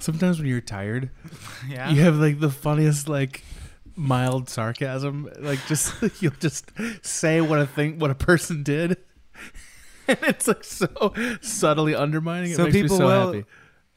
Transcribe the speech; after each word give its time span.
Sometimes 0.00 0.38
when 0.38 0.48
you're 0.48 0.60
tired, 0.60 1.10
Yeah. 1.68 1.90
you 1.90 2.00
have 2.02 2.16
like 2.16 2.40
the 2.40 2.50
funniest 2.50 3.08
like 3.08 3.42
mild 3.96 4.48
sarcasm. 4.48 5.28
Like 5.38 5.58
just 5.66 5.94
you'll 6.22 6.32
just 6.40 6.70
say 7.04 7.40
what 7.40 7.58
a 7.60 7.66
thing 7.66 7.98
what 7.98 8.10
a 8.10 8.14
person 8.14 8.62
did. 8.62 8.96
And 10.08 10.18
it's 10.24 10.48
like 10.48 10.64
so 10.64 11.12
subtly 11.40 11.94
undermining. 11.94 12.50
It 12.50 12.56
so 12.56 12.64
makes 12.64 12.74
people 12.74 12.96
me 12.96 13.00
so 13.00 13.06
will. 13.06 13.32
happy. 13.32 13.46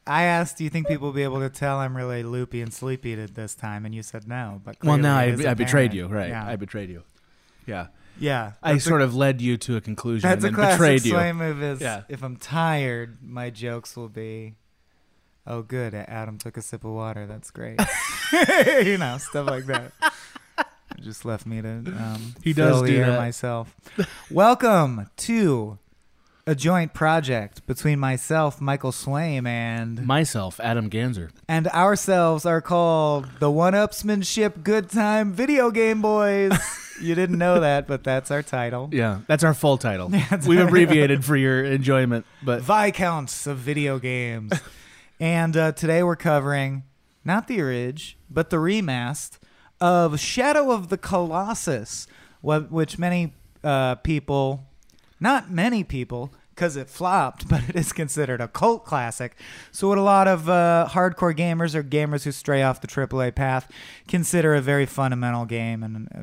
I 0.06 0.22
asked, 0.24 0.58
"Do 0.58 0.62
you 0.64 0.70
think 0.70 0.86
people 0.86 1.08
will 1.08 1.12
be 1.14 1.24
able 1.24 1.40
to 1.40 1.50
tell 1.50 1.78
I'm 1.78 1.96
really 1.96 2.22
loopy 2.22 2.60
and 2.60 2.72
sleepy 2.72 3.14
at 3.14 3.34
this 3.34 3.56
time?" 3.56 3.84
And 3.84 3.92
you 3.92 4.02
said 4.04 4.28
no. 4.28 4.60
But 4.64 4.76
Well, 4.84 4.96
now 4.96 5.16
I, 5.16 5.24
clearly 5.24 5.32
it 5.32 5.40
is 5.40 5.46
I 5.46 5.54
betrayed 5.54 5.92
you, 5.92 6.06
right? 6.06 6.28
Yeah. 6.28 6.46
I 6.46 6.54
betrayed 6.54 6.88
you. 6.90 7.02
Yeah. 7.66 7.88
yeah. 8.20 8.52
I 8.62 8.74
That's 8.74 8.84
a- 8.86 8.88
sort 8.90 9.02
of 9.02 9.16
led 9.16 9.40
you 9.40 9.56
to 9.56 9.76
a 9.76 9.80
conclusion 9.80 10.28
That's 10.28 10.44
and 10.44 10.54
then 10.54 10.54
classic 10.54 10.78
betrayed 11.02 11.04
you. 11.04 11.34
Move. 11.34 11.60
Is 11.64 11.80
Yeah. 11.80 12.02
if 12.08 12.22
I'm 12.22 12.36
tired, 12.36 13.18
my 13.20 13.50
jokes 13.50 13.96
will 13.96 14.10
be, 14.10 14.54
"Oh, 15.46 15.62
good, 15.62 15.94
Adam 15.94 16.38
took 16.38 16.56
a 16.56 16.62
sip 16.62 16.84
of 16.84 16.92
water. 16.92 17.26
That's 17.26 17.50
great." 17.50 17.80
you 18.84 18.98
know, 18.98 19.18
stuff 19.18 19.48
like 19.48 19.66
that. 19.66 19.92
Just 21.00 21.24
left 21.24 21.44
me 21.46 21.60
to 21.60 21.68
um, 21.68 22.34
He 22.42 22.52
does 22.52 22.82
do 22.82 22.96
that. 22.98 23.18
myself. 23.18 23.74
Welcome 24.30 25.10
to 25.18 25.78
a 26.46 26.54
joint 26.54 26.94
project 26.94 27.66
between 27.66 27.98
myself, 27.98 28.60
Michael 28.60 28.92
Swaim, 28.92 29.46
and 29.46 30.06
Myself, 30.06 30.60
Adam 30.60 30.88
Ganzer. 30.90 31.30
and 31.48 31.66
ourselves 31.68 32.46
are 32.46 32.60
called 32.60 33.26
the 33.38 33.50
One-Upsmanship 33.50 34.62
Good 34.62 34.88
Time 34.90 35.32
Video 35.32 35.70
Game 35.70 36.00
Boys. 36.02 36.52
you 37.02 37.14
didn't 37.14 37.38
know 37.38 37.60
that, 37.60 37.86
but 37.86 38.04
that's 38.04 38.30
our 38.30 38.42
title. 38.42 38.88
Yeah, 38.92 39.20
that's 39.26 39.42
our 39.42 39.54
full 39.54 39.78
title. 39.78 40.10
We've 40.46 40.60
abbreviated 40.60 41.24
for 41.24 41.36
your 41.36 41.64
enjoyment, 41.64 42.24
but 42.42 42.62
Viscounts 42.62 43.46
of 43.46 43.58
video 43.58 43.98
games. 43.98 44.52
And 45.24 45.56
uh, 45.56 45.72
today 45.72 46.02
we're 46.02 46.16
covering 46.16 46.82
not 47.24 47.48
the 47.48 47.58
orig, 47.58 48.14
but 48.28 48.50
the 48.50 48.58
remaster 48.58 49.38
of 49.80 50.20
Shadow 50.20 50.70
of 50.70 50.90
the 50.90 50.98
Colossus, 50.98 52.06
wh- 52.42 52.70
which 52.70 52.98
many 52.98 53.32
uh, 53.62 53.94
people, 53.94 54.66
not 55.18 55.50
many 55.50 55.82
people, 55.82 56.30
because 56.50 56.76
it 56.76 56.90
flopped, 56.90 57.48
but 57.48 57.66
it 57.70 57.74
is 57.74 57.90
considered 57.90 58.42
a 58.42 58.48
cult 58.48 58.84
classic. 58.84 59.34
So, 59.72 59.88
what 59.88 59.96
a 59.96 60.02
lot 60.02 60.28
of 60.28 60.50
uh, 60.50 60.88
hardcore 60.90 61.34
gamers 61.34 61.74
or 61.74 61.82
gamers 61.82 62.24
who 62.24 62.30
stray 62.30 62.62
off 62.62 62.82
the 62.82 62.86
AAA 62.86 63.34
path 63.34 63.72
consider 64.06 64.54
a 64.54 64.60
very 64.60 64.84
fundamental 64.84 65.46
game 65.46 65.82
and 65.82 66.06
uh, 66.14 66.20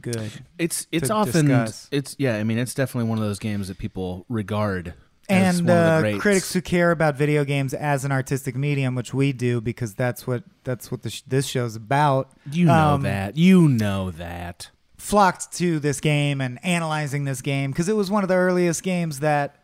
good. 0.00 0.32
it's 0.58 0.88
it's 0.90 1.10
often 1.10 1.46
discuss. 1.46 1.88
it's 1.92 2.16
yeah. 2.18 2.38
I 2.38 2.42
mean, 2.42 2.58
it's 2.58 2.74
definitely 2.74 3.08
one 3.08 3.18
of 3.18 3.24
those 3.24 3.38
games 3.38 3.68
that 3.68 3.78
people 3.78 4.26
regard 4.28 4.94
and 5.28 5.68
one 5.68 5.76
of 5.76 6.02
the 6.02 6.16
uh, 6.16 6.18
critics 6.18 6.52
who 6.52 6.60
care 6.60 6.90
about 6.90 7.16
video 7.16 7.44
games 7.44 7.74
as 7.74 8.04
an 8.04 8.12
artistic 8.12 8.56
medium, 8.56 8.94
which 8.94 9.14
we 9.14 9.32
do 9.32 9.60
because 9.60 9.94
that's 9.94 10.26
what 10.26 10.42
that's 10.64 10.90
what 10.90 11.02
the 11.02 11.10
sh- 11.10 11.22
this 11.26 11.46
show's 11.46 11.76
about. 11.76 12.32
You 12.50 12.66
know 12.66 12.94
um, 12.94 13.02
that. 13.02 13.36
You 13.36 13.68
know 13.68 14.10
that. 14.12 14.70
flocked 14.96 15.52
to 15.52 15.80
this 15.80 16.00
game 16.00 16.40
and 16.40 16.64
analyzing 16.64 17.24
this 17.24 17.40
game 17.42 17.70
because 17.70 17.88
it 17.88 17.96
was 17.96 18.10
one 18.10 18.22
of 18.22 18.28
the 18.28 18.36
earliest 18.36 18.82
games 18.82 19.20
that 19.20 19.56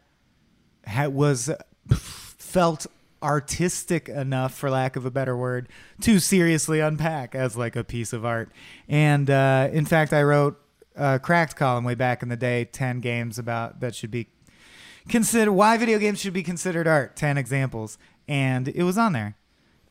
ha- 0.87 1.09
was 1.09 1.51
felt 1.91 2.87
artistic 3.23 4.09
enough, 4.09 4.55
for 4.55 4.71
lack 4.71 4.97
of 4.97 5.05
a 5.05 5.11
better 5.11 5.37
word, 5.37 5.69
to 6.01 6.19
seriously 6.19 6.81
unpack 6.81 7.35
as 7.35 7.57
like 7.57 7.77
a 7.77 7.85
piece 7.85 8.13
of 8.13 8.25
art. 8.25 8.51
And 8.89 9.29
uh, 9.31 9.69
in 9.73 9.85
fact, 9.85 10.13
I 10.13 10.23
wrote 10.23 10.61
a 10.97 11.19
cracked 11.19 11.57
column 11.57 11.85
way 11.85 11.95
back 11.95 12.23
in 12.23 12.29
the 12.29 12.37
day, 12.37 12.65
ten 12.65 13.01
games 13.01 13.39
about 13.39 13.81
that 13.81 13.95
should 13.95 14.11
be 14.11 14.29
considered 15.09 15.53
why 15.53 15.77
video 15.79 15.99
games 15.99 16.21
should 16.21 16.33
be 16.33 16.43
considered 16.43 16.87
art. 16.87 17.17
Ten 17.17 17.37
examples, 17.39 17.99
and 18.27 18.69
it 18.69 18.83
was 18.83 18.99
on 18.99 19.13
there. 19.13 19.37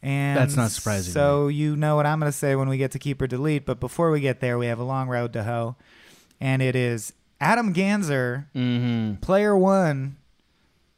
And 0.04 0.38
That's 0.38 0.56
not 0.56 0.70
surprising 0.72 1.12
So 1.12 1.48
you 1.48 1.76
know 1.76 1.96
what 1.96 2.06
I'm 2.06 2.20
going 2.20 2.32
to 2.32 2.38
say 2.38 2.56
when 2.56 2.70
we 2.70 2.78
get 2.78 2.92
to 2.92 3.00
keep 3.00 3.20
or 3.22 3.28
delete. 3.28 3.66
But 3.66 3.80
before 3.80 4.12
we 4.12 4.20
get 4.22 4.40
there, 4.42 4.58
we 4.58 4.68
have 4.68 4.80
a 4.80 4.84
long 4.84 5.08
road 5.10 5.34
to 5.34 5.44
hoe, 5.44 5.76
and 6.40 6.62
it 6.62 6.76
is 6.76 7.14
Adam 7.42 7.74
Ganzer, 7.74 8.46
Mm-hmm. 8.56 9.16
player 9.22 9.58
one. 9.58 10.18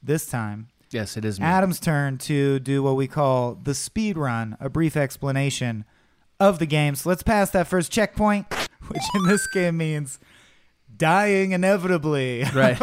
This 0.04 0.26
time, 0.28 0.68
Yes, 0.92 1.18
it 1.18 1.26
is 1.26 1.40
me. 1.40 1.46
Adam's 1.46 1.80
turn 1.80 2.18
to 2.20 2.60
do 2.60 2.82
what 2.82 2.96
we 2.96 3.08
call 3.08 3.56
the 3.56 3.74
speed 3.76 4.18
run, 4.18 4.56
a 4.60 4.70
brief 4.70 4.96
explanation 4.98 5.86
of 6.40 6.58
the 6.60 6.66
game. 6.66 6.96
So 6.96 7.10
let's 7.10 7.22
pass 7.22 7.50
that 7.52 7.68
first 7.68 7.92
checkpoint, 7.92 8.48
which 8.88 9.04
in 9.16 9.24
this 9.28 9.46
game 9.48 9.78
means 9.78 10.20
dying 11.00 11.54
inevitably. 11.54 12.46
Right. 12.54 12.78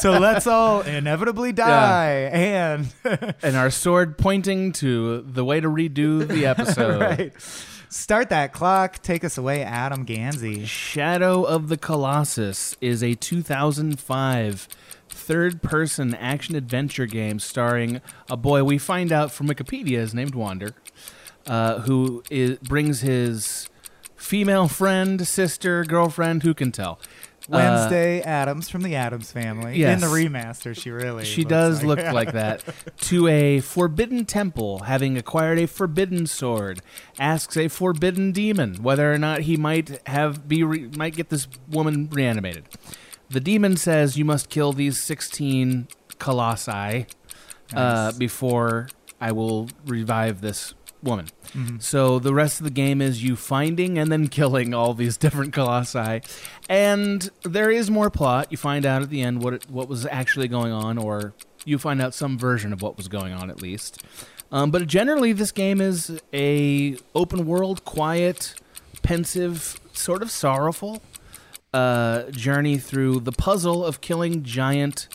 so 0.00 0.18
let's 0.18 0.46
all 0.46 0.82
inevitably 0.82 1.52
die. 1.52 2.28
And 2.32 2.92
and 3.42 3.56
our 3.56 3.70
sword 3.70 4.18
pointing 4.18 4.72
to 4.72 5.22
the 5.22 5.44
way 5.44 5.60
to 5.60 5.68
redo 5.68 6.26
the 6.26 6.44
episode. 6.54 7.00
right. 7.00 7.32
Start 7.88 8.28
that 8.30 8.52
clock. 8.52 9.00
Take 9.02 9.24
us 9.24 9.38
away, 9.38 9.62
Adam 9.62 10.04
Ganzi. 10.06 10.66
Shadow 10.66 11.42
of 11.44 11.68
the 11.68 11.76
Colossus 11.76 12.76
is 12.80 13.02
a 13.02 13.14
2005 13.14 14.68
third 15.08 15.62
person 15.62 16.14
action 16.14 16.54
adventure 16.54 17.06
game 17.06 17.38
starring 17.38 18.00
a 18.28 18.36
boy 18.36 18.62
we 18.64 18.78
find 18.78 19.12
out 19.12 19.32
from 19.32 19.48
Wikipedia 19.48 19.98
is 19.98 20.14
named 20.14 20.34
Wander, 20.34 20.70
uh, 21.46 21.80
who 21.80 22.22
is, 22.30 22.58
brings 22.58 23.00
his 23.00 23.68
female 24.20 24.68
friend, 24.68 25.26
sister, 25.26 25.84
girlfriend, 25.84 26.42
who 26.42 26.54
can 26.54 26.70
tell. 26.72 27.00
Uh, 27.50 27.56
Wednesday 27.56 28.20
Addams 28.20 28.68
from 28.68 28.82
the 28.82 28.94
Addams 28.94 29.32
family. 29.32 29.78
yes. 29.78 29.94
In 29.94 30.08
the 30.08 30.14
remaster, 30.14 30.76
she 30.78 30.90
really 30.90 31.24
she 31.24 31.42
does 31.42 31.82
like- 31.82 31.98
look 31.98 32.12
like 32.12 32.32
that. 32.32 32.62
To 33.10 33.26
a 33.26 33.60
forbidden 33.60 34.26
temple, 34.26 34.80
having 34.80 35.16
acquired 35.16 35.58
a 35.58 35.66
forbidden 35.66 36.26
sword, 36.26 36.80
asks 37.18 37.56
a 37.56 37.68
forbidden 37.68 38.30
demon 38.30 38.82
whether 38.82 39.10
or 39.12 39.18
not 39.18 39.40
he 39.40 39.56
might 39.56 40.06
have 40.06 40.46
be 40.46 40.62
re- 40.62 40.90
might 40.96 41.16
get 41.16 41.30
this 41.30 41.48
woman 41.68 42.08
reanimated. 42.12 42.64
The 43.30 43.40
demon 43.40 43.76
says 43.76 44.16
you 44.18 44.24
must 44.24 44.48
kill 44.50 44.72
these 44.72 45.02
sixteen 45.02 45.88
colossi 46.18 47.06
uh, 47.74 48.12
before 48.12 48.88
I 49.20 49.32
will 49.32 49.68
revive 49.86 50.40
this 50.42 50.74
woman. 51.02 51.26
So 51.80 52.18
the 52.18 52.34
rest 52.34 52.60
of 52.60 52.64
the 52.64 52.70
game 52.70 53.00
is 53.00 53.22
you 53.22 53.36
finding 53.36 53.98
and 53.98 54.10
then 54.10 54.28
killing 54.28 54.74
all 54.74 54.94
these 54.94 55.16
different 55.24 55.52
colossi, 55.52 56.22
and 56.68 57.30
there 57.42 57.70
is 57.70 57.90
more 57.90 58.10
plot. 58.10 58.48
You 58.50 58.56
find 58.56 58.86
out 58.86 59.02
at 59.02 59.10
the 59.10 59.22
end 59.22 59.42
what 59.42 59.54
it, 59.54 59.70
what 59.70 59.88
was 59.88 60.06
actually 60.06 60.48
going 60.48 60.72
on, 60.72 60.98
or 60.98 61.34
you 61.64 61.78
find 61.78 62.00
out 62.00 62.14
some 62.14 62.38
version 62.38 62.72
of 62.72 62.82
what 62.82 62.96
was 62.96 63.08
going 63.08 63.32
on 63.32 63.50
at 63.50 63.60
least. 63.60 64.02
Um, 64.52 64.70
but 64.70 64.86
generally, 64.86 65.32
this 65.32 65.52
game 65.52 65.80
is 65.80 66.20
a 66.32 66.96
open 67.14 67.46
world, 67.46 67.84
quiet, 67.84 68.54
pensive, 69.02 69.80
sort 69.92 70.22
of 70.22 70.30
sorrowful 70.30 71.02
uh, 71.72 72.24
journey 72.30 72.78
through 72.78 73.20
the 73.20 73.32
puzzle 73.32 73.84
of 73.84 74.00
killing 74.00 74.42
giant 74.42 75.08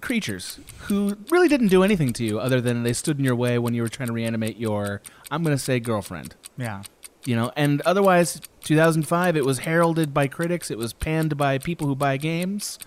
creatures 0.00 0.58
who 0.82 1.16
really 1.30 1.48
didn't 1.48 1.68
do 1.68 1.82
anything 1.82 2.12
to 2.14 2.24
you 2.24 2.40
other 2.40 2.60
than 2.60 2.82
they 2.82 2.92
stood 2.92 3.18
in 3.18 3.24
your 3.24 3.36
way 3.36 3.58
when 3.58 3.74
you 3.74 3.82
were 3.82 3.88
trying 3.88 4.08
to 4.08 4.12
reanimate 4.12 4.56
your 4.56 5.02
I'm 5.30 5.42
going 5.42 5.56
to 5.56 5.62
say 5.62 5.80
girlfriend. 5.80 6.34
Yeah. 6.56 6.82
You 7.24 7.36
know, 7.36 7.52
and 7.56 7.80
otherwise 7.82 8.40
2005 8.64 9.36
it 9.36 9.44
was 9.44 9.60
heralded 9.60 10.14
by 10.14 10.28
critics, 10.28 10.70
it 10.70 10.78
was 10.78 10.92
panned 10.92 11.36
by 11.36 11.58
people 11.58 11.86
who 11.86 11.94
buy 11.94 12.16
games 12.16 12.78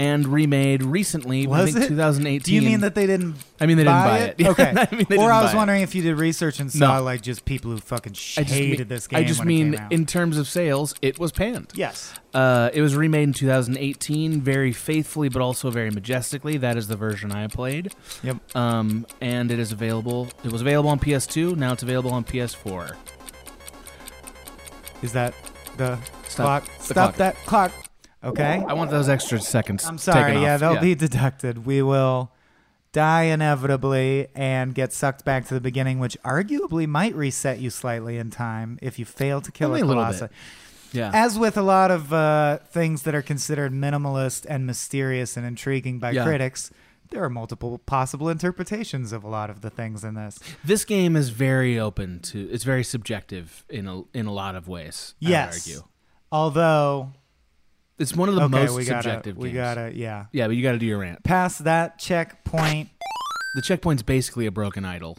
and 0.00 0.26
remade 0.26 0.82
recently 0.82 1.44
I 1.46 1.48
Was 1.50 1.74
think 1.74 1.84
it? 1.84 1.88
2018. 1.88 2.40
Do 2.42 2.54
you 2.54 2.62
mean 2.62 2.80
that 2.80 2.94
they 2.94 3.06
didn't? 3.06 3.34
I 3.60 3.66
mean 3.66 3.76
they 3.76 3.84
didn't 3.84 4.02
buy 4.02 4.18
it? 4.20 4.40
Okay. 4.46 4.72
I 4.90 4.94
mean, 4.94 5.06
or 5.20 5.30
I 5.30 5.42
was 5.42 5.50
buy 5.50 5.52
it. 5.52 5.56
wondering 5.56 5.82
if 5.82 5.94
you 5.94 6.02
did 6.02 6.14
research 6.16 6.58
and 6.58 6.72
saw 6.72 6.96
No. 6.96 7.02
like 7.02 7.20
just 7.20 7.44
people 7.44 7.70
who 7.70 7.76
fucking 7.78 8.12
I 8.12 8.14
just 8.14 8.38
hated 8.50 8.78
mean, 8.78 8.88
this 8.88 9.06
game. 9.06 9.18
I 9.20 9.24
just 9.24 9.44
mean 9.44 9.74
it 9.74 9.76
came 9.76 9.84
out. 9.86 9.92
in 9.92 10.06
terms 10.06 10.38
of 10.38 10.48
sales, 10.48 10.94
it 11.02 11.18
was 11.18 11.32
panned. 11.32 11.72
yes. 11.74 12.14
Uh, 12.32 12.70
it 12.72 12.80
was 12.80 12.94
remade 12.94 13.24
in 13.24 13.32
2018, 13.34 14.40
very 14.40 14.72
faithfully, 14.72 15.28
but 15.28 15.42
also 15.42 15.68
very 15.70 15.90
majestically. 15.90 16.56
That 16.56 16.76
is 16.76 16.86
the 16.86 16.94
version 16.96 17.32
I 17.32 17.48
played. 17.48 17.92
Yep. 18.22 18.56
Um, 18.56 19.04
and 19.20 19.50
it 19.50 19.58
is 19.58 19.72
available. 19.72 20.28
It 20.44 20.52
was 20.52 20.60
available 20.62 20.90
on 20.90 21.00
PS2. 21.00 21.56
Now 21.56 21.72
it's 21.72 21.82
available 21.82 22.12
on 22.12 22.22
PS4. 22.24 22.94
Is 25.02 25.12
that 25.12 25.34
the 25.76 25.98
Stop 26.28 26.62
clock? 26.62 26.78
the 26.78 26.84
Stop 26.84 26.94
clock. 26.94 27.16
that 27.16 27.34
clock. 27.46 27.72
Okay. 28.22 28.62
I 28.68 28.72
want 28.74 28.90
those 28.90 29.08
extra 29.08 29.40
seconds. 29.40 29.84
I'm 29.86 29.98
sorry. 29.98 30.40
Yeah, 30.40 30.56
they'll 30.58 30.80
be 30.80 30.94
deducted. 30.94 31.64
We 31.64 31.80
will 31.82 32.30
die 32.92 33.22
inevitably 33.24 34.28
and 34.34 34.74
get 34.74 34.92
sucked 34.92 35.24
back 35.24 35.46
to 35.46 35.54
the 35.54 35.60
beginning, 35.60 35.98
which 36.00 36.16
arguably 36.24 36.86
might 36.86 37.14
reset 37.14 37.60
you 37.60 37.70
slightly 37.70 38.18
in 38.18 38.30
time 38.30 38.78
if 38.82 38.98
you 38.98 39.04
fail 39.04 39.40
to 39.40 39.50
kill 39.52 39.68
Only 39.68 39.80
a 39.80 39.84
a 39.84 39.86
little 39.86 40.02
colossus. 40.02 40.20
bit. 40.22 40.30
Yeah. 40.92 41.10
As 41.14 41.38
with 41.38 41.56
a 41.56 41.62
lot 41.62 41.90
of 41.92 42.12
uh, 42.12 42.58
things 42.66 43.02
that 43.04 43.14
are 43.14 43.22
considered 43.22 43.72
minimalist 43.72 44.44
and 44.48 44.66
mysterious 44.66 45.36
and 45.36 45.46
intriguing 45.46 46.00
by 46.00 46.10
Yeah. 46.10 46.24
critics, 46.24 46.72
there 47.10 47.22
are 47.22 47.30
multiple 47.30 47.78
possible 47.78 48.28
interpretations 48.28 49.12
of 49.12 49.22
a 49.22 49.28
lot 49.28 49.50
of 49.50 49.60
the 49.60 49.70
things 49.70 50.02
in 50.04 50.14
this. 50.14 50.38
this 50.64 50.84
game 50.84 51.14
is 51.16 51.28
very 51.30 51.78
open 51.78 52.18
to. 52.20 52.50
It's 52.50 52.64
very 52.64 52.82
subjective 52.84 53.64
in 53.70 53.86
a 53.86 54.02
in 54.12 54.26
a 54.26 54.32
lot 54.32 54.56
of 54.56 54.66
ways. 54.68 55.14
I 55.22 55.24
would 55.24 55.30
Yes. 55.30 55.68
argue. 55.68 55.82
Although, 56.32 57.12
It's 58.00 58.16
one 58.16 58.28
of 58.30 58.34
the 58.34 58.42
okay, 58.42 58.64
most 58.64 58.74
we 58.74 58.84
gotta, 58.86 59.02
subjective 59.02 59.36
we 59.36 59.48
games. 59.50 59.56
gotta, 59.56 59.92
yeah. 59.94 60.26
Yeah, 60.32 60.46
but 60.46 60.56
you 60.56 60.62
got 60.62 60.72
to 60.72 60.78
do 60.78 60.86
your 60.86 60.98
rant. 60.98 61.22
Past 61.22 61.64
that 61.64 61.98
checkpoint, 61.98 62.88
The 63.54 63.62
checkpoint's 63.62 64.02
basically 64.02 64.46
a 64.46 64.50
broken 64.50 64.84
idol, 64.86 65.18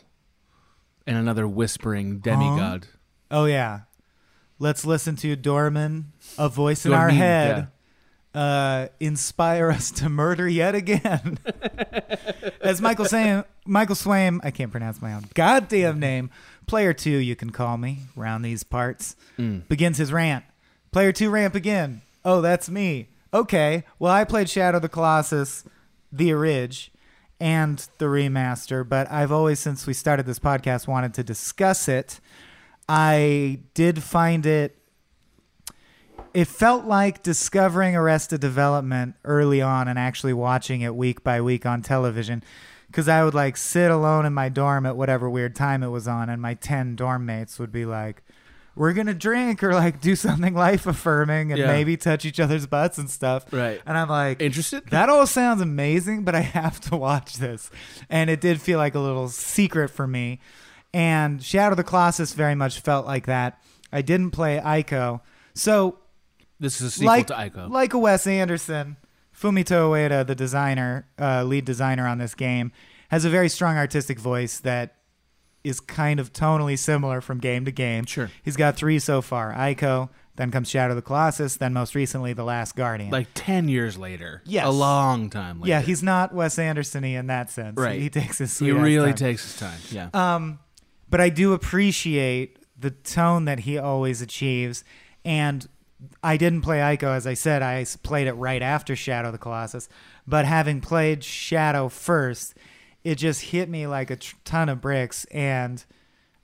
and 1.05 1.15
another 1.15 1.47
whispering 1.47 2.19
demigod. 2.19 2.87
Oh 3.29 3.45
yeah. 3.45 3.81
Let's 4.57 4.85
listen 4.85 5.15
to 5.17 5.35
Dormin, 5.35 6.05
a 6.37 6.47
voice 6.49 6.85
in 6.85 6.93
our 6.93 7.09
head, 7.09 7.69
uh, 8.33 8.87
inspire 8.99 9.71
us 9.71 9.89
to 9.91 10.09
murder 10.09 10.47
yet 10.47 10.75
again. 10.75 11.39
As 12.61 12.79
Michael 12.79 13.05
Sam, 13.05 13.43
Michael 13.65 13.95
Swaim, 13.95 14.39
I 14.43 14.51
can't 14.51 14.71
pronounce 14.71 15.01
my 15.01 15.13
own 15.13 15.25
goddamn 15.33 15.99
name. 15.99 16.29
Player 16.67 16.93
two, 16.93 17.17
you 17.17 17.35
can 17.35 17.49
call 17.49 17.77
me 17.77 18.01
round 18.15 18.45
these 18.45 18.63
parts. 18.63 19.15
Mm. 19.39 19.67
Begins 19.67 19.97
his 19.97 20.11
rant. 20.11 20.45
Player 20.91 21.11
two 21.11 21.29
ramp 21.29 21.55
again. 21.55 22.01
Oh, 22.23 22.41
that's 22.41 22.69
me. 22.69 23.09
Okay. 23.33 23.83
Well, 23.99 24.11
I 24.11 24.23
played 24.23 24.49
Shadow 24.49 24.77
of 24.77 24.81
the 24.81 24.89
Colossus, 24.89 25.63
the 26.11 26.33
Orig, 26.33 26.89
and 27.39 27.87
the 27.97 28.05
remaster, 28.05 28.87
but 28.87 29.11
I've 29.11 29.31
always, 29.31 29.59
since 29.59 29.87
we 29.87 29.93
started 29.93 30.25
this 30.27 30.37
podcast, 30.37 30.87
wanted 30.87 31.13
to 31.15 31.23
discuss 31.23 31.87
it. 31.87 32.19
I 32.87 33.61
did 33.73 34.03
find 34.03 34.45
it. 34.45 34.77
It 36.33 36.47
felt 36.47 36.85
like 36.85 37.23
discovering 37.23 37.95
Arrested 37.95 38.41
Development 38.41 39.15
early 39.25 39.61
on 39.61 39.87
and 39.87 39.97
actually 39.97 40.33
watching 40.33 40.81
it 40.81 40.95
week 40.95 41.23
by 41.23 41.41
week 41.41 41.65
on 41.65 41.81
television. 41.81 42.43
Because 42.87 43.07
I 43.07 43.23
would 43.23 43.33
like 43.33 43.57
sit 43.57 43.89
alone 43.89 44.25
in 44.25 44.33
my 44.33 44.49
dorm 44.49 44.85
at 44.85 44.97
whatever 44.97 45.29
weird 45.29 45.55
time 45.55 45.81
it 45.81 45.87
was 45.87 46.07
on, 46.07 46.29
and 46.29 46.41
my 46.41 46.53
10 46.53 46.95
dorm 46.95 47.25
mates 47.25 47.57
would 47.57 47.71
be 47.71 47.85
like, 47.85 48.21
We're 48.75 48.93
going 48.93 49.07
to 49.07 49.13
drink 49.13 49.63
or 49.63 49.73
like 49.73 49.99
do 49.99 50.15
something 50.15 50.53
life 50.53 50.87
affirming 50.87 51.51
and 51.51 51.59
Yeah. 51.59 51.67
maybe 51.67 51.97
touch 51.97 52.23
each 52.25 52.39
other's 52.39 52.65
butts 52.65 52.97
and 52.97 53.09
stuff. 53.09 53.45
Right. 53.51 53.81
And 53.85 53.97
I'm 53.97 54.07
like, 54.07 54.41
Interested? 54.41 54.85
that 54.91 55.09
all 55.09 55.27
sounds 55.27 55.61
amazing, 55.61 56.23
but 56.23 56.35
I 56.35 56.39
have 56.59 56.79
to 56.81 56.95
watch 56.95 57.35
this. 57.37 57.69
And 58.09 58.29
it 58.29 58.39
did 58.39 58.61
feel 58.61 58.77
like 58.79 58.95
a 58.95 58.99
little 58.99 59.27
secret 59.27 59.89
for 59.89 60.07
me. 60.07 60.39
And 60.93 61.43
Shadow 61.43 61.71
of 61.71 61.77
the 61.77 61.83
Colossus 61.83 62.33
very 62.33 62.55
much 62.55 62.79
felt 62.79 63.05
like 63.05 63.25
that. 63.25 63.61
I 63.91 64.01
didn't 64.01 64.31
play 64.31 64.59
Ico. 64.63 65.21
So, 65.53 65.99
This 66.59 66.79
is 66.79 66.87
a 66.87 66.91
sequel 66.91 67.07
like, 67.07 67.27
to 67.27 67.33
Ico. 67.33 67.69
like 67.69 67.93
a 67.93 67.97
Wes 67.99 68.25
Anderson, 68.27 68.95
Fumito 69.37 69.89
Ueda, 69.91 70.25
the 70.25 70.35
designer, 70.35 71.07
uh, 71.19 71.43
lead 71.43 71.65
designer 71.65 72.07
on 72.07 72.17
this 72.19 72.35
game, 72.35 72.71
has 73.09 73.25
a 73.25 73.29
very 73.29 73.49
strong 73.49 73.75
artistic 73.77 74.17
voice 74.19 74.59
that 74.59 74.95
is 75.63 75.79
kind 75.79 76.19
of 76.19 76.33
tonally 76.33 76.77
similar 76.77 77.21
from 77.21 77.39
game 77.39 77.65
to 77.65 77.71
game. 77.71 78.05
Sure. 78.05 78.29
He's 78.43 78.55
got 78.57 78.75
three 78.75 78.99
so 78.99 79.21
far 79.21 79.53
Ico, 79.53 80.09
then 80.35 80.49
comes 80.49 80.69
Shadow 80.69 80.91
of 80.91 80.95
the 80.95 81.01
Colossus, 81.01 81.57
then 81.57 81.73
most 81.73 81.93
recently, 81.93 82.33
The 82.33 82.43
Last 82.43 82.75
Guardian. 82.75 83.11
like 83.11 83.27
10 83.35 83.67
years 83.67 83.97
later. 83.97 84.41
Yes. 84.45 84.65
A 84.65 84.71
long 84.71 85.29
time 85.29 85.59
later. 85.61 85.69
Yeah, 85.69 85.81
he's 85.81 86.01
not 86.01 86.33
Wes 86.33 86.57
Anderson 86.57 87.03
in 87.03 87.27
that 87.27 87.51
sense. 87.51 87.77
Right. 87.77 87.99
He 88.01 88.09
takes 88.21 88.37
his 88.39 88.57
time. 88.57 88.65
He 88.67 88.71
really 88.71 89.09
time. 89.11 89.15
takes 89.17 89.43
his 89.43 89.57
time. 89.57 89.79
Yeah. 89.91 90.09
Um, 90.13 90.59
but 91.09 91.21
I 91.21 91.29
do 91.29 91.53
appreciate 91.53 92.57
the 92.79 92.91
tone 92.91 93.45
that 93.45 93.59
he 93.59 93.77
always 93.77 94.21
achieves. 94.21 94.83
And 95.23 95.67
I 96.23 96.37
didn't 96.37 96.61
play 96.61 96.79
Ico, 96.79 97.15
as 97.15 97.27
I 97.27 97.35
said. 97.35 97.61
I 97.61 97.85
played 98.01 98.27
it 98.27 98.33
right 98.33 98.61
after 98.61 98.95
Shadow 98.95 99.27
of 99.27 99.33
the 99.33 99.37
Colossus. 99.37 99.87
But 100.25 100.45
having 100.45 100.81
played 100.81 101.23
Shadow 101.23 101.89
first, 101.89 102.55
it 103.03 103.15
just 103.15 103.41
hit 103.41 103.69
me 103.69 103.87
like 103.87 104.11
a 104.11 104.17
ton 104.45 104.69
of 104.69 104.81
bricks. 104.81 105.25
And 105.25 105.83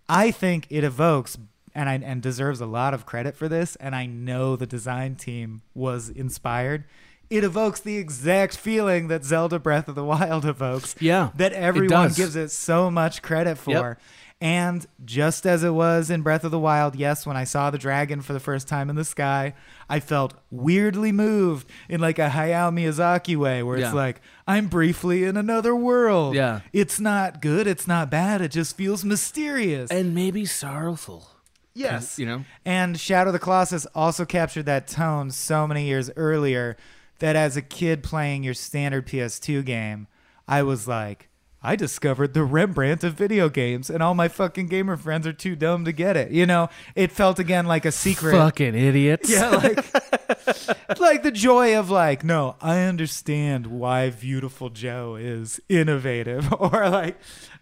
I 0.09 0.31
think 0.31 0.67
it 0.69 0.83
evokes 0.83 1.37
and 1.75 1.89
I, 1.89 1.95
and 1.95 2.21
deserves 2.21 2.59
a 2.59 2.65
lot 2.65 2.93
of 2.93 3.05
credit 3.05 3.35
for 3.35 3.47
this. 3.47 3.75
And 3.77 3.95
I 3.95 4.05
know 4.05 4.55
the 4.55 4.65
design 4.65 5.15
team 5.15 5.61
was 5.75 6.09
inspired. 6.09 6.85
It 7.29 7.43
evokes 7.43 7.81
the 7.81 7.97
exact 7.97 8.55
feeling 8.55 9.09
that 9.09 9.25
Zelda 9.25 9.59
Breath 9.59 9.87
of 9.87 9.95
the 9.95 10.03
Wild 10.03 10.45
evokes. 10.45 10.95
Yeah, 10.99 11.31
that 11.35 11.53
everyone 11.53 12.07
does. 12.07 12.17
gives 12.17 12.35
it 12.35 12.49
so 12.49 12.89
much 12.89 13.21
credit 13.21 13.57
for. 13.57 13.71
Yep. 13.71 14.01
And 14.39 14.85
just 15.03 15.47
as 15.47 15.63
it 15.63 15.71
was 15.71 16.11
in 16.11 16.21
Breath 16.21 16.43
of 16.43 16.51
the 16.51 16.59
Wild, 16.59 16.95
yes, 16.95 17.25
when 17.25 17.35
I 17.35 17.43
saw 17.43 17.71
the 17.71 17.79
dragon 17.79 18.21
for 18.21 18.33
the 18.33 18.39
first 18.39 18.67
time 18.67 18.87
in 18.87 18.95
the 18.95 19.03
sky, 19.03 19.55
I 19.89 19.99
felt 19.99 20.35
weirdly 20.51 21.11
moved 21.11 21.67
in 21.89 22.01
like 22.01 22.19
a 22.19 22.29
Hayao 22.29 22.71
Miyazaki 22.71 23.35
way, 23.35 23.63
where 23.63 23.79
Yeah. 23.79 23.87
it's 23.87 23.95
like, 23.95 24.21
I'm 24.47 24.67
briefly 24.67 25.23
in 25.23 25.37
another 25.37 25.75
world. 25.75 26.35
Yeah. 26.35 26.59
It's 26.71 26.99
not 26.99 27.41
good, 27.41 27.65
it's 27.65 27.87
not 27.87 28.11
bad, 28.11 28.41
it 28.41 28.51
just 28.51 28.77
feels 28.77 29.03
mysterious. 29.03 29.89
and 29.89 30.13
maybe 30.13 30.45
sorrowful. 30.45 31.29
yes. 31.73 32.19
You 32.19 32.27
know? 32.27 32.45
And 32.63 32.99
Shadow 32.99 33.29
of 33.29 33.33
the 33.33 33.39
Colossus 33.39 33.87
also 33.95 34.23
captured 34.23 34.67
that 34.67 34.87
tone 34.87 35.31
so 35.31 35.65
many 35.65 35.85
years 35.85 36.11
earlier 36.15 36.77
that 37.19 37.35
as 37.35 37.57
a 37.57 37.61
kid 37.63 38.03
playing 38.03 38.43
your 38.43 38.53
standard 38.53 39.07
PS2 39.07 39.65
game, 39.65 40.05
I 40.47 40.61
was 40.61 40.87
like, 40.87 41.29
I 41.67 41.75
discovered 41.75 42.33
the 42.33 42.45
Rembrandt 42.45 43.03
of 43.03 43.15
video 43.15 43.49
games, 43.49 43.89
and 43.89 44.01
all 44.01 44.13
my 44.13 44.29
fucking 44.29 44.67
gamer 44.67 44.95
friends 44.95 45.27
are 45.27 45.33
too 45.33 45.53
dumb 45.53 45.83
to 45.83 45.91
get 45.91 46.15
it. 46.15 46.31
You 46.31 46.45
know, 46.45 46.69
it 46.95 47.11
felt 47.11 47.39
again 47.39 47.65
like 47.65 47.83
a 47.83 47.91
secret. 47.91 48.31
Fucking 48.31 48.73
idiots. 48.73 49.29
Yeah, 49.29 49.49
like 49.49 49.77
like 50.99 51.23
the 51.23 51.31
joy 51.31 51.77
of 51.77 51.89
like, 51.89 52.23
no, 52.23 52.55
I 52.61 52.83
understand 52.83 53.67
why 53.67 54.11
Beautiful 54.11 54.69
Joe 54.69 55.17
is 55.19 55.59
innovative, 55.67 56.53
or 56.57 56.89
like 56.89 57.17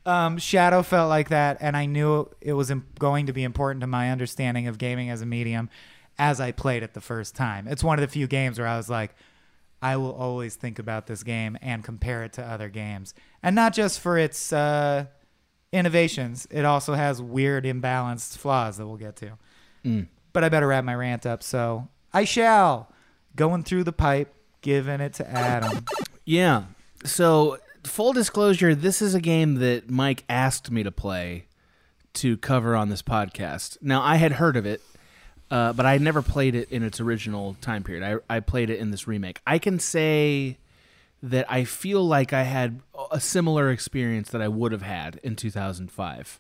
um, 0.06 0.38
Shadow 0.38 0.84
felt 0.84 1.10
like 1.10 1.30
that, 1.30 1.58
and 1.60 1.76
I 1.76 1.88
knew 1.88 2.30
it 2.42 2.54
was 2.54 2.72
going 3.00 3.26
to 3.26 3.34
be 3.34 3.44
important 3.44 3.82
to 3.82 3.88
my 3.88 4.12
understanding 4.12 4.68
of 4.68 4.78
gaming 4.78 5.10
as 5.10 5.24
a 5.24 5.26
medium 5.26 5.68
as 6.20 6.40
I 6.40 6.52
played 6.52 6.84
it 6.84 6.94
the 6.94 7.02
first 7.02 7.36
time. 7.36 7.68
It's 7.68 7.84
one 7.84 7.98
of 7.98 8.02
the 8.02 8.08
few 8.08 8.28
games 8.28 8.60
where 8.60 8.68
I 8.68 8.78
was 8.78 8.88
like, 8.88 9.16
I 9.82 9.98
will 9.98 10.14
always 10.14 10.56
think 10.56 10.80
about 10.80 11.08
this 11.08 11.22
game 11.24 11.58
and 11.62 11.84
compare 11.84 12.24
it 12.24 12.34
to 12.34 12.44
other 12.44 12.70
games, 12.70 13.14
and 13.46 13.56
not 13.56 13.74
just 13.74 14.02
for 14.02 14.18
its 14.18 14.52
uh, 14.52 15.06
innovations. 15.72 16.48
It 16.52 16.66
also 16.66 16.94
has 16.94 17.22
weird, 17.22 17.64
imbalanced 17.66 18.38
flaws 18.38 18.78
that 18.78 18.88
we'll 18.88 18.98
get 18.98 19.16
to 19.18 19.38
Mm. 19.86 20.08
but 20.34 20.44
I 20.44 20.50
better 20.50 20.68
wrap 20.68 20.84
my 20.84 20.96
rant 20.96 21.26
up. 21.26 21.44
So 21.44 21.88
I 22.14 22.24
shall. 22.26 22.90
Going 23.36 23.64
through 23.64 23.84
the 23.84 23.94
pipe, 23.94 24.34
giving 24.62 25.00
it 25.00 25.14
to 25.16 25.30
Adam. 25.30 25.86
Yeah. 26.26 26.64
So, 27.04 27.60
full 27.84 28.14
disclosure, 28.14 28.74
this 28.74 29.02
is 29.02 29.14
a 29.14 29.22
game 29.22 29.56
that 29.56 29.90
Mike 29.92 30.24
asked 30.28 30.72
me 30.72 30.82
to 30.84 30.92
play 30.92 31.46
to 32.14 32.38
cover 32.38 32.76
on 32.76 32.90
this 32.90 33.02
podcast. 33.04 33.78
Now, 33.82 34.02
I 34.02 34.16
had 34.16 34.32
heard 34.32 34.56
of 34.58 34.66
it, 34.66 34.82
uh, 35.52 35.74
but 35.74 35.86
I 35.86 35.92
had 35.92 36.02
never 36.02 36.22
played 36.24 36.56
it 36.56 36.72
in 36.72 36.82
its 36.82 37.00
original 37.00 37.56
time 37.62 37.84
period. 37.84 38.22
I, 38.30 38.38
I 38.38 38.40
played 38.40 38.70
it 38.72 38.80
in 38.80 38.90
this 38.90 39.06
remake. 39.06 39.40
I 39.46 39.60
can 39.60 39.78
say 39.80 40.58
that 41.24 41.50
I 41.52 41.64
feel 41.64 42.06
like 42.06 42.34
I 42.34 42.44
had 42.44 42.82
a 43.12 43.20
similar 43.20 43.72
experience 43.72 44.30
that 44.30 44.42
I 44.42 44.48
would 44.48 44.72
have 44.72 44.82
had 44.82 45.20
in 45.24 45.36
2005. 45.36 46.40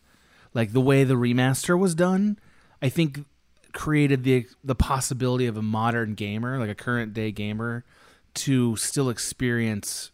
Like 0.53 0.74
the 0.74 0.82
way 0.82 1.03
the 1.03 1.15
remaster 1.15 1.77
was 1.77 1.96
done, 1.96 2.39
I 2.82 2.89
think 2.89 3.25
created 3.74 4.24
the 4.24 4.48
the 4.63 4.75
possibility 4.75 5.48
of 5.48 5.58
a 5.58 5.62
modern 5.62 6.13
gamer, 6.13 6.58
like 6.58 6.70
a 6.70 6.75
current 6.75 7.13
day 7.13 7.32
gamer, 7.32 7.84
to 8.36 8.75
still 8.75 9.10
experience 9.10 10.12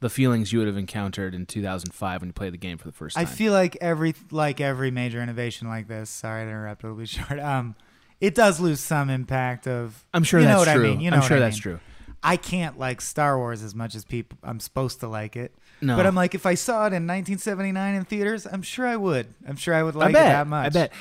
the 0.00 0.10
feelings 0.10 0.52
you 0.52 0.58
would 0.58 0.68
have 0.68 0.76
encountered 0.76 1.34
in 1.34 1.46
2005 1.46 2.20
when 2.20 2.28
you 2.28 2.32
played 2.32 2.52
the 2.52 2.58
game 2.58 2.76
for 2.78 2.86
the 2.86 2.92
first 2.92 3.16
time. 3.16 3.22
I 3.22 3.26
feel 3.26 3.52
like 3.52 3.76
every 3.80 4.14
like 4.30 4.60
every 4.60 4.90
major 4.90 5.22
innovation 5.22 5.68
like 5.68 5.88
this. 5.88 6.10
Sorry 6.10 6.44
to 6.44 6.50
interrupt. 6.50 6.84
It'll 6.84 6.96
be 6.96 7.06
short. 7.06 7.40
Um, 7.40 7.74
it 8.20 8.34
does 8.34 8.60
lose 8.60 8.80
some 8.80 9.10
impact 9.10 9.66
of. 9.66 10.06
I'm 10.14 10.24
sure 10.24 10.40
you 10.40 10.46
know 10.46 10.58
what 10.58 10.68
true. 10.68 10.84
I 10.84 10.88
mean. 10.90 11.00
You 11.00 11.10
know 11.10 11.18
I'm 11.18 11.22
sure 11.22 11.36
I 11.36 11.40
that's 11.40 11.56
mean. 11.56 11.62
true. 11.62 11.80
I 12.24 12.38
can't 12.38 12.78
like 12.78 13.02
Star 13.02 13.36
Wars 13.36 13.62
as 13.62 13.74
much 13.74 13.94
as 13.94 14.06
people. 14.06 14.38
I'm 14.42 14.58
supposed 14.58 15.00
to 15.00 15.08
like 15.08 15.36
it. 15.36 15.54
No. 15.82 15.94
But 15.94 16.06
I'm 16.06 16.14
like, 16.14 16.34
if 16.34 16.46
I 16.46 16.54
saw 16.54 16.86
it 16.86 16.94
in 16.94 17.06
1979 17.06 17.94
in 17.94 18.04
theaters, 18.06 18.46
I'm 18.50 18.62
sure 18.62 18.86
I 18.86 18.96
would. 18.96 19.26
I'm 19.46 19.56
sure 19.56 19.74
I 19.74 19.82
would 19.82 19.94
like 19.94 20.08
I 20.08 20.12
bet. 20.12 20.26
it 20.26 20.28
that 20.30 20.46
much. 20.46 20.66
I 20.66 20.68
bet. 20.70 20.92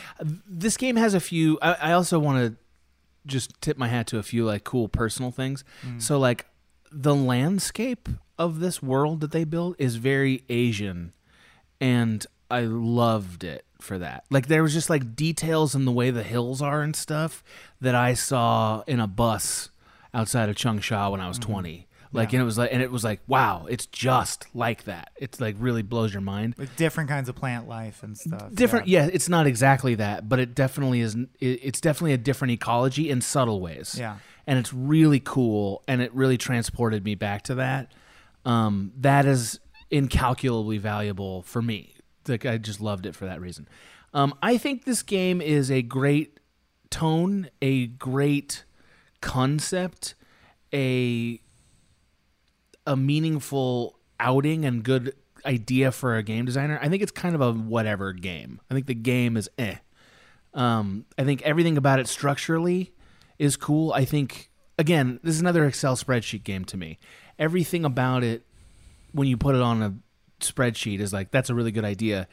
This 0.45 0.75
game 0.75 0.97
has 0.97 1.13
a 1.13 1.21
few. 1.21 1.57
I, 1.61 1.73
I 1.73 1.91
also 1.93 2.19
want 2.19 2.39
to 2.39 2.57
just 3.25 3.59
tip 3.61 3.77
my 3.77 3.87
hat 3.87 4.05
to 4.07 4.17
a 4.17 4.23
few 4.23 4.45
like 4.45 4.65
cool 4.65 4.89
personal 4.89 5.31
things. 5.31 5.63
Mm. 5.87 6.01
So 6.01 6.19
like 6.19 6.45
the 6.91 7.15
landscape 7.15 8.09
of 8.37 8.59
this 8.59 8.83
world 8.83 9.21
that 9.21 9.31
they 9.31 9.45
built 9.45 9.77
is 9.79 9.95
very 9.95 10.43
Asian, 10.49 11.13
and 11.79 12.25
I 12.51 12.61
loved 12.61 13.45
it 13.45 13.65
for 13.79 13.97
that. 13.99 14.25
Like 14.29 14.47
there 14.47 14.61
was 14.61 14.73
just 14.73 14.89
like 14.89 15.15
details 15.15 15.73
in 15.73 15.85
the 15.85 15.91
way 15.91 16.11
the 16.11 16.23
hills 16.23 16.61
are 16.61 16.81
and 16.81 16.95
stuff 16.95 17.43
that 17.79 17.95
I 17.95 18.13
saw 18.13 18.83
in 18.87 18.99
a 18.99 19.07
bus 19.07 19.69
outside 20.13 20.49
of 20.49 20.55
Changsha 20.55 21.11
when 21.11 21.21
I 21.21 21.27
was 21.27 21.39
20. 21.39 21.87
Like 22.15 22.27
Mm-hmm. 22.29 22.35
Yeah. 22.35 22.39
and 22.39 22.41
it 22.41 22.45
was 22.45 22.57
like 22.59 22.69
and 22.73 22.81
it 22.83 22.91
was 22.91 23.03
like 23.03 23.21
wow, 23.27 23.65
it's 23.67 23.87
just 23.87 24.45
like 24.53 24.83
that. 24.83 25.09
It's 25.15 25.41
like 25.41 25.55
really 25.57 25.81
blows 25.81 26.13
your 26.13 26.21
mind 26.21 26.53
With 26.59 26.75
different 26.75 27.09
kinds 27.09 27.27
of 27.27 27.35
plant 27.35 27.67
life 27.67 28.03
and 28.03 28.15
stuff. 28.15 28.53
different 28.53 28.87
yeah. 28.87 29.09
it's 29.11 29.27
not 29.29 29.47
exactly 29.47 29.95
that 29.95 30.29
but 30.29 30.39
it 30.39 30.53
definitely 30.53 31.01
is 31.01 31.15
it- 31.15 31.59
it's 31.63 31.81
definitely 31.81 32.13
a 32.13 32.17
different 32.19 32.51
ecology 32.51 33.09
in 33.09 33.21
subtle 33.21 33.59
ways 33.61 33.95
Yeah. 33.97 34.17
and 34.45 34.59
it's 34.59 34.71
really 34.71 35.19
cool 35.19 35.83
and 35.87 36.01
it 36.03 36.13
really 36.13 36.37
transported 36.37 37.03
me 37.03 37.15
back 37.15 37.41
to 37.43 37.55
that 37.55 37.91
um 38.45 38.91
that 38.99 39.25
is 39.25 39.59
incalculably 39.89 40.77
valuable 40.77 41.41
for 41.43 41.61
me 41.63 41.95
like 42.27 42.45
i 42.45 42.57
just 42.59 42.79
loved 42.81 43.05
it 43.07 43.15
for 43.15 43.25
that 43.25 43.41
reason 43.41 43.67
um 44.13 44.33
i 44.43 44.57
think 44.57 44.85
this 44.85 45.01
game 45.01 45.41
is 45.41 45.71
a 45.71 45.81
great 45.81 46.39
tone 46.91 47.49
a 47.61 47.87
great 47.87 48.63
concept 49.23 50.15
a 50.73 51.39
a 52.85 52.97
meaningful 52.97 53.97
outing 54.19 54.65
and 54.65 54.83
good 54.83 55.15
idea 55.45 55.91
for 55.91 56.17
a 56.17 56.23
game 56.23 56.45
designer. 56.45 56.77
I 56.81 56.89
think 56.89 57.01
it's 57.01 57.11
kind 57.11 57.33
of 57.33 57.41
a 57.41 57.53
whatever 57.53 58.11
game. 58.11 58.59
I 58.69 58.73
think 58.73 58.87
the 58.87 58.93
game 58.93 59.37
is 59.37 59.49
eh. 59.57 59.75
Um, 60.53 61.05
I 61.17 61.23
think 61.23 61.41
everything 61.43 61.77
about 61.77 61.99
it 61.99 62.07
structurally 62.07 62.93
is 63.39 63.55
cool. 63.55 63.93
I 63.93 64.03
think 64.03 64.51
again, 64.77 65.19
this 65.23 65.35
is 65.35 65.41
another 65.41 65.65
Excel 65.65 65.95
spreadsheet 65.95 66.43
game 66.43 66.65
to 66.65 66.77
me. 66.77 66.99
Everything 67.39 67.85
about 67.85 68.23
it, 68.23 68.45
when 69.13 69.27
you 69.27 69.37
put 69.37 69.55
it 69.55 69.61
on 69.61 69.81
a 69.81 69.95
spreadsheet, 70.41 70.99
is 70.99 71.13
like 71.13 71.31
that's 71.31 71.49
a 71.49 71.55
really 71.55 71.71
good 71.71 71.85
idea. 71.85 72.27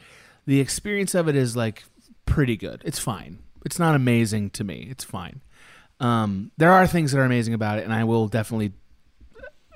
The 0.45 0.59
experience 0.59 1.15
of 1.15 1.29
it 1.29 1.37
is 1.37 1.55
like 1.55 1.85
pretty 2.25 2.57
good. 2.57 2.81
It's 2.83 2.99
fine. 2.99 3.39
It's 3.65 3.79
not 3.79 3.95
amazing 3.95 4.49
to 4.51 4.65
me. 4.65 4.87
It's 4.91 5.05
fine. 5.05 5.41
Um, 6.01 6.51
there 6.57 6.71
are 6.71 6.87
things 6.87 7.11
that 7.11 7.19
are 7.19 7.25
amazing 7.25 7.53
about 7.53 7.77
it, 7.77 7.85
and 7.85 7.93
I 7.93 8.03
will 8.03 8.27
definitely 8.27 8.73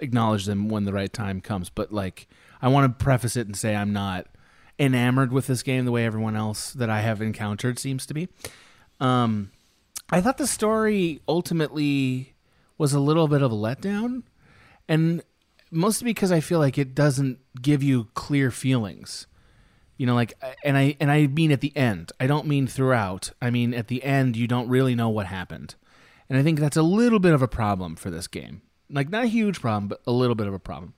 acknowledge 0.01 0.45
them 0.45 0.67
when 0.67 0.83
the 0.83 0.91
right 0.91 1.11
time 1.13 1.39
comes. 1.39 1.69
But 1.69 1.93
like, 1.93 2.27
I 2.61 2.67
want 2.67 2.97
to 2.97 3.03
preface 3.03 3.37
it 3.37 3.47
and 3.47 3.55
say 3.55 3.75
I'm 3.75 3.93
not 3.93 4.27
enamored 4.77 5.31
with 5.31 5.47
this 5.47 5.63
game 5.63 5.85
the 5.85 5.91
way 5.91 6.05
everyone 6.05 6.35
else 6.35 6.73
that 6.73 6.89
I 6.89 7.01
have 7.01 7.21
encountered 7.21 7.79
seems 7.79 8.05
to 8.07 8.13
be. 8.13 8.27
Um, 8.99 9.51
I 10.09 10.19
thought 10.19 10.37
the 10.37 10.47
story 10.47 11.21
ultimately 11.27 12.33
was 12.77 12.93
a 12.93 12.99
little 12.99 13.27
bit 13.27 13.41
of 13.41 13.51
a 13.51 13.55
letdown, 13.55 14.23
and 14.87 15.23
mostly 15.71 16.05
because 16.05 16.31
I 16.31 16.39
feel 16.39 16.59
like 16.59 16.77
it 16.77 16.95
doesn't 16.95 17.39
give 17.61 17.83
you 17.83 18.07
clear 18.15 18.51
feelings. 18.51 19.27
You 19.97 20.05
know, 20.05 20.15
like, 20.15 20.33
and 20.63 20.77
I 20.77 20.97
and 20.99 21.09
I 21.09 21.27
mean 21.27 21.51
at 21.51 21.61
the 21.61 21.75
end. 21.77 22.11
I 22.19 22.27
don't 22.27 22.47
mean 22.47 22.67
throughout. 22.67 23.31
I 23.41 23.49
mean 23.49 23.73
at 23.73 23.87
the 23.87 24.03
end, 24.03 24.35
you 24.35 24.47
don't 24.47 24.67
really 24.67 24.93
know 24.93 25.09
what 25.09 25.27
happened, 25.27 25.75
and 26.29 26.37
I 26.37 26.43
think 26.43 26.59
that's 26.59 26.77
a 26.77 26.83
little 26.83 27.19
bit 27.19 27.33
of 27.33 27.41
a 27.41 27.47
problem 27.47 27.95
for 27.95 28.09
this 28.09 28.27
game. 28.27 28.61
Like, 28.89 29.09
not 29.09 29.25
a 29.25 29.27
huge 29.27 29.61
problem, 29.61 29.87
but 29.87 30.01
a 30.05 30.11
little 30.11 30.35
bit 30.35 30.47
of 30.47 30.53
a 30.53 30.59
problem. 30.59 30.93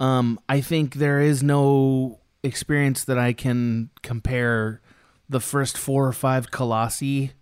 Um, 0.00 0.40
I 0.48 0.60
think 0.60 0.94
there 0.94 1.20
is 1.20 1.42
no 1.42 2.20
experience 2.42 3.04
that 3.04 3.18
I 3.18 3.32
can 3.32 3.90
compare 4.02 4.80
the 5.28 5.40
first 5.40 5.78
four 5.78 6.06
or 6.06 6.12
five 6.12 6.50
Colossi 6.50 7.32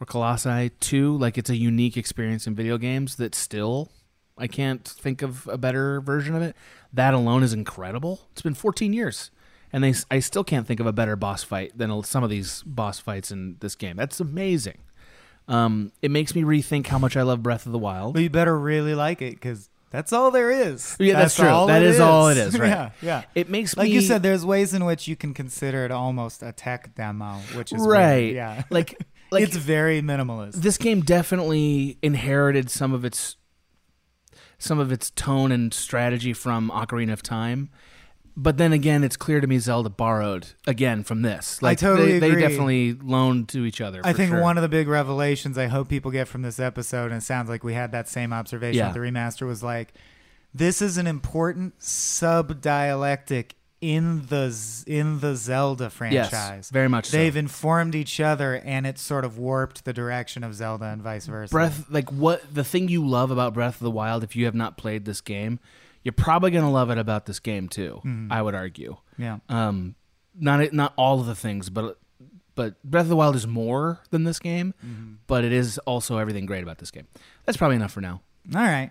or 0.00 0.06
Colossi 0.06 0.70
to. 0.70 1.16
Like, 1.16 1.36
it's 1.36 1.50
a 1.50 1.56
unique 1.56 1.96
experience 1.96 2.46
in 2.46 2.54
video 2.54 2.78
games 2.78 3.16
that 3.16 3.34
still 3.34 3.90
I 4.38 4.46
can't 4.46 4.86
think 4.86 5.22
of 5.22 5.46
a 5.46 5.58
better 5.58 6.00
version 6.00 6.34
of 6.34 6.42
it. 6.42 6.56
That 6.92 7.14
alone 7.14 7.42
is 7.42 7.52
incredible. 7.52 8.22
It's 8.32 8.42
been 8.42 8.54
14 8.54 8.92
years, 8.92 9.30
and 9.72 9.84
they 9.84 9.94
I 10.10 10.20
still 10.20 10.44
can't 10.44 10.66
think 10.66 10.80
of 10.80 10.86
a 10.86 10.92
better 10.92 11.16
boss 11.16 11.42
fight 11.42 11.76
than 11.76 12.02
some 12.02 12.24
of 12.24 12.30
these 12.30 12.62
boss 12.64 12.98
fights 12.98 13.30
in 13.30 13.56
this 13.60 13.74
game. 13.74 13.96
That's 13.96 14.20
amazing. 14.20 14.78
Um, 15.52 15.92
it 16.00 16.10
makes 16.10 16.34
me 16.34 16.42
rethink 16.42 16.86
how 16.86 16.98
much 16.98 17.16
I 17.16 17.22
love 17.22 17.42
Breath 17.42 17.66
of 17.66 17.72
the 17.72 17.78
Wild. 17.78 18.14
Well, 18.14 18.22
you 18.22 18.30
better 18.30 18.58
really 18.58 18.94
like 18.94 19.20
it 19.20 19.34
because 19.34 19.68
that's 19.90 20.12
all 20.12 20.30
there 20.30 20.50
is. 20.50 20.96
Yeah, 20.98 21.14
that's 21.18 21.36
true. 21.36 21.48
all 21.48 21.66
That 21.66 21.82
it 21.82 21.88
is 21.90 22.00
all 22.00 22.28
it 22.28 22.38
is, 22.38 22.58
right. 22.58 22.68
yeah, 22.68 22.90
yeah. 23.02 23.22
It 23.34 23.50
makes 23.50 23.76
like 23.76 23.88
me 23.88 23.94
you 23.94 24.00
said. 24.00 24.22
There's 24.22 24.46
ways 24.46 24.72
in 24.72 24.84
which 24.86 25.06
you 25.06 25.16
can 25.16 25.34
consider 25.34 25.84
it 25.84 25.90
almost 25.90 26.42
a 26.42 26.52
tech 26.52 26.94
demo, 26.94 27.34
which 27.54 27.72
is 27.72 27.80
weird. 27.80 27.90
right. 27.92 28.32
Yeah, 28.34 28.62
Like 28.70 28.98
like 29.30 29.42
it's 29.44 29.56
very 29.56 30.00
minimalist. 30.00 30.54
this 30.54 30.78
game 30.78 31.02
definitely 31.02 31.98
inherited 32.02 32.70
some 32.70 32.94
of 32.94 33.04
its 33.04 33.36
some 34.58 34.78
of 34.78 34.92
its 34.92 35.10
tone 35.10 35.52
and 35.52 35.74
strategy 35.74 36.32
from 36.32 36.70
Ocarina 36.70 37.12
of 37.12 37.22
Time. 37.22 37.68
But 38.36 38.56
then 38.56 38.72
again, 38.72 39.04
it's 39.04 39.16
clear 39.16 39.40
to 39.40 39.46
me 39.46 39.58
Zelda 39.58 39.90
borrowed 39.90 40.48
again 40.66 41.04
from 41.04 41.22
this. 41.22 41.60
Like 41.60 41.78
totally 41.78 42.18
they, 42.18 42.30
they 42.30 42.40
definitely 42.40 42.94
loaned 42.94 43.48
to 43.50 43.64
each 43.64 43.80
other. 43.80 44.00
I 44.04 44.12
think 44.12 44.30
sure. 44.30 44.40
one 44.40 44.56
of 44.56 44.62
the 44.62 44.68
big 44.68 44.88
revelations 44.88 45.58
I 45.58 45.66
hope 45.66 45.88
people 45.88 46.10
get 46.10 46.28
from 46.28 46.42
this 46.42 46.58
episode, 46.58 47.06
and 47.06 47.16
it 47.16 47.22
sounds 47.22 47.48
like 47.50 47.62
we 47.62 47.74
had 47.74 47.92
that 47.92 48.08
same 48.08 48.32
observation 48.32 48.78
Yeah. 48.78 48.86
with 48.86 48.94
the 48.94 49.00
remaster, 49.00 49.46
was 49.46 49.62
like, 49.62 49.92
this 50.54 50.80
is 50.80 50.96
an 50.96 51.06
important 51.06 51.82
sub 51.82 52.60
dialectic 52.60 53.56
in 53.82 54.26
the 54.26 54.56
in 54.86 55.18
the 55.18 55.34
Zelda 55.34 55.90
franchise. 55.90 56.70
very 56.70 56.88
much 56.88 57.06
so. 57.06 57.16
They've 57.16 57.36
informed 57.36 57.94
each 57.94 58.20
other, 58.20 58.54
and 58.64 58.86
it 58.86 58.98
sort 58.98 59.24
of 59.24 59.36
warped 59.38 59.84
the 59.84 59.92
direction 59.92 60.44
of 60.44 60.54
Zelda 60.54 60.86
and 60.86 61.02
vice 61.02 61.26
versa. 61.26 61.50
Breath 61.50 61.86
like 61.90 62.10
what 62.10 62.54
the 62.54 62.64
thing 62.64 62.88
you 62.88 63.06
love 63.06 63.30
about 63.30 63.54
Breath 63.54 63.74
of 63.74 63.80
the 63.80 63.90
Wild 63.90 64.22
if 64.22 64.36
you 64.36 64.44
have 64.44 64.54
not 64.54 64.78
played 64.78 65.04
this 65.04 65.20
game, 65.20 65.58
you're 66.04 66.12
probably 66.12 66.50
going 66.50 66.64
to 66.64 66.70
love 66.70 66.90
it 66.90 66.98
about 66.98 67.26
this 67.26 67.38
game 67.40 67.68
too. 67.68 68.00
I 68.30 68.42
would 68.42 68.54
argue. 68.54 68.96
Yeah. 69.18 69.38
Um 69.48 69.94
not 70.38 70.72
not 70.72 70.92
all 70.96 71.20
of 71.20 71.26
the 71.26 71.34
things, 71.34 71.68
but 71.70 71.98
but 72.54 72.82
Breath 72.82 73.04
of 73.04 73.08
the 73.08 73.16
Wild 73.16 73.34
is 73.36 73.46
more 73.46 74.00
than 74.10 74.24
this 74.24 74.38
game, 74.38 74.74
but 75.26 75.44
it 75.44 75.52
is 75.52 75.78
also 75.78 76.18
everything 76.18 76.44
great 76.46 76.62
about 76.62 76.78
this 76.78 76.90
game. 76.90 77.06
That's 77.44 77.56
probably 77.56 77.76
enough 77.76 77.92
for 77.92 78.00
now. 78.00 78.20
All 78.54 78.62
right. 78.62 78.90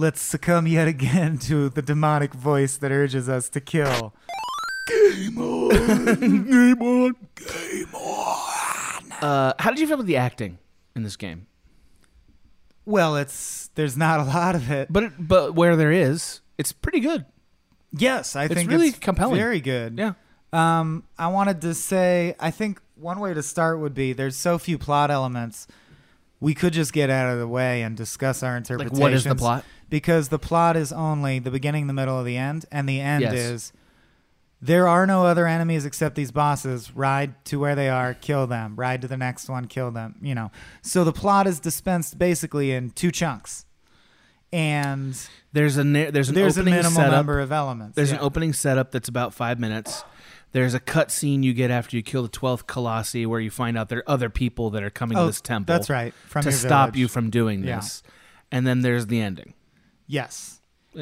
Let's 0.00 0.22
succumb 0.22 0.66
yet 0.66 0.88
again 0.88 1.36
to 1.40 1.68
the 1.68 1.82
demonic 1.82 2.32
voice 2.32 2.78
that 2.78 2.90
urges 2.90 3.28
us 3.28 3.50
to 3.50 3.60
kill. 3.60 4.14
Game 4.88 5.36
on, 5.36 5.68
game 6.20 6.80
on, 6.82 7.16
game 7.36 7.94
on. 7.94 9.12
Uh, 9.20 9.52
how 9.58 9.68
did 9.68 9.78
you 9.78 9.86
feel 9.86 9.96
about 9.96 10.06
the 10.06 10.16
acting 10.16 10.56
in 10.96 11.02
this 11.02 11.16
game? 11.16 11.48
Well, 12.86 13.14
it's 13.14 13.68
there's 13.74 13.98
not 13.98 14.20
a 14.20 14.22
lot 14.22 14.54
of 14.54 14.70
it, 14.70 14.90
but 14.90 15.02
it, 15.02 15.12
but 15.18 15.54
where 15.54 15.76
there 15.76 15.92
is, 15.92 16.40
it's 16.56 16.72
pretty 16.72 17.00
good. 17.00 17.26
Yes, 17.92 18.34
I 18.34 18.44
It's 18.44 18.54
think 18.54 18.70
really 18.70 18.88
it's 18.88 18.98
compelling. 18.98 19.36
Very 19.36 19.60
good. 19.60 19.98
Yeah. 19.98 20.14
Um, 20.54 21.04
I 21.18 21.26
wanted 21.28 21.60
to 21.60 21.74
say, 21.74 22.36
I 22.40 22.50
think 22.50 22.80
one 22.94 23.20
way 23.20 23.34
to 23.34 23.42
start 23.42 23.78
would 23.80 23.92
be 23.92 24.14
there's 24.14 24.34
so 24.34 24.56
few 24.56 24.78
plot 24.78 25.10
elements. 25.10 25.66
We 26.40 26.54
could 26.54 26.72
just 26.72 26.94
get 26.94 27.10
out 27.10 27.30
of 27.30 27.38
the 27.38 27.46
way 27.46 27.82
and 27.82 27.94
discuss 27.94 28.42
our 28.42 28.56
interpretations. 28.56 28.98
what 28.98 29.12
is 29.12 29.24
the 29.24 29.34
plot? 29.34 29.62
Because 29.90 30.28
the 30.28 30.38
plot 30.38 30.76
is 30.76 30.92
only 30.92 31.38
the 31.40 31.50
beginning, 31.50 31.86
the 31.88 31.92
middle, 31.92 32.18
of 32.18 32.24
the 32.24 32.36
end, 32.36 32.64
and 32.72 32.88
the 32.88 33.00
end 33.00 33.22
Yes. 33.22 33.34
is 33.34 33.72
there 34.62 34.86
are 34.86 35.06
no 35.06 35.24
other 35.26 35.46
enemies 35.46 35.84
except 35.84 36.14
these 36.14 36.30
bosses. 36.30 36.94
Ride 36.94 37.44
to 37.46 37.58
where 37.58 37.74
they 37.74 37.88
are, 37.88 38.14
kill 38.14 38.46
them. 38.46 38.76
Ride 38.76 39.02
to 39.02 39.08
the 39.08 39.16
next 39.16 39.48
one, 39.48 39.66
kill 39.66 39.90
them. 39.90 40.14
You 40.22 40.34
know. 40.34 40.50
So 40.82 41.02
the 41.04 41.12
plot 41.12 41.46
is 41.46 41.58
dispensed 41.60 42.18
basically 42.18 42.70
in 42.72 42.90
two 42.90 43.10
chunks, 43.10 43.64
and 44.52 45.14
There's 45.52 45.76
a 45.78 45.82
there's 45.84 46.28
an 46.28 46.34
There's 46.34 46.56
a 46.56 46.60
opening 46.60 46.74
minimal 46.74 46.92
setup. 46.96 47.12
number 47.12 47.40
of 47.40 47.52
elements, 47.52 47.96
There's 47.96 48.12
an 48.12 48.18
opening 48.20 48.52
setup 48.52 48.90
that's 48.90 49.08
about 49.08 49.34
five 49.34 49.58
minutes. 49.58 50.04
There's 50.52 50.74
a 50.74 50.80
cut 50.80 51.12
scene 51.12 51.44
you 51.44 51.52
get 51.54 51.70
after 51.70 51.96
you 51.96 52.02
kill 52.02 52.22
the 52.24 52.28
twelfth 52.28 52.66
Colossi, 52.66 53.24
where 53.24 53.38
you 53.40 53.50
find 53.50 53.78
out 53.78 53.88
there 53.88 54.00
are 54.00 54.10
other 54.10 54.28
people 54.30 54.70
that 54.70 54.82
are 54.82 54.90
coming 54.90 55.16
Oh, 55.16 55.22
to 55.22 55.26
this 55.28 55.40
temple. 55.40 55.72
that's 55.72 55.88
right, 55.88 56.12
to 56.42 56.50
stop 56.52 56.88
village. 56.90 56.98
you 56.98 57.08
from 57.08 57.30
doing 57.30 57.62
Yeah. 57.64 57.76
this. 57.76 58.02
And 58.52 58.66
then 58.66 58.80
there's 58.80 59.06
the 59.06 59.20
ending. 59.20 59.54
Yes. 60.10 60.56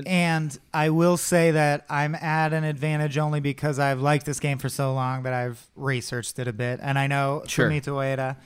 And 0.04 0.56
I 0.74 0.90
will 0.90 1.16
say 1.16 1.50
that 1.52 1.86
I'm 1.88 2.14
at 2.14 2.52
an 2.52 2.62
advantage 2.62 3.16
only 3.16 3.40
because 3.40 3.78
I've 3.78 4.02
liked 4.02 4.26
this 4.26 4.38
game 4.38 4.58
for 4.58 4.68
so 4.68 4.92
long 4.92 5.22
that 5.22 5.32
I've 5.32 5.66
researched 5.74 6.38
it 6.38 6.46
a 6.46 6.52
bit. 6.52 6.78
And 6.82 6.98
I 6.98 7.06
know 7.06 7.42
Sure. 7.46 7.70
Fumito 7.70 7.94
Ueda 7.94 8.36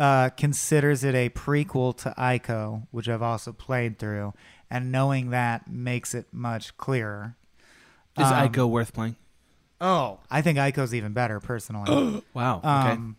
uh, 0.00 0.30
considers 0.30 1.04
it 1.04 1.14
a 1.14 1.28
prequel 1.30 1.96
to 1.98 2.12
Ico, 2.18 2.88
which 2.90 3.08
I've 3.08 3.22
also 3.22 3.52
played 3.52 4.00
through. 4.00 4.34
And 4.68 4.90
knowing 4.90 5.30
that 5.30 5.70
makes 5.70 6.12
it 6.12 6.26
much 6.32 6.76
clearer. 6.76 7.36
Is 8.18 8.26
Um, 8.26 8.48
Ico 8.48 8.68
worth 8.68 8.92
playing? 8.92 9.14
Oh, 9.80 10.18
I 10.28 10.42
think 10.42 10.58
Ico's 10.58 10.92
even 10.92 11.12
better 11.12 11.38
personally. 11.38 12.22
wow. 12.34 12.58
Okay. 12.58 12.68
Um, 12.68 13.16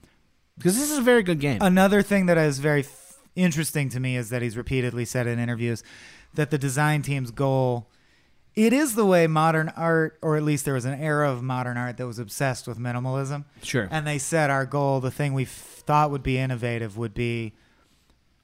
Because 0.58 0.75
this 0.77 0.91
is 0.91 0.97
a 0.97 1.01
very 1.01 1.23
good 1.23 1.39
game. 1.39 1.60
Another 1.62 2.01
thing 2.01 2.25
that 2.25 2.38
is 2.38 2.60
very 2.60 2.82
f- 2.82 3.15
interesting 3.36 3.88
to 3.89 3.99
me 4.01 4.17
is 4.17 4.30
that 4.30 4.41
he's 4.41 4.58
repeatedly 4.58 5.06
said 5.06 5.25
in 5.25 5.39
interviews 5.39 5.84
that 6.34 6.52
the 6.52 6.58
design 6.58 7.02
team's 7.02 7.32
goal 7.32 7.88
it 8.56 8.74
is 8.74 8.96
the 8.96 9.06
way 9.06 9.28
modern 9.28 9.70
art 9.70 10.17
or 10.22 10.36
at 10.36 10.44
least 10.44 10.65
there 10.65 10.74
was 10.74 10.86
an 10.86 11.00
era 11.00 11.32
of 11.32 11.41
modern 11.41 11.78
art 11.78 11.98
that 11.98 12.06
was 12.06 12.20
obsessed 12.20 12.67
with 12.67 12.78
minimalism. 12.78 13.46
Sure. 13.63 13.88
And 13.89 14.06
they 14.06 14.17
said 14.17 14.50
our 14.50 14.65
goal, 14.65 15.00
the 15.00 15.12
thing 15.12 15.34
we 15.34 15.44
f- 15.44 15.84
thought 15.86 16.12
would 16.12 16.24
be 16.24 16.38
innovative 16.38 16.98
would 16.98 17.13
be 17.13 17.54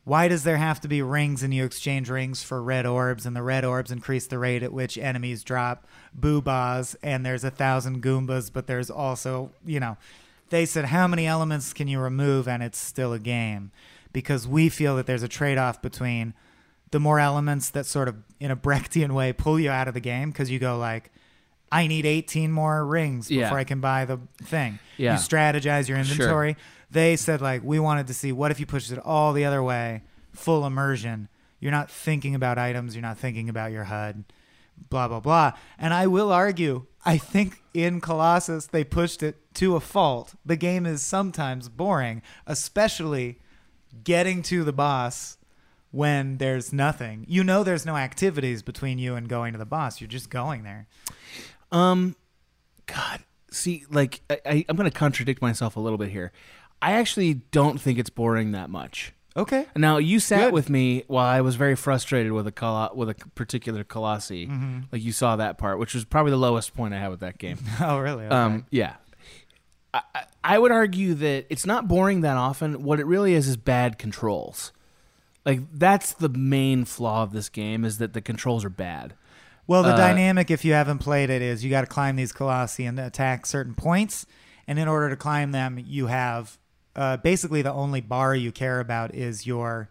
why 0.06 0.30
does 0.30 0.46
there 0.46 0.56
have 0.56 0.80
to 0.80 0.88
be 0.88 1.02
rings 1.02 1.44
and 1.44 1.54
you 1.54 1.66
exchange 1.66 2.10
rings 2.10 2.42
for 2.42 2.64
red 2.64 2.86
orbs 2.86 3.26
and 3.26 3.36
the 3.36 3.42
red 3.42 3.66
orbs 3.66 3.92
increase 3.92 4.26
the 4.28 4.40
rate 4.40 4.64
at 4.64 4.72
which 4.72 4.98
enemies 4.98 5.44
drop 5.44 5.86
boobas 6.18 6.96
and 7.04 7.26
there's 7.26 7.44
a 7.44 7.52
thousand 7.52 8.02
goombas 8.02 8.50
but 8.52 8.68
there's 8.68 8.90
also 8.90 9.52
you 9.66 9.82
know 9.82 9.98
they 10.50 10.66
said 10.66 10.86
how 10.86 11.08
many 11.08 11.28
elements 11.28 11.74
can 11.74 11.90
you 11.90 12.00
remove 12.00 12.48
and 12.48 12.64
it's 12.64 12.78
still 12.78 13.12
a 13.12 13.20
game 13.20 13.70
because 14.14 14.48
we 14.48 14.70
feel 14.70 14.96
that 14.96 15.08
there's 15.08 15.24
a 15.24 15.28
trade-off 15.28 15.82
between 15.82 16.34
the 16.92 17.00
more 17.00 17.20
elements 17.20 17.70
that 17.72 17.86
sort 17.86 18.08
of 18.08 18.16
in 18.40 18.52
a 18.52 18.56
brechtian 18.56 19.12
way 19.12 19.34
pull 19.34 19.60
you 19.60 19.70
out 19.70 19.88
of 19.88 19.94
the 19.94 20.00
game 20.00 20.32
because 20.32 20.50
you 20.50 20.60
go 20.60 20.78
like 20.78 21.12
i 21.72 21.88
need 21.88 22.06
18 22.06 22.52
more 22.52 22.86
rings 22.86 23.30
Yeah. 23.30 23.44
before 23.46 23.58
i 23.60 23.64
can 23.64 23.80
buy 23.82 24.06
the 24.06 24.20
thing 24.44 24.80
Yeah. 24.98 25.14
you 25.14 25.20
strategize 25.20 25.88
your 25.90 26.02
Sure. 26.04 26.14
inventory 26.14 26.58
they 26.92 27.16
said 27.16 27.42
like 27.42 27.64
we 27.64 27.80
wanted 27.80 28.08
to 28.08 28.14
see 28.14 28.32
what 28.32 28.52
if 28.52 28.60
you 28.60 28.66
pushed 28.66 28.92
it 28.92 29.00
all 29.00 29.34
the 29.34 29.44
other 29.46 29.62
way 29.64 30.04
full 30.34 30.66
immersion 30.66 31.28
you're 31.60 31.72
not 31.72 31.90
thinking 31.92 32.36
about 32.36 32.58
items 32.58 32.96
you're 32.96 33.02
not 33.02 33.18
thinking 33.18 33.50
about 33.50 33.72
your 33.72 33.86
hud 33.86 34.24
blah 34.90 35.08
blah 35.08 35.20
blah 35.20 35.52
and 35.80 35.94
i 35.94 36.06
will 36.06 36.32
argue 36.32 36.86
i 37.04 37.18
think 37.18 37.64
in 37.74 38.00
colossus 38.00 38.68
they 38.68 38.84
pushed 38.84 39.24
it 39.24 39.36
to 39.56 39.76
a 39.76 39.80
fault 39.80 40.36
the 40.46 40.56
game 40.56 40.86
is 40.86 41.02
sometimes 41.02 41.68
boring 41.68 42.22
especially 42.46 43.40
getting 44.04 44.42
to 44.44 44.64
the 44.64 44.72
boss 44.74 45.38
when 45.92 46.38
there's 46.38 46.72
nothing 46.74 47.26
you 47.28 47.44
know 47.44 47.64
there's 47.64 47.86
no 47.86 47.96
activities 47.96 48.62
between 48.62 48.98
you 49.00 49.16
and 49.16 49.28
going 49.30 49.54
to 49.54 49.60
the 49.60 49.66
boss 49.66 50.00
you're 50.02 50.08
just 50.08 50.30
going 50.30 50.64
there 50.64 50.88
Um, 51.72 52.16
God, 52.86 53.20
see, 53.52 53.84
like 53.90 54.22
I, 54.30 54.40
I, 54.46 54.66
I'm 54.70 54.76
going 54.78 54.90
to 54.90 54.98
contradict 54.98 55.42
myself 55.42 55.76
a 55.76 55.80
little 55.82 55.98
bit 55.98 56.10
here. 56.10 56.32
I 56.82 56.94
actually 56.94 57.34
don't 57.52 57.82
think 57.82 58.00
it's 58.00 58.10
boring 58.10 58.52
that 58.54 58.70
much. 58.70 59.12
Okay. 59.36 59.66
Now 59.76 59.98
you 59.98 60.20
sat 60.22 60.46
Good. 60.46 60.54
with 60.54 60.70
me 60.70 61.04
while 61.08 61.26
I 61.26 61.42
was 61.42 61.56
very 61.58 61.76
frustrated 61.76 62.32
with 62.32 62.48
a 62.48 62.52
colo- 62.52 62.94
with 62.96 63.10
a 63.10 63.16
particular 63.36 63.84
Colossi. 63.84 64.48
Mhm. 64.48 64.86
Like 64.92 65.04
you 65.04 65.12
saw 65.12 65.36
that 65.36 65.58
part, 65.58 65.78
which 65.80 65.94
was 65.94 66.06
probably 66.06 66.32
the 66.32 66.38
lowest 66.38 66.74
point 66.74 66.94
I 66.94 67.00
had 67.00 67.10
with 67.10 67.20
that 67.20 67.38
game. 67.38 67.58
Oh, 67.82 68.00
really? 68.00 68.26
Okay. 68.26 68.34
Um, 68.36 68.66
yeah. 68.72 68.94
I- 69.94 70.02
I 70.44 70.58
would 70.58 70.72
argue 70.72 71.14
that 71.16 71.46
it's 71.50 71.66
not 71.66 71.90
boring 71.90 72.22
that 72.22 72.38
often. 72.38 72.84
What 72.84 73.02
it 73.02 73.06
really 73.06 73.34
is 73.34 73.50
is 73.50 73.58
bad 73.58 73.98
controls. 74.00 74.72
Like 75.48 75.62
that's 75.74 76.14
the 76.14 76.30
main 76.30 76.86
flaw 76.86 77.24
of 77.24 77.32
this 77.32 77.50
game 77.50 77.84
is 77.86 77.98
that 77.98 78.14
the 78.14 78.22
controls 78.22 78.64
are 78.66 78.70
bad. 78.70 79.16
Well, 79.66 79.82
the 79.82 79.94
Uh, 79.94 79.98
dynamic, 79.98 80.52
if 80.52 80.64
you 80.64 80.74
haven't 80.74 81.00
played 81.00 81.30
it, 81.30 81.42
is 81.42 81.64
you 81.64 81.70
got 81.70 81.82
to 81.82 81.88
climb 81.88 82.16
these 82.18 82.32
colossi 82.32 82.86
and 82.86 83.00
attack 83.00 83.46
certain 83.46 83.74
points. 83.74 84.26
And 84.68 84.78
in 84.78 84.88
order 84.88 85.10
to 85.10 85.16
climb 85.16 85.52
them, 85.54 85.80
you 85.84 86.08
have 86.08 86.58
uh, 86.96 87.18
basically 87.18 87.62
the 87.62 87.72
only 87.74 88.02
bar 88.02 88.36
you 88.36 88.52
care 88.52 88.80
about 88.80 89.14
is 89.16 89.46
your, 89.48 89.90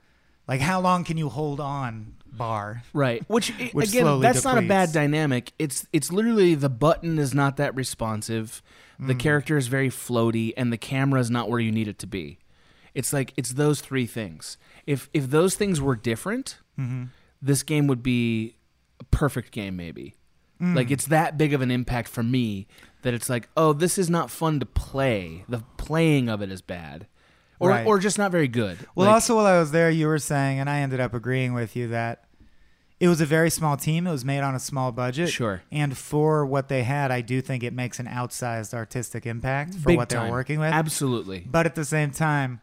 like, 0.48 0.60
how 0.60 0.80
long 0.80 1.04
can 1.04 1.16
you 1.16 1.28
hold 1.28 1.60
on 1.60 2.14
bar. 2.30 2.82
Right. 2.92 3.22
Which, 3.28 3.50
Which 3.72 3.88
again, 3.90 4.20
that's 4.20 4.44
not 4.44 4.58
a 4.58 4.62
bad 4.62 4.92
dynamic. 4.92 5.52
It's 5.58 5.86
it's 5.92 6.12
literally 6.12 6.54
the 6.54 6.68
button 6.68 7.18
is 7.18 7.32
not 7.34 7.56
that 7.56 7.74
responsive. 7.74 8.62
The 8.98 9.14
Mm. 9.14 9.18
character 9.20 9.56
is 9.56 9.68
very 9.68 9.88
floaty, 9.90 10.52
and 10.56 10.72
the 10.72 10.76
camera 10.78 11.20
is 11.20 11.30
not 11.30 11.48
where 11.48 11.60
you 11.60 11.70
need 11.72 11.88
it 11.88 11.98
to 12.00 12.06
be. 12.06 12.38
It's 12.96 13.12
like 13.12 13.32
it's 13.37 13.50
those 13.52 13.80
three 13.80 14.06
things. 14.06 14.56
If 14.87 15.09
if 15.12 15.30
those 15.30 15.54
things 15.54 15.80
were 15.80 15.94
different, 15.96 16.59
Mhm. 16.78 17.11
this 17.42 17.62
game 17.62 17.87
would 17.87 18.02
be 18.02 18.56
a 19.00 19.04
perfect 19.04 19.52
game. 19.52 19.76
Maybe. 19.76 20.14
Mm. 20.61 20.74
Like 20.74 20.90
it's 20.90 21.06
that 21.06 21.37
big 21.37 21.52
of 21.52 21.61
an 21.61 21.70
impact 21.70 22.09
for 22.09 22.22
me 22.22 22.66
that 23.02 23.12
it's 23.14 23.28
like, 23.28 23.48
oh, 23.56 23.72
this 23.74 23.98
is 23.98 24.09
not 24.09 24.30
fun 24.30 24.59
to 24.61 24.66
play. 24.66 25.44
The 25.48 25.62
playing 25.76 26.28
of 26.30 26.40
it 26.40 26.50
is 26.50 26.62
bad, 26.62 27.06
or 27.61 27.68
Right. 27.70 27.87
or 27.87 27.98
just 27.98 28.16
not 28.18 28.32
very 28.32 28.48
good. 28.48 28.78
Well, 28.94 29.06
Like- 29.06 29.14
also 29.14 29.37
while 29.37 29.46
I 29.46 29.59
was 29.59 29.70
there, 29.72 29.90
you 29.90 30.06
were 30.06 30.18
saying, 30.18 30.59
and 30.59 30.70
I 30.70 30.78
ended 30.78 30.98
up 31.00 31.12
agreeing 31.12 31.52
with 31.52 31.76
you 31.76 31.88
that 31.88 32.24
it 32.98 33.09
was 33.09 33.20
a 33.20 33.26
very 33.26 33.50
small 33.50 33.76
team. 33.76 34.06
It 34.06 34.11
was 34.11 34.24
made 34.24 34.40
on 34.40 34.54
a 34.54 34.59
small 34.59 34.90
budget. 34.90 35.28
Sure. 35.28 35.61
And 35.70 35.94
for 35.98 36.46
what 36.46 36.68
they 36.68 36.85
had, 36.85 37.11
I 37.11 37.20
do 37.20 37.42
think 37.42 37.62
it 37.62 37.74
makes 37.74 38.00
an 38.00 38.06
outsized 38.06 38.72
artistic 38.72 39.26
impact 39.26 39.74
for 39.74 39.88
Big 39.88 39.98
what 39.98 40.09
they're 40.09 40.30
working 40.30 40.59
with. 40.59 40.72
Absolutely. 40.72 41.40
But 41.46 41.66
at 41.66 41.74
the 41.74 41.85
same 41.85 42.11
time, 42.12 42.62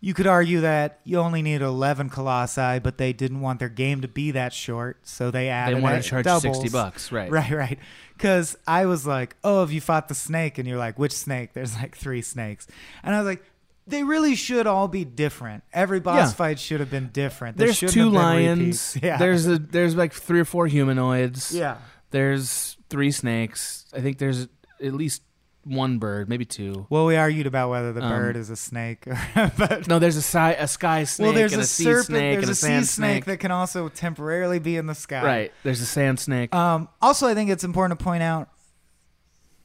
you 0.00 0.14
could 0.14 0.26
argue 0.26 0.60
that 0.62 1.00
you 1.04 1.18
only 1.18 1.42
need 1.42 1.60
11 1.60 2.08
colossi, 2.08 2.78
but 2.78 2.96
they 2.98 3.12
didn't 3.12 3.40
want 3.40 3.58
their 3.58 3.68
game 3.68 4.00
to 4.00 4.08
be 4.08 4.30
that 4.30 4.52
short, 4.52 4.98
so 5.06 5.30
they 5.30 5.48
added 5.50 5.76
They 5.76 5.80
wanted 5.82 6.02
to 6.02 6.08
charge 6.08 6.24
doubles. 6.24 6.56
60 6.60 6.68
bucks, 6.70 7.12
right. 7.12 7.30
Right, 7.40 7.50
right. 7.50 7.78
Because 8.16 8.56
I 8.66 8.86
was 8.86 9.06
like, 9.06 9.36
oh, 9.44 9.60
have 9.60 9.72
you 9.72 9.80
fought 9.80 10.08
the 10.08 10.14
snake? 10.14 10.58
And 10.58 10.66
you're 10.68 10.78
like, 10.78 10.98
which 10.98 11.12
snake? 11.12 11.52
There's 11.52 11.74
like 11.76 11.96
three 11.96 12.22
snakes. 12.22 12.66
And 13.02 13.14
I 13.14 13.18
was 13.18 13.26
like, 13.26 13.42
they 13.86 14.02
really 14.04 14.34
should 14.36 14.66
all 14.66 14.88
be 14.88 15.04
different. 15.04 15.64
Every 15.72 16.00
boss 16.00 16.16
Yeah. 16.30 16.32
fight 16.32 16.58
should 16.58 16.80
have 16.80 16.90
been 16.90 17.08
different. 17.12 17.56
There 17.56 17.66
There's 17.66 17.80
two 17.80 17.86
have 17.86 17.94
been 17.94 18.12
lions. 18.12 18.96
Yeah. 19.02 19.16
There's 19.18 19.46
a 19.46 19.58
there's 19.58 19.96
like 19.96 20.12
three 20.12 20.38
or 20.40 20.44
four 20.44 20.66
humanoids. 20.66 21.52
Yeah. 21.52 21.78
There's 22.10 22.76
three 22.88 23.10
snakes. 23.10 23.86
I 23.94 24.00
think 24.00 24.18
there's 24.18 24.48
at 24.82 24.92
least 24.94 25.22
one 25.64 25.98
bird, 25.98 26.28
maybe 26.28 26.44
two. 26.44 26.86
well, 26.88 27.04
we 27.06 27.16
argued 27.16 27.46
about 27.46 27.68
whether 27.70 27.92
the 27.92 28.02
Um, 28.02 28.08
bird 28.10 28.36
is 28.36 28.48
a 28.50 28.56
snake, 28.56 29.04
but 29.34 29.86
No, 29.88 29.98
there's 29.98 30.16
a 30.16 30.22
sky 30.22 30.52
a 30.52 30.66
sky 30.66 31.04
snake 31.04 31.24
well, 31.26 31.34
there's 31.34 31.52
and 31.52 31.60
a, 31.60 31.64
a, 31.64 31.66
sea 31.66 31.84
serpent. 31.84 32.06
snake 32.06 32.34
there's 32.36 32.48
a, 32.48 32.52
a 32.52 32.54
sea 32.54 32.82
snake 32.84 33.24
that 33.26 33.40
can 33.40 33.50
also 33.50 33.88
temporarily 33.90 34.58
be 34.58 34.76
in 34.76 34.86
the 34.86 34.94
sky. 34.94 35.22
Right. 35.24 35.52
There's 35.62 35.80
a 35.80 35.86
sand 35.86 36.18
snake. 36.18 36.54
Um, 36.54 36.88
also, 37.02 37.26
I 37.26 37.34
think 37.34 37.50
it's 37.50 37.64
important 37.64 37.98
to 37.98 38.04
point 38.04 38.22
out, 38.22 38.48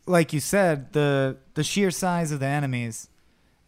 like 0.05 0.33
you 0.33 0.39
said, 0.39 0.93
the 0.93 1.37
the 1.53 1.63
sheer 1.63 1.91
size 1.91 2.31
of 2.31 2.39
the 2.39 2.45
enemies, 2.45 3.07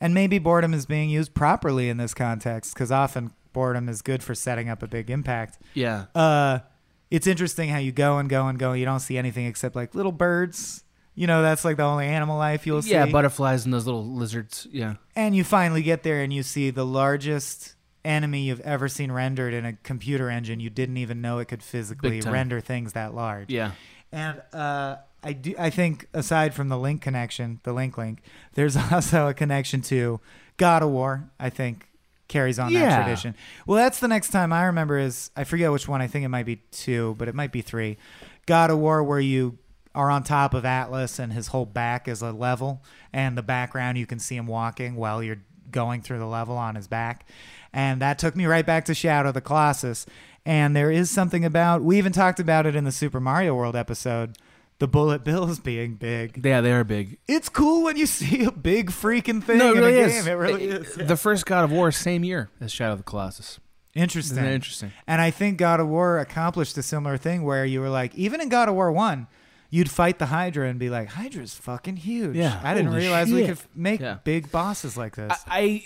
and 0.01 0.13
maybe 0.13 0.37
boredom 0.37 0.73
is 0.73 0.85
being 0.85 1.09
used 1.09 1.33
properly 1.33 1.89
in 1.89 1.97
this 1.97 2.13
context 2.13 2.73
because 2.73 2.91
often 2.91 3.31
boredom 3.53 3.89
is 3.89 4.01
good 4.01 4.21
for 4.21 4.35
setting 4.35 4.69
up 4.69 4.83
a 4.83 4.87
big 4.87 5.09
impact. 5.09 5.57
Yeah. 5.73 6.05
Uh, 6.13 6.59
it's 7.09 7.25
interesting 7.25 7.69
how 7.69 7.77
you 7.79 7.91
go 7.93 8.17
and 8.17 8.29
go 8.29 8.47
and 8.47 8.59
go. 8.59 8.71
And 8.71 8.79
You 8.79 8.85
don't 8.85 8.99
see 8.99 9.17
anything 9.17 9.45
except 9.45 9.75
like 9.75 9.95
little 9.95 10.11
birds. 10.11 10.83
You 11.17 11.25
know, 11.25 11.41
that's 11.41 11.65
like 11.65 11.77
the 11.77 11.83
only 11.83 12.05
animal 12.05 12.37
life 12.37 12.67
you'll 12.67 12.83
see. 12.83 12.91
yeah, 12.91 13.07
butterflies 13.07 13.65
and 13.65 13.73
those 13.73 13.87
little 13.87 14.05
lizards. 14.05 14.67
Yeah. 14.71 14.97
And 15.15 15.35
you 15.35 15.43
finally 15.43 15.81
get 15.81 16.03
there 16.03 16.21
and 16.21 16.31
you 16.31 16.43
see 16.43 16.69
the 16.69 16.85
largest 16.85 17.73
enemy 18.05 18.41
you've 18.41 18.59
ever 18.59 18.87
seen 18.87 19.11
rendered 19.11 19.51
in 19.51 19.65
a 19.65 19.73
computer 19.73 20.29
engine. 20.29 20.59
You 20.59 20.69
didn't 20.69 20.97
even 20.97 21.19
know 21.19 21.39
it 21.39 21.45
could 21.45 21.63
physically 21.63 22.21
render 22.21 22.61
things 22.61 22.93
that 22.93 23.15
large. 23.15 23.49
Yeah. 23.49 23.71
And 24.11 24.43
uh, 24.53 24.97
I 25.23 25.33
do. 25.33 25.55
I 25.57 25.71
think 25.71 26.07
aside 26.13 26.53
from 26.53 26.69
the 26.69 26.77
link 26.77 27.01
connection, 27.01 27.61
the 27.63 27.73
link 27.73 27.97
link, 27.97 28.21
there's 28.53 28.77
also 28.91 29.27
a 29.27 29.33
connection 29.33 29.81
to 29.81 30.19
God 30.57 30.83
of 30.83 30.89
War. 30.89 31.31
I 31.39 31.49
think 31.49 31.89
carries 32.27 32.59
on 32.59 32.71
that 32.73 33.03
tradition. 33.03 33.33
Well, 33.65 33.77
that's 33.77 33.99
the 33.99 34.07
next 34.07 34.29
time 34.29 34.53
I 34.53 34.65
remember 34.65 34.99
is 34.99 35.31
I 35.35 35.45
forget 35.45 35.71
which 35.71 35.87
one. 35.87 35.99
I 35.99 36.05
think 36.05 36.25
it 36.25 36.29
might 36.29 36.45
be 36.45 36.57
two, 36.69 37.15
but 37.17 37.27
it 37.27 37.33
might 37.33 37.51
be 37.51 37.63
three. 37.63 37.97
God 38.45 38.69
of 38.69 38.77
War, 38.77 39.03
where 39.03 39.19
you 39.19 39.57
are 39.97 40.11
on 40.11 40.21
top 40.21 40.53
of 40.53 40.63
Atlas 40.63 41.17
and 41.17 41.33
his 41.33 41.47
whole 41.47 41.65
back 41.65 42.07
is 42.07 42.21
a 42.21 42.31
level, 42.31 42.83
and 43.11 43.35
the 43.35 43.41
background 43.41 43.97
you 43.97 44.05
can 44.05 44.19
see 44.19 44.35
him 44.35 44.45
walking 44.45 44.95
while 44.95 45.23
you're 45.23 45.41
going 45.71 46.03
through 46.03 46.19
the 46.19 46.27
level 46.27 46.55
on 46.55 46.75
his 46.75 46.87
back. 46.87 47.27
And 47.73 47.99
that 47.99 48.19
took 48.19 48.35
me 48.35 48.45
right 48.45 48.65
back 48.65 48.85
to 48.85 48.93
Shadow 48.93 49.29
of 49.29 49.33
the 49.33 49.41
Colossus. 49.41 50.05
And 50.45 50.75
there 50.75 50.91
is 50.91 51.09
something 51.09 51.43
about 51.43 51.81
we 51.81 51.97
even 51.97 52.11
talked 52.11 52.39
about 52.39 52.67
it 52.67 52.75
in 52.75 52.83
the 52.83 52.91
Super 52.91 53.19
Mario 53.19 53.55
World 53.55 53.75
episode, 53.75 54.37
the 54.77 54.87
bullet 54.87 55.23
bills 55.23 55.59
being 55.59 55.95
big. 55.95 56.45
Yeah, 56.45 56.61
they 56.61 56.73
are 56.73 56.83
big. 56.83 57.17
It's 57.27 57.49
cool 57.49 57.83
when 57.83 57.97
you 57.97 58.05
see 58.05 58.43
a 58.43 58.51
big 58.51 58.91
freaking 58.91 59.43
thing 59.43 59.57
no, 59.57 59.71
it 59.71 59.77
in 59.77 59.83
really 59.83 59.97
a 59.97 60.05
is. 60.05 60.27
It 60.27 60.33
really 60.33 60.65
is. 60.65 60.93
The 60.93 61.17
first 61.17 61.47
God 61.47 61.63
of 61.63 61.71
War, 61.71 61.91
same 61.91 62.23
year 62.23 62.51
as 62.61 62.71
Shadow 62.71 62.91
of 62.93 62.99
the 62.99 63.03
Colossus. 63.03 63.59
Interesting. 63.95 64.37
Isn't 64.37 64.51
interesting? 64.51 64.91
And 65.07 65.21
I 65.21 65.31
think 65.31 65.57
God 65.57 65.79
of 65.79 65.87
War 65.87 66.19
accomplished 66.19 66.77
a 66.77 66.83
similar 66.83 67.17
thing 67.17 67.43
where 67.43 67.65
you 67.65 67.81
were 67.81 67.89
like, 67.89 68.13
even 68.13 68.39
in 68.39 68.47
God 68.47 68.69
of 68.69 68.75
War 68.75 68.91
1, 68.91 69.25
you'd 69.69 69.89
fight 69.91 70.19
the 70.19 70.27
Hydra 70.27 70.67
and 70.69 70.79
be 70.79 70.89
like, 70.89 71.09
Hydra's 71.09 71.53
fucking 71.55 71.97
huge. 71.97 72.35
Yeah, 72.35 72.59
I 72.63 72.73
didn't 72.73 72.89
holy 72.91 73.01
realize 73.01 73.27
we 73.31 73.39
shit. 73.39 73.47
could 73.49 73.57
f- 73.57 73.67
make 73.75 73.99
Yeah. 74.01 74.17
big 74.23 74.51
bosses 74.51 74.95
like 74.97 75.15
this. 75.15 75.43
I, 75.47 75.83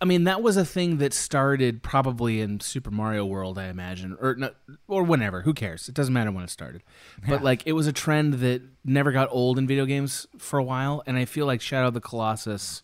I 0.00 0.04
mean, 0.04 0.24
that 0.24 0.42
was 0.42 0.56
a 0.56 0.64
thing 0.64 0.98
that 0.98 1.12
started 1.12 1.82
probably 1.82 2.40
in 2.40 2.60
Super 2.60 2.92
Mario 2.92 3.24
World, 3.26 3.58
I 3.58 3.66
imagine, 3.66 4.16
or 4.20 4.36
no, 4.36 4.50
or 4.86 5.02
whenever. 5.02 5.42
Who 5.42 5.52
cares? 5.52 5.88
It 5.88 5.94
doesn't 5.96 6.14
matter 6.14 6.30
when 6.30 6.44
it 6.44 6.50
started. 6.50 6.82
But 7.28 7.42
like, 7.42 7.62
it 7.66 7.72
was 7.72 7.88
a 7.88 7.92
trend 7.92 8.34
that 8.34 8.62
never 8.84 9.10
got 9.10 9.28
old 9.32 9.58
in 9.58 9.66
video 9.66 9.84
games 9.86 10.26
for 10.38 10.58
a 10.60 10.62
while, 10.64 11.02
and 11.06 11.16
I 11.16 11.24
feel 11.24 11.46
like 11.46 11.60
Shadow 11.60 11.88
of 11.88 11.94
the 11.94 12.00
Colossus 12.00 12.82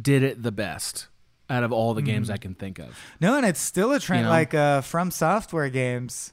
did 0.00 0.22
it 0.22 0.42
the 0.42 0.52
best 0.52 1.08
out 1.50 1.64
of 1.64 1.72
all 1.72 1.94
the 1.94 2.02
games 2.02 2.28
Mhm. 2.28 2.34
I 2.34 2.36
can 2.36 2.54
think 2.54 2.78
of. 2.78 2.96
no, 3.20 3.36
and 3.36 3.44
it's 3.46 3.60
still 3.60 3.90
a 3.92 3.98
trend 3.98 4.20
You 4.20 4.24
know? 4.26 4.30
like 4.30 4.54
uh, 4.54 4.82
from 4.82 5.10
software 5.10 5.70
games. 5.70 6.32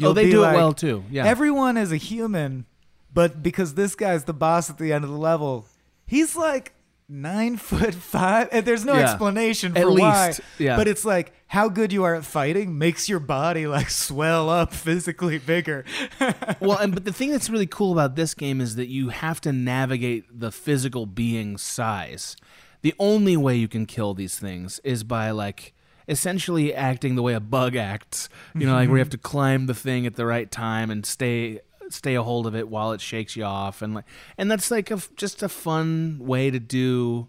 Oh, 0.00 0.06
you'll 0.08 0.14
they 0.14 0.24
be 0.26 0.30
do 0.32 0.44
it 0.44 0.52
well, 0.54 0.72
too. 0.72 1.04
Yeah. 1.10 1.26
Everyone 1.26 1.76
is 1.76 1.92
a 1.92 1.96
human, 1.96 2.66
but 3.12 3.42
because 3.42 3.74
this 3.74 3.94
guy's 3.94 4.24
the 4.24 4.32
boss 4.32 4.70
at 4.70 4.78
the 4.78 4.92
end 4.92 5.04
of 5.04 5.10
the 5.10 5.16
level, 5.16 5.66
he's 6.06 6.36
like 6.36 6.72
nine 7.08 7.56
foot 7.68 7.92
five, 7.94 8.48
and 8.52 8.64
there's 8.64 8.84
no 8.84 8.94
Yeah. 8.94 9.10
explanation 9.10 9.76
At 9.76 9.82
for 9.84 9.94
why. 9.94 10.26
least, 10.28 10.40
yeah. 10.58 10.76
But 10.76 10.86
it's 10.88 11.04
like 11.04 11.32
how 11.48 11.68
good 11.68 11.92
you 11.92 12.04
are 12.04 12.14
at 12.14 12.24
fighting 12.24 12.78
makes 12.78 13.08
your 13.08 13.18
body 13.18 13.66
like 13.66 13.90
swell 13.90 14.48
up 14.48 14.72
physically 14.72 15.38
bigger. 15.38 15.84
well, 16.60 16.78
and 16.78 16.94
but 16.94 17.04
the 17.04 17.12
thing 17.12 17.30
that's 17.32 17.50
really 17.50 17.66
cool 17.66 17.92
about 17.92 18.14
this 18.16 18.34
game 18.34 18.60
is 18.60 18.76
that 18.76 18.88
you 18.88 19.08
have 19.08 19.40
to 19.42 19.52
navigate 19.52 20.40
the 20.40 20.52
physical 20.52 21.04
being's 21.06 21.62
size. 21.62 22.36
The 22.82 22.94
only 22.98 23.36
way 23.36 23.56
you 23.56 23.68
can 23.68 23.84
kill 23.86 24.14
these 24.14 24.38
things 24.38 24.80
is 24.84 25.02
by 25.04 25.32
like 25.32 25.74
essentially 26.10 26.74
acting 26.74 27.14
the 27.14 27.22
way 27.22 27.32
a 27.34 27.40
bug 27.40 27.76
acts. 27.76 28.28
You 28.54 28.66
know, 28.66 28.74
like 28.74 28.88
where 28.88 28.98
you 28.98 29.02
have 29.02 29.10
to 29.10 29.16
mm-hmm. 29.16 29.28
climb 29.28 29.66
the 29.66 29.74
thing 29.74 30.06
at 30.06 30.16
the 30.16 30.26
right 30.26 30.50
time 30.50 30.90
and 30.90 31.06
stay 31.06 31.60
stay 31.88 32.14
a 32.14 32.22
hold 32.22 32.46
of 32.46 32.54
it 32.54 32.68
while 32.68 32.92
it 32.92 33.00
shakes 33.00 33.34
you 33.34 33.42
off 33.42 33.82
and 33.82 33.94
like 33.94 34.04
and 34.38 34.48
that's 34.48 34.70
like 34.70 34.92
a 34.92 35.00
just 35.16 35.42
a 35.42 35.48
fun 35.48 36.18
way 36.20 36.48
to 36.48 36.60
do 36.60 37.28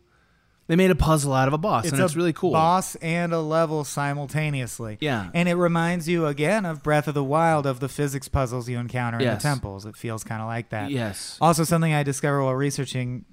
they 0.68 0.76
made 0.76 0.92
a 0.92 0.96
puzzle 0.96 1.34
out 1.34 1.48
of 1.48 1.54
a 1.54 1.58
boss 1.58 1.90
and 1.92 2.00
a 2.00 2.06
it's 2.06 2.16
really 2.16 2.32
cool. 2.32 2.52
Boss 2.52 2.96
and 2.96 3.34
a 3.34 3.42
level 3.42 3.84
simultaneously. 3.84 4.98
Yeah. 5.02 5.30
And 5.34 5.50
it 5.50 5.56
reminds 5.56 6.08
you 6.08 6.28
again 6.28 6.66
of 6.66 6.82
Breath 6.82 7.10
of 7.10 7.14
the 7.14 7.26
Wild 7.26 7.66
of 7.66 7.82
the 7.82 7.90
physics 7.90 8.30
puzzles 8.30 8.70
you 8.70 8.80
encounter 8.80 9.18
in 9.18 9.26
Yes. 9.26 9.42
the 9.42 9.50
temples. 9.50 9.86
It 9.86 9.98
feels 9.98 10.24
kind 10.24 10.42
of 10.42 10.48
like 10.48 10.70
that. 10.70 10.90
Yes. 10.90 11.38
Also, 11.42 11.66
something 11.66 11.94
I 11.94 12.04
discovered 12.04 12.44
while 12.44 12.56
researching 12.56 13.26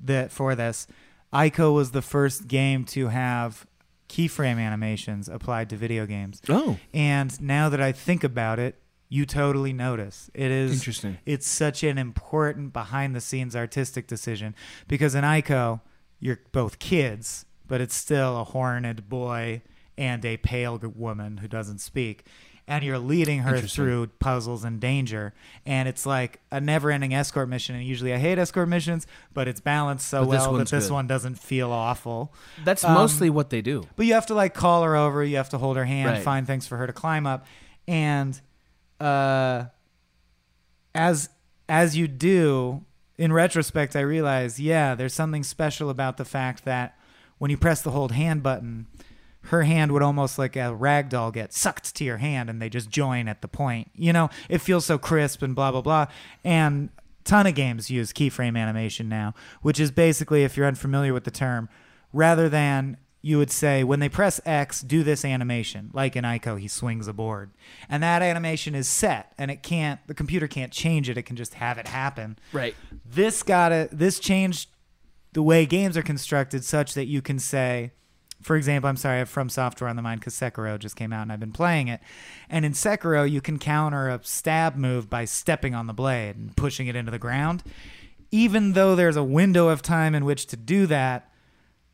that 0.00 0.32
for 0.32 0.54
this, 0.54 0.86
Ico 1.30 1.74
was 1.74 1.90
the 1.90 2.00
first 2.00 2.48
game 2.48 2.86
to 2.86 3.08
have 3.08 3.66
keyframe 4.12 4.58
animations 4.58 5.28
applied 5.28 5.70
to 5.70 5.76
video 5.76 6.04
games. 6.04 6.42
Oh. 6.48 6.78
And 6.92 7.40
now 7.40 7.70
that 7.70 7.80
I 7.80 7.92
think 7.92 8.22
about 8.22 8.58
it, 8.58 8.78
you 9.08 9.24
totally 9.24 9.72
notice. 9.72 10.30
It 10.34 10.50
is 10.50 10.72
Interesting. 10.72 11.18
It's 11.24 11.46
such 11.46 11.82
an 11.82 11.98
important 11.98 12.72
behind 12.72 13.16
the 13.16 13.20
scenes 13.20 13.56
artistic 13.56 14.06
decision 14.06 14.54
because 14.86 15.14
in 15.14 15.24
Ico, 15.24 15.80
you're 16.20 16.40
both 16.52 16.78
kids, 16.78 17.46
but 17.66 17.80
it's 17.80 17.94
still 17.94 18.38
a 18.38 18.44
horned 18.44 19.08
boy 19.08 19.62
and 19.96 20.24
a 20.24 20.36
pale 20.38 20.78
woman 20.94 21.38
who 21.38 21.48
doesn't 21.48 21.78
speak. 21.78 22.26
And 22.68 22.84
you're 22.84 22.98
leading 22.98 23.40
her 23.40 23.60
through 23.60 24.06
puzzles 24.20 24.62
and 24.64 24.80
danger. 24.80 25.34
And 25.66 25.88
it's 25.88 26.06
like 26.06 26.40
a 26.50 26.60
never 26.60 26.90
ending 26.92 27.12
escort 27.12 27.48
mission. 27.48 27.74
And 27.74 27.84
usually 27.84 28.14
I 28.14 28.18
hate 28.18 28.38
escort 28.38 28.68
missions, 28.68 29.06
but 29.34 29.48
it's 29.48 29.60
balanced 29.60 30.06
so 30.08 30.24
But 30.24 30.30
this 30.30 30.40
well 30.42 30.52
that 30.52 30.58
one's 30.58 30.70
this 30.70 30.86
good. 30.86 30.92
one 30.94 31.06
doesn't 31.08 31.34
feel 31.40 31.70
awful. 31.72 32.32
That's 32.64 32.84
Um, 32.84 32.94
mostly 32.94 33.30
what 33.30 33.50
they 33.50 33.62
do. 33.62 33.86
but 33.96 34.06
you 34.06 34.14
have 34.14 34.26
to 34.26 34.34
like 34.34 34.54
call 34.54 34.84
her 34.84 34.96
over. 34.96 35.24
You 35.24 35.36
have 35.38 35.48
to 35.50 35.58
hold 35.58 35.76
her 35.76 35.84
hand, 35.84 36.10
Right. 36.10 36.22
find 36.22 36.46
things 36.46 36.66
for 36.66 36.76
her 36.78 36.86
to 36.86 36.92
climb 36.92 37.26
up, 37.26 37.46
and 37.88 38.40
uh, 39.00 39.64
as 40.94 41.28
as 41.68 41.96
you 41.96 42.06
do, 42.08 42.84
in 43.18 43.32
retrospect, 43.32 43.96
I 43.96 44.00
realize, 44.00 44.60
yeah, 44.60 44.94
there's 44.94 45.14
something 45.14 45.42
special 45.42 45.90
about 45.90 46.16
the 46.16 46.24
fact 46.24 46.64
that 46.64 46.96
when 47.38 47.50
you 47.50 47.56
press 47.56 47.80
the 47.82 47.90
hold 47.90 48.12
hand 48.12 48.42
button, 48.42 48.86
her 49.44 49.62
hand 49.62 49.92
would 49.92 50.02
almost 50.02 50.38
like 50.38 50.56
a 50.56 50.74
rag 50.74 51.08
doll 51.08 51.30
get 51.30 51.52
sucked 51.52 51.94
to 51.96 52.04
your 52.04 52.18
hand, 52.18 52.48
and 52.48 52.60
they 52.60 52.68
just 52.68 52.90
join 52.90 53.28
at 53.28 53.42
the 53.42 53.48
point. 53.48 53.90
You 53.94 54.12
know, 54.12 54.30
it 54.48 54.58
feels 54.58 54.86
so 54.86 54.98
crisp 54.98 55.42
and 55.42 55.54
blah 55.54 55.70
blah 55.70 55.82
blah, 55.82 56.06
and 56.44 56.90
ton 57.24 57.46
of 57.46 57.54
games 57.54 57.90
use 57.90 58.12
keyframe 58.12 58.58
animation 58.58 59.08
now, 59.08 59.34
which 59.62 59.78
is 59.78 59.90
basically, 59.90 60.44
if 60.44 60.56
you're 60.56 60.66
unfamiliar 60.66 61.12
with 61.12 61.24
the 61.24 61.30
term, 61.30 61.68
rather 62.12 62.48
than 62.48 62.96
you 63.24 63.38
would 63.38 63.50
say 63.50 63.84
when 63.84 64.00
they 64.00 64.08
press 64.08 64.40
X, 64.44 64.80
do 64.80 65.04
this 65.04 65.24
animation. 65.24 65.90
Like 65.92 66.16
in 66.16 66.24
Ico, 66.24 66.58
he 66.58 66.66
swings 66.66 67.06
a 67.06 67.12
board, 67.12 67.50
and 67.88 68.02
that 68.02 68.22
animation 68.22 68.74
is 68.74 68.88
set, 68.88 69.32
and 69.38 69.50
it 69.50 69.62
can't. 69.62 70.00
The 70.08 70.14
computer 70.14 70.48
can't 70.48 70.72
change 70.72 71.08
it. 71.08 71.16
It 71.16 71.22
can 71.22 71.36
just 71.36 71.54
have 71.54 71.78
it 71.78 71.86
happen. 71.86 72.38
Right. 72.52 72.74
This 73.04 73.42
got 73.42 73.70
it. 73.72 73.96
This 73.96 74.18
changed 74.18 74.68
the 75.32 75.42
way 75.42 75.66
games 75.66 75.96
are 75.96 76.02
constructed, 76.02 76.64
such 76.64 76.94
that 76.94 77.06
you 77.06 77.22
can 77.22 77.38
say. 77.38 77.92
For 78.42 78.56
example, 78.56 78.88
I'm 78.88 78.96
sorry, 78.96 79.16
I 79.16 79.18
have 79.18 79.28
From 79.28 79.48
Software 79.48 79.88
on 79.88 79.96
the 79.96 80.02
mind 80.02 80.20
because 80.20 80.34
Sekiro 80.34 80.78
just 80.78 80.96
came 80.96 81.12
out 81.12 81.22
and 81.22 81.32
I've 81.32 81.40
been 81.40 81.52
playing 81.52 81.88
it. 81.88 82.00
And 82.48 82.64
in 82.64 82.72
Sekiro, 82.72 83.28
you 83.28 83.40
can 83.40 83.58
counter 83.58 84.08
a 84.08 84.20
stab 84.22 84.76
move 84.76 85.08
by 85.08 85.24
stepping 85.24 85.74
on 85.74 85.86
the 85.86 85.92
blade 85.92 86.36
and 86.36 86.56
pushing 86.56 86.86
it 86.86 86.96
into 86.96 87.10
the 87.10 87.18
ground. 87.18 87.62
Even 88.30 88.72
though 88.72 88.96
there's 88.96 89.16
a 89.16 89.24
window 89.24 89.68
of 89.68 89.82
time 89.82 90.14
in 90.14 90.24
which 90.24 90.46
to 90.46 90.56
do 90.56 90.86
that, 90.86 91.30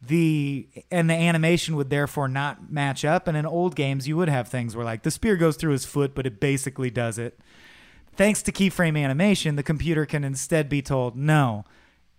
the 0.01 0.69
and 0.91 1.11
the 1.11 1.15
animation 1.15 1.75
would 1.75 1.91
therefore 1.91 2.29
not 2.29 2.71
match 2.71 3.05
up. 3.05 3.27
And 3.27 3.37
in 3.37 3.45
old 3.45 3.75
games, 3.75 4.07
you 4.07 4.17
would 4.17 4.29
have 4.29 4.49
things 4.49 4.77
where 4.77 4.85
like 4.85 5.03
the 5.03 5.11
spear 5.11 5.37
goes 5.37 5.57
through 5.57 5.73
his 5.73 5.85
foot, 5.85 6.15
but 6.15 6.27
it 6.27 6.41
basically 6.41 6.91
does 6.91 7.19
it. 7.19 7.39
Thanks 8.15 8.43
to 8.43 8.53
keyframe 8.53 8.99
animation, 8.99 9.57
the 9.57 9.63
computer 9.63 10.07
can 10.07 10.25
instead 10.25 10.69
be 10.69 10.83
told 10.83 11.17
no. 11.17 11.65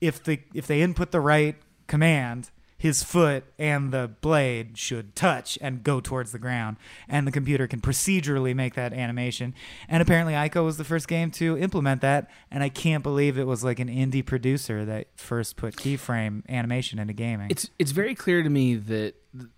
If 0.01 0.23
the 0.23 0.41
if 0.53 0.67
they 0.67 0.81
input 0.81 1.11
the 1.11 1.21
right 1.21 1.55
command, 1.87 2.51
his 2.79 3.03
foot 3.03 3.43
and 3.59 3.91
the 3.91 4.09
blade 4.21 4.77
should 4.77 5.13
touch 5.13 5.57
and 5.61 5.83
go 5.83 5.99
towards 5.99 6.31
the 6.31 6.39
ground, 6.39 6.77
and 7.09 7.27
the 7.27 7.31
computer 7.31 7.67
can 7.67 7.81
procedurally 7.81 8.55
make 8.55 8.73
that 8.75 8.93
animation. 8.93 9.53
And 9.89 10.01
apparently, 10.01 10.33
Ico 10.33 10.63
was 10.63 10.77
the 10.77 10.85
first 10.85 11.09
game 11.09 11.29
to 11.31 11.57
implement 11.57 11.99
that, 12.01 12.31
and 12.49 12.63
I 12.63 12.69
can't 12.69 13.03
believe 13.03 13.37
it 13.37 13.45
was 13.45 13.65
like 13.65 13.79
an 13.79 13.89
indie 13.89 14.25
producer 14.25 14.85
that 14.85 15.07
first 15.15 15.57
put 15.57 15.75
keyframe 15.75 16.47
animation 16.47 16.99
into 16.99 17.13
gaming. 17.13 17.51
It's 17.51 17.69
it's 17.77 17.91
very 17.91 18.15
clear 18.15 18.43
to 18.43 18.49
me 18.49 18.75
that 18.75 19.15
th- 19.37 19.49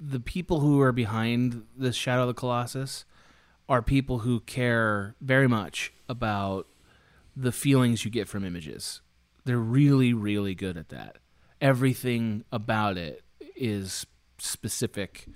the 0.00 0.20
people 0.20 0.58
who 0.58 0.80
are 0.80 0.92
behind 0.92 1.62
the 1.76 1.92
Shadow 1.92 2.22
of 2.22 2.28
the 2.28 2.34
Colossus 2.34 3.04
are 3.68 3.80
people 3.80 4.18
who 4.18 4.40
care 4.40 5.14
very 5.20 5.46
much 5.46 5.92
about 6.08 6.66
the 7.36 7.52
feelings 7.52 8.04
you 8.04 8.10
get 8.10 8.26
from 8.26 8.44
images. 8.44 9.00
They're 9.44 9.56
really, 9.56 10.12
really 10.12 10.56
good 10.56 10.76
at 10.76 10.88
that. 10.88 11.18
Everything 11.62 12.44
about 12.52 12.98
it 12.98 13.22
is 13.56 14.04
specific 14.38 15.26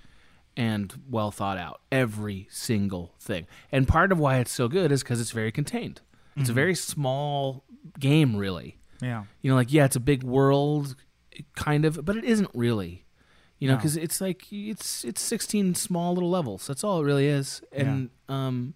and 0.56 0.92
well 1.08 1.30
thought 1.30 1.56
out. 1.56 1.80
Every 1.92 2.48
single 2.50 3.14
thing. 3.20 3.46
And 3.70 3.86
part 3.86 4.10
of 4.12 4.18
why 4.18 4.38
it's 4.38 4.50
so 4.52 4.68
good 4.68 4.90
is 4.92 5.02
because 5.02 5.20
it's 5.20 5.30
very 5.30 5.52
contained. 5.52 6.00
It's 6.36 6.48
a 6.48 6.52
Mhm. 6.52 6.56
very 6.56 6.74
small 6.74 7.64
game, 7.98 8.36
really. 8.36 8.78
Yeah. 9.00 9.24
You 9.40 9.50
know, 9.50 9.56
like, 9.56 9.72
yeah, 9.72 9.84
it's 9.84 9.96
a 9.96 10.00
big 10.00 10.22
world, 10.24 10.96
kind 11.54 11.84
of, 11.84 12.04
but 12.04 12.16
it 12.16 12.24
isn't 12.24 12.50
really. 12.54 13.04
You 13.58 13.68
know, 13.68 13.74
No. 13.74 13.78
because 13.78 13.96
it's 13.96 14.20
like 14.20 14.52
it's 14.52 15.04
it's 15.04 15.22
sixteen 15.22 15.74
small 15.74 16.12
little 16.14 16.28
levels. 16.28 16.66
That's 16.66 16.84
all 16.84 17.00
it 17.00 17.04
really 17.04 17.26
is. 17.26 17.62
And 17.72 18.10
um, 18.28 18.74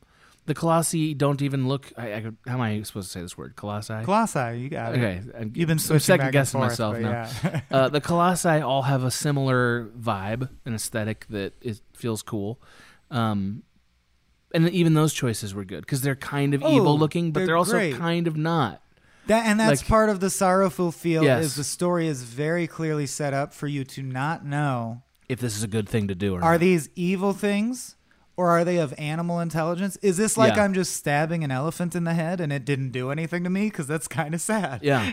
the 0.51 0.55
colossi 0.55 1.15
don't 1.15 1.41
even 1.43 1.69
look. 1.69 1.93
I, 1.97 2.13
I, 2.15 2.21
how 2.47 2.55
am 2.55 2.61
I 2.61 2.83
supposed 2.83 3.07
to 3.13 3.13
say 3.13 3.23
this 3.23 3.39
word? 3.39 3.55
Colossi. 3.55 3.95
Colossi, 4.03 4.59
you 4.59 4.69
got 4.69 4.97
it. 4.97 4.99
Okay, 4.99 5.21
You've 5.55 5.69
been 5.69 5.79
switching 5.79 6.01
second 6.01 6.19
back 6.19 6.27
and 6.27 6.33
guessing 6.33 6.59
forth, 6.61 6.71
myself 6.73 6.99
now. 6.99 7.29
yeah. 7.45 7.61
uh, 7.71 7.89
the 7.89 8.01
colossi 8.11 8.49
all 8.61 8.83
have 8.83 9.05
a 9.05 9.13
similar 9.13 9.89
vibe 9.97 10.49
and 10.65 10.75
aesthetic 10.75 11.27
that 11.31 11.53
is, 11.61 11.83
feels 11.95 12.23
cool. 12.23 12.61
Um, 13.13 13.63
and 14.53 14.69
even 14.71 14.95
those 14.95 15.15
choices 15.15 15.55
were 15.55 15.65
good 15.65 15.83
because 15.83 16.01
they're 16.03 16.17
kind 16.17 16.53
of 16.55 16.65
Oh, 16.65 16.75
evil 16.75 16.99
looking, 16.99 17.31
but 17.31 17.41
they're 17.41 17.47
they're, 17.49 17.57
also 17.57 17.73
great. 17.73 17.95
kind 17.97 18.27
of 18.27 18.37
not. 18.37 18.83
That 19.29 19.47
and 19.47 19.61
that's 19.61 19.83
Like- 19.83 19.89
part 19.89 20.11
of 20.11 20.19
the 20.19 20.31
sorrowful 20.31 20.91
feel 20.91 21.23
Yes. 21.23 21.45
is 21.45 21.55
the 21.55 21.63
story 21.65 22.09
is 22.09 22.25
very 22.25 22.67
clearly 22.67 23.07
set 23.07 23.33
up 23.33 23.55
for 23.55 23.69
you 23.69 23.85
to 23.85 24.03
not 24.03 24.45
know 24.45 25.03
If 25.29 25.39
this 25.39 25.57
is 25.57 25.63
a 25.63 25.69
good 25.69 25.89
thing 25.89 26.09
to 26.09 26.17
do 26.17 26.35
or 26.35 26.41
not. 26.41 26.47
are 26.47 26.53
not. 26.55 26.61
these 26.61 26.89
evil 26.97 27.33
things 27.33 27.95
or 28.41 28.49
are 28.51 28.65
they 28.65 28.79
of 28.79 28.95
animal 28.99 29.39
intelligence? 29.41 29.97
Is 30.03 30.17
this 30.17 30.37
like 30.39 30.57
Yeah. 30.57 30.65
I'm 30.65 30.73
just 30.75 30.95
stabbing 30.95 31.45
an 31.45 31.51
elephant 31.51 31.95
in 31.95 32.05
the 32.05 32.15
head 32.15 32.41
and 32.41 32.53
it 32.53 32.65
didn't 32.65 32.91
do 32.91 33.11
anything 33.11 33.45
to 33.45 33.51
me 33.51 33.65
because 33.69 33.87
that's 33.87 34.09
kind 34.09 34.35
of 34.35 34.41
sad. 34.41 34.81
Yeah. 34.91 35.13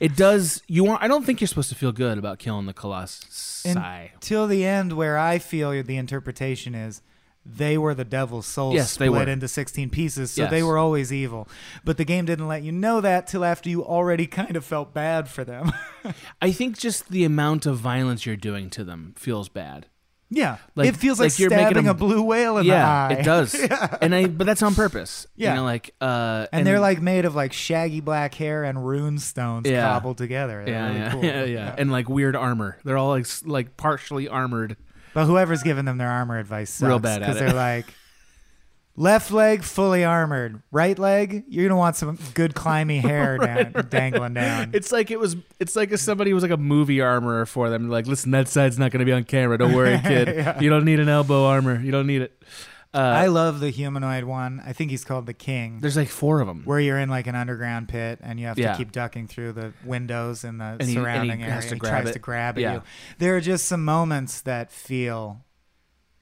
It 0.00 0.16
does. 0.16 0.62
You 0.66 0.84
want? 0.84 1.02
I 1.02 1.08
don't 1.08 1.24
think 1.24 1.40
you're 1.40 1.48
supposed 1.48 1.68
to 1.70 1.74
feel 1.76 1.92
good 1.92 2.18
about 2.18 2.38
killing 2.38 2.66
the 2.66 2.72
colossi. 2.74 3.70
Until 3.70 4.46
the 4.46 4.64
end, 4.64 4.92
where 4.94 5.16
I 5.18 5.38
feel 5.38 5.70
the 5.82 5.96
interpretation 5.96 6.74
is 6.74 7.02
they 7.46 7.78
were 7.78 7.94
the 7.94 8.04
devil's 8.04 8.46
souls 8.46 8.74
Yes, 8.74 8.96
they 8.96 9.06
split 9.06 9.26
were. 9.26 9.32
into 9.32 9.48
16 9.48 9.88
pieces, 9.90 10.30
so 10.30 10.42
Yes. 10.42 10.50
they 10.50 10.62
were 10.62 10.76
always 10.76 11.10
evil. 11.12 11.48
But 11.84 11.96
the 11.96 12.04
game 12.04 12.26
didn't 12.26 12.48
let 12.48 12.62
you 12.62 12.70
know 12.72 13.00
that 13.00 13.26
till 13.26 13.44
after 13.44 13.70
you 13.70 13.82
already 13.84 14.26
kind 14.26 14.56
of 14.56 14.64
felt 14.64 14.92
bad 14.92 15.26
for 15.28 15.42
them. 15.44 15.72
I 16.42 16.52
think 16.52 16.78
just 16.78 17.08
the 17.10 17.24
amount 17.24 17.64
of 17.64 17.78
violence 17.78 18.26
you're 18.26 18.36
doing 18.36 18.68
to 18.70 18.84
them 18.84 19.14
feels 19.16 19.48
bad. 19.48 19.86
Yeah. 20.30 20.58
It 20.76 20.96
feels 20.96 21.18
like 21.18 21.36
you're 21.38 21.50
stabbing 21.50 21.84
them- 21.84 21.88
a 21.88 21.94
blue 21.94 22.22
whale 22.22 22.56
in 22.58 22.66
the 22.66 22.72
eye. 22.74 23.12
it 23.20 23.24
does. 23.24 23.54
Yeah. 23.60 23.96
And 24.00 24.14
I, 24.14 24.26
but 24.26 24.46
that's 24.46 24.62
on 24.62 24.74
purpose. 24.74 25.26
Yeah. 25.36 25.50
You 25.50 25.56
know, 25.56 25.64
like, 25.64 25.94
uh, 26.00 26.46
and, 26.52 26.66
they're 26.66 26.80
like 26.80 27.00
made 27.02 27.24
of 27.24 27.34
like 27.34 27.52
shaggy 27.52 28.00
black 28.00 28.34
hair 28.34 28.64
and 28.64 28.86
rune 28.86 29.18
stones 29.18 29.68
yeah. 29.68 29.82
cobbled 29.92 30.18
together. 30.18 30.64
They're 30.64 30.74
Yeah, 30.74 30.86
really 30.88 30.98
yeah, 31.00 31.10
cool. 31.12 31.24
yeah, 31.24 31.44
yeah, 31.44 31.74
and 31.76 31.90
like 31.90 32.08
weird 32.08 32.36
armor. 32.36 32.78
They're 32.84 32.96
all 32.96 33.10
like 33.10 33.24
s- 33.24 33.42
like 33.44 33.76
partially 33.76 34.28
armored. 34.28 34.76
But 35.14 35.26
whoever's 35.26 35.64
giving 35.64 35.84
them 35.84 35.98
their 35.98 36.08
armor 36.08 36.38
advice 36.38 36.70
sucks 36.70 36.88
Real 36.88 37.00
bad 37.00 37.18
because 37.20 37.38
they're 37.38 37.52
like 37.52 37.86
left 39.00 39.30
leg 39.30 39.62
fully 39.64 40.04
armored, 40.04 40.60
right 40.70 40.98
leg 40.98 41.44
you're 41.48 41.66
gonna 41.66 41.78
want 41.78 41.96
some 41.96 42.18
good 42.34 42.54
climby 42.54 43.00
hair 43.00 43.38
down, 43.38 43.86
dangling 43.88 44.34
down. 44.34 44.70
It's 44.74 44.92
like 44.92 45.10
it 45.10 45.18
was. 45.18 45.36
It's 45.58 45.74
like 45.74 45.90
if 45.90 46.00
somebody 46.00 46.32
was 46.34 46.42
like 46.42 46.52
a 46.52 46.56
movie 46.58 47.00
armorer 47.00 47.46
for 47.46 47.70
them. 47.70 47.88
Like, 47.88 48.06
listen, 48.06 48.30
that 48.32 48.46
side's 48.48 48.78
not 48.78 48.90
going 48.90 49.00
to 49.00 49.04
be 49.06 49.12
on 49.12 49.24
camera. 49.24 49.56
Don't 49.58 49.72
worry, 49.74 49.98
kid. 50.04 50.28
Yeah. 50.28 50.60
You 50.60 50.68
don't 50.70 50.84
need 50.84 51.00
an 51.00 51.08
elbow 51.08 51.44
armor. 51.46 51.80
You 51.80 51.90
don't 51.90 52.06
need 52.06 52.22
it. 52.22 52.42
Uh, 52.92 52.98
I 52.98 53.26
love 53.28 53.60
the 53.60 53.70
humanoid 53.70 54.24
one. 54.24 54.60
I 54.66 54.72
think 54.72 54.90
he's 54.90 55.04
called 55.04 55.26
the 55.26 55.32
King. 55.32 55.78
There's 55.80 55.96
like 55.96 56.08
four 56.08 56.40
of 56.40 56.48
them. 56.48 56.62
Where 56.64 56.80
you're 56.80 56.98
in 56.98 57.08
like 57.08 57.28
an 57.28 57.36
underground 57.36 57.88
pit 57.88 58.18
and 58.20 58.40
you 58.40 58.46
have 58.48 58.58
Yeah. 58.58 58.72
to 58.72 58.78
keep 58.78 58.90
ducking 58.90 59.28
through 59.28 59.52
the 59.52 59.72
windows 59.84 60.42
in 60.42 60.58
the 60.58 60.64
And 60.64 60.82
he- 60.82 60.86
and 60.86 60.88
he 60.88 60.94
surrounding 60.96 61.42
area. 61.42 61.54
has 61.54 61.64
to 61.66 61.70
and 61.70 61.76
he 61.76 61.78
grab 61.80 61.92
tries 62.02 62.08
it. 62.10 62.12
to 62.14 62.18
grab 62.18 62.58
at 62.58 62.60
Yeah. 62.62 62.72
you. 62.74 62.82
There 63.18 63.36
are 63.36 63.40
just 63.40 63.66
some 63.66 63.84
moments 63.84 64.40
that 64.40 64.72
feel 64.72 65.40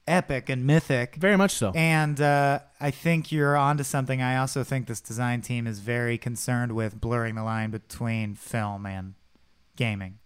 epic 0.08 0.48
and 0.48 0.66
mythic. 0.66 1.16
Very 1.16 1.36
much 1.36 1.52
so. 1.52 1.72
And 1.74 2.20
uh, 2.20 2.60
I 2.80 2.90
think 2.90 3.30
you're 3.30 3.56
onto 3.56 3.84
something. 3.84 4.22
I 4.22 4.36
also 4.36 4.64
think 4.64 4.86
this 4.86 5.00
design 5.00 5.42
team 5.42 5.66
is 5.66 5.80
very 5.80 6.18
concerned 6.18 6.72
with 6.72 7.00
blurring 7.00 7.34
the 7.34 7.44
line 7.44 7.70
between 7.70 8.34
film 8.34 8.86
and 8.86 9.14
gaming. 9.76 10.18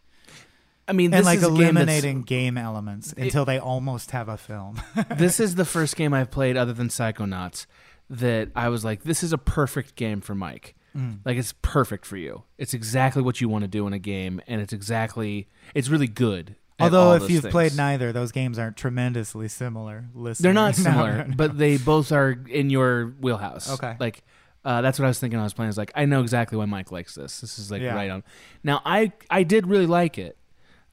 I 0.88 0.92
mean, 0.92 1.14
and 1.14 1.24
like 1.24 1.38
is 1.38 1.44
a 1.44 1.50
game 1.50 1.76
eliminating 1.76 2.22
game 2.22 2.58
elements 2.58 3.12
until 3.12 3.44
they 3.44 3.58
almost 3.58 4.10
have 4.10 4.28
a 4.28 4.36
film. 4.36 4.80
this 5.16 5.38
is 5.38 5.54
the 5.54 5.64
first 5.64 5.96
game 5.96 6.12
I've 6.12 6.30
played 6.30 6.56
other 6.56 6.72
than 6.72 6.88
Psychonauts 6.88 7.66
that 8.10 8.50
I 8.56 8.68
was 8.68 8.84
like, 8.84 9.04
this 9.04 9.22
is 9.22 9.32
a 9.32 9.38
perfect 9.38 9.94
game 9.94 10.20
for 10.20 10.34
Mike. 10.34 10.74
Mm. 10.96 11.20
Like 11.24 11.38
it's 11.38 11.54
perfect 11.62 12.04
for 12.04 12.16
you. 12.16 12.42
It's 12.58 12.74
exactly 12.74 13.22
what 13.22 13.40
you 13.40 13.48
want 13.48 13.62
to 13.62 13.68
do 13.68 13.86
in 13.86 13.92
a 13.92 13.98
game, 13.98 14.42
and 14.46 14.60
it's 14.60 14.72
exactly 14.72 15.48
it's 15.74 15.88
really 15.88 16.08
good. 16.08 16.56
At 16.82 16.94
Although 16.94 17.24
if 17.24 17.30
you've 17.30 17.42
things. 17.42 17.52
played 17.52 17.76
neither, 17.76 18.12
those 18.12 18.32
games 18.32 18.58
aren't 18.58 18.76
tremendously 18.76 19.48
similar. 19.48 20.06
Listening. 20.14 20.42
they're 20.44 20.52
not 20.54 20.74
similar, 20.86 21.18
no, 21.18 21.24
no. 21.24 21.34
but 21.36 21.56
they 21.58 21.76
both 21.78 22.12
are 22.12 22.30
in 22.48 22.70
your 22.70 23.14
wheelhouse. 23.20 23.70
Okay. 23.72 23.96
like. 24.00 24.22
Uh, 24.64 24.80
that's 24.80 24.96
what 24.96 25.06
I 25.06 25.08
was 25.08 25.18
thinking. 25.18 25.40
I 25.40 25.42
was 25.42 25.52
playing. 25.54 25.66
I 25.66 25.70
was 25.70 25.76
like, 25.76 25.90
I 25.96 26.04
know 26.04 26.20
exactly 26.20 26.56
why 26.56 26.66
Mike 26.66 26.92
likes 26.92 27.16
this. 27.16 27.40
This 27.40 27.58
is 27.58 27.72
like 27.72 27.82
Yeah. 27.82 27.96
right 27.96 28.08
on. 28.08 28.22
Now, 28.62 28.80
I 28.84 29.10
I 29.28 29.42
did 29.42 29.66
really 29.66 29.86
like 29.86 30.18
it, 30.18 30.36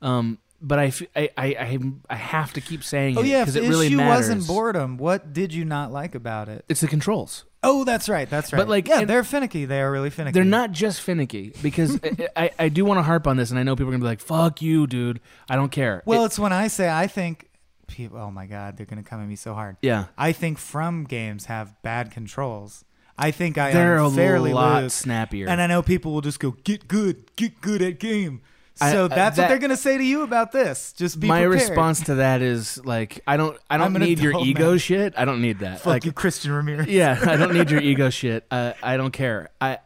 um, 0.02 0.40
but 0.60 0.80
I, 0.80 0.86
f- 0.88 1.04
I, 1.16 1.30
I, 1.38 1.46
I, 1.46 1.80
I 2.10 2.16
have 2.16 2.52
to 2.54 2.62
keep 2.62 2.84
saying 2.84 3.16
Oh 3.16 3.22
it 3.22 3.28
yeah, 3.28 3.42
because 3.42 3.56
if 3.56 3.62
it 3.62 3.66
the 3.66 3.70
really 3.70 3.86
issue 3.86 3.98
matters. 3.98 4.28
wasn't 4.30 4.48
boredom. 4.48 4.98
What 4.98 5.34
did 5.34 5.54
you 5.54 5.66
not 5.66 5.92
like 5.92 6.16
about 6.16 6.50
it? 6.50 6.66
It's 6.68 6.82
the 6.82 6.88
controls. 6.88 7.46
Oh, 7.62 7.84
that's 7.84 8.08
right. 8.08 8.30
That's 8.30 8.54
right. 8.54 8.60
But, 8.60 8.70
like, 8.70 8.88
yeah, 8.88 9.04
they're 9.04 9.24
finicky. 9.24 9.66
They 9.66 9.82
are 9.82 9.92
really 9.92 10.10
finicky. 10.10 10.34
They're 10.34 10.46
not 10.46 10.72
just 10.72 11.02
finicky 11.02 11.54
because 11.62 12.00
I, 12.04 12.30
I, 12.36 12.52
I 12.58 12.70
do 12.70 12.86
want 12.86 13.00
to 13.00 13.04
harp 13.04 13.28
on 13.28 13.36
this, 13.38 13.50
and 13.52 13.60
I 13.60 13.64
know 13.64 13.76
people 13.76 13.90
are 13.90 13.92
gonna 13.92 14.04
be 14.04 14.08
like, 14.08 14.22
"Fuck 14.22 14.62
you, 14.62 14.88
dude." 14.88 15.20
I 15.50 15.56
don't 15.58 15.72
care. 15.72 16.02
Well, 16.06 16.24
It- 16.24 16.28
it's 16.28 16.40
when 16.40 16.54
I 16.54 16.68
say 16.70 16.90
I 16.90 17.08
think 17.08 17.50
people. 17.88 18.18
Oh 18.18 18.32
my 18.32 18.46
god, 18.46 18.78
they're 18.78 18.86
gonna 18.86 19.04
come 19.04 19.22
at 19.22 19.28
me 19.28 19.36
so 19.36 19.54
hard. 19.54 19.76
Yeah. 19.82 20.06
I 20.18 20.32
think 20.32 20.58
from 20.58 21.04
games 21.04 21.46
have 21.46 21.76
bad 21.84 22.12
controls. 22.12 22.86
I 23.18 23.32
think 23.32 23.58
I 23.58 23.74
They're 23.74 23.98
a 23.98 24.08
unfairly 24.08 24.54
lot 24.54 24.84
lose. 24.84 24.94
snappier. 24.94 25.50
And 25.50 25.60
I 25.62 25.68
know 25.68 25.82
people 25.82 26.14
will 26.14 26.22
just 26.22 26.40
go 26.40 26.52
get 26.64 26.88
good, 26.88 27.36
get 27.36 27.60
good 27.60 27.82
at 27.82 28.00
game. 28.00 28.42
I- 28.82 28.92
So 28.92 29.06
uh, 29.06 29.08
that's 29.10 29.38
that- 29.38 29.44
what 29.44 29.50
they're 29.50 29.60
gonna 29.60 29.78
say 29.78 29.98
to 29.98 30.04
you 30.04 30.24
about 30.24 30.52
this. 30.52 30.94
Just 30.94 31.20
be 31.20 31.28
my 31.28 31.44
prepared. 31.46 31.70
response 31.70 32.02
to 32.06 32.16
that 32.16 32.42
is 32.42 32.84
like, 32.86 33.22
I 33.28 33.38
don't, 33.38 33.58
I 33.70 33.78
don't 33.78 33.94
need 33.94 34.20
your 34.20 34.40
ego 34.44 34.70
man. 34.72 34.78
shit. 34.78 35.14
I 35.18 35.26
don't 35.26 35.42
need 35.42 35.60
that. 35.60 35.78
Fuck 35.80 35.86
like, 35.88 36.06
you, 36.06 36.12
Christian 36.12 36.52
Ramirez. 36.52 36.88
yeah, 36.90 37.20
I 37.22 37.36
don't 37.38 37.54
need 37.54 37.70
your 37.72 37.82
ego 37.82 38.10
shit. 38.20 38.46
Uh, 38.52 38.74
I 38.82 38.98
don't 38.98 39.12
care. 39.12 39.50
I 39.62 39.80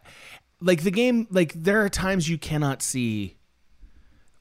like 0.61 0.83
the 0.83 0.91
game. 0.91 1.27
Like 1.31 1.53
there 1.53 1.83
are 1.83 1.89
times 1.89 2.29
you 2.29 2.37
cannot 2.37 2.81
see 2.81 3.37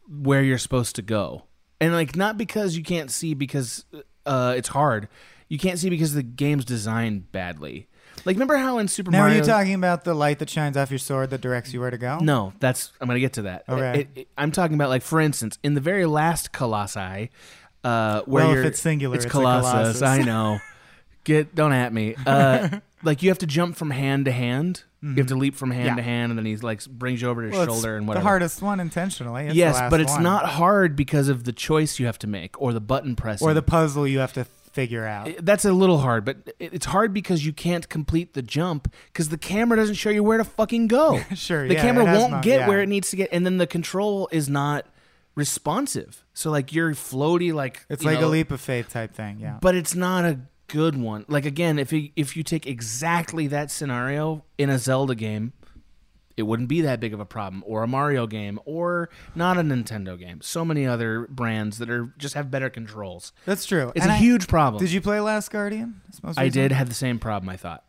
where 0.09 0.43
you're 0.43 0.59
supposed 0.59 0.97
to 0.97 1.03
go, 1.03 1.45
and 1.81 1.93
like 1.93 2.17
not 2.17 2.37
because 2.37 2.77
you 2.77 2.83
can't 2.83 3.11
see 3.11 3.35
because 3.35 3.85
uh, 4.27 4.55
it's 4.57 4.69
hard. 4.69 5.09
You 5.49 5.59
can't 5.59 5.79
see 5.79 5.91
because 5.91 6.15
the 6.15 6.23
game's 6.23 6.65
designed 6.65 7.31
badly. 7.33 7.89
Like 8.25 8.37
remember 8.37 8.57
how 8.57 8.79
in 8.79 8.89
Super 8.89 9.11
Mario 9.11 9.23
Now, 9.23 9.27
Mario? 9.29 9.39
are 9.43 9.45
you 9.45 9.53
talking 9.53 9.75
about 9.75 10.05
the 10.05 10.15
light 10.15 10.39
that 10.39 10.49
shines 10.51 10.77
off 10.77 10.91
your 10.91 10.99
sword 10.99 11.31
that 11.31 11.41
directs 11.41 11.73
you 11.73 11.81
where 11.81 11.91
to 11.91 11.99
go? 11.99 12.19
No, 12.21 12.53
that's 12.61 12.93
I'm 13.01 13.09
gonna 13.09 13.21
get 13.21 13.33
to 13.35 13.43
that. 13.43 13.65
Okay. 13.69 14.01
It- 14.01 14.09
it- 14.21 14.29
I'm 14.39 14.53
talking 14.53 14.75
about 14.75 14.89
like 14.91 15.03
for 15.03 15.21
instance, 15.21 15.59
in 15.63 15.75
the 15.75 15.81
very 15.81 16.07
last 16.07 16.53
Colossi, 16.53 17.31
uh, 17.85 18.23
where 18.23 18.45
Well, 18.45 18.51
if 18.51 18.55
you're- 18.57 18.69
it's 18.69 18.81
singular, 18.81 19.17
it's, 19.17 19.25
it's 19.25 19.35
a 19.35 19.37
Colossus. 19.39 19.71
Colossus. 19.73 20.03
I 20.03 20.19
know. 20.23 20.59
Get 21.25 21.55
don't 21.55 21.73
at 21.73 21.93
me. 21.93 22.15
Uh, 22.27 22.69
like 23.05 23.23
you 23.23 23.29
have 23.31 23.39
to 23.39 23.47
jump 23.47 23.77
from 23.77 23.91
hand 23.91 24.25
to 24.27 24.33
hand. 24.33 24.85
You 25.05 25.15
have 25.17 25.27
to 25.27 25.35
leap 25.35 25.57
from 25.57 25.73
hand 25.73 25.87
Yeah. 25.87 25.95
to 25.97 26.03
hand, 26.03 26.31
and 26.31 26.39
then 26.39 26.47
he 26.47 26.57
like 26.59 26.85
brings 26.87 27.21
you 27.23 27.29
over 27.29 27.43
to 27.43 27.49
his 27.49 27.55
Well, 27.57 27.65
it's 27.65 27.73
shoulder 27.73 27.97
and 27.97 28.07
whatever. 28.07 28.23
The 28.23 28.29
hardest 28.29 28.63
one 28.63 28.79
intentionally. 28.79 29.47
It's 29.47 29.53
the 29.55 29.59
yes, 29.59 29.75
last 29.75 29.91
but 29.91 30.01
it's 30.01 30.13
one. 30.13 30.23
not 30.23 30.47
hard 30.47 30.95
because 30.95 31.29
of 31.29 31.43
the 31.43 31.51
choice 31.53 31.99
you 31.99 32.07
have 32.07 32.21
to 32.21 32.29
make 32.29 32.61
or 32.63 32.73
the 32.73 32.81
button 32.81 33.17
pressing 33.17 33.49
Or 33.49 33.53
the 33.53 33.63
puzzle 33.63 34.07
you 34.07 34.21
have 34.21 34.33
to 34.35 34.47
figure 34.73 35.07
out. 35.07 35.29
that's 35.41 35.65
a 35.65 35.73
little 35.73 35.99
hard, 35.99 36.25
but 36.25 36.55
it's 36.59 36.87
hard 36.87 37.13
because 37.13 37.45
you 37.45 37.53
can't 37.53 37.89
complete 37.89 38.35
the 38.35 38.43
jump 38.43 38.93
because 39.13 39.29
the 39.29 39.39
camera 39.39 39.77
doesn't 39.77 39.95
show 39.95 40.11
you 40.11 40.23
where 40.23 40.39
to 40.39 40.45
fucking 40.45 40.89
go. 40.89 41.21
Sure, 41.35 41.67
the 41.67 41.75
yeah, 41.75 41.83
camera 41.83 42.05
won't 42.05 42.33
not- 42.33 42.45
get 42.45 42.61
yeah. 42.61 42.69
where 42.69 42.81
it 42.83 42.89
needs 42.89 43.11
to 43.11 43.17
get, 43.17 43.29
and 43.33 43.45
then 43.45 43.59
the 43.59 43.67
control 43.67 44.29
is 44.33 44.49
not 44.49 44.87
responsive. 45.35 46.25
So 46.35 46.51
like 46.51 46.73
you're 46.73 46.93
floaty, 46.93 47.53
like 47.53 47.85
It's 47.89 48.05
like 48.05 48.21
know, 48.21 48.29
a 48.29 48.31
leap 48.31 48.51
of 48.51 48.61
faith 48.61 48.91
type 48.91 49.15
thing. 49.15 49.39
Yeah. 49.41 49.59
but 49.61 49.75
it's 49.75 49.95
not 49.95 50.25
a 50.25 50.41
good 50.69 50.97
one. 50.97 51.25
Like 51.29 51.47
again, 51.47 51.79
if 51.79 51.93
you, 51.93 52.11
if 52.17 52.37
you 52.37 52.43
take 52.43 52.67
exactly 52.67 53.47
that 53.49 53.71
scenario 53.71 54.45
in 54.59 54.71
a 54.71 54.79
Zelda 54.79 55.15
game, 55.15 55.53
it 56.37 56.43
wouldn't 56.45 56.69
be 56.69 56.81
that 56.83 57.01
big 57.01 57.13
of 57.15 57.21
a 57.21 57.25
problem, 57.25 57.63
or 57.67 57.83
a 57.83 57.87
Mario 57.89 58.27
game, 58.27 58.59
or 58.65 59.09
not 59.35 59.57
a 59.59 59.63
Nintendo 59.63 60.19
game. 60.19 60.41
So 60.41 60.65
many 60.65 60.87
other 60.87 61.27
brands 61.31 61.79
that 61.79 61.91
are 61.91 62.13
just 62.19 62.35
have 62.35 62.51
better 62.51 62.71
controls. 62.71 63.33
That's 63.47 63.65
true. 63.67 63.93
It's 63.95 64.03
And 64.05 64.11
a 64.11 64.15
I- 64.15 64.19
huge 64.19 64.49
problem. 64.49 64.83
Did 64.83 64.93
you 64.93 65.01
play 65.01 65.21
Last 65.21 65.51
Guardian? 65.51 66.01
I 66.37 66.49
did 66.49 66.73
have 66.73 66.89
the 66.89 66.95
same 66.95 67.19
problem. 67.19 67.49
I 67.49 67.57
thought. 67.57 67.85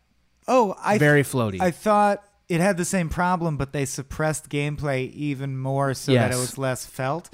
Oh, 0.46 0.74
I 0.82 0.98
Very 0.98 1.22
floaty. 1.22 1.60
I 1.60 1.70
thought 1.70 2.22
it 2.48 2.60
had 2.60 2.76
the 2.76 2.84
same 2.84 3.08
problem, 3.08 3.56
but 3.56 3.72
they 3.72 3.86
suppressed 3.86 4.50
gameplay 4.50 5.10
even 5.12 5.56
more 5.56 5.94
so 5.94 6.12
that 6.12 6.30
it 6.32 6.36
was 6.36 6.58
less 6.58 6.84
felt. 6.84 7.30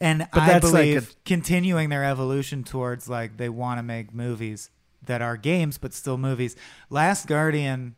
And 0.00 0.26
But 0.32 0.42
I 0.42 0.46
that's 0.46 0.64
like 0.72 0.72
believe 0.72 1.10
a- 1.10 1.14
continuing 1.26 1.88
their 1.90 2.04
evolution 2.04 2.64
towards 2.64 3.08
like 3.08 3.36
they 3.36 3.48
want 3.48 3.78
to 3.78 3.82
make 3.82 4.14
movies 4.14 4.70
that 5.06 5.20
are 5.20 5.36
games 5.36 5.76
but 5.76 5.92
still 5.92 6.16
movies. 6.16 6.56
Last 6.88 7.26
Guardian, 7.26 7.94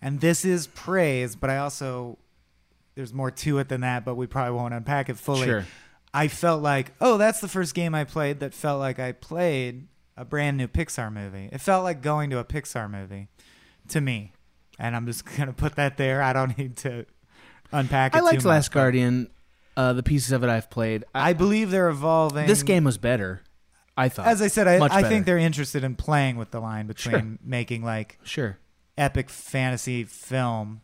and 0.00 0.20
this 0.20 0.44
is 0.44 0.66
praise, 0.68 1.36
but 1.36 1.50
I 1.50 1.58
also 1.58 2.18
there's 2.94 3.14
more 3.14 3.30
to 3.30 3.58
it 3.58 3.68
than 3.68 3.82
that, 3.82 4.04
but 4.04 4.16
we 4.16 4.26
probably 4.26 4.54
won't 4.56 4.74
unpack 4.74 5.08
it 5.08 5.16
fully. 5.16 5.46
Sure. 5.46 5.64
I 6.12 6.26
felt 6.28 6.62
like, 6.62 6.92
oh, 7.00 7.16
that's 7.16 7.40
the 7.40 7.46
first 7.46 7.74
game 7.74 7.94
I 7.94 8.04
played 8.04 8.40
that 8.40 8.54
felt 8.54 8.80
like 8.80 8.98
I 8.98 9.12
played 9.12 9.86
a 10.16 10.24
brand 10.24 10.56
new 10.56 10.66
Pixar 10.66 11.12
movie. 11.12 11.48
It 11.52 11.60
felt 11.60 11.84
like 11.84 12.02
going 12.02 12.30
to 12.30 12.38
a 12.38 12.44
Pixar 12.44 12.90
movie 12.90 13.28
to 13.88 14.00
me. 14.00 14.32
And 14.80 14.96
I'm 14.96 15.06
just 15.06 15.24
going 15.36 15.46
to 15.46 15.52
put 15.52 15.76
that 15.76 15.96
there. 15.96 16.22
I 16.22 16.32
don't 16.32 16.58
need 16.58 16.76
to 16.78 17.06
unpack 17.70 18.14
it 18.14 18.18
I 18.18 18.20
liked 18.20 18.38
much, 18.38 18.44
Last 18.46 18.72
Guardian. 18.72 19.30
Uh, 19.76 19.92
the 19.92 20.02
pieces 20.02 20.32
of 20.32 20.42
it 20.42 20.50
I've 20.50 20.68
played. 20.70 21.04
I 21.14 21.34
believe 21.34 21.70
they're 21.70 21.88
evolving. 21.88 22.48
This 22.48 22.64
game 22.64 22.82
was 22.82 22.98
better. 22.98 23.42
I 23.96 24.08
thought. 24.08 24.26
As 24.26 24.42
I 24.42 24.48
said, 24.48 24.66
I, 24.66 24.84
I 24.90 25.02
think 25.04 25.24
they're 25.24 25.38
interested 25.38 25.84
in 25.84 25.94
playing 25.94 26.36
with 26.36 26.50
the 26.50 26.58
line 26.58 26.88
between 26.88 27.14
Sure. 27.14 27.38
making 27.44 27.84
like 27.84 28.18
Sure. 28.24 28.58
Epic 28.98 29.30
fantasy 29.30 30.04
film 30.04 30.80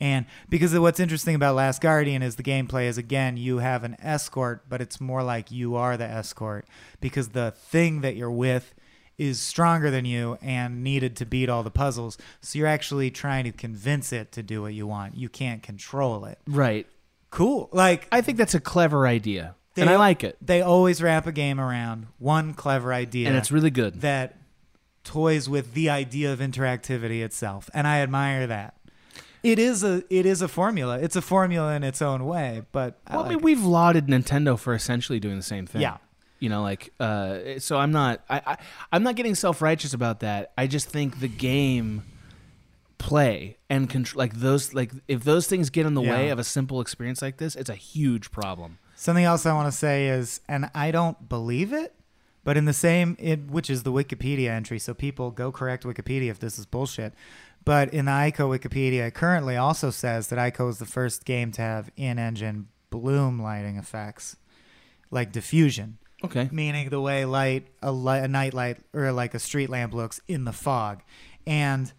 and 0.00 0.26
because 0.48 0.72
of 0.74 0.82
what's 0.82 1.00
interesting 1.00 1.34
about 1.34 1.54
Last 1.54 1.80
Guardian 1.80 2.22
is 2.22 2.36
the 2.36 2.42
gameplay 2.42 2.84
is 2.84 2.98
again 2.98 3.36
you 3.36 3.58
have 3.58 3.84
an 3.84 3.96
escort, 4.00 4.68
but 4.68 4.80
it's 4.80 5.00
more 5.00 5.22
like 5.22 5.50
you 5.50 5.74
are 5.74 5.96
the 5.96 6.04
escort 6.04 6.66
because 7.00 7.30
the 7.30 7.50
thing 7.50 8.00
that 8.02 8.16
you're 8.16 8.30
with 8.30 8.74
is 9.16 9.40
stronger 9.40 9.90
than 9.90 10.04
you 10.04 10.38
and 10.40 10.84
needed 10.84 11.16
to 11.16 11.26
beat 11.26 11.48
all 11.48 11.64
the 11.64 11.70
puzzles. 11.70 12.16
So 12.40 12.58
you're 12.58 12.68
actually 12.68 13.10
trying 13.10 13.44
to 13.44 13.52
convince 13.52 14.12
it 14.12 14.30
to 14.32 14.42
do 14.42 14.62
what 14.62 14.74
you 14.74 14.86
want. 14.86 15.16
You 15.16 15.28
can't 15.28 15.62
control 15.62 16.24
it. 16.24 16.38
Right. 16.46 16.86
Cool. 17.30 17.68
Like 17.72 18.06
I 18.12 18.20
think 18.20 18.38
that's 18.38 18.54
a 18.54 18.60
clever 18.60 19.06
idea, 19.06 19.56
and 19.76 19.90
I 19.90 19.96
like 19.96 20.22
it. 20.24 20.38
They 20.40 20.62
always 20.62 21.02
wrap 21.02 21.26
a 21.26 21.32
game 21.32 21.60
around 21.60 22.06
one 22.18 22.54
clever 22.54 22.92
idea, 22.92 23.28
And 23.28 23.36
it's 23.36 23.52
really 23.52 23.70
good. 23.70 24.00
That 24.00 24.36
toys 25.08 25.48
with 25.48 25.72
the 25.72 25.88
idea 25.88 26.32
of 26.32 26.38
interactivity 26.38 27.24
itself, 27.24 27.70
and 27.72 27.86
I 27.86 28.00
admire 28.00 28.46
that. 28.46 28.74
It 29.42 29.58
is 29.58 29.82
a 29.82 30.02
it 30.10 30.26
is 30.26 30.42
a 30.42 30.48
formula. 30.48 30.98
It's 30.98 31.16
a 31.16 31.22
formula 31.22 31.74
in 31.74 31.82
its 31.82 32.02
own 32.02 32.26
way, 32.26 32.62
but 32.72 32.98
Well, 33.08 33.20
I 33.20 33.22
like 33.22 33.30
mean, 33.30 33.40
we've 33.40 33.64
lauded 33.64 34.06
Nintendo 34.06 34.58
for 34.58 34.74
essentially 34.74 35.18
doing 35.18 35.36
the 35.36 35.42
same 35.42 35.66
thing. 35.66 35.80
Yeah. 35.80 35.96
You 36.40 36.48
know, 36.50 36.62
like, 36.62 36.92
uh, 37.00 37.58
so 37.58 37.78
I'm 37.78 37.90
not, 37.90 38.20
I, 38.28 38.42
I, 38.46 38.56
I'm 38.92 39.02
not 39.02 39.16
getting 39.16 39.34
self 39.34 39.62
righteous 39.62 39.92
about 39.94 40.20
that. 40.20 40.52
I 40.58 40.66
just 40.66 40.88
think 40.88 41.20
the 41.20 41.28
game 41.28 42.04
play 42.98 43.56
and 43.70 43.88
control, 43.88 44.18
like 44.18 44.34
those, 44.34 44.74
like 44.74 44.92
if 45.08 45.24
those 45.24 45.46
things 45.46 45.70
get 45.70 45.86
in 45.86 45.94
the 45.94 46.02
way 46.02 46.28
of 46.28 46.38
a 46.38 46.44
simple 46.44 46.80
experience 46.80 47.22
like 47.22 47.38
this, 47.38 47.56
it's 47.56 47.70
a 47.70 47.74
huge 47.74 48.30
problem. 48.30 48.78
Something 48.94 49.24
else 49.24 49.46
I 49.46 49.52
want 49.54 49.72
to 49.72 49.76
say 49.76 50.08
is, 50.08 50.40
and 50.48 50.70
I 50.74 50.90
don't 50.90 51.28
believe 51.28 51.72
it, 51.72 51.94
but 52.48 52.56
in 52.56 52.64
the 52.64 52.72
same, 52.72 53.14
it, 53.20 53.50
which 53.50 53.68
is 53.68 53.82
the 53.82 53.92
Wikipedia 53.92 54.48
entry, 54.48 54.78
so 54.78 54.94
people 54.94 55.30
go 55.30 55.52
correct 55.52 55.84
Wikipedia 55.84 56.30
if 56.30 56.38
this 56.38 56.58
is 56.58 56.64
bullshit. 56.64 57.12
But 57.62 57.92
in 57.92 58.06
the 58.06 58.10
ICO 58.10 58.58
Wikipedia, 58.58 59.08
it 59.08 59.12
currently 59.12 59.58
also 59.58 59.90
says 59.90 60.28
that 60.28 60.38
ICO 60.38 60.70
is 60.70 60.78
the 60.78 60.86
first 60.86 61.26
game 61.26 61.52
to 61.52 61.60
have 61.60 61.90
in-engine 61.98 62.68
bloom 62.88 63.38
lighting 63.38 63.76
effects, 63.76 64.36
like 65.10 65.30
diffusion. 65.30 65.98
Okay. 66.24 66.48
Meaning 66.50 66.88
the 66.88 67.02
way 67.02 67.26
light 67.26 67.66
a, 67.82 67.92
light, 67.92 68.20
a 68.20 68.28
night 68.28 68.54
light 68.54 68.78
or 68.94 69.12
like 69.12 69.34
a 69.34 69.38
street 69.38 69.68
lamp 69.68 69.92
looks 69.92 70.18
in 70.26 70.46
the 70.46 70.52
fog. 70.54 71.02
And 71.46 71.92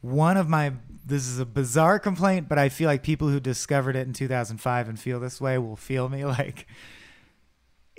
one 0.00 0.38
of 0.38 0.48
my 0.48 0.72
this 1.04 1.28
is 1.28 1.38
a 1.38 1.44
bizarre 1.44 1.98
complaint, 1.98 2.48
but 2.48 2.56
I 2.56 2.70
feel 2.70 2.86
like 2.86 3.02
people 3.02 3.28
who 3.28 3.38
discovered 3.38 3.96
it 3.96 4.06
in 4.06 4.14
2005 4.14 4.88
and 4.88 4.98
feel 4.98 5.20
this 5.20 5.42
way 5.42 5.58
will 5.58 5.76
feel 5.76 6.08
me 6.08 6.24
like 6.38 6.66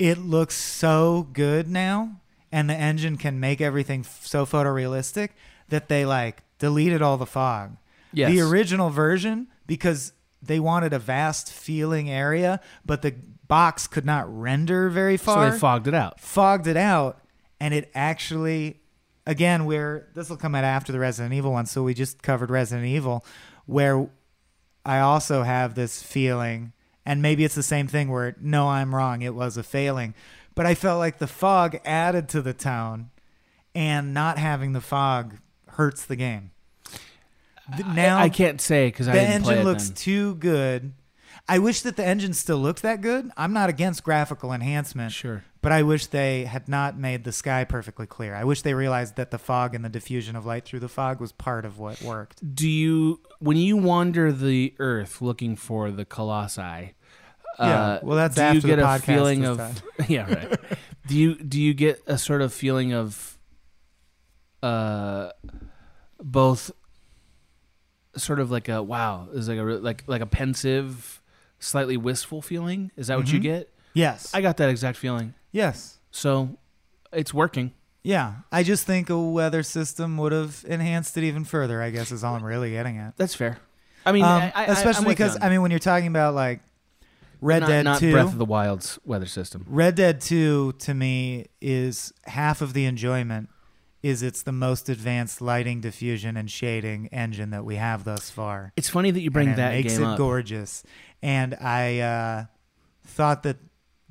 it 0.10 0.18
looks 0.18 0.56
so 0.56 1.28
good 1.32 1.68
now 1.70 2.20
and 2.52 2.68
the 2.70 2.74
engine 2.74 3.18
can 3.18 3.40
make 3.40 3.62
everything 3.62 4.00
f- 4.02 4.26
so 4.26 4.46
photorealistic 4.46 5.30
that 5.70 5.90
they 5.90 6.06
like 6.06 6.42
deleted 6.58 7.02
all 7.04 7.18
the 7.18 7.26
fog. 7.28 7.78
Yes. 8.12 8.32
The 8.32 8.42
original 8.42 8.90
version 8.90 9.48
because 9.68 10.14
they 10.42 10.60
wanted 10.60 10.92
a 10.92 11.00
vast 11.00 11.52
feeling 11.54 12.10
area, 12.10 12.60
but 12.84 13.04
the 13.04 13.14
box 13.48 13.86
could 13.88 14.06
not 14.06 14.26
render 14.28 14.90
very 14.90 15.18
far. 15.18 15.46
So 15.46 15.52
they 15.52 15.60
fogged 15.60 15.88
it 15.88 15.94
out. 15.94 16.20
fogged 16.20 16.66
it 16.68 16.78
out 16.78 17.22
and 17.60 17.74
it 17.74 17.92
actually 17.94 18.80
again 19.28 19.66
we're 19.66 20.08
this 20.16 20.30
will 20.32 20.38
come 20.38 20.56
out 20.56 20.64
after 20.64 20.92
the 20.92 20.98
resident 21.00 21.32
evil 21.36 21.52
one 21.52 21.68
so 21.68 21.84
we 21.84 21.94
just 21.94 22.24
covered 22.24 22.50
resident 22.50 22.88
evil 22.88 23.24
where 23.68 24.10
i 24.84 25.00
also 25.00 25.44
have 25.44 25.76
this 25.76 26.02
feeling 26.02 26.74
and 27.06 27.22
maybe 27.22 27.44
it's 27.44 27.56
the 27.56 27.64
same 27.64 27.88
thing 27.88 28.10
where 28.10 28.36
no 28.40 28.68
i'm 28.68 28.94
wrong 28.94 29.22
it 29.22 29.36
was 29.36 29.58
a 29.58 29.64
failing 29.64 30.14
but 30.56 30.66
i 30.66 30.76
felt 30.76 31.00
like 31.00 31.18
the 31.20 31.28
fog 31.28 31.80
added 31.86 32.28
to 32.30 32.42
the 32.42 32.54
tone 32.54 33.10
and 33.74 34.14
not 34.14 34.38
having 34.38 34.74
the 34.74 34.82
fog 34.82 35.38
hurts 35.68 36.06
the 36.06 36.16
game 36.16 36.52
now 37.94 38.20
I 38.20 38.30
can't 38.30 38.60
say 38.60 38.88
because 38.88 39.08
I 39.08 39.14
the 39.14 39.22
engine 39.22 39.64
looks 39.64 39.88
then. 39.88 39.96
too 39.96 40.36
good. 40.36 40.94
I 41.48 41.60
wish 41.60 41.82
that 41.82 41.96
the 41.96 42.06
engine 42.06 42.34
still 42.34 42.58
looked 42.58 42.82
that 42.82 43.02
good. 43.02 43.32
I'm 43.36 43.54
not 43.54 43.70
against 43.70 44.04
graphical 44.04 44.54
enhancement. 44.54 45.12
Sure. 45.12 45.44
But 45.62 45.72
I 45.72 45.84
wish 45.84 46.08
they 46.08 46.46
had 46.46 46.68
not 46.68 46.98
made 46.98 47.24
the 47.24 47.32
sky 47.32 47.64
perfectly 47.66 48.08
clear. 48.08 48.34
I 48.34 48.44
wish 48.44 48.64
they 48.64 48.74
realized 48.74 49.16
that 49.18 49.30
the 49.30 49.38
fog 49.38 49.76
and 49.76 49.86
the 49.86 49.90
diffusion 49.90 50.36
of 50.36 50.44
light 50.46 50.66
through 50.66 50.80
the 50.80 50.90
fog 50.90 51.20
was 51.22 51.32
part 51.32 51.66
of 51.66 51.78
what 51.78 52.02
worked. 52.02 52.56
Do 52.56 52.68
you, 52.68 53.20
when 53.40 53.58
you 53.58 53.78
wander 53.78 54.32
the 54.32 54.74
earth 54.80 55.22
looking 55.22 55.56
for 55.56 55.92
the 55.92 56.04
colossi? 56.04 56.94
Yeah, 57.60 57.82
uh, 57.82 58.00
well, 58.02 58.18
that's 58.18 58.36
do 58.36 58.54
you 58.54 58.62
get 58.62 58.80
a 58.80 58.98
feeling 59.00 59.46
of 59.46 59.58
time. 59.58 59.76
yeah 60.08 60.34
right. 60.34 60.60
do 61.06 61.16
you 61.18 61.36
do 61.36 61.62
you 61.62 61.74
get 61.76 62.02
a 62.08 62.18
sort 62.18 62.42
of 62.42 62.54
feeling 62.54 62.94
of 62.94 63.38
uh 64.64 65.30
both 66.24 66.72
sort 68.16 68.40
of 68.40 68.52
like 68.52 68.70
a 68.70 68.82
wow 68.82 69.28
is 69.34 69.48
like 69.50 69.60
a 69.60 69.64
like 69.64 70.04
like 70.08 70.22
a 70.22 70.26
pensive 70.26 71.22
slightly 71.60 71.98
wistful 71.98 72.42
feeling 72.42 72.90
is 72.96 73.08
that 73.08 73.18
what 73.18 73.32
you 73.32 73.40
Mhm. 73.40 73.44
get 73.44 73.74
Yes. 73.94 74.32
i 74.34 74.42
got 74.42 74.58
that 74.58 74.70
exact 74.70 74.98
feeling 74.98 75.34
Yes. 75.52 76.00
so 76.12 76.58
it's 77.14 77.34
working 77.34 77.72
Yeah. 78.04 78.36
I 78.52 78.64
just 78.64 78.86
think 78.86 79.10
a 79.10 79.20
weather 79.20 79.64
system 79.64 80.18
would 80.18 80.32
have 80.32 80.64
enhanced 80.68 81.18
it 81.18 81.24
even 81.24 81.44
further, 81.44 81.82
I 81.82 81.90
guess 81.92 82.12
is 82.12 82.24
all 82.24 82.36
I'm 82.36 82.44
really 82.44 82.72
getting 82.72 82.98
at. 82.98 83.16
that's 83.18 83.36
fair 83.36 83.58
i 84.06 84.12
mean 84.12 84.24
Um, 84.24 84.42
I, 84.44 84.52
I, 84.56 84.64
especially 84.66 85.06
because 85.10 85.38
I 85.42 85.50
mean 85.50 85.62
when 85.62 85.70
you're 85.72 85.80
talking 85.80 86.08
about 86.08 86.34
like 86.34 86.62
Red 87.42 87.60
not, 87.62 87.68
Dead 87.70 87.84
not 87.86 88.00
2 88.00 88.12
breath 88.12 88.26
of 88.34 88.38
the 88.38 88.46
wild's 88.46 88.98
weather 89.06 89.26
system 89.26 89.66
Red 89.68 89.96
Dead 89.96 90.22
2 90.22 90.74
to 90.80 90.94
me 90.94 91.48
is 91.60 92.12
half 92.26 92.62
of 92.62 92.74
the 92.74 92.86
enjoyment 92.86 93.50
is 94.04 94.24
it's 94.24 94.42
the 94.42 94.52
most 94.52 94.90
advanced 94.90 95.42
lighting 95.42 95.82
diffusion 95.82 96.36
and 96.36 96.50
shading 96.50 97.06
engine 97.12 97.52
that 97.52 97.64
we 97.64 97.76
have 97.76 98.04
thus 98.04 98.32
far. 98.32 98.74
It's 98.76 98.90
funny 98.90 99.12
that 99.12 99.22
you 99.22 99.30
bring 99.30 99.50
And 99.50 99.54
it 99.54 99.58
that 99.58 99.72
makes 99.74 99.94
game 99.98 100.08
it 100.08 100.12
up. 100.14 100.18
gorgeous. 100.18 100.84
And 101.22 101.54
I 101.62 102.00
uh, 102.00 102.46
thought 103.06 103.44
that 103.44 103.58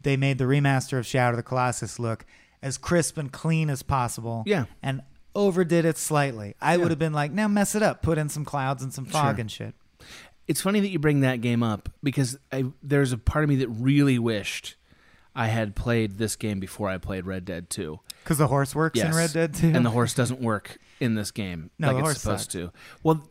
they 0.02 0.16
made 0.16 0.38
the 0.38 0.44
remaster 0.44 0.98
of 0.98 1.06
Shadow 1.06 1.30
of 1.30 1.36
the 1.36 1.42
Colossus 1.42 1.98
look 1.98 2.24
as 2.62 2.78
crisp 2.78 3.16
and 3.18 3.30
clean 3.32 3.70
as 3.70 3.82
possible. 3.82 4.42
Yeah. 4.46 4.64
And 4.82 5.02
overdid 5.34 5.84
it 5.84 5.96
slightly. 5.96 6.54
I 6.60 6.76
would 6.76 6.90
have 6.90 6.98
been 6.98 7.12
like, 7.12 7.30
now 7.32 7.48
mess 7.48 7.74
it 7.74 7.82
up, 7.82 8.02
put 8.02 8.18
in 8.18 8.28
some 8.28 8.44
clouds 8.44 8.82
and 8.82 8.92
some 8.92 9.04
fog 9.06 9.36
Sure. 9.36 9.40
and 9.40 9.50
shit. 9.50 9.74
It's 10.48 10.60
funny 10.60 10.80
that 10.80 10.88
you 10.88 10.98
bring 10.98 11.20
that 11.20 11.40
game 11.40 11.62
up 11.62 11.88
because 12.02 12.36
I 12.50 12.64
there's 12.82 13.12
a 13.12 13.18
part 13.18 13.44
of 13.44 13.48
me 13.48 13.56
that 13.56 13.68
really 13.68 14.18
wished 14.18 14.74
I 15.34 15.46
had 15.46 15.76
played 15.76 16.18
this 16.18 16.34
game 16.34 16.58
before 16.58 16.88
I 16.88 16.98
played 16.98 17.24
Red 17.24 17.44
Dead 17.44 17.70
2. 17.70 18.00
Because 18.24 18.38
the 18.38 18.48
horse 18.48 18.74
works 18.74 18.98
in 18.98 19.14
Red 19.14 19.32
Dead 19.32 19.54
2. 19.54 19.68
And 19.68 19.86
the 19.86 19.90
horse 19.90 20.12
doesn't 20.12 20.40
work 20.40 20.78
in 20.98 21.14
this 21.14 21.30
game 21.30 21.70
No, 21.78 21.92
like 21.92 22.04
it's 22.04 22.20
supposed 22.20 22.50
sucks. 22.50 22.52
to. 22.54 22.72
Well, 23.04 23.30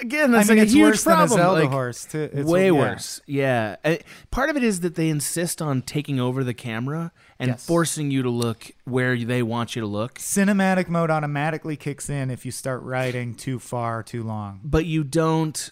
again, 0.00 0.34
I 0.34 0.38
that's 0.38 0.48
mean, 0.48 0.58
like 0.58 0.68
a 0.68 0.70
huge 0.70 0.82
worse 0.82 1.04
problem. 1.04 1.28
Zelda 1.38 1.60
like, 1.62 1.70
horse, 1.70 2.04
too. 2.04 2.22
It's- 2.22 2.44
way 2.46 2.66
yeah. 2.66 2.70
worse. 2.72 3.20
Yeah. 3.26 3.76
Uh, 3.84 3.96
part 4.30 4.50
of 4.50 4.56
it 4.56 4.64
is 4.64 4.80
that 4.80 4.94
they 4.94 5.08
insist 5.08 5.60
on 5.62 5.82
taking 5.82 6.18
over 6.20 6.42
the 6.44 6.54
camera 6.54 7.12
and 7.38 7.50
Yes. 7.50 7.64
forcing 7.66 8.10
you 8.10 8.22
to 8.22 8.30
look 8.30 8.70
where 8.84 9.16
they 9.16 9.42
want 9.42 9.74
you 9.76 9.80
to 9.82 9.88
look. 9.88 10.18
Cinematic 10.18 10.88
mode 10.88 11.10
automatically 11.10 11.76
kicks 11.76 12.08
in 12.08 12.30
if 12.30 12.44
you 12.46 12.52
start 12.52 12.82
riding 12.82 13.34
too 13.34 13.58
far 13.58 14.02
too 14.02 14.22
long. 14.22 14.60
but 14.64 14.86
you 14.86 15.04
don't 15.04 15.70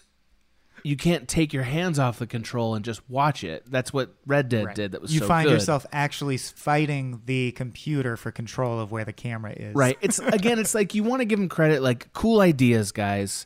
you 0.83 0.95
can't 0.97 1.27
take 1.27 1.53
your 1.53 1.61
hands 1.61 1.99
off 1.99 2.17
the 2.17 2.25
control 2.25 2.73
and 2.73 2.83
just 2.83 3.07
watch 3.07 3.43
it. 3.43 3.63
That's 3.69 3.93
what 3.93 4.15
Red 4.25 4.49
Dead 4.49 4.65
Right. 4.65 4.75
did. 4.75 4.93
That 4.93 5.01
was 5.03 5.13
you 5.13 5.19
so 5.19 5.27
find 5.27 5.45
good. 5.47 5.53
yourself 5.53 5.85
actually 5.93 6.37
fighting 6.37 7.21
the 7.27 7.51
computer 7.51 8.17
for 8.17 8.31
control 8.31 8.79
of 8.79 8.91
where 8.91 9.05
the 9.05 9.13
camera 9.13 9.51
is. 9.51 9.75
right. 9.75 9.95
It's 10.01 10.17
again, 10.17 10.57
it's 10.57 10.73
like 10.73 10.95
you 10.95 11.03
want 11.03 11.19
to 11.21 11.25
give 11.25 11.37
them 11.37 11.49
credit, 11.49 11.83
like 11.83 12.11
cool 12.13 12.41
ideas, 12.41 12.91
guys. 12.91 13.45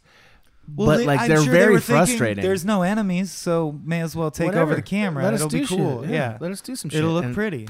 Well, 0.73 0.87
but 0.87 0.97
they- 0.97 1.05
like 1.05 1.27
they're 1.27 1.37
sure 1.37 1.45
they 1.53 1.59
very 1.59 1.79
thinking, 1.79 1.95
frustrating. 1.95 2.43
There's 2.43 2.65
no 2.65 2.81
enemies, 2.81 3.31
so 3.31 3.79
may 3.83 4.01
as 4.01 4.15
well 4.15 4.31
take 4.31 4.47
Whatever. 4.47 4.63
over 4.71 4.75
the 4.75 4.81
camera. 4.81 5.23
Let 5.23 5.33
us 5.33 5.41
It'll 5.41 5.49
do 5.49 5.59
be 5.59 5.65
shit. 5.65 5.77
cool. 5.77 6.05
Yeah, 6.05 6.11
Yeah. 6.11 6.37
let 6.39 6.51
us 6.51 6.61
do 6.61 6.75
some 6.75 6.89
shit. 6.89 6.99
It'll 6.99 7.11
look 7.11 7.25
And- 7.25 7.35
pretty. 7.35 7.67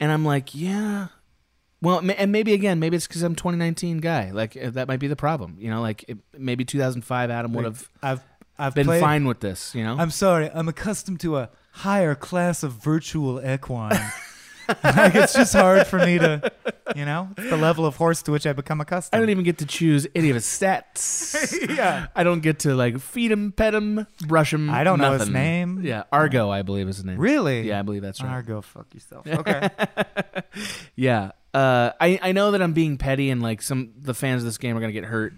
And 0.00 0.10
I'm 0.12 0.24
like, 0.24 0.54
yeah. 0.54 1.08
Well, 1.80 1.98
and 2.16 2.32
maybe 2.32 2.52
again, 2.54 2.78
maybe 2.80 2.96
it's 2.96 3.06
because 3.06 3.22
I'm 3.22 3.34
2019 3.34 3.98
guy. 3.98 4.30
Like 4.32 4.56
uh, 4.56 4.70
that 4.70 4.88
might 4.88 5.00
be 5.00 5.06
the 5.06 5.16
problem. 5.16 5.56
You 5.58 5.70
know, 5.70 5.80
like 5.82 6.04
it, 6.08 6.18
maybe 6.36 6.64
2005 6.64 7.30
Adam 7.30 7.52
would 7.52 7.64
have. 7.64 7.88
I've 8.02 8.20
I've 8.58 8.74
been 8.74 8.86
played- 8.86 9.00
fine 9.00 9.26
with 9.26 9.40
this. 9.40 9.74
You 9.74 9.84
know, 9.84 9.96
I'm 9.98 10.10
sorry. 10.10 10.50
I'm 10.52 10.68
accustomed 10.68 11.20
to 11.20 11.36
a 11.38 11.50
higher 11.72 12.14
class 12.14 12.62
of 12.62 12.72
virtual 12.72 13.40
equine. 13.46 13.98
like 14.84 15.14
it's 15.14 15.34
just 15.34 15.52
hard 15.54 15.86
for 15.86 15.98
me 15.98 16.18
to, 16.18 16.50
you 16.96 17.04
know, 17.04 17.28
it's 17.36 17.50
the 17.50 17.56
level 17.56 17.84
of 17.86 17.96
horse 17.96 18.22
to 18.22 18.32
which 18.32 18.46
I 18.46 18.52
become 18.52 18.80
accustomed. 18.80 19.16
I 19.16 19.20
don't 19.20 19.30
even 19.30 19.44
get 19.44 19.58
to 19.58 19.66
choose 19.66 20.06
any 20.14 20.30
of 20.30 20.34
his 20.34 20.44
stats. 20.44 21.52
yeah. 21.76 22.06
I 22.14 22.24
don't 22.24 22.40
get 22.40 22.60
to 22.60 22.74
like 22.74 22.98
feed 23.00 23.30
him, 23.32 23.52
pet 23.52 23.74
him, 23.74 24.06
brush 24.26 24.52
him. 24.52 24.70
I 24.70 24.84
don't 24.84 24.98
know 24.98 25.12
his 25.12 25.20
nothing. 25.20 25.32
name. 25.34 25.80
Yeah, 25.82 26.04
Argo, 26.12 26.50
I 26.50 26.62
believe 26.62 26.88
is 26.88 26.96
his 26.96 27.04
name. 27.04 27.18
Really? 27.18 27.62
Yeah, 27.68 27.78
I 27.80 27.82
believe 27.82 28.02
that's 28.02 28.22
right. 28.22 28.30
Argo, 28.32 28.60
fuck 28.62 28.92
yourself. 28.94 29.26
Okay. 29.26 29.68
yeah. 30.96 31.32
Uh, 31.52 31.92
I 32.00 32.18
I 32.22 32.32
know 32.32 32.50
that 32.50 32.62
I'm 32.62 32.72
being 32.72 32.96
petty 32.98 33.30
and 33.30 33.40
like 33.42 33.62
some 33.62 33.92
the 33.96 34.14
fans 34.14 34.42
of 34.42 34.46
this 34.46 34.58
game 34.58 34.76
are 34.76 34.80
gonna 34.80 34.92
get 34.92 35.04
hurt, 35.04 35.34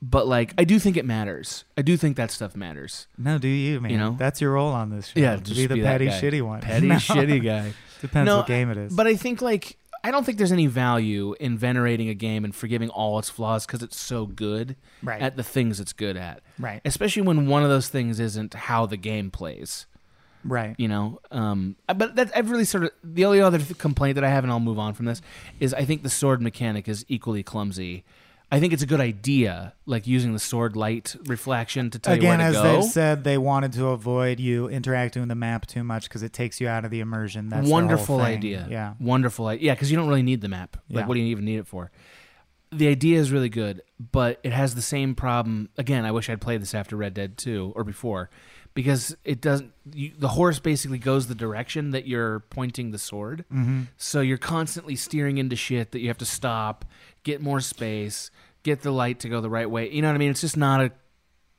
but 0.00 0.26
like 0.26 0.54
I 0.56 0.64
do 0.64 0.78
think 0.78 0.96
it 0.96 1.04
matters. 1.04 1.64
I 1.76 1.82
do 1.82 1.98
think 1.98 2.16
that 2.16 2.30
stuff 2.30 2.56
matters. 2.56 3.08
No, 3.18 3.36
do 3.38 3.48
you, 3.48 3.78
man? 3.80 3.90
You 3.90 3.98
know? 3.98 4.16
that's 4.18 4.40
your 4.40 4.52
role 4.52 4.70
on 4.72 4.88
this 4.88 5.08
show. 5.08 5.20
Yeah, 5.20 5.36
to 5.36 5.42
just 5.42 5.56
be 5.56 5.66
the 5.66 5.80
that 5.82 5.84
petty, 5.84 6.06
guy. 6.06 6.12
shitty 6.20 6.40
one. 6.42 6.60
Petty, 6.62 6.86
No. 6.86 6.94
shitty 6.96 7.44
guy. 7.44 7.74
Depends 8.04 8.26
No, 8.26 8.36
what 8.38 8.46
game 8.46 8.70
it 8.70 8.76
is. 8.76 8.94
But 8.94 9.06
I 9.06 9.16
think 9.16 9.40
like 9.40 9.78
I 10.04 10.10
don't 10.10 10.24
think 10.26 10.36
there's 10.36 10.52
any 10.52 10.66
value 10.66 11.34
in 11.40 11.56
venerating 11.56 12.10
a 12.10 12.14
game 12.14 12.44
and 12.44 12.54
forgiving 12.54 12.90
all 12.90 13.18
its 13.18 13.30
flaws 13.30 13.64
because 13.64 13.82
it's 13.82 13.98
so 13.98 14.26
good 14.26 14.76
Right. 15.02 15.22
at 15.22 15.36
the 15.36 15.42
things 15.42 15.80
it's 15.80 15.94
good 15.94 16.18
at. 16.18 16.42
Right. 16.58 16.82
Especially 16.84 17.22
when 17.22 17.46
one 17.46 17.62
of 17.62 17.70
those 17.70 17.88
things 17.88 18.20
isn't 18.20 18.52
how 18.52 18.84
the 18.84 18.98
game 18.98 19.30
plays. 19.30 19.86
Right. 20.44 20.74
You 20.76 20.88
know. 20.88 21.20
Um. 21.30 21.76
But 21.86 22.16
that 22.16 22.30
I've 22.36 22.50
really 22.50 22.66
sort 22.66 22.84
of 22.84 22.90
the 23.02 23.24
only 23.24 23.40
other 23.40 23.56
th- 23.58 23.78
complaint 23.78 24.16
that 24.16 24.24
I 24.24 24.28
have, 24.28 24.44
and 24.44 24.52
I'll 24.52 24.60
move 24.60 24.78
on 24.78 24.92
from 24.92 25.06
this, 25.06 25.22
is 25.58 25.72
I 25.72 25.86
think 25.86 26.02
the 26.02 26.10
sword 26.10 26.42
mechanic 26.42 26.86
is 26.86 27.06
equally 27.08 27.42
clumsy. 27.42 28.04
I 28.54 28.60
think 28.60 28.72
it's 28.72 28.82
a 28.82 28.86
good 28.86 29.00
idea, 29.00 29.74
like 29.86 30.06
using 30.06 30.32
the 30.32 30.38
sword 30.38 30.76
light 30.76 31.16
reflection 31.26 31.90
to 31.90 31.98
tell 31.98 32.14
Again, 32.14 32.38
you 32.38 32.44
where 32.44 32.48
as 32.48 32.54
to 32.56 32.62
go. 32.62 32.72
they've 32.80 32.90
said, 32.90 33.24
they 33.24 33.36
wanted 33.38 33.72
to 33.74 33.86
avoid 33.88 34.38
you 34.40 34.68
interacting 34.68 35.22
with 35.22 35.28
the 35.28 35.34
map 35.34 35.66
too 35.66 35.82
much 35.82 36.04
because 36.08 36.22
it 36.22 36.32
takes 36.32 36.60
you 36.60 36.68
out 36.68 36.84
of 36.84 36.90
the 36.90 37.00
immersion. 37.00 37.48
That's 37.48 37.62
whole 37.66 37.72
wonderful 37.72 38.18
thing. 38.18 38.26
idea. 38.26 38.66
Yeah. 38.70 38.94
Wonderful 39.00 39.46
idea. 39.48 39.66
Yeah, 39.66 39.74
because 39.74 39.90
you 39.90 39.96
don't 39.96 40.08
really 40.08 40.22
need 40.22 40.40
the 40.40 40.48
map. 40.48 40.76
Like, 40.88 41.02
Yeah. 41.02 41.06
what 41.06 41.14
do 41.14 41.20
you 41.20 41.26
even 41.26 41.44
need 41.44 41.58
it 41.58 41.66
for? 41.66 41.90
The 42.70 42.88
idea 42.88 43.18
is 43.20 43.30
really 43.30 43.48
good, 43.50 43.82
but 44.12 44.40
it 44.42 44.52
has 44.52 44.74
the 44.74 44.82
same 44.82 45.14
problem. 45.14 45.68
Again, 45.78 46.04
I 46.04 46.10
wish 46.10 46.28
I'd 46.28 46.40
played 46.40 46.60
this 46.62 46.74
after 46.74 46.96
Red 46.96 47.14
Dead 47.14 47.36
2 47.38 47.72
or 47.76 47.84
before, 47.84 48.30
because 48.74 49.16
it 49.24 49.40
doesn't. 49.40 49.70
You, 49.92 50.10
the 50.18 50.28
horse 50.30 50.58
basically 50.58 50.98
goes 50.98 51.28
the 51.28 51.36
direction 51.36 51.90
that 51.90 52.08
you're 52.08 52.40
pointing 52.50 52.90
the 52.90 52.98
sword. 52.98 53.44
Mhm. 53.54 53.86
So 53.96 54.20
you're 54.22 54.38
constantly 54.38 54.96
steering 54.96 55.38
into 55.38 55.54
shit 55.54 55.92
that 55.92 56.00
you 56.00 56.08
have 56.08 56.18
to 56.18 56.24
stop, 56.24 56.84
get 57.22 57.40
more 57.40 57.60
space, 57.60 58.32
get 58.64 58.80
the 58.82 58.90
light 58.90 59.20
to 59.20 59.28
go 59.28 59.40
the 59.40 59.48
right 59.50 59.70
way. 59.70 59.90
You 59.90 60.02
know 60.02 60.08
what 60.08 60.16
I 60.16 60.18
mean? 60.18 60.30
It's 60.30 60.40
just 60.40 60.56
not 60.56 60.80
a 60.80 60.90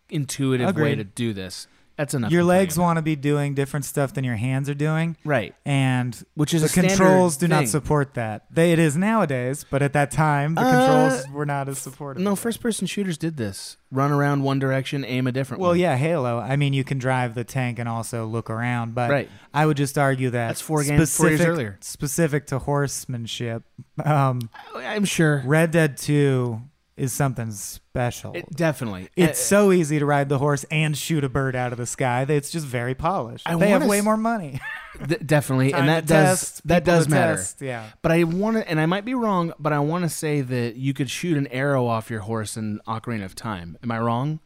intuitive 0.10 0.76
way 0.76 0.96
to 0.96 1.04
do 1.04 1.34
this. 1.34 1.68
That's 1.98 2.14
enough. 2.14 2.30
Your 2.30 2.44
legs 2.44 2.78
want 2.78 2.98
to 2.98 3.02
be 3.02 3.16
doing 3.16 3.54
different 3.54 3.86
stuff 3.86 4.14
than 4.14 4.26
your 4.26 4.36
hands 4.36 4.70
are 4.70 4.74
doing. 4.74 5.16
Right. 5.24 5.56
And 5.66 6.14
Which 6.34 6.54
is 6.54 6.62
the 6.62 6.82
controls 6.82 7.38
do 7.38 7.48
not 7.48 7.70
support 7.70 8.16
that. 8.16 8.54
They, 8.54 8.74
it 8.74 8.80
is 8.80 8.98
nowadays, 8.98 9.66
but 9.70 9.82
at 9.82 9.94
that 9.94 10.12
time 10.12 10.56
the 10.56 10.62
Uh, 10.62 10.72
controls 11.10 11.30
were 11.34 11.46
not 11.46 11.70
as 11.70 11.80
supportive. 11.80 12.22
No, 12.22 12.36
first 12.36 12.60
person 12.62 12.86
shooters 12.86 13.18
did 13.18 13.38
this. 13.38 13.78
Run 13.94 14.12
around 14.12 14.44
one 14.44 14.60
direction, 14.60 15.06
aim 15.06 15.26
a 15.26 15.32
different 15.32 15.62
Well, 15.62 15.72
one. 15.72 15.80
yeah, 15.80 15.96
Halo. 15.96 16.38
I 16.38 16.58
mean, 16.58 16.74
you 16.74 16.84
can 16.84 16.98
drive 16.98 17.34
the 17.34 17.46
tank 17.46 17.80
and 17.80 17.88
also 17.88 18.26
look 18.26 18.50
around, 18.50 18.94
but 18.94 19.10
Right. 19.10 19.30
I 19.54 19.66
would 19.66 19.78
just 19.78 19.98
argue 19.98 20.32
that 20.32 20.48
That's 20.50 20.60
four 20.60 20.84
games- 20.84 21.16
four 21.16 21.28
years 21.30 21.40
specific- 21.40 21.48
earlier. 21.48 21.78
Specific 21.80 22.48
to 22.48 22.60
horsemanship, 22.60 23.64
um, 24.04 24.42
I'm 24.76 25.06
sure 25.06 25.42
Red 25.46 25.72
Dead 25.72 25.96
Two 25.96 26.60
is 26.98 27.12
something 27.12 27.52
special. 27.52 28.34
It- 28.34 28.50
definitely. 28.56 29.10
It's 29.16 29.40
Uh, 29.40 29.44
so 29.44 29.72
easy 29.72 30.00
to 30.00 30.06
ride 30.06 30.30
the 30.30 30.38
horse 30.40 30.64
and 30.72 30.98
shoot 30.98 31.24
a 31.24 31.30
bird 31.30 31.56
out 31.56 31.72
of 31.72 31.78
the 31.78 31.86
sky. 31.86 32.26
It's 32.28 32.50
just 32.50 32.66
very 32.66 32.96
polished. 32.96 33.48
I 33.50 33.56
they 33.58 33.70
have 33.70 33.86
way 33.86 33.98
s- 34.00 34.04
more 34.04 34.16
money. 34.18 34.60
Th- 35.08 35.20
definitely, 35.26 35.74
and 35.74 35.90
that 35.90 36.06
does 36.06 36.40
test, 36.40 36.68
that 36.68 36.86
does 36.86 37.10
matter. 37.10 37.36
test, 37.36 37.62
yeah. 37.62 37.88
But 38.02 38.14
I 38.14 38.24
want 38.24 38.56
to, 38.58 38.70
and 38.70 38.80
I 38.80 38.86
might 38.86 39.04
be 39.04 39.14
wrong, 39.14 39.52
but 39.60 39.74
I 39.74 39.80
want 39.80 40.04
to 40.06 40.10
say 40.10 40.40
that 40.40 40.78
you 40.78 40.94
could 40.94 41.10
shoot 41.10 41.38
an 41.38 41.48
arrow 41.48 41.86
off 41.86 42.10
your 42.10 42.22
horse 42.22 42.56
in 42.56 42.80
Ocarina 42.88 43.26
of 43.26 43.36
Time. 43.36 43.78
Am 43.84 43.92
I 43.92 44.00
wrong? 44.00 44.40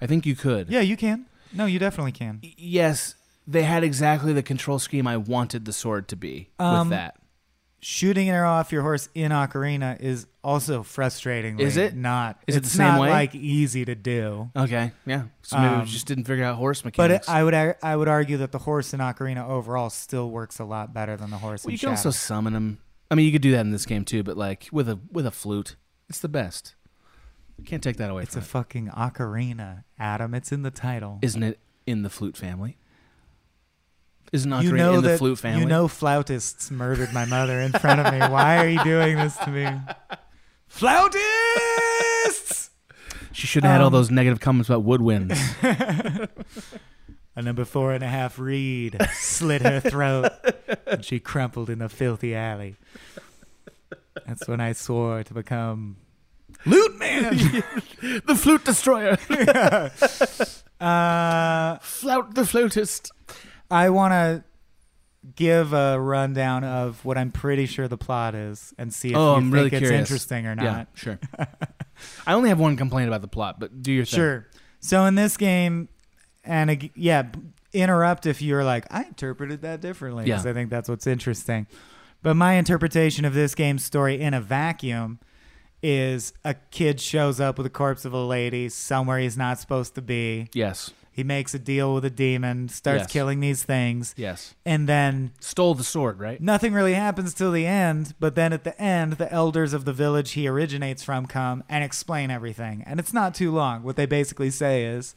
I 0.00 0.06
think 0.06 0.24
you 0.24 0.36
could. 0.36 0.68
yeah, 0.68 0.80
you 0.80 0.96
can. 0.96 1.26
No, 1.52 1.66
you 1.66 1.78
definitely 1.80 2.12
can. 2.12 2.40
Yes, 2.56 3.14
they 3.48 3.64
had 3.64 3.82
exactly 3.82 4.32
the 4.32 4.42
control 4.44 4.78
scheme 4.78 5.08
I 5.08 5.16
wanted 5.16 5.64
the 5.64 5.72
sword 5.72 6.06
to 6.08 6.16
be 6.16 6.50
Um, 6.60 6.88
with 6.90 6.98
that. 6.98 7.16
Shooting 7.88 8.28
an 8.28 8.34
arrow 8.34 8.50
off 8.50 8.72
your 8.72 8.82
horse 8.82 9.08
in 9.14 9.30
Ocarina 9.30 10.00
is 10.00 10.26
also 10.42 10.82
frustratingly 10.82 11.60
Is 11.60 11.76
it? 11.76 11.94
not? 11.94 12.42
Is 12.48 12.56
it 12.56 12.64
the 12.64 12.68
same 12.68 12.88
not, 12.88 13.00
way? 13.02 13.10
Like 13.10 13.32
easy 13.32 13.84
to 13.84 13.94
do. 13.94 14.50
Okay, 14.56 14.90
yeah. 15.06 15.26
So 15.42 15.56
maybe 15.56 15.74
we 15.76 15.80
Um, 15.82 15.86
just 15.86 16.04
didn't 16.08 16.24
figure 16.24 16.44
out 16.44 16.56
horse 16.56 16.82
But 16.82 16.86
mechanics. 16.98 17.28
it, 17.28 17.30
I 17.32 17.44
would 17.44 17.54
I 17.54 17.94
would 17.94 18.08
argue 18.08 18.38
that 18.38 18.50
the 18.50 18.58
horse 18.58 18.92
in 18.92 18.98
Ocarina 18.98 19.48
overall 19.48 19.88
still 19.88 20.28
works 20.32 20.58
a 20.58 20.64
lot 20.64 20.92
better 20.92 21.16
than 21.16 21.30
the 21.30 21.38
horse 21.38 21.64
well, 21.64 21.70
you 21.70 21.78
can 21.78 21.90
also 21.90 22.10
summon 22.10 22.54
them. 22.54 22.78
I 23.08 23.14
mean, 23.14 23.24
you 23.24 23.30
could 23.30 23.40
do 23.42 23.52
that 23.52 23.60
in 23.60 23.70
this 23.70 23.86
game 23.86 24.04
too, 24.04 24.24
but 24.24 24.36
like 24.36 24.68
with 24.72 24.88
a 24.88 24.98
with 25.12 25.24
a 25.24 25.30
flute, 25.30 25.76
it's 26.08 26.18
the 26.18 26.28
best. 26.28 26.74
Can't 27.66 27.84
take 27.84 27.98
that 27.98 28.10
away 28.10 28.24
It's 28.24 28.34
a 28.34 28.40
it. 28.40 28.44
fucking 28.46 28.88
ocarina, 28.88 29.84
Adam. 29.96 30.34
It's 30.34 30.50
in 30.50 30.62
the 30.62 30.72
title. 30.72 31.20
Isn't 31.22 31.44
it 31.44 31.60
in 31.86 32.02
the 32.02 32.10
flute 32.10 32.36
family? 32.36 32.78
Isn't 34.36 34.50
you 34.62 34.72
Ocarina 34.72 34.76
know 34.76 34.94
in 34.96 35.02
the 35.02 35.08
that 35.10 35.18
flute 35.18 35.38
family? 35.38 35.60
you 35.62 35.66
know 35.66 35.88
flautists 35.88 36.70
murdered 36.70 37.12
my 37.12 37.24
mother 37.24 37.60
in 37.60 37.72
front 37.72 38.00
of 38.00 38.12
me. 38.12 38.18
Why 38.20 38.64
are 38.64 38.68
you 38.68 38.82
doing 38.84 39.16
this 39.16 39.36
to 39.38 39.50
me? 39.50 39.66
Flautists. 40.68 41.20
she 43.32 43.46
should 43.46 43.64
have 43.64 43.72
had 43.72 43.80
all 43.80 43.86
Um, 43.88 43.92
those 43.92 44.10
negative 44.10 44.40
comments 44.40 44.68
about 44.68 44.84
woodwinds. 44.84 45.36
A 47.38 47.42
number 47.42 47.66
four 47.66 47.92
and 47.92 48.02
a 48.02 48.08
half 48.08 48.38
reed 48.38 48.96
slit 49.12 49.60
her 49.60 49.78
throat, 49.80 50.32
and 50.86 51.04
she 51.04 51.20
crumpled 51.20 51.68
in 51.68 51.82
a 51.82 51.88
filthy 51.90 52.34
alley. 52.34 52.76
That's 54.26 54.48
when 54.48 54.58
I 54.58 54.72
swore 54.72 55.22
to 55.22 55.34
become 55.34 55.96
Loot 56.64 56.98
Man, 56.98 57.36
the 58.26 58.34
flute 58.34 58.64
destroyer. 58.64 59.18
uh, 60.80 61.76
Flout 61.78 62.34
the 62.34 62.46
flautist. 62.46 63.12
I 63.70 63.90
want 63.90 64.12
to 64.12 64.44
give 65.34 65.72
a 65.72 65.98
rundown 66.00 66.62
of 66.64 67.04
what 67.04 67.18
I'm 67.18 67.32
pretty 67.32 67.66
sure 67.66 67.88
the 67.88 67.98
plot 67.98 68.34
is, 68.34 68.72
and 68.78 68.92
see 68.94 69.10
if 69.10 69.16
oh, 69.16 69.32
you 69.32 69.36
I'm 69.36 69.42
think 69.44 69.54
really 69.54 69.66
it's 69.68 69.78
curious. 69.78 70.00
interesting 70.00 70.46
or 70.46 70.54
not. 70.54 70.64
Yeah, 70.64 70.84
sure. 70.94 71.18
I 72.26 72.34
only 72.34 72.48
have 72.50 72.60
one 72.60 72.76
complaint 72.76 73.08
about 73.08 73.22
the 73.22 73.28
plot, 73.28 73.58
but 73.58 73.82
do 73.82 73.92
your 73.92 74.04
thing. 74.04 74.18
Sure. 74.18 74.46
So 74.80 75.04
in 75.06 75.14
this 75.14 75.36
game, 75.36 75.88
and 76.44 76.70
ag- 76.70 76.92
yeah, 76.94 77.24
interrupt 77.72 78.26
if 78.26 78.40
you're 78.40 78.64
like, 78.64 78.86
I 78.90 79.04
interpreted 79.04 79.62
that 79.62 79.80
differently. 79.80 80.24
Because 80.24 80.44
Yeah. 80.44 80.50
I 80.50 80.54
think 80.54 80.70
that's 80.70 80.88
what's 80.88 81.06
interesting. 81.06 81.66
But 82.22 82.34
my 82.34 82.54
interpretation 82.54 83.24
of 83.24 83.34
this 83.34 83.54
game's 83.54 83.84
story 83.84 84.20
in 84.20 84.34
a 84.34 84.40
vacuum 84.40 85.18
is 85.82 86.32
a 86.44 86.54
kid 86.54 87.00
shows 87.00 87.40
up 87.40 87.58
with 87.58 87.66
a 87.66 87.70
corpse 87.70 88.04
of 88.04 88.12
a 88.12 88.24
lady 88.24 88.68
somewhere 88.68 89.18
he's 89.18 89.36
not 89.36 89.58
supposed 89.58 89.94
to 89.94 90.02
be. 90.02 90.48
Yes. 90.54 90.90
He 91.16 91.24
makes 91.24 91.54
a 91.54 91.58
deal 91.58 91.94
with 91.94 92.04
a 92.04 92.10
demon, 92.10 92.68
starts 92.68 93.04
Yes. 93.04 93.10
killing 93.10 93.40
these 93.40 93.62
things. 93.62 94.12
Yes. 94.18 94.54
And 94.66 94.86
then 94.86 95.30
Stole 95.40 95.74
the 95.74 95.82
sword, 95.82 96.20
right? 96.20 96.38
Nothing 96.42 96.74
really 96.74 96.92
happens 96.92 97.32
till 97.32 97.52
the 97.52 97.64
end, 97.66 98.12
but 98.20 98.34
then 98.34 98.52
at 98.52 98.64
the 98.64 98.78
end, 98.78 99.14
the 99.14 99.32
elders 99.32 99.72
of 99.72 99.86
the 99.86 99.94
village 99.94 100.32
he 100.32 100.46
originates 100.46 101.02
from 101.02 101.24
come 101.24 101.64
and 101.70 101.82
explain 101.82 102.30
everything. 102.30 102.82
And 102.86 103.00
it's 103.00 103.14
not 103.14 103.34
too 103.34 103.50
long. 103.50 103.82
What 103.82 103.96
they 103.96 104.04
basically 104.04 104.50
say 104.50 104.84
is 104.84 105.14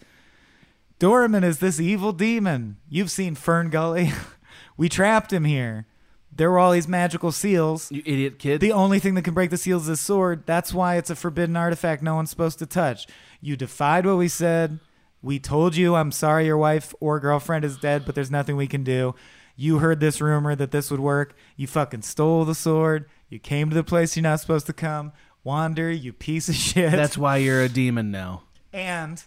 Dormin 1.02 1.44
is 1.44 1.60
this 1.60 1.82
evil 1.82 2.14
demon. 2.14 2.78
You've 2.88 3.12
seen 3.12 3.36
Fern 3.36 3.70
Gully. 3.70 4.14
we 4.78 4.88
trapped 4.88 5.34
him 5.34 5.44
here. 5.44 5.86
There 6.32 6.50
were 6.50 6.60
all 6.60 6.72
these 6.72 6.88
magical 6.88 7.34
seals. 7.34 7.92
You 7.92 8.04
idiot 8.06 8.40
kid. 8.40 8.62
The 8.62 8.72
only 8.72 9.00
thing 9.00 9.16
that 9.16 9.24
can 9.24 9.34
break 9.34 9.50
the 9.50 9.58
seals 9.58 9.82
is 9.82 9.88
this 9.90 10.00
sword. 10.00 10.44
That's 10.46 10.74
why 10.74 10.96
it's 10.96 11.10
a 11.10 11.16
forbidden 11.18 11.58
artifact 11.58 12.02
no 12.02 12.16
one's 12.16 12.30
supposed 12.30 12.60
to 12.60 12.66
touch. 12.66 13.06
You 13.42 13.58
defied 13.58 14.06
what 14.06 14.16
we 14.18 14.30
said. 14.30 14.80
We 15.22 15.40
told 15.40 15.76
you, 15.76 15.96
I'm 15.96 16.12
sorry 16.12 16.46
your 16.46 16.58
wife 16.58 16.94
or 17.00 17.20
girlfriend 17.20 17.66
is 17.66 17.78
dead, 17.78 18.06
but 18.06 18.16
there's 18.16 18.32
nothing 18.32 18.56
we 18.56 18.68
can 18.68 18.84
do. 18.84 19.16
You 19.56 19.80
heard 19.80 20.00
this 20.00 20.22
rumor 20.22 20.56
that 20.56 20.72
this 20.72 20.90
would 20.90 21.02
work. 21.02 21.36
You 21.58 21.68
fucking 21.68 22.04
stole 22.04 22.46
the 22.46 22.56
sword. 22.56 23.10
You 23.28 23.40
came 23.40 23.70
to 23.70 23.76
the 23.76 23.84
place 23.84 24.16
you're 24.16 24.24
not 24.24 24.40
supposed 24.40 24.66
to 24.68 24.74
come. 24.74 25.12
Wander, 25.44 25.92
you 25.92 26.14
piece 26.14 26.48
of 26.48 26.56
shit. 26.56 26.92
That's 26.92 27.18
why 27.18 27.38
you're 27.38 27.62
a 27.62 27.70
demon 27.70 28.12
now. 28.12 28.44
And 28.72 29.22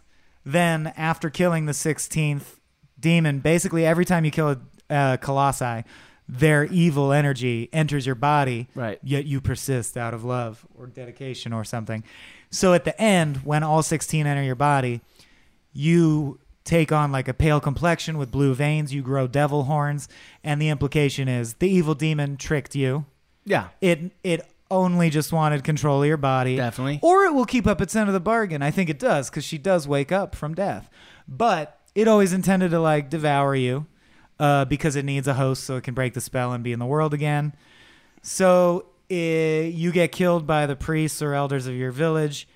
Then, 0.45 0.93
after 0.97 1.31
killing 1.31 1.67
the 1.67 1.73
16th 1.73 2.59
demon, 2.99 3.41
basically 3.41 3.85
every 3.85 4.05
time 4.05 4.25
you 4.25 4.31
kill 4.31 4.49
a 4.51 4.59
uh, 4.93 5.17
colossi, 5.19 5.85
their 6.29 6.65
evil 6.65 7.13
energy 7.13 7.69
enters 7.73 8.07
your 8.07 8.15
body. 8.15 8.69
Right. 8.75 8.99
Yet 9.03 9.27
you 9.27 9.41
persist 9.41 9.97
out 9.97 10.15
of 10.15 10.25
love 10.25 10.67
or 10.75 10.87
dedication 10.87 11.53
or 11.53 11.65
something. 11.65 12.05
So 12.51 12.75
at 12.75 12.85
the 12.85 12.99
end, 13.01 13.39
when 13.39 13.63
all 13.63 13.83
16 13.83 14.27
enter 14.27 14.43
your 14.43 14.55
body, 14.55 15.01
you 15.73 16.39
take 16.65 16.93
on 16.93 17.11
like 17.11 17.29
a 17.29 17.35
pale 17.35 17.61
complexion 17.61 18.19
with 18.19 18.31
blue 18.31 18.55
veins. 18.55 18.95
You 18.95 19.03
grow 19.03 19.27
devil 19.27 19.65
horns, 19.65 20.09
and 20.45 20.61
the 20.61 20.69
implication 20.69 21.29
is 21.29 21.55
the 21.55 21.69
evil 21.69 21.95
demon 21.95 22.37
tricked 22.37 22.75
you. 22.75 23.07
Yeah. 23.45 23.69
It 23.81 24.13
it 24.23 24.47
only 24.71 25.11
just 25.11 25.33
wanted 25.33 25.65
control 25.65 26.03
of 26.03 26.09
your 26.09 26.17
body. 26.17 26.57
Definitely. 26.57 26.99
Or 27.03 27.25
it 27.25 27.35
will 27.35 27.45
keep 27.45 27.67
up 27.67 27.81
its 27.81 27.95
end 27.95 28.09
of 28.09 28.15
the 28.15 28.21
bargain. 28.21 28.63
I 28.63 28.71
think 28.71 28.89
it 28.89 28.99
does 28.99 29.29
because 29.29 29.45
she 29.45 29.59
does 29.59 29.87
wake 29.87 30.11
up 30.11 30.35
from 30.35 30.55
death. 30.55 30.89
But 31.29 31.79
it 31.95 32.09
always 32.09 32.33
intended 32.33 32.71
to 32.71 32.81
like 32.81 33.11
devour 33.11 33.55
you 33.55 33.87
uh, 34.41 34.65
because 34.65 34.97
it 34.97 35.05
needs 35.05 35.29
a 35.29 35.35
host 35.35 35.65
so 35.65 35.77
it 35.77 35.85
can 35.85 35.95
break 35.95 36.15
the 36.15 36.21
spell 36.21 36.53
and 36.53 36.65
be 36.65 36.73
in 36.73 36.79
the 36.79 36.87
world 36.87 37.13
again. 37.13 37.55
So 38.23 38.87
eh, 39.11 39.65
you 39.65 39.93
get 39.93 40.11
killed 40.11 40.47
by 40.47 40.67
the 40.67 40.77
priests 40.77 41.21
or 41.21 41.35
elders 41.35 41.67
of 41.67 41.75
your 41.75 41.93
village. 41.93 42.49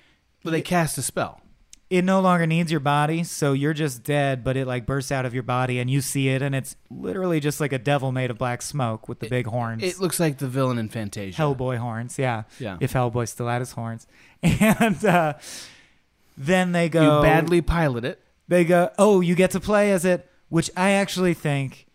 But 0.43 0.51
they 0.51 0.61
cast 0.61 0.97
a 0.97 1.01
spell. 1.01 1.41
It 1.89 2.03
no 2.03 2.19
longer 2.19 2.45
needs 2.45 2.69
your 2.69 2.81
body, 2.81 3.23
so 3.23 3.53
you're 3.53 3.73
just 3.73 4.03
dead, 4.03 4.43
but 4.43 4.57
it 4.57 4.67
like 4.67 4.85
bursts 4.85 5.09
out 5.11 5.25
of 5.25 5.33
your 5.33 5.43
body 5.43 5.79
and 5.79 5.89
you 5.89 6.01
see 6.01 6.27
it, 6.27 6.41
and 6.41 6.53
it's 6.53 6.75
literally 6.89 7.39
just 7.39 7.61
like 7.61 7.71
a 7.71 7.79
devil 7.79 8.11
made 8.11 8.29
of 8.29 8.37
black 8.37 8.61
smoke 8.61 9.07
with 9.07 9.19
the 9.19 9.29
big 9.29 9.47
horns. 9.47 9.83
It 9.83 9.99
looks 9.99 10.19
like 10.19 10.37
the 10.37 10.47
villain 10.49 10.77
in 10.77 10.89
Fantasia. 10.89 11.41
Hellboy 11.41 11.77
horns, 11.77 12.19
yeah. 12.19 12.43
Yeah. 12.59 12.77
If 12.81 12.91
Hellboy 12.93 13.29
still 13.29 13.47
had 13.47 13.61
his 13.61 13.71
horns. 13.71 14.05
And 14.43 15.03
uh, 15.03 15.33
then 16.37 16.71
they 16.71 16.89
go. 16.89 17.17
You 17.17 17.23
badly 17.23 17.61
pilot 17.61 18.05
it. 18.05 18.21
They 18.47 18.63
go, 18.65 18.91
oh, 18.97 19.21
you 19.21 19.33
get 19.35 19.51
to 19.51 19.59
play 19.59 19.91
as 19.91 20.05
it, 20.05 20.29
which 20.49 20.69
I 20.77 20.91
actually 20.91 21.33
think 21.33 21.86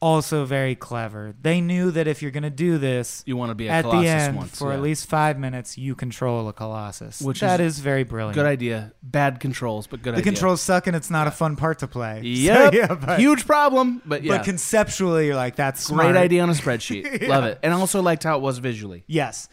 also 0.00 0.44
very 0.44 0.74
clever. 0.74 1.34
They 1.40 1.60
knew 1.60 1.90
that 1.90 2.06
if 2.06 2.20
you're 2.20 2.30
going 2.30 2.42
to 2.42 2.50
do 2.50 2.76
this, 2.78 3.22
You 3.26 3.36
wanna 3.36 3.54
be 3.54 3.66
a 3.68 3.70
at 3.70 3.82
Colossus 3.82 4.02
the 4.04 4.08
end 4.10 4.36
once, 4.36 4.58
for 4.58 4.68
yeah. 4.68 4.76
at 4.76 4.82
least 4.82 5.08
five 5.08 5.38
minutes, 5.38 5.78
you 5.78 5.94
control 5.94 6.48
a 6.48 6.52
Colossus. 6.52 7.20
Which 7.22 7.40
that 7.40 7.60
is 7.60 7.74
is, 7.76 7.80
very 7.80 8.04
brilliant. 8.04 8.34
Good 8.34 8.46
idea. 8.46 8.92
Bad 9.02 9.40
controls, 9.40 9.86
but 9.86 10.02
good 10.02 10.14
the 10.14 10.18
idea. 10.18 10.32
controls 10.32 10.60
suck 10.60 10.86
and 10.86 10.94
it's 10.94 11.10
not 11.10 11.26
a 11.26 11.30
fun 11.30 11.56
part 11.56 11.78
to 11.80 11.88
play. 11.88 12.20
So, 12.46 12.52
Yep. 12.52 12.74
yeah, 12.74 12.94
but- 12.94 13.18
Huge 13.18 13.46
problem, 13.46 14.02
but 14.04 14.22
yeah. 14.22 14.36
But 14.36 14.44
conceptually, 14.44 15.26
you're 15.26 15.36
like, 15.36 15.56
that's 15.56 15.88
Great 15.90 16.14
idea 16.16 16.42
on 16.42 16.50
a 16.50 16.54
spreadsheet. 16.54 17.20
Yeah. 17.26 17.28
Love 17.28 17.44
it. 17.44 17.58
And 17.62 17.72
also 17.72 18.02
liked 18.02 18.24
how 18.24 18.36
it 18.36 18.42
was 18.42 18.58
visually. 18.58 19.04
Yes. 19.06 19.48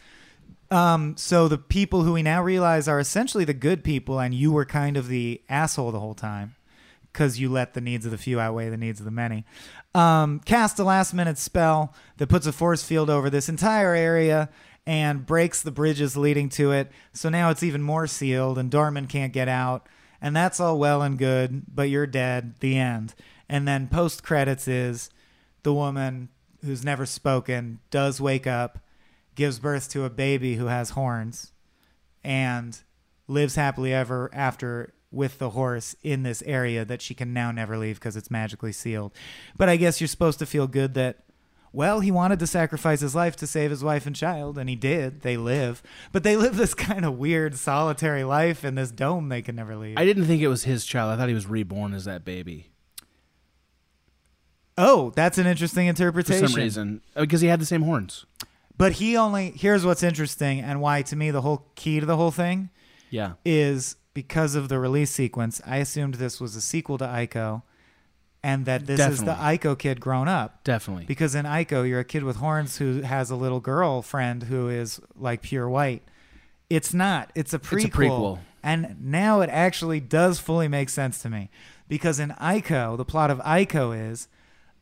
Um, 0.70 1.16
so 1.16 1.48
the 1.48 1.58
people 1.58 2.02
who 2.02 2.12
we 2.12 2.22
now 2.22 2.42
realize 2.42 2.88
are 2.88 2.98
essentially 3.00 3.44
the 3.44 3.54
good 3.54 3.82
people, 3.84 4.18
and 4.20 4.34
you 4.34 4.52
were 4.52 4.64
kind 4.64 4.96
of 4.96 5.08
the 5.08 5.40
asshole 5.48 5.92
the 5.92 6.00
whole 6.00 6.14
time 6.14 6.56
because 7.12 7.38
you 7.38 7.48
let 7.48 7.74
the 7.74 7.80
needs 7.80 8.04
of 8.04 8.10
the 8.10 8.18
few 8.18 8.40
outweigh 8.40 8.68
the 8.70 8.76
needs 8.76 8.98
of 9.00 9.04
the 9.04 9.10
many. 9.12 9.44
Um, 9.94 10.40
cast 10.40 10.78
a 10.78 10.84
last 10.84 11.14
minute 11.14 11.38
spell 11.38 11.94
that 12.16 12.28
puts 12.28 12.46
a 12.46 12.52
force 12.52 12.82
field 12.82 13.08
over 13.08 13.30
this 13.30 13.48
entire 13.48 13.94
area 13.94 14.48
and 14.86 15.24
breaks 15.24 15.62
the 15.62 15.70
bridges 15.70 16.16
leading 16.16 16.48
to 16.50 16.72
it. 16.72 16.90
So 17.12 17.28
now 17.28 17.50
it's 17.50 17.62
even 17.62 17.80
more 17.80 18.06
sealed, 18.06 18.58
and 18.58 18.70
Dormin 18.70 19.08
can't 19.08 19.32
get 19.32 19.48
out. 19.48 19.88
And 20.20 20.34
that's 20.34 20.58
all 20.60 20.78
well 20.78 21.02
and 21.02 21.18
good, 21.18 21.62
but 21.72 21.90
you're 21.90 22.06
dead. 22.06 22.54
The 22.60 22.76
end. 22.76 23.14
And 23.48 23.68
then 23.68 23.88
post 23.88 24.22
credits 24.22 24.66
is 24.66 25.10
the 25.62 25.74
woman 25.74 26.28
who's 26.64 26.84
never 26.84 27.06
spoken 27.06 27.80
does 27.90 28.20
wake 28.20 28.46
up, 28.46 28.78
gives 29.34 29.58
birth 29.58 29.88
to 29.90 30.04
a 30.04 30.10
baby 30.10 30.56
who 30.56 30.66
has 30.66 30.90
horns, 30.90 31.52
and 32.22 32.78
lives 33.28 33.54
happily 33.54 33.92
ever 33.92 34.30
after 34.32 34.94
with 35.14 35.38
the 35.38 35.50
horse 35.50 35.94
in 36.02 36.22
this 36.22 36.42
area 36.42 36.84
that 36.84 37.00
she 37.00 37.14
can 37.14 37.32
now 37.32 37.50
never 37.52 37.78
leave 37.78 37.96
because 37.96 38.16
it's 38.16 38.30
magically 38.30 38.72
sealed. 38.72 39.12
But 39.56 39.68
I 39.68 39.76
guess 39.76 40.00
you're 40.00 40.08
supposed 40.08 40.38
to 40.40 40.46
feel 40.46 40.66
good 40.66 40.94
that, 40.94 41.20
well, 41.72 42.00
he 42.00 42.10
wanted 42.10 42.38
to 42.40 42.46
sacrifice 42.46 43.00
his 43.00 43.14
life 43.14 43.36
to 43.36 43.46
save 43.46 43.70
his 43.70 43.82
wife 43.82 44.06
and 44.06 44.14
child, 44.14 44.58
and 44.58 44.68
he 44.68 44.76
did. 44.76 45.22
They 45.22 45.36
live. 45.36 45.82
But 46.12 46.22
they 46.22 46.36
live 46.36 46.56
this 46.56 46.74
kind 46.88 47.04
of 47.04 47.18
weird, 47.18 47.56
solitary 47.56 48.24
life 48.24 48.64
in 48.64 48.74
this 48.74 48.90
dome 48.90 49.28
they 49.28 49.42
can 49.42 49.56
never 49.56 49.76
leave. 49.76 49.96
I 49.98 50.04
didn't 50.04 50.24
think 50.26 50.42
it 50.42 50.48
was 50.48 50.64
his 50.64 50.84
child. 50.84 51.12
I 51.12 51.16
thought 51.16 51.28
he 51.28 51.34
was 51.34 51.46
reborn 51.46 51.94
as 51.94 52.04
that 52.04 52.24
baby 52.24 52.70
oh, 54.76 55.12
that's 55.14 55.38
an 55.38 55.46
interesting 55.46 55.86
interpretation. 55.86 56.46
for 56.46 56.52
some 56.52 56.60
reason 56.60 57.00
oh, 57.16 57.22
because 57.22 57.40
he 57.40 57.48
had 57.48 57.60
the 57.60 57.66
same 57.66 57.82
horns. 57.82 58.26
But 58.76 58.92
he 58.92 59.16
only 59.16 59.50
here's 59.50 59.86
what's 59.86 60.02
interesting 60.02 60.60
and 60.60 60.80
why 60.80 61.02
to 61.02 61.16
me 61.16 61.30
the 61.30 61.42
whole 61.42 61.68
key 61.76 62.00
to 62.00 62.06
the 62.06 62.16
whole 62.16 62.32
thing 62.32 62.70
Yeah. 63.10 63.34
is 63.44 63.96
because 64.14 64.54
of 64.54 64.68
the 64.68 64.78
release 64.78 65.10
sequence. 65.10 65.60
I 65.66 65.78
assumed 65.78 66.14
this 66.14 66.40
was 66.40 66.56
a 66.56 66.60
sequel 66.60 66.96
to 66.98 67.04
Ico 67.04 67.62
and 68.42 68.64
that 68.66 68.86
this 68.86 69.00
is 69.00 69.24
the 69.24 69.34
Ico 69.34 69.78
kid 69.78 70.00
grown 70.00 70.28
up. 70.28 70.62
Definitely. 70.64 71.04
Because 71.06 71.34
in 71.34 71.44
Ico 71.44 71.86
you're 71.86 72.00
a 72.00 72.04
kid 72.04 72.24
with 72.24 72.36
horns 72.36 72.78
who 72.78 73.00
has 73.00 73.30
a 73.30 73.36
little 73.36 73.60
girlfriend 73.60 74.44
who 74.44 74.68
is 74.68 75.00
like 75.16 75.42
pure 75.42 75.68
white. 75.68 76.02
It's 76.70 76.94
not. 76.94 77.30
It's 77.34 77.52
a 77.52 77.58
prequel. 77.58 77.76
It's 77.76 77.84
a 77.84 77.90
prequel. 77.90 78.38
And 78.62 78.96
now 79.00 79.40
it 79.40 79.50
actually 79.50 80.00
does 80.00 80.38
fully 80.38 80.68
make 80.68 80.88
sense 80.88 81.20
to 81.22 81.28
me. 81.28 81.50
Because 81.88 82.18
in 82.18 82.30
Ico, 82.30 82.96
the 82.96 83.04
plot 83.04 83.30
of 83.30 83.38
Ico 83.40 84.10
is 84.10 84.28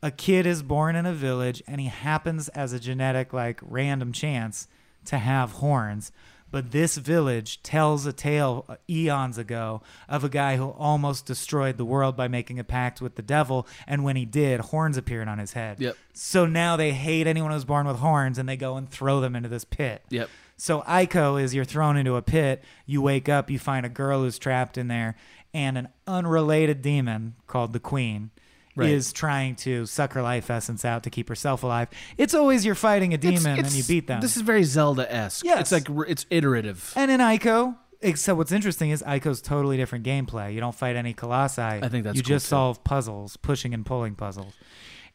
a 0.01 0.11
kid 0.11 0.45
is 0.45 0.61
born 0.61 0.95
in 0.95 1.05
a 1.05 1.13
village 1.13 1.63
and 1.65 1.79
he 1.79 1.87
happens 1.87 2.49
as 2.49 2.73
a 2.73 2.79
genetic 2.79 3.33
like 3.33 3.59
random 3.61 4.11
chance 4.11 4.67
to 5.05 5.17
have 5.17 5.53
horns 5.53 6.11
but 6.53 6.71
this 6.71 6.95
village 6.97 7.61
tells 7.63 8.05
a 8.05 8.13
tale 8.13 8.63
uh, 8.69 8.75
eons 8.89 9.37
ago 9.37 9.81
of 10.07 10.23
a 10.23 10.29
guy 10.29 10.55
who 10.55 10.69
almost 10.69 11.25
destroyed 11.25 11.77
the 11.77 11.83
world 11.83 12.15
by 12.15 12.27
making 12.29 12.59
a 12.59 12.63
pact 12.63 13.01
with 13.01 13.15
the 13.15 13.21
devil 13.21 13.67
and 13.87 14.03
when 14.03 14.15
he 14.15 14.23
did 14.23 14.59
horns 14.61 14.95
appeared 14.95 15.27
on 15.27 15.39
his 15.39 15.53
head 15.53 15.79
Yep. 15.81 15.97
so 16.13 16.45
now 16.45 16.77
they 16.77 16.91
hate 16.91 17.27
anyone 17.27 17.51
who's 17.51 17.65
born 17.65 17.87
with 17.87 17.97
horns 17.97 18.37
and 18.37 18.47
they 18.47 18.55
go 18.55 18.77
and 18.77 18.87
throw 18.89 19.19
them 19.19 19.35
into 19.35 19.49
this 19.49 19.65
pit 19.65 20.03
Yep. 20.09 20.29
so 20.55 20.81
Ico 20.81 21.41
is 21.41 21.55
you're 21.55 21.65
thrown 21.65 21.97
into 21.97 22.15
a 22.15 22.21
pit, 22.21 22.63
you 22.85 23.01
wake 23.01 23.27
up, 23.27 23.49
you 23.49 23.57
find 23.59 23.85
a 23.85 23.89
girl 23.89 24.21
who's 24.21 24.37
trapped 24.37 24.77
in 24.77 24.87
there, 24.87 25.15
and 25.53 25.77
an 25.77 25.87
unrelated 26.07 26.81
demon 26.83 27.33
called 27.47 27.73
the 27.73 27.79
Queen 27.79 28.29
Right. 28.75 28.89
is 28.89 29.13
trying 29.13 29.55
to 29.57 29.85
suck 29.85 30.13
her 30.13 30.21
life 30.23 30.49
essence 30.49 30.83
out 30.83 31.03
to 31.03 31.09
keep 31.11 31.29
herself 31.29 31.61
alive. 31.63 31.89
It's 32.17 32.33
always 32.33 32.65
you're 32.65 32.73
fighting 32.73 33.13
a 33.13 33.17
demon 33.17 33.59
and 33.59 33.71
you 33.71 33.83
beat 33.83 34.07
them. 34.07 34.19
This 34.21 34.35
is 34.35 34.41
very 34.41 34.63
Zelda 34.63 35.11
esque. 35.13 35.45
Yes. 35.45 35.71
It's 35.71 35.71
like 35.89 36.07
it's 36.09 36.25
iterative. 36.31 36.91
and 36.95 37.11
in 37.11 37.19
Ico, 37.19 37.77
except 38.01 38.35
what's 38.37 38.51
interesting 38.51 38.89
is 38.89 39.03
Ico's 39.03 39.41
totally 39.41 39.77
different 39.77 40.05
gameplay. 40.05 40.53
You 40.53 40.59
don't 40.59 40.73
fight 40.75 40.95
any 40.95 41.13
colossi. 41.13 41.61
I 41.61 41.87
think 41.87 42.03
that's 42.03 42.17
you 42.17 42.23
cool, 42.23 42.29
just 42.29 42.45
too. 42.47 42.49
solve 42.49 42.83
puzzles, 42.83 43.37
pushing 43.37 43.73
and 43.75 43.85
pulling 43.85 44.15
puzzles. 44.15 44.53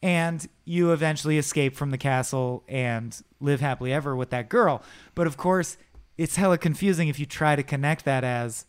And 0.00 0.48
you 0.64 0.92
eventually 0.92 1.38
escape 1.38 1.74
from 1.74 1.90
the 1.90 1.98
castle 1.98 2.62
and 2.68 3.20
live 3.40 3.60
happily 3.60 3.92
ever 3.92 4.14
with 4.14 4.30
that 4.30 4.48
girl. 4.48 4.82
But 5.16 5.26
of 5.26 5.36
course, 5.36 5.76
it's 6.16 6.36
hella 6.36 6.58
confusing 6.58 7.08
if 7.08 7.18
you 7.18 7.26
try 7.26 7.56
to 7.56 7.64
connect 7.64 8.04
that 8.04 8.22
as 8.22 8.64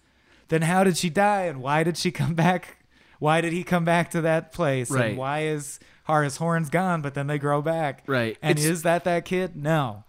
then 0.48 0.64
how 0.64 0.84
did 0.84 0.98
she 0.98 1.12
die 1.12 1.44
and 1.44 1.62
why 1.62 1.84
did 1.84 1.96
she 1.98 2.10
come 2.10 2.34
back? 2.46 2.78
Why 3.20 3.42
did 3.42 3.54
he 3.54 3.64
come 3.64 3.86
back 3.86 4.12
to 4.12 4.22
that 4.22 4.52
place? 4.52 4.90
Right. 4.90 5.10
And 5.10 5.18
why 5.18 5.42
is 5.44 5.80
are 6.08 6.24
his 6.24 6.38
horns 6.38 6.70
gone 6.70 7.02
but 7.02 7.14
then 7.14 7.28
they 7.28 7.38
grow 7.38 7.62
back? 7.62 8.04
Right. 8.08 8.38
And 8.42 8.58
It's- 8.58 8.66
is 8.72 8.82
that 8.84 9.04
that 9.04 9.26
kid? 9.26 9.56
No. 9.56 10.06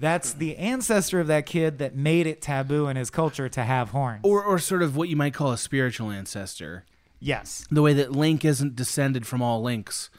That's 0.00 0.32
the 0.32 0.56
ancestor 0.56 1.20
of 1.20 1.28
that 1.28 1.46
kid 1.46 1.78
that 1.78 1.94
made 1.94 2.26
it 2.26 2.42
taboo 2.42 2.88
in 2.88 2.96
his 2.96 3.10
culture 3.10 3.48
to 3.48 3.62
have 3.62 3.90
horns. 3.90 4.20
Or 4.24 4.42
or 4.42 4.58
sort 4.58 4.82
of 4.82 4.96
what 4.96 5.08
you 5.08 5.14
might 5.16 5.34
call 5.34 5.52
a 5.52 5.58
spiritual 5.58 6.10
ancestor. 6.10 6.84
Yes. 7.20 7.64
The 7.70 7.80
way 7.80 7.92
that 7.94 8.10
Link 8.12 8.44
isn't 8.44 8.74
descended 8.74 9.26
from 9.26 9.40
all 9.40 9.62
links. 9.62 10.10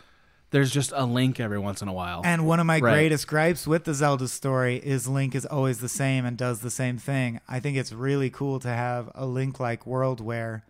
There's 0.52 0.72
just 0.72 0.94
a 0.96 1.06
link 1.06 1.40
every 1.42 1.60
once 1.60 1.82
in 1.82 1.90
a 1.90 1.94
while. 1.94 2.22
And 2.24 2.48
one 2.48 2.62
of 2.62 2.66
my 2.66 2.80
Right. 2.80 2.94
greatest 2.94 3.28
gripes 3.28 3.68
with 3.68 3.84
the 3.84 3.94
Zelda 3.94 4.30
story 4.30 4.78
is 4.78 5.08
Link 5.08 5.36
is 5.36 5.46
always 5.46 5.80
the 5.80 5.90
same 5.90 6.26
and 6.26 6.38
does 6.38 6.62
the 6.62 6.72
same 6.72 6.98
thing. 6.98 7.42
I 7.50 7.60
think 7.60 7.76
it's 7.76 7.92
really 7.92 8.30
cool 8.30 8.60
to 8.62 8.70
have 8.70 9.12
a 9.14 9.26
Link 9.26 9.60
like 9.60 9.86
world 9.86 10.22
where 10.22 10.64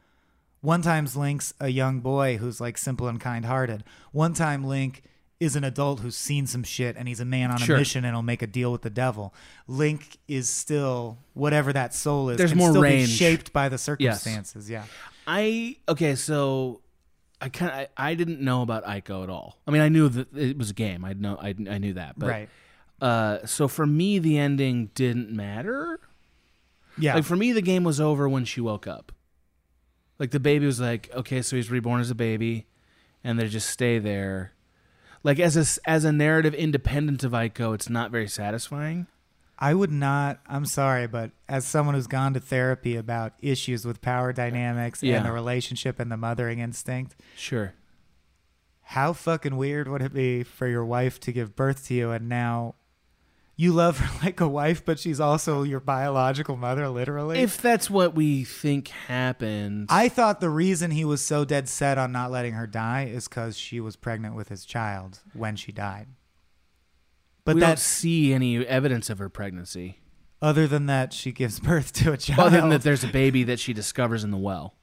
one 0.66 0.82
time's 0.82 1.16
Link's 1.16 1.54
a 1.60 1.70
young 1.70 2.00
boy 2.02 2.38
who's 2.38 2.60
like 2.60 2.78
simple 2.78 3.08
and 3.08 3.20
kind 3.20 3.46
hearted. 3.46 3.84
One 4.12 4.34
time 4.34 4.64
Link 4.64 5.04
is 5.40 5.56
an 5.56 5.64
adult 5.64 6.00
who's 6.00 6.16
seen 6.16 6.48
some 6.48 6.64
shit 6.64 6.96
and 6.98 7.08
he's 7.08 7.20
a 7.20 7.26
man 7.26 7.52
on 7.52 7.58
Sure. 7.58 7.76
a 7.76 7.80
mission 7.80 8.06
and 8.06 8.16
he'll 8.16 8.22
make 8.24 8.42
a 8.42 8.48
deal 8.48 8.72
with 8.72 8.82
the 8.82 8.90
devil. 8.90 9.34
Link 9.68 10.18
is 10.28 10.48
still 10.50 11.18
whatever 11.34 11.74
that 11.74 11.94
soul 11.94 12.30
is. 12.30 12.38
There's 12.38 12.56
more 12.56 12.70
still 12.70 12.82
be 12.82 12.88
range. 12.88 13.10
shaped 13.10 13.52
by 13.54 13.68
the 13.70 13.74
Yes. 13.76 13.84
circumstances. 13.84 14.70
Yeah. 14.70 14.86
I 15.28 15.76
okay, 15.90 16.16
so 16.16 16.82
I 17.42 17.50
kind 17.50 17.72
of 17.72 17.78
I, 17.98 18.12
I 18.12 18.14
didn't 18.16 18.40
know 18.40 18.62
about 18.62 18.86
Ico 18.86 19.24
at 19.24 19.30
all. 19.30 19.58
I 19.68 19.72
mean, 19.72 19.82
I 19.82 19.90
knew 19.90 20.08
that 20.10 20.36
it 20.36 20.58
was 20.58 20.70
a 20.70 20.74
game. 20.74 21.04
I 21.04 21.14
know 21.14 21.38
I, 21.40 21.50
I 21.70 21.78
knew 21.80 21.94
that, 21.94 22.18
but 22.18 22.30
Right. 22.30 22.50
Uh, 23.02 23.46
so 23.46 23.68
for 23.68 23.86
me, 23.86 24.20
the 24.20 24.38
ending 24.38 24.90
didn't 24.96 25.30
matter. 25.30 26.00
Yeah. 26.98 27.16
like 27.16 27.26
for 27.26 27.36
me, 27.36 27.52
the 27.52 27.62
game 27.62 27.84
was 27.84 28.00
over 28.00 28.28
when 28.30 28.46
she 28.46 28.62
woke 28.62 28.88
up. 28.88 29.12
Like 30.20 30.32
the 30.32 30.40
baby 30.40 30.66
was 30.66 30.80
like, 30.80 31.10
okay, 31.14 31.42
so 31.42 31.56
he's 31.56 31.70
reborn 31.72 32.00
as 32.02 32.10
a 32.10 32.16
baby, 32.16 32.68
and 33.24 33.38
they 33.40 33.48
just 33.48 33.70
stay 33.70 34.00
there. 34.00 34.54
Like 35.24 35.40
as 35.40 35.58
a 35.58 35.90
as 35.90 36.06
a 36.06 36.12
narrative 36.12 36.54
independent 36.54 37.24
of 37.24 37.32
Ico, 37.34 37.74
it's 37.76 37.90
not 37.90 38.12
very 38.12 38.28
satisfying. 38.28 39.08
I 39.58 39.74
would 39.74 39.92
not. 39.92 40.40
I'm 40.48 40.66
sorry, 40.66 41.08
but 41.08 41.32
as 41.48 41.66
someone 41.66 41.96
who's 41.96 42.08
gone 42.08 42.34
to 42.34 42.40
therapy 42.40 42.96
about 42.98 43.34
issues 43.42 43.86
with 43.86 44.02
power 44.02 44.34
dynamics 44.34 45.02
Yeah. 45.02 45.18
and 45.18 45.26
the 45.26 45.32
relationship 45.32 46.00
and 46.00 46.12
the 46.12 46.18
mothering 46.18 46.60
instinct, 46.60 47.16
Sure. 47.38 47.74
how 48.82 49.14
fucking 49.14 49.56
weird 49.56 49.88
would 49.88 50.02
it 50.02 50.14
be 50.14 50.44
for 50.44 50.68
your 50.68 50.86
wife 50.86 51.20
to 51.22 51.32
give 51.32 51.56
birth 51.56 51.88
to 51.88 51.94
you 51.94 52.12
and 52.12 52.28
now 52.30 52.76
you 53.56 53.72
love 53.72 54.00
her 54.00 54.20
like 54.26 54.40
a 54.42 54.48
wife, 54.48 54.84
but 54.84 55.00
she's 55.00 55.20
also 55.20 55.64
your 55.64 55.80
biological 55.80 56.56
mother, 56.58 56.90
literally? 56.90 57.40
If 57.40 57.62
that's 57.62 57.90
what 57.90 58.14
we 58.16 58.44
think 58.44 58.90
happened, 58.90 59.88
I 59.90 60.10
thought 60.10 60.42
the 60.42 60.50
reason 60.50 60.92
he 60.92 61.06
was 61.06 61.22
so 61.22 61.46
dead 61.46 61.70
set 61.70 61.98
on 61.98 62.12
not 62.12 62.32
letting 62.32 62.54
her 62.54 62.68
die 62.68 63.06
is 63.06 63.28
because 63.28 63.58
she 63.58 63.80
was 63.80 63.96
pregnant 63.96 64.36
with 64.36 64.50
his 64.50 64.66
child 64.66 65.20
when 65.34 65.56
she 65.56 65.72
died. 65.72 66.08
But 67.46 67.56
we 67.56 67.62
don't 67.62 67.80
see 67.80 68.34
any 68.34 68.66
evidence 68.66 69.10
of 69.10 69.20
her 69.20 69.30
pregnancy. 69.30 70.00
other 70.42 70.68
than 70.68 70.88
that, 70.88 71.14
she 71.14 71.32
gives 71.32 71.60
birth 71.62 71.94
to 71.94 72.12
a 72.12 72.18
child. 72.18 72.40
Other 72.40 72.62
than 72.62 72.70
that, 72.72 72.82
there's 72.82 73.04
a 73.04 73.08
baby 73.08 73.44
that 73.44 73.60
she 73.60 73.72
discovers 73.72 74.24
in 74.24 74.32
the 74.32 74.38
well. 74.38 74.76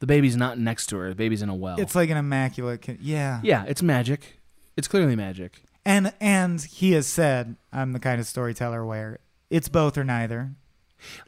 The 0.00 0.06
baby's 0.06 0.34
not 0.34 0.58
next 0.58 0.86
to 0.86 0.96
her. 0.96 1.10
The 1.10 1.14
baby's 1.14 1.42
in 1.42 1.50
a 1.50 1.54
well. 1.54 1.78
It's 1.78 1.94
like 1.94 2.08
an 2.08 2.16
immaculate. 2.16 2.80
Con- 2.80 2.98
yeah. 3.02 3.40
yeah, 3.42 3.64
it's 3.68 3.82
magic. 3.82 4.40
It's 4.76 4.88
clearly 4.88 5.14
magic. 5.14 5.62
And 5.84 6.12
and 6.20 6.60
he 6.60 6.92
has 6.92 7.06
said, 7.06 7.56
I'm 7.72 7.92
the 7.92 8.00
kind 8.00 8.20
of 8.20 8.26
storyteller 8.26 8.84
where 8.84 9.18
it's 9.48 9.68
both 9.68 9.96
or 9.96 10.04
neither. 10.04 10.52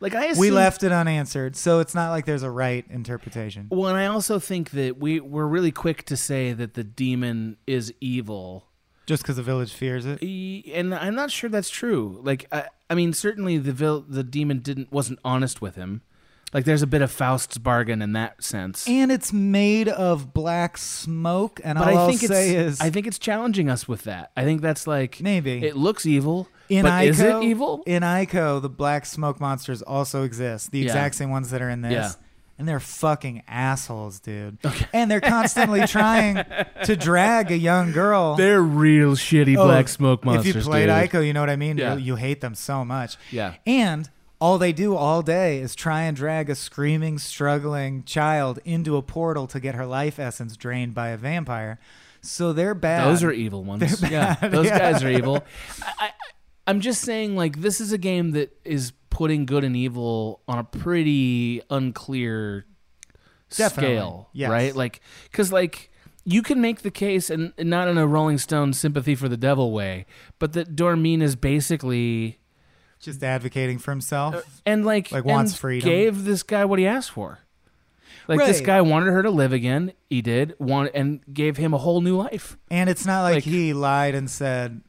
Like 0.00 0.14
I 0.14 0.34
we 0.34 0.50
left 0.50 0.82
it 0.82 0.92
unanswered, 0.92 1.56
so 1.56 1.80
it's 1.80 1.94
not 1.94 2.10
like 2.10 2.26
there's 2.26 2.42
a 2.42 2.50
right 2.50 2.84
interpretation. 2.90 3.68
Well, 3.70 3.88
and 3.88 3.96
I 3.98 4.06
also 4.06 4.38
think 4.38 4.72
that 4.72 4.98
we 4.98 5.18
we're 5.20 5.46
really 5.46 5.72
quick 5.72 6.04
to 6.06 6.16
say 6.16 6.52
that 6.52 6.74
the 6.74 6.84
demon 6.84 7.56
is 7.66 7.92
evil, 8.00 8.66
Just 9.06 9.22
because 9.22 9.36
the 9.36 9.42
village 9.42 9.72
fears 9.72 10.04
it. 10.04 10.22
And 10.74 10.94
I'm 10.94 11.14
not 11.14 11.30
sure 11.30 11.48
that's 11.48 11.70
true. 11.70 12.20
Like, 12.22 12.46
I, 12.52 12.68
I 12.90 12.94
mean, 12.94 13.14
certainly 13.14 13.56
the 13.56 13.72
vil- 13.72 14.04
the 14.06 14.22
demon 14.22 14.58
didn't 14.58 14.92
wasn't 14.92 15.20
honest 15.24 15.62
with 15.62 15.76
him. 15.76 16.02
Like, 16.52 16.64
there's 16.66 16.82
a 16.82 16.86
bit 16.86 17.00
of 17.02 17.10
Faust's 17.10 17.56
bargain 17.58 18.02
in 18.02 18.12
that 18.12 18.44
sense. 18.44 18.86
And 18.88 19.10
it's 19.10 19.32
made 19.32 19.88
of 19.88 20.34
black 20.34 20.76
smoke, 20.78 21.60
and 21.64 21.78
but 21.78 21.88
all 21.88 21.96
I 21.98 22.00
I'll 22.02 22.08
think 22.08 22.20
say 22.20 22.50
it's 22.56 22.74
is 22.74 22.80
I 22.80 22.90
think 22.90 23.06
it's 23.06 23.18
challenging 23.18 23.68
us 23.70 23.88
with 23.88 24.02
that. 24.04 24.32
I 24.36 24.44
think 24.44 24.60
that's 24.60 24.86
like 24.86 25.20
maybe 25.20 25.64
it 25.64 25.76
looks 25.76 26.04
evil, 26.06 26.48
in 26.68 26.82
but 26.82 26.90
Ico, 26.90 27.06
is 27.08 27.20
it 27.20 27.42
evil? 27.42 27.82
In 27.86 28.02
Ico, 28.02 28.60
the 28.60 28.68
black 28.68 29.06
smoke 29.06 29.40
monsters 29.40 29.80
also 29.82 30.24
exist. 30.24 30.70
The 30.72 30.80
Yeah. 30.80 30.84
exact 30.86 31.14
same 31.14 31.30
ones 31.30 31.50
that 31.50 31.62
are 31.62 31.70
in 31.70 31.80
this. 31.82 31.92
Yeah. 31.92 32.12
And 32.58 32.68
they're 32.68 32.80
fucking 32.80 33.42
assholes, 33.48 34.20
dude. 34.20 34.58
And 34.92 35.10
they're 35.10 35.22
constantly 35.22 35.84
trying 35.86 36.44
to 36.84 36.94
drag 36.96 37.50
a 37.50 37.56
young 37.56 37.90
girl. 37.92 38.36
They're 38.36 38.62
real 38.62 39.12
shitty 39.16 39.56
Oh, 39.56 39.64
black 39.64 39.88
smoke 39.88 40.24
monsters. 40.24 40.50
If 40.54 40.56
you 40.56 40.70
played 40.70 40.86
dude. 40.86 41.10
Ico, 41.10 41.26
you 41.26 41.32
know 41.32 41.40
what 41.40 41.50
I 41.50 41.56
mean. 41.56 41.78
Yeah. 41.78 41.94
You, 41.94 42.00
you 42.00 42.16
hate 42.16 42.40
them 42.40 42.54
so 42.54 42.84
much. 42.84 43.16
Yeah. 43.32 43.54
And 43.66 44.08
all 44.42 44.58
they 44.58 44.72
do 44.72 44.96
all 44.96 45.22
day 45.22 45.60
is 45.60 45.72
try 45.76 46.02
and 46.02 46.16
drag 46.16 46.50
a 46.50 46.56
screaming, 46.56 47.16
struggling 47.16 48.02
child 48.02 48.58
into 48.64 48.96
a 48.96 49.02
portal 49.02 49.46
to 49.46 49.60
get 49.60 49.76
her 49.76 49.86
life 49.86 50.18
essence 50.18 50.56
drained 50.56 50.92
by 50.96 51.10
a 51.10 51.16
vampire. 51.16 51.78
So 52.22 52.52
they're 52.52 52.74
bad. 52.74 53.06
Those 53.06 53.22
are 53.22 53.30
evil 53.30 53.62
ones. 53.62 54.02
Yeah, 54.02 54.34
those 54.34 54.66
yeah. 54.66 54.78
guys 54.80 55.04
are 55.04 55.08
evil. 55.08 55.44
I, 55.80 55.92
I, 56.06 56.10
I'm 56.66 56.80
just 56.80 57.02
saying, 57.02 57.36
like, 57.36 57.60
this 57.60 57.80
is 57.80 57.92
a 57.92 57.98
game 57.98 58.32
that 58.32 58.52
is 58.64 58.92
putting 59.10 59.46
good 59.46 59.62
and 59.62 59.76
evil 59.76 60.40
on 60.48 60.58
a 60.58 60.64
pretty 60.64 61.62
unclear 61.70 62.66
Definitely, 63.48 63.94
scale, 63.94 64.28
yes. 64.32 64.50
right? 64.50 64.74
Like, 64.74 65.02
because 65.30 65.52
like 65.52 65.92
you 66.24 66.42
can 66.42 66.60
make 66.60 66.82
the 66.82 66.90
case, 66.90 67.30
and, 67.30 67.52
and 67.56 67.70
not 67.70 67.86
in 67.86 67.96
a 67.96 68.08
Rolling 68.08 68.38
Stone 68.38 68.72
sympathy 68.72 69.14
for 69.14 69.28
the 69.28 69.36
devil 69.36 69.70
way, 69.70 70.04
but 70.40 70.52
that 70.54 70.74
Dormin 70.74 71.22
is 71.22 71.36
basically 71.36 72.40
Just 73.02 73.22
advocating 73.22 73.78
for 73.78 73.90
himself. 73.90 74.34
Uh, 74.36 74.40
and 74.64 74.86
like 74.86 75.12
Like 75.12 75.24
wants 75.26 75.54
freedom. 75.54 75.86
Gave 75.88 76.24
this 76.24 76.42
guy 76.42 76.64
what 76.64 76.78
he 76.78 76.86
asked 76.86 77.10
for. 77.10 77.40
Like 78.28 78.38
this 78.38 78.60
guy 78.60 78.80
wanted 78.80 79.10
her 79.10 79.22
to 79.24 79.30
live 79.30 79.52
again. 79.52 79.92
He 80.08 80.22
did. 80.22 80.54
Want 80.60 80.92
and 80.94 81.20
gave 81.34 81.56
him 81.58 81.74
a 81.74 81.78
whole 81.78 82.00
new 82.00 82.16
life. 82.16 82.56
And 82.70 82.88
it's 82.88 83.04
not 83.04 83.22
like, 83.22 83.34
Like- 83.34 83.44
he 83.44 83.72
lied 83.74 84.14
and 84.14 84.30
said, 84.30 84.80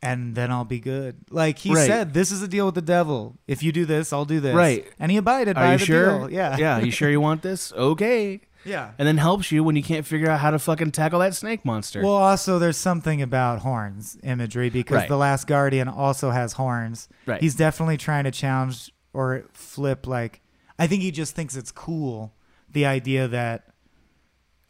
and 0.00 0.34
then 0.34 0.50
I'll 0.50 0.64
be 0.64 0.80
good. 0.80 1.16
Like 1.30 1.58
he 1.58 1.72
Right. 1.74 1.86
said, 1.86 2.14
this 2.14 2.32
is 2.32 2.42
a 2.42 2.48
deal 2.48 2.66
with 2.66 2.74
the 2.74 2.82
devil. 2.82 3.36
If 3.46 3.62
you 3.62 3.70
do 3.70 3.84
this, 3.84 4.12
I'll 4.12 4.24
do 4.24 4.40
this. 4.40 4.54
Right. 4.54 4.86
And 4.98 5.12
he 5.12 5.16
abided 5.18 5.56
Are 5.56 5.60
by 5.64 5.72
you 5.72 5.78
the 5.78 5.84
sure? 5.84 6.18
deal. 6.20 6.30
Yeah. 6.32 6.56
Yeah. 6.56 6.78
You 6.80 6.90
sure 6.90 7.10
you 7.10 7.20
want 7.20 7.42
this? 7.42 7.72
Okay. 7.76 8.40
Yeah. 8.64 8.92
And 8.98 9.06
then 9.08 9.16
helps 9.18 9.50
you 9.50 9.64
when 9.64 9.76
you 9.76 9.82
can't 9.82 10.06
figure 10.06 10.30
out 10.30 10.40
how 10.40 10.50
to 10.50 10.58
fucking 10.58 10.92
tackle 10.92 11.18
that 11.20 11.34
snake 11.34 11.64
monster. 11.64 12.02
Well, 12.02 12.12
also 12.14 12.58
there's 12.58 12.76
something 12.76 13.20
about 13.22 13.60
horns 13.60 14.16
imagery 14.22 14.70
because 14.70 14.96
Right. 14.98 15.08
the 15.08 15.16
Last 15.16 15.46
Guardian 15.46 15.88
also 15.88 16.30
has 16.30 16.52
horns. 16.54 17.08
Right. 17.26 17.40
He's 17.40 17.54
definitely 17.56 17.96
trying 17.96 18.24
to 18.24 18.30
challenge 18.30 18.92
or 19.12 19.44
flip. 19.52 20.06
Like 20.06 20.40
I 20.78 20.86
think 20.86 21.02
he 21.02 21.10
just 21.10 21.34
thinks 21.34 21.56
it's 21.56 21.72
cool 21.72 22.34
the 22.70 22.86
idea 22.86 23.28
that 23.28 23.64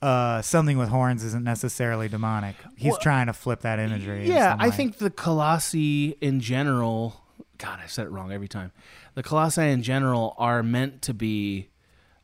uh, 0.01 0.43
something 0.43 0.79
with 0.79 0.89
horns 0.89 1.23
isn't 1.23 1.45
necessarily 1.45 2.09
demonic. 2.09 2.57
He's 2.77 2.91
Well, 2.93 3.01
trying 3.01 3.27
to 3.27 3.33
flip 3.33 3.61
that 3.61 3.79
imagery. 3.79 4.25
in 4.25 4.33
yeah, 4.33 4.51
some 4.53 4.61
I 4.61 4.69
way. 4.69 4.75
think 4.77 4.99
the 4.99 5.11
Colossi 5.11 6.17
in 6.21 6.41
general. 6.41 7.21
God, 7.59 7.79
I 7.83 7.87
said 7.87 8.07
it 8.07 8.11
wrong 8.11 8.33
every 8.33 8.49
time. 8.49 8.73
The 9.15 9.23
Colossi 9.23 9.63
in 9.63 9.83
general 9.85 10.35
are 10.39 10.63
meant 10.65 11.03
to 11.03 11.15
be 11.15 11.69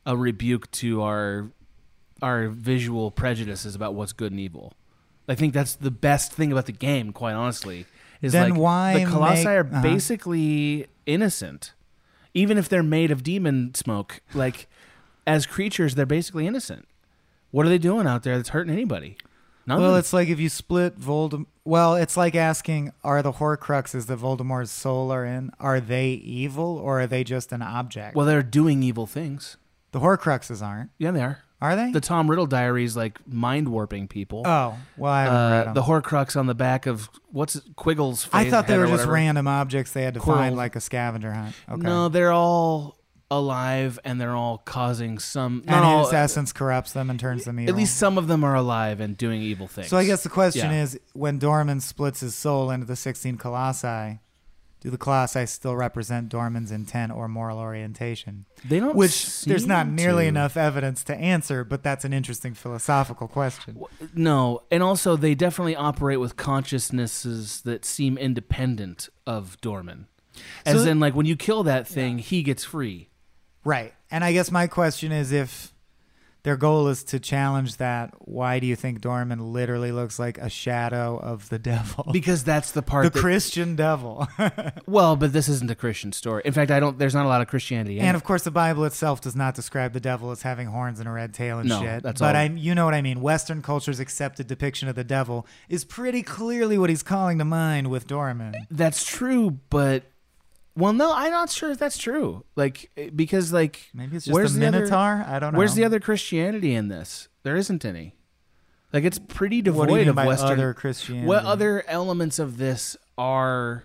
a 0.05 0.17
rebuke 0.17 0.69
to 0.71 1.01
our 1.03 1.51
our 2.21 2.47
visual 2.47 3.11
prejudices 3.11 3.75
about 3.75 3.93
what's 3.93 4.13
good 4.13 4.31
and 4.31 4.39
evil. 4.39 4.73
I 5.27 5.35
think 5.35 5.53
that's 5.53 5.75
the 5.75 5.91
best 5.91 6.31
thing 6.31 6.51
about 6.51 6.65
the 6.65 6.71
game, 6.71 7.11
quite 7.13 7.33
honestly. 7.33 7.85
Is 8.21 8.33
Then 8.33 8.51
like 8.51 8.59
why 8.59 9.03
the 9.03 9.09
Colossi 9.09 9.43
make- 9.43 9.47
are 9.47 9.59
uh-huh. 9.61 9.81
basically 9.81 10.87
innocent, 11.05 11.73
even 12.33 12.57
if 12.57 12.67
they're 12.67 12.83
made 12.83 13.11
of 13.11 13.23
demon 13.23 13.73
smoke. 13.75 14.21
Like 14.33 14.67
as 15.25 15.45
creatures, 15.45 15.95
they're 15.95 16.05
basically 16.05 16.47
innocent. 16.47 16.87
What 17.51 17.65
are 17.65 17.69
they 17.69 17.77
doing 17.77 18.07
out 18.07 18.23
there 18.23 18.35
that's 18.37 18.49
hurting 18.49 18.73
anybody? 18.73 19.17
Nothing. 19.65 19.83
Well, 19.83 19.95
it's 19.97 20.13
like 20.13 20.29
if 20.29 20.39
you 20.39 20.49
split 20.49 20.99
Voldemort. 20.99 21.45
Well, 21.63 21.95
it's 21.95 22.17
like 22.17 22.33
asking: 22.35 22.91
Are 23.03 23.21
the 23.21 23.33
Horcruxes 23.33 24.07
that 24.07 24.19
Voldemort's 24.19 24.71
soul 24.71 25.11
are 25.11 25.23
in? 25.25 25.51
Are 25.59 25.79
they 25.79 26.09
evil 26.09 26.77
or 26.77 27.01
are 27.01 27.07
they 27.07 27.23
just 27.23 27.51
an 27.51 27.61
object? 27.61 28.15
well, 28.15 28.25
they're 28.25 28.41
doing 28.41 28.81
evil 28.81 29.05
things. 29.05 29.57
the 29.91 29.99
Horcruxes 29.99 30.65
aren't. 30.65 30.89
Yeah, 30.97 31.11
they 31.11 31.21
are. 31.21 31.43
Are 31.61 31.75
they? 31.75 31.91
The 31.91 31.99
Tom 32.01 32.29
Riddle 32.29 32.45
diaries 32.45 32.95
like 32.95 33.19
mind 33.27 33.67
warping 33.67 34.07
people. 34.07 34.43
Oh, 34.45 34.77
well, 34.95 35.11
I 35.11 35.23
haven't 35.23 35.37
Uh, 35.37 35.49
read 35.51 35.67
'em. 35.67 35.73
The 35.73 35.81
Horcrux 35.83 36.39
on 36.39 36.45
the 36.47 36.55
back 36.55 36.85
of 36.85 37.09
what's 37.31 37.57
it, 37.57 37.63
Quiggle's 37.75 38.23
face. 38.23 38.31
I 38.33 38.49
thought 38.49 38.67
they 38.67 38.77
were 38.77 38.85
just 38.85 38.91
whatever. 38.93 39.11
random 39.11 39.47
objects 39.47 39.91
they 39.91 40.03
had 40.03 40.13
to 40.13 40.19
Quirrell. 40.21 40.35
find, 40.35 40.55
like 40.55 40.75
a 40.77 40.79
scavenger 40.81 41.33
hunt. 41.33 41.55
Okay. 41.69 41.81
No, 41.81 42.07
they're 42.07 42.31
all 42.31 42.95
alive 43.31 43.99
and 44.03 44.19
they're 44.19 44.35
all 44.35 44.57
causing 44.59 45.19
some. 45.19 45.63
and 45.67 45.83
all, 45.85 46.05
his 46.05 46.13
essence 46.13 46.51
corrupts 46.53 46.93
them 46.93 47.09
and 47.09 47.19
turns 47.19 47.43
them 47.45 47.59
evil. 47.59 47.73
At 47.73 47.77
least 47.77 47.97
some 47.97 48.17
of 48.17 48.27
them 48.27 48.43
are 48.43 48.55
alive 48.55 48.99
and 48.99 49.15
doing 49.17 49.41
evil 49.41 49.67
things. 49.67 49.87
So 49.89 49.97
I 49.97 50.05
guess 50.05 50.23
the 50.23 50.29
question 50.29 50.71
Yeah. 50.71 50.81
is: 50.83 50.99
When 51.13 51.39
Dormin 51.39 51.81
splits 51.81 52.21
his 52.21 52.33
soul 52.35 52.71
into 52.71 52.85
the 52.85 52.95
sixteen 52.95 53.37
colossi, 53.37 54.19
do 54.81 54.89
the 54.89 54.97
colossi 54.97 55.45
still 55.45 55.75
represent 55.75 56.29
Dormin's 56.29 56.71
intent 56.71 57.11
or 57.11 57.27
moral 57.27 57.57
orientation? 57.59 58.45
They 58.63 58.79
don't 58.79 58.95
Which 58.95 59.41
there's 59.43 59.67
not 59.67 59.87
nearly 59.87 60.23
to. 60.23 60.29
enough 60.29 60.55
evidence 60.55 61.03
to 61.05 61.15
answer, 61.15 61.63
but 61.63 61.83
that's 61.83 62.05
an 62.05 62.13
interesting 62.13 62.53
philosophical 62.53 63.27
question. 63.27 63.81
No, 64.13 64.61
and 64.71 64.81
also 64.81 65.15
they 65.17 65.35
definitely 65.35 65.75
operate 65.75 66.19
with 66.19 66.37
consciousnesses 66.37 67.61
that 67.61 67.85
seem 67.85 68.17
independent 68.17 69.09
of 69.27 69.59
Dormin. 69.61 70.05
As 70.65 70.83
So- 70.83 70.89
in, 70.89 70.99
like 70.99 71.15
when 71.15 71.25
you 71.25 71.35
kill 71.35 71.63
that 71.63 71.87
thing, 71.87 72.17
he 72.19 72.43
gets 72.43 72.63
free. 72.63 73.09
Right. 73.65 73.93
And 74.09 74.23
I 74.23 74.31
guess 74.31 74.51
my 74.51 74.67
question 74.67 75.11
is 75.11 75.31
if 75.31 75.73
their 76.43 76.55
goal 76.55 76.87
is 76.87 77.03
to 77.05 77.19
challenge 77.19 77.77
that, 77.77 78.13
why 78.19 78.59
do 78.59 78.67
you 78.67 78.75
think 78.75 79.01
Dormin 79.01 79.51
literally 79.51 79.91
looks 79.91 80.17
like 80.19 80.37
a 80.37 80.49
shadow 80.49 81.17
of 81.17 81.49
the 81.49 81.59
devil? 81.73 82.05
Because 82.11 82.43
that's 82.43 82.71
the 82.71 82.81
part 82.81 83.03
the 83.05 83.09
that- 83.09 83.19
Christian 83.19 83.75
devil. 83.75 84.27
Well, 84.85 85.15
but 85.15 85.33
this 85.33 85.47
isn't 85.47 85.69
a 85.69 85.75
Christian 85.75 86.11
story. 86.13 86.41
In 86.45 86.53
fact, 86.53 86.71
I 86.71 86.79
don't. 86.79 86.97
There's 86.97 87.13
not 87.13 87.25
a 87.25 87.29
lot 87.29 87.41
of 87.41 87.47
Christianity. 87.47 87.99
In 87.99 88.05
and 88.05 88.15
of 88.15 88.23
course, 88.23 88.43
the 88.43 88.49
Bible 88.51 88.85
itself 88.85 89.21
does 89.21 89.35
not 89.35 89.53
describe 89.53 89.93
the 89.93 89.99
devil 89.99 90.31
as 90.31 90.41
having 90.41 90.67
horns 90.67 90.99
and 90.99 91.07
a 91.07 91.11
red 91.11 91.33
tail 91.33 91.59
and 91.59 91.69
No, 91.69 91.79
shit. 91.81 92.01
that's 92.03 92.19
but 92.19 92.35
all- 92.35 92.41
I, 92.41 92.45
you 92.45 92.73
know 92.73 92.85
what 92.85 92.93
I 92.95 93.01
mean. 93.01 93.21
Western 93.21 93.61
culture's 93.61 93.99
accepted 93.99 94.47
depiction 94.47 94.87
of 94.89 94.95
the 94.95 95.03
devil 95.03 95.45
is 95.67 95.85
pretty 95.85 96.23
clearly 96.23 96.77
what 96.77 96.89
he's 96.89 97.03
calling 97.03 97.37
to 97.37 97.45
mind 97.45 97.89
with 97.91 98.07
Dormin. 98.07 98.55
That's 98.71 99.03
true, 99.05 99.59
but 99.69 100.03
well, 100.75 100.93
no, 100.93 101.13
I'm 101.13 101.31
not 101.31 101.49
sure 101.49 101.71
if 101.71 101.77
that's 101.77 101.97
true. 101.97 102.43
Like 102.55 102.89
eh, 102.97 103.09
because 103.15 103.51
like 103.53 103.89
Maybe 103.93 104.15
it's 104.15 104.25
just 104.25 104.33
where's 104.33 104.55
a 104.55 104.59
the 104.59 104.67
other- 104.67 104.77
minotaur? 104.79 105.25
I 105.27 105.39
don't 105.39 105.53
know. 105.53 105.57
Where's 105.59 105.75
the 105.75 105.83
other 105.85 105.99
Christianity 105.99 106.73
in 106.75 106.87
this? 106.87 107.27
There 107.43 107.55
isn't 107.55 107.83
any. 107.85 108.15
Like 108.93 109.03
it's 109.03 109.19
pretty 109.19 109.61
devoid 109.61 109.79
What 109.79 109.87
do 109.89 109.93
you 109.95 109.99
mean 109.99 110.09
of 110.09 110.15
Western. 110.15 110.51
other 110.51 110.73
Christianity? 110.73 111.27
What 111.27 111.43
other 111.45 111.83
elements 111.87 112.39
of 112.39 112.57
this 112.57 112.97
are 113.17 113.83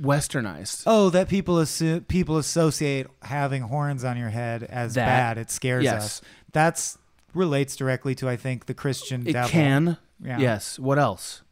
westernized? 0.00 0.84
Oh, 0.86 1.10
that 1.10 1.28
people 1.28 1.56
assu- 1.56 2.06
people 2.08 2.38
associate 2.38 3.06
having 3.22 3.62
horns 3.62 4.04
on 4.04 4.16
your 4.16 4.30
head 4.30 4.62
as 4.62 4.94
That- 4.94 5.06
bad. 5.06 5.38
It 5.38 5.50
scares 5.50 5.84
yes. 5.84 6.02
us. 6.04 6.22
That's 6.52 6.98
relates 7.34 7.76
directly 7.76 8.14
to 8.16 8.28
I 8.28 8.36
think 8.36 8.66
the 8.66 8.74
Christian 8.74 9.26
It 9.26 9.32
devil. 9.34 9.50
can. 9.50 9.98
Yeah. 10.22 10.38
Yes. 10.38 10.78
What 10.78 10.98
else? 10.98 11.42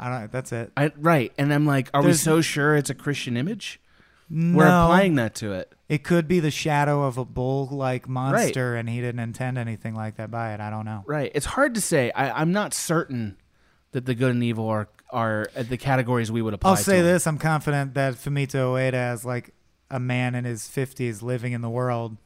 I 0.00 0.08
don't. 0.08 0.32
That's 0.32 0.50
it. 0.50 0.72
I, 0.76 0.90
right, 0.96 1.32
and 1.38 1.52
I'm 1.52 1.66
like, 1.66 1.90
are 1.92 2.02
There's- 2.02 2.16
we 2.16 2.18
so 2.18 2.40
sure 2.40 2.74
it's 2.74 2.90
a 2.90 2.94
Christian 2.94 3.36
image? 3.36 3.80
No. 4.30 4.58
We're 4.58 4.64
applying 4.64 5.16
that 5.16 5.34
to 5.36 5.52
it. 5.52 5.72
It 5.88 6.04
could 6.04 6.28
be 6.28 6.38
the 6.38 6.52
shadow 6.52 7.02
of 7.02 7.18
a 7.18 7.24
bull-like 7.24 8.08
monster, 8.08 8.76
and 8.76 8.88
he 8.88 9.00
didn't 9.00 9.18
intend 9.18 9.58
anything 9.58 9.94
like 9.94 10.16
that 10.16 10.30
by 10.30 10.54
it. 10.54 10.60
I 10.60 10.70
don't 10.70 10.84
know. 10.84 11.02
Right. 11.04 11.32
It's 11.34 11.46
hard 11.46 11.74
to 11.74 11.80
say. 11.80 12.12
I, 12.12 12.40
I'm 12.40 12.52
not 12.52 12.72
certain 12.72 13.36
that 13.90 14.06
the 14.06 14.14
good 14.14 14.30
and 14.30 14.42
evil 14.42 14.68
are 14.68 14.88
are 15.10 15.48
uh, 15.56 15.64
the 15.64 15.76
categories 15.76 16.30
we 16.30 16.42
would 16.42 16.54
apply. 16.54 16.70
I'll 16.70 16.76
say 16.76 17.02
this: 17.02 17.26
I'm 17.26 17.38
confident 17.38 17.94
that 17.94 18.14
Fumito 18.14 18.74
Ueda, 18.74 18.92
as 18.92 19.24
like 19.24 19.52
a 19.90 19.98
man 19.98 20.36
in 20.36 20.44
his 20.44 20.62
50s 20.62 21.22
living 21.22 21.52
in 21.52 21.60
the 21.60 21.70
world, 21.70 22.16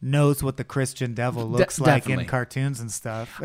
knows 0.00 0.42
what 0.42 0.56
the 0.56 0.64
Christian 0.64 1.12
devil 1.14 1.42
De- 1.50 1.56
looks 1.58 1.80
like 1.80 2.08
in 2.08 2.24
cartoons 2.26 2.80
and 2.80 2.90
stuff. 2.90 3.40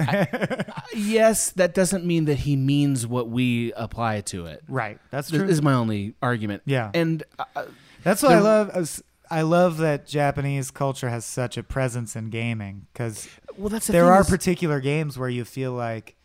Yes, 0.96 1.52
that 1.52 1.74
doesn't 1.74 2.06
mean 2.06 2.26
that 2.26 2.40
he 2.40 2.56
means 2.56 3.08
what 3.08 3.30
we 3.30 3.74
apply 3.74 4.22
to 4.22 4.46
it. 4.46 4.64
Right. 4.68 5.00
That's 5.10 5.30
true. 5.30 5.40
This 5.40 5.52
is 5.52 5.62
my 5.62 5.74
only 5.74 6.14
argument. 6.22 6.64
Yeah. 6.66 6.92
and 6.94 7.24
uh, 7.40 7.66
That's 8.04 8.22
what 8.22 8.32
I 8.34 8.40
love. 8.40 9.02
I 9.32 9.42
love 9.42 9.78
that 9.78 10.06
Japanese 10.06 10.70
culture 10.70 11.10
has 11.10 11.26
such 11.26 11.58
a 11.58 11.64
presence 11.64 12.16
in 12.16 12.30
gaming 12.30 12.86
because 12.94 13.28
Well, 13.58 13.70
that's 13.70 13.88
the 13.88 13.94
there 13.94 14.12
are 14.12 14.22
is- 14.22 14.30
particular 14.30 14.80
games 14.80 15.18
where 15.18 15.30
you 15.30 15.44
feel 15.46 15.72
like 15.72 16.16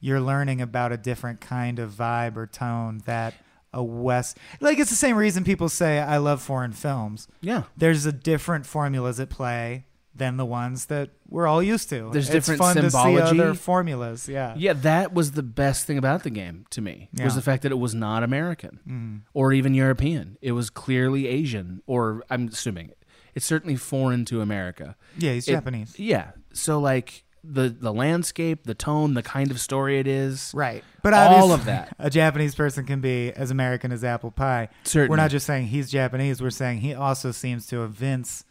you're 0.00 0.20
learning 0.20 0.62
about 0.62 0.92
a 0.92 0.96
different 0.96 1.40
kind 1.42 1.78
of 1.78 1.90
vibe 1.92 2.36
or 2.36 2.46
tone 2.46 3.02
that 3.04 3.34
a 3.74 3.82
West 3.82 4.38
like 4.60 4.78
it's 4.78 4.90
the 4.90 4.96
same 4.96 5.16
reason 5.16 5.44
people 5.44 5.68
say 5.68 5.98
I 5.98 6.16
love 6.18 6.40
foreign 6.40 6.72
films. 6.72 7.28
Yeah. 7.40 7.64
there's 7.76 8.06
a 8.06 8.12
different 8.12 8.64
formulas 8.66 9.18
at 9.20 9.28
play 9.30 9.86
than 10.16 10.36
the 10.36 10.46
ones 10.46 10.86
that 10.86 11.10
we're 11.28 11.48
all 11.48 11.60
used 11.60 11.88
to. 11.88 12.08
There's 12.12 12.26
it's 12.30 12.46
different 12.46 12.60
fun 12.60 12.74
symbology. 12.74 13.20
to 13.20 13.26
see 13.34 13.40
other 13.40 13.54
formulas. 13.54 14.28
Yeah, 14.28 14.54
Yeah, 14.56 14.72
that 14.74 15.12
was 15.12 15.32
the 15.32 15.42
best 15.42 15.86
thing 15.86 15.98
about 15.98 16.22
the 16.22 16.30
game 16.30 16.66
to 16.70 16.80
me 16.80 17.08
was 17.20 17.34
the 17.34 17.42
fact 17.42 17.64
that 17.64 17.72
it 17.72 17.78
was 17.80 17.94
not 17.96 18.22
American 18.22 18.78
Mhm. 18.88 19.20
or 19.34 19.52
even 19.52 19.74
European. 19.74 20.38
It 20.40 20.52
was 20.52 20.70
clearly 20.70 21.26
Asian, 21.26 21.82
or 21.86 22.22
I'm 22.30 22.46
assuming 22.46 22.92
it's 23.34 23.44
certainly 23.44 23.74
foreign 23.74 24.24
to 24.26 24.40
America. 24.40 24.94
Yeah, 25.18 25.32
he's 25.32 25.48
It- 25.48 25.52
Japanese. 25.52 25.98
Yeah, 25.98 26.30
so 26.52 26.78
like 26.78 27.23
the 27.46 27.68
the 27.68 27.92
landscape, 27.92 28.64
the 28.64 28.74
tone, 28.74 29.14
the 29.14 29.22
kind 29.22 29.50
of 29.50 29.60
story 29.60 29.98
it 29.98 30.06
is, 30.06 30.50
Right. 30.54 30.82
But 31.02 31.12
all 31.12 31.52
of 31.52 31.66
that. 31.66 31.94
a 31.98 32.08
Japanese 32.08 32.54
person 32.54 32.86
can 32.86 33.00
be 33.02 33.30
as 33.32 33.50
American 33.50 33.92
as 33.92 34.02
apple 34.02 34.30
pie. 34.30 34.68
Certainly. 34.84 35.10
We're 35.10 35.16
not 35.16 35.30
just 35.30 35.44
saying 35.46 35.66
he's 35.66 35.90
Japanese. 35.90 36.40
We're 36.40 36.48
saying 36.50 36.78
he 36.78 36.94
also 36.94 37.30
seems 37.32 37.66
to 37.66 37.84
evince 37.84 38.44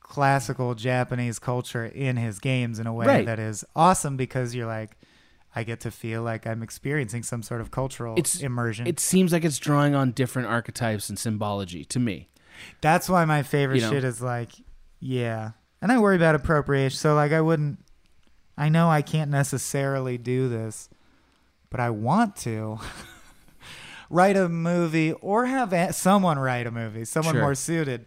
classical 0.00 0.74
Japanese 0.74 1.38
culture 1.38 1.84
in 1.84 2.16
his 2.16 2.38
games 2.38 2.78
in 2.78 2.86
a 2.86 2.92
way 2.92 3.06
Right. 3.06 3.26
that 3.26 3.38
is 3.38 3.64
awesome 3.76 4.16
because 4.16 4.54
you're 4.54 4.66
like, 4.66 4.96
I 5.54 5.64
get 5.64 5.80
to 5.80 5.90
feel 5.90 6.22
like 6.22 6.46
I'm 6.46 6.62
experiencing 6.62 7.22
some 7.22 7.42
sort 7.42 7.60
of 7.60 7.70
cultural 7.70 8.14
It's 8.16 8.40
immersion. 8.40 8.86
It 8.86 9.00
seems 9.00 9.32
like 9.32 9.44
it's 9.44 9.58
drawing 9.58 9.94
on 9.94 10.12
different 10.12 10.48
archetypes 10.48 11.08
and 11.08 11.18
symbology 11.18 11.84
to 11.86 11.98
me. 11.98 12.28
That's 12.80 13.08
why 13.08 13.24
my 13.24 13.42
favorite 13.42 13.76
You 13.76 13.82
know? 13.82 13.90
shit 13.92 14.04
is 14.04 14.20
like, 14.22 14.52
yeah. 15.00 15.52
And 15.80 15.92
I 15.92 15.98
worry 15.98 16.16
about 16.16 16.34
appropriation. 16.34 16.96
So, 16.98 17.14
like, 17.14 17.32
I 17.32 17.40
wouldn't, 17.40 17.78
I 18.58 18.68
know 18.68 18.90
I 18.90 19.02
can't 19.02 19.30
necessarily 19.30 20.18
do 20.18 20.48
this, 20.48 20.88
but 21.70 21.78
I 21.80 21.90
want 21.90 22.34
to 22.38 22.78
write 24.10 24.36
a 24.36 24.48
movie 24.48 25.12
or 25.12 25.46
have 25.46 25.72
a- 25.72 25.92
someone 25.92 26.38
write 26.38 26.66
a 26.66 26.70
movie, 26.70 27.04
someone 27.04 27.34
Sure. 27.34 27.42
more 27.42 27.54
suited. 27.54 28.06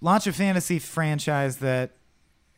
Launch 0.00 0.26
a 0.26 0.32
fantasy 0.32 0.78
franchise 0.78 1.56
that 1.58 1.90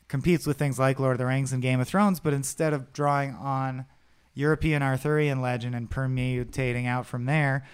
competes 0.09 0.47
with 0.47 0.59
things 0.59 0.79
like 0.79 1.01
Lord 1.01 1.13
of 1.13 1.19
the 1.19 1.27
Rings 1.27 1.53
and 1.53 1.63
Game 1.63 1.81
of 1.81 1.89
Thrones, 1.89 2.21
but 2.21 2.33
instead 2.35 2.73
of 2.73 2.93
drawing 2.93 3.35
on 3.35 3.87
European 4.35 4.83
Arthurian 4.83 5.41
legend 5.41 5.75
and 5.75 5.91
permutating 5.91 6.87
out 6.87 7.07
from 7.07 7.25
there, 7.25 7.65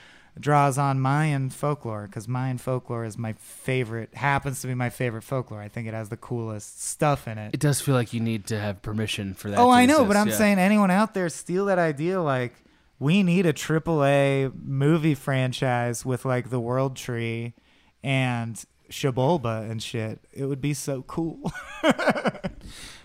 draws 0.41 0.79
on 0.79 1.01
Mayan 1.01 1.51
folklore 1.51 2.07
because 2.07 2.29
Mayan 2.29 2.59
folklore 2.59 3.05
is 3.05 3.19
my 3.19 3.33
favorite, 3.35 4.15
happens 4.15 4.61
to 4.63 4.67
be 4.67 4.75
my 4.75 4.91
favorite 4.91 5.23
folklore. 5.23 5.61
I 5.61 5.69
think 5.69 5.89
it 5.89 5.95
has 5.95 6.09
the 6.09 6.17
coolest 6.17 6.83
stuff 6.83 7.27
in 7.29 7.39
it. 7.39 7.55
It 7.55 7.61
does 7.61 7.81
feel 7.81 7.95
like 7.95 8.13
you 8.13 8.21
need 8.21 8.47
to 8.47 8.59
have 8.59 8.83
permission 8.83 9.35
for 9.35 9.51
that. 9.51 9.59
Oh, 9.59 9.71
I 9.71 9.87
know, 9.87 10.05
but 10.05 10.17
I'm 10.17 10.29
yeah. 10.29 10.35
saying 10.35 10.59
anyone 10.59 10.91
out 10.91 11.15
there 11.15 11.29
steal 11.29 11.67
that 11.67 11.79
idea. 11.79 12.21
Like, 12.21 12.55
we 12.99 13.23
need 13.23 13.47
a 13.47 13.53
AAA 13.53 14.53
movie 14.65 15.15
franchise 15.15 16.05
with 16.05 16.25
like 16.25 16.51
the 16.51 16.61
World 16.61 16.97
Tree 16.97 17.55
and 18.03 18.63
Xibalba 18.91 19.71
and 19.71 19.83
shit. 19.83 20.21
It 20.33 20.45
would 20.47 20.61
be 20.61 20.75
so 20.75 21.03
cool. 21.03 21.53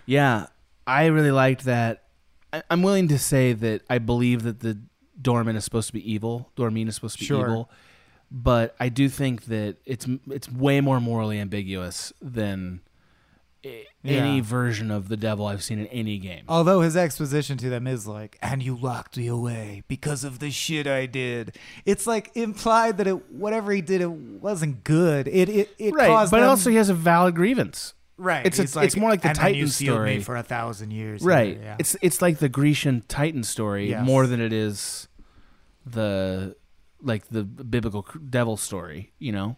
Yeah, 0.05 0.47
I 0.85 1.05
really 1.07 1.31
liked 1.31 1.65
that. 1.65 2.03
I, 2.51 2.63
I'm 2.69 2.83
willing 2.83 3.07
to 3.09 3.19
say 3.19 3.53
that 3.53 3.81
I 3.89 3.97
believe 3.99 4.43
that 4.43 4.59
the 4.59 4.79
Dormin 5.21 5.55
is 5.55 5.63
supposed 5.63 5.87
to 5.87 5.93
be 5.93 6.11
evil. 6.11 6.49
Dormin 6.55 6.87
is 6.87 6.95
supposed 6.95 7.15
to 7.15 7.19
be 7.21 7.25
Sure. 7.25 7.41
evil, 7.47 7.69
but 8.31 8.75
I 8.79 8.89
do 8.89 9.09
think 9.09 9.45
that 9.45 9.77
it's 9.85 10.07
it's 10.29 10.51
way 10.51 10.81
more 10.81 10.99
morally 10.99 11.39
ambiguous 11.39 12.11
than 12.21 12.81
a- 13.65 13.85
any 14.03 14.37
Yeah. 14.37 14.41
version 14.43 14.91
of 14.91 15.07
the 15.07 15.15
devil 15.15 15.45
I've 15.45 15.63
seen 15.63 15.79
in 15.79 15.87
any 15.87 16.17
game. 16.17 16.43
Although 16.49 16.81
his 16.81 16.97
exposition 16.97 17.57
to 17.59 17.69
them 17.69 17.87
is 17.87 18.05
like, 18.05 18.37
and 18.41 18.61
you 18.61 18.75
locked 18.75 19.15
me 19.15 19.27
away 19.27 19.83
because 19.87 20.25
of 20.25 20.39
the 20.39 20.51
shit 20.51 20.85
I 20.85 21.05
did. 21.05 21.55
It's 21.85 22.05
like 22.05 22.31
implied 22.35 22.97
that 22.97 23.07
it 23.07 23.31
whatever 23.31 23.71
he 23.71 23.81
did 23.81 24.01
it 24.01 24.11
wasn't 24.11 24.83
good. 24.83 25.27
It 25.29 25.47
it, 25.47 25.75
it 25.79 25.93
right, 25.93 26.07
caused 26.07 26.31
but 26.31 26.41
them- 26.41 26.49
also 26.49 26.69
he 26.71 26.75
has 26.75 26.89
a 26.89 26.93
valid 26.93 27.35
grievance. 27.35 27.93
Right. 28.17 28.45
It's 28.45 28.57
He's 28.57 28.75
a, 28.75 28.81
it's 28.81 28.95
more 28.95 29.09
like 29.09 29.21
the 29.21 29.29
"And 29.29 29.37
then 29.37 29.43
Titan 29.53 29.67
story 29.67 30.19
for 30.19 30.35
a 30.35 30.43
thousand 30.43 30.91
years. 30.91 31.23
Right. 31.23 31.59
Yeah. 31.61 31.75
It's 31.79 31.95
it's 32.01 32.21
like 32.21 32.37
the 32.37 32.49
Grecian 32.49 33.03
Titan 33.07 33.43
story 33.43 33.89
Yes. 33.89 34.05
more 34.05 34.27
than 34.27 34.39
it 34.39 34.53
is 34.53 35.07
the 35.85 36.55
like 37.01 37.27
the 37.29 37.43
biblical 37.43 38.05
devil 38.29 38.57
story. 38.57 39.11
You 39.19 39.31
know. 39.31 39.57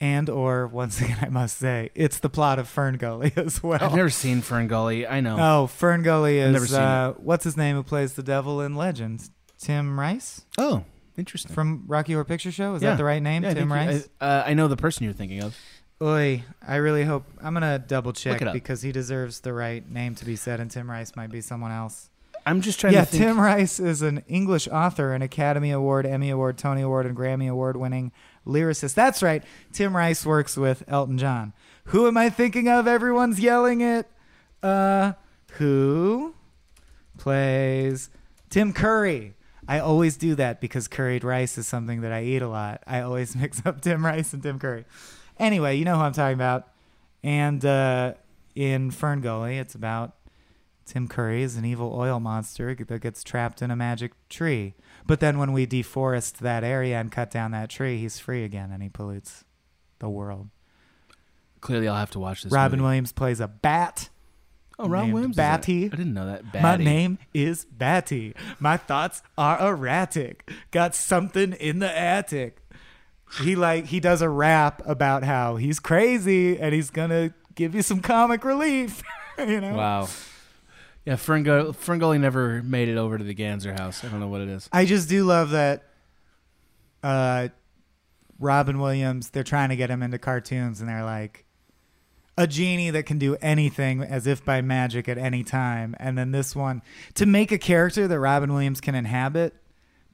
and 0.00 0.28
or 0.30 0.66
once 0.66 1.00
again 1.00 1.18
I 1.22 1.28
must 1.28 1.58
say, 1.58 1.90
it's 1.94 2.18
the 2.18 2.28
plot 2.28 2.58
of 2.58 2.68
Fern 2.68 2.96
Gully 2.96 3.32
as 3.36 3.62
well. 3.62 3.82
I've 3.82 3.94
never 3.94 4.10
seen 4.10 4.40
Fern 4.40 4.66
Gully. 4.68 5.06
I 5.06 5.20
know. 5.20 5.36
Oh, 5.38 5.66
Fern 5.66 6.02
Gully 6.02 6.38
is 6.38 6.52
never 6.52 6.66
seen 6.66 6.78
uh, 6.80 7.12
what's 7.14 7.44
his 7.44 7.56
name 7.56 7.76
who 7.76 7.82
plays 7.82 8.14
the 8.14 8.22
devil 8.22 8.60
in 8.60 8.76
Legends? 8.76 9.30
Tim 9.58 9.98
Rice? 9.98 10.44
Oh, 10.58 10.84
interesting. 11.16 11.52
From 11.54 11.84
Rocky 11.86 12.12
Horror 12.12 12.24
Picture 12.24 12.52
Show? 12.52 12.74
Is 12.74 12.82
Yeah. 12.82 12.90
that 12.90 12.96
the 12.98 13.04
right 13.04 13.22
name? 13.22 13.44
Yeah, 13.44 13.50
I 13.50 13.54
Tim 13.54 13.68
you- 13.68 13.74
Rice? 13.74 14.08
I, 14.20 14.24
uh, 14.26 14.44
I 14.48 14.54
know 14.54 14.68
the 14.68 14.76
person 14.76 15.04
you're 15.04 15.12
thinking 15.12 15.42
of. 15.42 15.56
Oi, 16.02 16.44
I 16.66 16.76
really 16.76 17.04
hope 17.04 17.24
I'm 17.42 17.54
gonna 17.54 17.78
double 17.78 18.12
check 18.12 18.42
it 18.42 18.48
up. 18.48 18.54
because 18.54 18.82
he 18.82 18.92
deserves 18.92 19.40
the 19.40 19.52
right 19.52 19.88
name 19.88 20.14
to 20.16 20.24
be 20.24 20.36
said, 20.36 20.60
and 20.60 20.70
Tim 20.70 20.90
Rice 20.90 21.14
might 21.14 21.30
be 21.30 21.40
someone 21.40 21.70
else. 21.70 22.10
I'm 22.46 22.60
just 22.60 22.78
trying 22.78 22.92
yeah, 22.92 23.00
to 23.00 23.06
think. 23.06 23.22
Tim 23.22 23.40
Rice 23.40 23.80
is 23.80 24.02
an 24.02 24.22
English 24.28 24.68
author, 24.68 25.14
an 25.14 25.22
Academy 25.22 25.70
Award, 25.70 26.04
Emmy 26.04 26.30
Award, 26.30 26.58
Tony 26.58 26.82
Award, 26.82 27.06
and 27.06 27.16
Grammy 27.16 27.48
Award 27.48 27.76
winning 27.76 28.12
lyricist. 28.46 28.94
That's 28.94 29.22
right. 29.22 29.42
Tim 29.72 29.96
Rice 29.96 30.26
works 30.26 30.56
with 30.56 30.84
Elton 30.86 31.16
John. 31.16 31.52
Who 31.86 32.06
am 32.06 32.16
I 32.16 32.28
thinking 32.28 32.68
of? 32.68 32.86
Everyone's 32.86 33.40
yelling 33.40 33.80
it. 33.80 34.06
Uh, 34.62 35.12
who 35.52 36.34
plays 37.18 38.10
Tim 38.50 38.72
Curry? 38.72 39.34
I 39.66 39.78
always 39.78 40.16
do 40.16 40.34
that 40.34 40.60
because 40.60 40.88
curried 40.88 41.24
rice 41.24 41.56
is 41.56 41.66
something 41.66 42.02
that 42.02 42.12
I 42.12 42.24
eat 42.24 42.42
a 42.42 42.48
lot. 42.48 42.82
I 42.86 43.00
always 43.00 43.34
mix 43.36 43.64
up 43.64 43.80
Tim 43.80 44.04
Rice 44.04 44.32
and 44.32 44.42
Tim 44.42 44.58
Curry. 44.58 44.84
Anyway, 45.38 45.76
you 45.76 45.84
know 45.84 45.96
who 45.96 46.02
I'm 46.02 46.12
talking 46.12 46.34
about. 46.34 46.68
And 47.22 47.64
uh, 47.64 48.14
in 48.54 48.90
Fern 48.90 49.20
Gully, 49.20 49.58
it's 49.58 49.74
about 49.74 50.14
Tim 50.84 51.08
Curry 51.08 51.42
is 51.42 51.56
an 51.56 51.64
evil 51.64 51.94
oil 51.94 52.20
monster 52.20 52.74
that 52.74 53.00
gets 53.00 53.24
trapped 53.24 53.62
in 53.62 53.70
a 53.70 53.76
magic 53.76 54.12
tree. 54.28 54.74
But 55.06 55.20
then 55.20 55.38
when 55.38 55.52
we 55.52 55.66
deforest 55.66 56.38
that 56.38 56.64
area 56.64 56.98
and 56.98 57.10
cut 57.10 57.30
down 57.30 57.52
that 57.52 57.70
tree, 57.70 57.98
he's 57.98 58.18
free 58.18 58.44
again 58.44 58.70
and 58.70 58.82
he 58.82 58.88
pollutes 58.88 59.44
the 59.98 60.08
world. 60.08 60.50
Clearly, 61.60 61.88
I'll 61.88 61.96
have 61.96 62.10
to 62.10 62.18
watch 62.18 62.42
this. 62.42 62.52
Robin 62.52 62.78
movie. 62.78 62.88
Williams 62.88 63.12
plays 63.12 63.40
a 63.40 63.48
bat. 63.48 64.10
Oh, 64.78 64.88
Robin 64.88 65.12
Williams. 65.12 65.36
Batty. 65.36 65.86
I 65.86 65.88
didn't 65.88 66.12
know 66.14 66.26
that. 66.26 66.62
My 66.62 66.76
name 66.76 67.18
is 67.32 67.64
Batty. 67.64 68.34
My 68.58 68.76
thoughts 68.76 69.22
are 69.38 69.68
erratic. 69.68 70.50
Got 70.72 70.94
something 70.94 71.52
in 71.54 71.78
the 71.78 71.98
attic. 71.98 72.58
He 73.42 73.56
like 73.56 73.86
he 73.86 74.00
does 74.00 74.22
a 74.22 74.28
rap 74.28 74.82
about 74.86 75.24
how 75.24 75.56
he's 75.56 75.80
crazy 75.80 76.58
and 76.58 76.74
he's 76.74 76.90
gonna 76.90 77.34
give 77.54 77.74
you 77.74 77.82
some 77.82 78.00
comic 78.00 78.44
relief. 78.44 79.02
you 79.38 79.60
know. 79.60 79.74
Wow. 79.74 80.08
Yeah, 81.04 81.14
Ferngully, 81.16 81.76
Ferngully 81.76 82.18
never 82.18 82.62
made 82.62 82.88
it 82.88 82.96
over 82.96 83.18
to 83.18 83.24
the 83.24 83.34
Ganser 83.34 83.78
house. 83.78 84.02
I 84.04 84.08
don't 84.08 84.20
know 84.20 84.28
what 84.28 84.40
it 84.40 84.48
is. 84.48 84.68
I 84.72 84.86
just 84.86 85.08
do 85.08 85.24
love 85.24 85.50
that 85.50 85.82
uh, 87.02 87.48
Robin 88.38 88.78
Williams, 88.78 89.30
they're 89.30 89.42
trying 89.44 89.68
to 89.68 89.76
get 89.76 89.90
him 89.90 90.02
into 90.02 90.18
cartoons 90.18 90.80
and 90.80 90.88
they're 90.88 91.04
like 91.04 91.44
a 92.38 92.46
genie 92.46 92.90
that 92.90 93.04
can 93.04 93.18
do 93.18 93.36
anything 93.42 94.02
as 94.02 94.26
if 94.26 94.44
by 94.44 94.60
magic 94.62 95.08
at 95.08 95.18
any 95.18 95.44
time. 95.44 95.94
And 96.00 96.16
then 96.18 96.32
this 96.32 96.56
one, 96.56 96.82
to 97.14 97.26
make 97.26 97.52
a 97.52 97.58
character 97.58 98.08
that 98.08 98.18
Robin 98.18 98.52
Williams 98.52 98.80
can 98.80 98.94
inhabit 98.94 99.54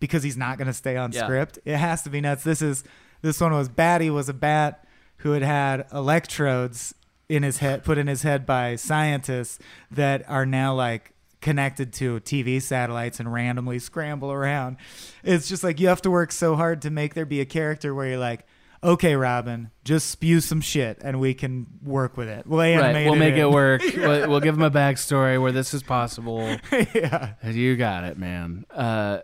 because 0.00 0.22
he's 0.22 0.36
not 0.36 0.58
going 0.58 0.66
to 0.66 0.74
stay 0.74 0.96
on 0.96 1.12
Yeah. 1.12 1.24
script, 1.24 1.58
it 1.64 1.76
has 1.76 2.02
to 2.02 2.10
be 2.10 2.20
nuts. 2.20 2.42
This 2.42 2.60
is 2.62 2.82
this 3.22 3.40
one 3.40 3.52
was 3.52 3.68
Batty 3.68 4.10
was 4.10 4.28
a 4.28 4.34
bat 4.34 4.84
who 5.18 5.32
had 5.32 5.42
had 5.42 5.86
electrodes 5.92 6.94
in 7.28 7.42
his 7.42 7.58
head 7.58 7.84
put 7.84 7.96
in 7.98 8.06
his 8.06 8.22
head 8.22 8.44
by 8.44 8.74
scientists 8.76 9.58
that 9.90 10.28
are 10.28 10.44
now 10.46 10.74
like 10.74 11.12
connected 11.40 11.92
to 11.92 12.20
TV 12.20 12.60
satellites 12.60 13.20
and 13.20 13.32
randomly 13.32 13.78
scramble 13.78 14.32
around. 14.32 14.76
It's 15.22 15.48
just 15.48 15.62
like 15.64 15.80
you 15.80 15.88
have 15.88 16.02
to 16.02 16.10
work 16.10 16.32
so 16.32 16.56
hard 16.56 16.82
to 16.82 16.90
make 16.90 17.14
there 17.14 17.24
be 17.26 17.40
a 17.40 17.46
character 17.46 17.94
where 17.94 18.08
you're 18.08 18.18
like, 18.18 18.44
okay, 18.82 19.14
Robin, 19.14 19.70
just 19.84 20.10
spew 20.10 20.40
some 20.40 20.60
shit 20.60 20.98
and 21.02 21.20
we 21.20 21.34
can 21.34 21.66
work 21.82 22.16
with 22.16 22.28
it. 22.28 22.46
We'll 22.46 22.60
animate 22.62 22.94
Right, 22.94 23.04
we'll 23.04 23.14
it 23.14 23.18
make 23.18 23.34
in. 23.34 23.40
it 23.40 23.50
work. 23.50 23.82
we'll, 23.96 24.28
we'll 24.28 24.40
give 24.40 24.54
him 24.54 24.62
a 24.62 24.70
backstory 24.70 25.40
where 25.40 25.52
this 25.52 25.72
is 25.72 25.82
possible. 25.82 26.56
yeah, 26.94 27.34
you 27.44 27.76
got 27.76 28.04
it, 28.04 28.18
man. 28.18 28.64
Uh, 28.70 29.20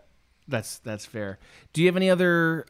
that's 0.48 0.78
that's 0.78 1.04
fair. 1.04 1.38
Do 1.72 1.80
you 1.82 1.88
have 1.88 1.96
any 1.96 2.08
other 2.08 2.66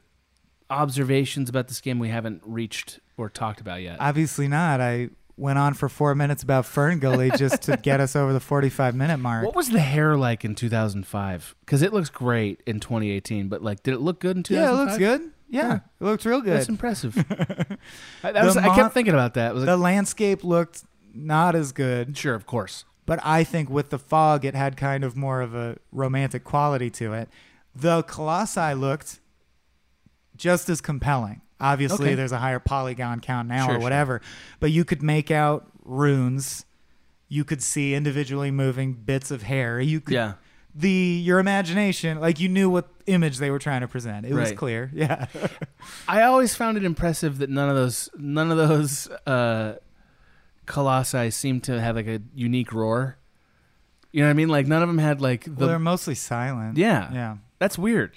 observations 0.70 1.48
about 1.48 1.68
this 1.68 1.80
game 1.80 1.98
we 1.98 2.08
haven't 2.08 2.42
reached 2.44 3.00
or 3.16 3.28
talked 3.28 3.60
about 3.60 3.82
yet? 3.82 3.96
Obviously 4.00 4.48
not. 4.48 4.80
I 4.80 5.10
went 5.36 5.58
on 5.58 5.74
for 5.74 5.88
four 5.88 6.14
minutes 6.14 6.42
about 6.42 6.66
Fern 6.66 6.98
Gully 6.98 7.30
just 7.36 7.62
to 7.62 7.76
get 7.76 8.00
us 8.00 8.16
over 8.16 8.32
the 8.32 8.40
45 8.40 8.94
minute 8.94 9.18
mark. 9.18 9.44
What 9.44 9.54
was 9.54 9.70
the 9.70 9.80
hair 9.80 10.16
like 10.16 10.44
in 10.44 10.54
2005? 10.54 11.54
Because 11.60 11.82
it 11.82 11.92
looks 11.92 12.08
great 12.08 12.62
in 12.66 12.80
2018, 12.80 13.48
but 13.48 13.62
like, 13.62 13.82
did 13.82 13.94
it 13.94 14.00
look 14.00 14.20
good 14.20 14.36
in 14.36 14.42
2005? 14.42 14.68
Yeah, 14.68 14.82
it 14.82 14.84
looks 14.84 14.98
good. 14.98 15.32
Yeah, 15.48 15.74
it 16.00 16.04
looks 16.04 16.26
real 16.26 16.40
good. 16.40 16.54
That's 16.54 16.68
impressive. 16.68 17.16
I, 18.22 18.32
that 18.32 18.44
was, 18.44 18.56
I 18.56 18.74
kept 18.74 18.94
thinking 18.94 19.14
about 19.14 19.34
that. 19.34 19.54
Was 19.54 19.62
like, 19.62 19.68
the 19.68 19.76
landscape 19.76 20.42
looked 20.42 20.82
not 21.14 21.54
as 21.54 21.72
good. 21.72 22.16
Sure, 22.16 22.34
of 22.34 22.46
course. 22.46 22.84
But 23.06 23.20
I 23.24 23.44
think 23.44 23.70
with 23.70 23.90
the 23.90 23.98
fog, 23.98 24.44
it 24.44 24.56
had 24.56 24.76
kind 24.76 25.04
of 25.04 25.16
more 25.16 25.40
of 25.40 25.54
a 25.54 25.76
romantic 25.92 26.42
quality 26.42 26.90
to 26.90 27.12
it. 27.12 27.28
The 27.74 28.02
Colossi 28.02 28.74
looked 28.74 29.20
just 30.36 30.68
as 30.68 30.80
compelling. 30.80 31.40
Obviously, 31.60 32.06
Okay. 32.08 32.14
there's 32.14 32.32
a 32.32 32.38
higher 32.38 32.58
polygon 32.58 33.20
count 33.20 33.48
now 33.48 33.64
Sure, 33.66 33.70
or 33.70 33.74
sure. 33.76 33.82
whatever, 33.82 34.20
but 34.60 34.70
you 34.70 34.84
could 34.84 35.02
make 35.02 35.30
out 35.30 35.66
runes. 35.84 36.64
You 37.28 37.44
could 37.44 37.62
see 37.62 37.94
individually 37.94 38.50
moving 38.50 38.92
bits 38.92 39.30
of 39.30 39.42
hair. 39.42 39.80
You 39.80 40.00
could, 40.00 40.14
Yeah. 40.14 40.34
The 40.78 40.90
your 40.90 41.38
imagination, 41.38 42.20
like 42.20 42.38
you 42.38 42.50
knew 42.50 42.68
what 42.68 42.86
image 43.06 43.38
they 43.38 43.50
were 43.50 43.58
trying 43.58 43.80
to 43.80 43.88
present. 43.88 44.26
It 44.26 44.34
was 44.34 44.52
clear. 44.52 44.90
Yeah. 44.94 45.26
I 46.08 46.22
always 46.22 46.54
found 46.54 46.76
it 46.76 46.84
impressive 46.84 47.38
that 47.38 47.48
none 47.48 47.70
of 47.70 47.76
those 47.76 48.10
none 48.18 48.50
of 48.50 48.58
those 48.58 49.08
uh, 49.26 49.76
colossi 50.66 51.30
seemed 51.30 51.64
to 51.64 51.80
have 51.80 51.96
like 51.96 52.06
a 52.06 52.20
unique 52.34 52.72
roar. 52.74 53.16
You 54.12 54.20
know 54.20 54.26
what 54.26 54.30
I 54.30 54.34
mean? 54.34 54.48
Like 54.48 54.66
none 54.66 54.82
of 54.82 54.88
them 54.88 54.98
had 54.98 55.20
like 55.22 55.44
the. 55.44 55.52
well, 55.52 55.68
they're 55.68 55.78
mostly 55.78 56.14
silent. 56.14 56.76
yeah, 56.76 57.10
Yeah. 57.12 57.36
That's 57.58 57.78
weird. 57.78 58.12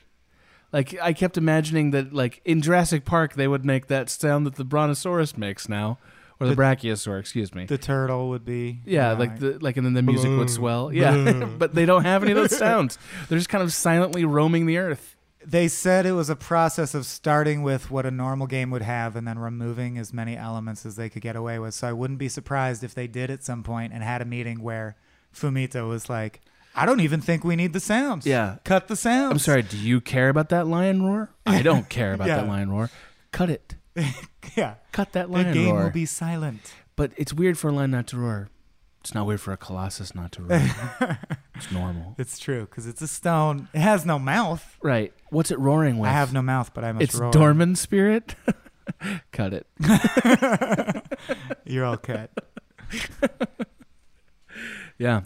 Like 0.72 0.95
I 1.01 1.13
kept 1.13 1.38
imagining 1.38 1.91
that, 1.91 2.13
like 2.13 2.41
in 2.45 2.61
Jurassic 2.61 3.05
Park, 3.05 3.34
they 3.34 3.47
would 3.47 3.65
make 3.65 3.88
that 3.88 4.09
sound 4.09 4.45
that 4.45 4.55
the 4.55 4.63
Brontosaurus 4.65 5.36
makes 5.38 5.67
now, 5.67 5.97
or 6.39 6.47
the, 6.47 6.55
The- 6.55 6.61
Brachiosaur. 6.61 7.20
Excuse 7.20 7.53
me. 7.55 7.65
The 7.65 7.78
turtle 7.78 8.30
would 8.30 8.45
be. 8.45 8.82
yeah, 8.86 9.13
like 9.13 9.39
the 9.39 9.57
like, 9.59 9.78
and 9.78 9.86
then 9.86 9.93
the 9.93 10.03
music 10.03 10.30
would 10.30 10.49
swell. 10.49 10.93
Yeah, 10.93 11.45
but 11.57 11.74
they 11.74 11.86
don't 11.86 12.03
have 12.05 12.22
any 12.24 12.34
of 12.34 12.38
those 12.38 12.55
sounds. 12.57 12.97
They're 13.28 13.38
just 13.39 13.49
kind 13.49 13.63
of 13.63 13.74
silently 13.74 14.26
roaming 14.26 14.65
the 14.67 14.78
earth. 14.78 15.15
They 15.43 15.70
said 15.70 16.05
it 16.05 16.11
was 16.11 16.30
a 16.30 16.36
process 16.36 16.93
of 16.93 17.05
starting 17.05 17.63
with 17.63 17.89
what 17.89 18.05
a 18.05 18.11
normal 18.11 18.45
game 18.45 18.70
would 18.72 18.82
have 18.82 19.15
and 19.15 19.26
then 19.26 19.39
removing 19.39 19.97
as 19.97 20.13
many 20.13 20.36
elements 20.36 20.86
as 20.86 20.97
they 20.97 21.09
could 21.09 21.22
get 21.22 21.36
away 21.38 21.57
with. 21.59 21.74
So 21.74 21.88
I 21.88 21.93
wouldn't 21.93 22.20
be 22.20 22.28
surprised 22.28 22.84
if 22.84 22.93
they 22.93 23.07
did 23.07 23.32
at 23.32 23.43
some 23.43 23.63
point 23.63 23.93
and 23.93 24.03
had 24.03 24.22
a 24.22 24.26
meeting 24.26 24.61
where 24.61 24.97
Fumito 25.34 25.88
was 25.88 26.09
like, 26.09 26.41
I 26.82 26.86
don't 26.86 27.02
even 27.02 27.20
think 27.22 27.44
we 27.44 27.56
need 27.56 27.74
the 27.74 27.80
sounds. 27.80 28.26
Yeah. 28.26 28.58
Cut 28.64 28.88
the 28.88 28.96
sounds. 28.96 29.32
I'm 29.34 29.40
sorry. 29.40 29.64
Do 29.64 29.78
you 29.78 30.00
care 30.00 30.30
about 30.30 30.50
that 30.50 30.66
lion 30.68 31.04
roar? 31.04 31.30
I 31.46 31.62
don't 31.62 31.90
care 31.90 32.14
about 32.14 32.28
Yeah. 32.28 32.38
that 32.38 32.48
lion 32.48 32.72
roar. 32.72 32.90
Cut 33.32 33.50
it. 33.50 33.76
yeah. 34.56 34.76
Cut 34.94 35.12
that 35.14 35.30
lion 35.30 35.48
roar. 35.48 35.54
The 35.54 35.60
lion 35.60 35.66
game 35.68 35.76
roar. 35.76 35.84
will 35.86 35.92
be 35.92 36.06
silent. 36.06 36.74
But 36.96 37.12
it's 37.18 37.34
weird 37.34 37.58
for 37.58 37.68
a 37.70 37.72
lion 37.74 37.92
not 37.92 38.08
to 38.08 38.18
roar. 38.18 38.50
It's 39.02 39.14
not 39.14 39.26
weird 39.26 39.40
for 39.42 39.52
a 39.54 39.58
colossus 39.58 40.14
not 40.16 40.32
to 40.34 40.44
roar. 40.44 40.62
it's 41.56 41.72
normal. 41.72 42.16
It's 42.18 42.38
true 42.40 42.62
because 42.66 42.86
it's 42.88 43.02
a 43.02 43.08
stone. 43.08 43.68
It 43.74 43.80
has 43.80 44.06
no 44.06 44.20
mouth. 44.20 44.78
Right. 44.82 45.14
What's 45.30 45.52
it 45.52 45.60
roaring 45.60 46.00
with? 46.00 46.10
I 46.10 46.14
have 46.14 46.32
no 46.34 46.42
mouth, 46.42 46.74
but 46.74 46.84
I 46.84 46.92
must 46.94 47.04
It's 47.04 47.16
roar. 47.16 47.32
dormant 47.32 47.78
spirit. 47.78 48.36
Cut 49.32 49.54
it. 49.54 49.68
You're 51.66 51.86
all 51.86 51.98
cut. 51.98 52.32
yeah. 54.98 55.22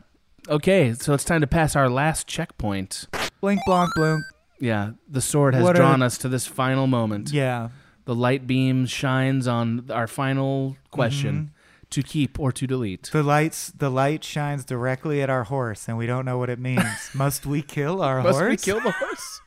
Okay, 0.50 0.94
so 0.94 1.14
it's 1.14 1.24
time 1.24 1.42
to 1.42 1.48
pass 1.48 1.76
our 1.76 1.90
last 1.90 2.28
checkpoint. 2.28 3.08
Blink, 3.42 3.62
blonk, 3.68 3.90
blunk. 3.96 4.24
Yeah, 4.60 4.92
the 5.10 5.22
sword 5.22 5.54
has 5.56 5.64
What 5.64 5.76
are- 5.76 5.80
drawn 5.80 6.02
us 6.02 6.18
to 6.20 6.30
this 6.30 6.46
final 6.48 6.88
moment. 6.88 7.32
Yeah. 7.32 7.70
The 8.06 8.16
light 8.16 8.46
beam 8.46 8.86
shines 8.86 9.48
on 9.48 9.90
our 9.90 10.08
final 10.08 10.76
question 10.92 11.36
Mm-hmm. 11.36 11.90
to 11.92 12.04
keep 12.04 12.40
or 12.40 12.52
to 12.52 12.68
delete. 12.68 13.10
The 13.14 13.24
lights, 13.24 13.72
the 13.72 13.90
light 13.90 14.24
shines 14.24 14.66
directly 14.66 15.22
at 15.22 15.30
our 15.30 15.46
horse, 15.46 15.88
and 15.88 15.98
we 15.98 16.06
don't 16.06 16.26
know 16.26 16.38
what 16.38 16.50
it 16.50 16.60
means. 16.60 16.84
Must 17.14 17.46
we 17.46 17.62
kill 17.62 18.02
our 18.02 18.20
horse? 18.20 18.34
Must 18.34 18.40
horse? 18.40 18.50
we 18.52 18.58
kill 18.58 18.82
the 18.82 18.92
horse? 18.92 19.42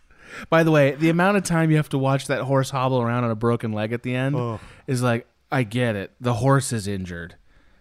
By 0.49 0.63
the 0.63 0.71
way, 0.71 0.93
the 0.93 1.11
amount 1.11 1.37
of 1.37 1.45
time 1.45 1.71
you 1.71 1.77
have 1.77 1.89
to 1.91 1.99
watch 1.99 2.27
that 2.29 2.43
horse 2.43 2.71
hobble 2.71 3.01
around 3.03 3.25
on 3.25 3.31
a 3.31 3.35
broken 3.37 3.73
leg 3.73 3.93
at 3.93 4.03
the 4.03 4.15
end 4.15 4.37
Oh. 4.37 4.61
is 4.87 5.03
like, 5.03 5.27
I 5.53 5.63
get 5.63 5.97
it. 5.97 6.13
The 6.21 6.35
horse 6.35 6.73
is 6.73 6.87
injured. 6.89 7.37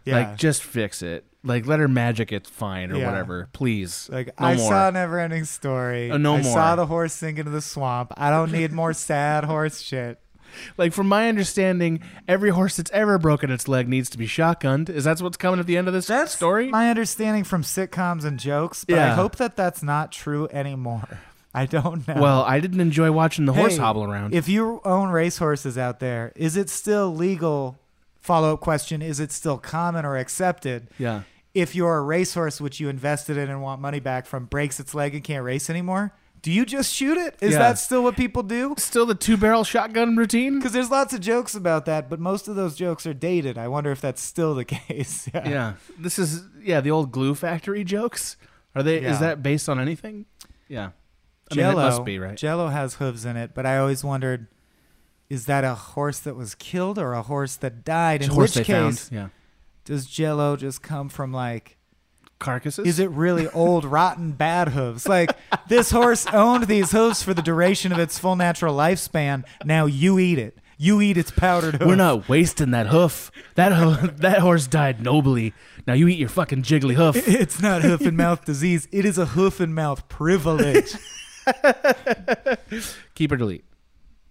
Yeah. 0.05 0.20
Like, 0.20 0.38
just 0.38 0.63
fix 0.63 1.01
it. 1.01 1.26
Like, 1.46 1.66
let 1.68 1.80
her 1.80 1.88
magic 1.88 2.32
it 2.32 2.48
fine 2.48 2.91
or 2.91 2.98
Yeah. 2.98 3.06
whatever. 3.10 3.48
Please. 3.54 4.10
Like 4.12 4.28
no 4.39 4.48
I 4.48 4.56
more. 4.56 4.68
saw 4.70 4.91
Neverending 4.91 5.46
Story. 5.46 6.10
Uh, 6.12 6.18
no 6.18 6.36
I 6.38 6.41
saw 6.41 6.76
the 6.76 6.88
horse 6.88 7.14
sink 7.14 7.38
into 7.39 7.52
the 7.52 7.62
swamp. 7.62 8.12
I 8.18 8.30
don't 8.32 8.52
need 8.52 8.72
more 8.72 8.93
sad 9.10 9.43
horse 9.46 9.80
shit. 9.82 10.20
Like, 10.78 10.93
from 10.93 11.08
my 11.10 11.28
understanding, 11.28 12.00
every 12.30 12.50
horse 12.50 12.78
that's 12.78 12.89
ever 12.91 13.18
broken 13.18 13.52
its 13.52 13.68
leg 13.68 13.89
needs 13.89 14.10
to 14.12 14.18
be 14.18 14.26
shotgunned. 14.26 14.89
Is 14.89 15.04
that 15.04 15.22
what's 15.22 15.36
coming 15.38 15.60
at 15.60 15.66
the 15.68 15.76
end 15.78 15.88
of 15.89 15.93
this 15.93 16.10
story? 16.32 16.70
My 16.70 16.89
understanding 16.89 17.43
from 17.43 17.62
sitcoms 17.62 18.24
and 18.24 18.39
jokes, 18.39 18.86
but 18.86 18.96
I 18.98 19.08
Yeah. 19.08 19.16
hope 19.16 19.36
that 19.36 19.56
that's 19.58 19.84
not 19.84 20.12
true 20.14 20.48
anymore. 20.52 21.20
I 21.54 21.66
don't 21.66 22.08
know. 22.08 22.22
Well, 22.22 22.41
I 22.43 22.60
didn't 22.60 22.80
enjoy 22.82 23.12
watching 23.12 23.46
the 23.46 23.54
horse 23.54 23.74
Hey, 23.74 23.80
hobble 23.80 24.04
around. 24.04 24.34
If 24.34 24.48
you 24.50 24.82
own 24.86 25.10
racehorses 25.10 25.78
out 25.78 26.00
there, 26.00 26.32
is 26.36 26.56
it 26.58 26.70
still 26.70 27.14
legal? 27.14 27.78
Follow 28.20 28.54
up 28.54 28.60
question: 28.62 29.02
Is 29.02 29.20
it 29.20 29.32
still 29.32 29.58
common 29.58 30.04
or 30.06 30.18
accepted? 30.18 30.88
yeah. 30.98 31.22
If 31.56 31.74
your 31.74 32.03
racehorse, 32.03 32.62
which 32.62 32.80
you 32.80 32.89
invested 32.89 33.38
in 33.38 33.49
and 33.49 33.62
want 33.64 33.82
money 33.82 33.99
back 33.99 34.28
from, 34.28 34.45
breaks 34.45 34.80
its 34.80 34.93
leg 34.93 35.16
and 35.16 35.24
can't 35.24 35.43
race 35.43 35.70
anymore, 35.70 36.14
do 36.41 36.51
you 36.51 36.64
just 36.66 36.93
shoot 36.93 37.18
it? 37.18 37.36
Is 37.41 37.53
Yeah. 37.53 37.60
that 37.60 37.80
still 37.80 38.03
what 38.03 38.16
people 38.16 38.43
do? 38.43 38.76
Still 38.78 39.06
the 39.08 39.16
two 39.16 39.36
barrel 39.38 39.64
shotgun 39.64 40.16
routine? 40.16 40.60
Because 40.60 40.74
there's 40.74 40.91
lots 40.91 41.14
of 41.14 41.22
jokes 41.22 41.56
about 41.56 41.86
that, 41.86 42.08
but 42.10 42.20
most 42.20 42.47
of 42.47 42.56
those 42.56 42.76
jokes 42.76 43.08
are 43.08 43.14
dated. 43.16 43.58
I 43.58 43.68
wonder 43.68 43.89
if 43.91 43.99
that's 44.01 44.22
still 44.22 44.53
the 44.53 44.66
case. 44.76 45.28
yeah. 45.34 45.49
Yeah. 45.49 45.74
This 45.97 46.20
is, 46.20 46.43
yeah, 46.62 46.82
the 46.82 46.91
old 46.91 47.12
glue 47.12 47.34
factory 47.34 47.84
jokes. 47.84 48.38
Are 48.76 48.84
they, 48.84 49.01
Yeah. 49.01 49.14
is 49.14 49.20
that 49.22 49.41
based 49.41 49.70
on 49.70 49.80
anything? 49.80 50.26
Yeah. 50.68 50.89
I 51.51 51.56
mean, 51.56 51.64
Jello, 51.64 51.72
it 51.80 51.84
must 51.86 52.06
be, 52.06 52.20
right? 52.20 52.36
Jello 52.38 52.68
has 52.68 52.95
hooves 52.95 53.24
in 53.24 53.38
it, 53.38 53.51
but 53.56 53.66
I 53.66 53.78
always 53.78 54.03
wondered, 54.03 54.47
is 55.30 55.45
that 55.45 55.64
a 55.64 55.74
horse 55.74 56.20
that 56.20 56.36
was 56.36 56.53
killed 56.53 56.99
or 56.99 57.14
a 57.14 57.22
horse 57.22 57.56
that 57.56 57.84
died? 57.86 58.22
In 58.22 58.30
Horse 58.32 58.56
which 58.56 58.68
they 58.68 58.74
found, 58.74 58.95
case, 58.97 59.10
yeah. 59.12 59.30
Does 59.86 60.08
Jello 60.08 60.58
just 60.58 60.82
come 60.82 61.10
from 61.10 61.32
like 61.32 61.78
Carcasses? 62.40 62.86
Is 62.86 63.00
it 63.00 63.10
really 63.12 63.48
old, 63.50 63.86
rotten, 64.00 64.32
bad 64.32 64.70
hooves? 64.70 65.08
Like 65.08 65.32
this 65.70 65.92
horse 65.92 66.26
owned 66.28 66.68
these 66.68 66.92
hooves 66.92 67.24
for 67.24 67.34
the 67.34 67.42
duration 67.42 67.92
of 67.92 68.00
its 68.00 68.20
full 68.20 68.36
natural 68.36 68.76
lifespan. 68.76 69.46
Now 69.64 69.86
you 69.86 70.20
eat 70.20 70.38
it. 70.38 70.58
You 70.78 71.00
eat 71.00 71.16
its 71.16 71.32
powdered 71.32 71.76
hoof. 71.76 71.88
We're 71.88 71.96
not 71.96 72.28
wasting 72.28 72.72
that 72.72 72.88
hoof. 72.88 73.32
That 73.56 73.72
hoof, 73.72 74.18
that 74.18 74.40
horse 74.40 74.68
died 74.68 75.02
nobly. 75.02 75.54
Now 75.88 75.94
you 75.94 76.08
eat 76.10 76.20
your 76.20 76.30
fucking 76.30 76.64
jiggly 76.64 76.96
hoof. 76.96 77.16
It's 77.28 77.62
not 77.62 77.82
hoof 77.84 78.02
and 78.02 78.18
mouth 78.18 78.44
disease. 78.44 78.88
It 78.92 79.06
is 79.06 79.18
a 79.18 79.28
hoof 79.28 79.60
and 79.62 79.74
mouth 79.74 80.10
privilege. 80.10 80.96
Keep 83.14 83.32
or 83.32 83.38
delete. 83.38 83.64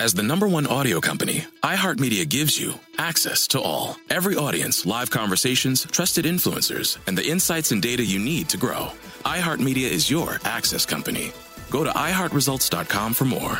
As 0.00 0.12
the 0.12 0.22
number 0.22 0.48
one 0.48 0.66
audio 0.66 1.00
company, 1.00 1.44
iHeartMedia 1.62 2.28
gives 2.28 2.58
you 2.60 2.74
access 2.98 3.46
to 3.48 3.60
all. 3.60 3.96
Every 4.10 4.36
audience, 4.36 4.84
live 4.84 5.10
conversations, 5.10 5.86
trusted 5.90 6.24
influencers, 6.24 6.98
and 7.06 7.16
the 7.16 7.26
insights 7.26 7.70
and 7.70 7.80
data 7.80 8.04
you 8.04 8.18
need 8.18 8.48
to 8.50 8.56
grow. 8.56 8.90
iHeartMedia 9.24 9.88
is 9.88 10.10
your 10.10 10.38
access 10.44 10.84
company. 10.84 11.32
Go 11.70 11.84
to 11.84 11.90
iHeartResults.com 11.90 13.14
for 13.14 13.24
more. 13.24 13.58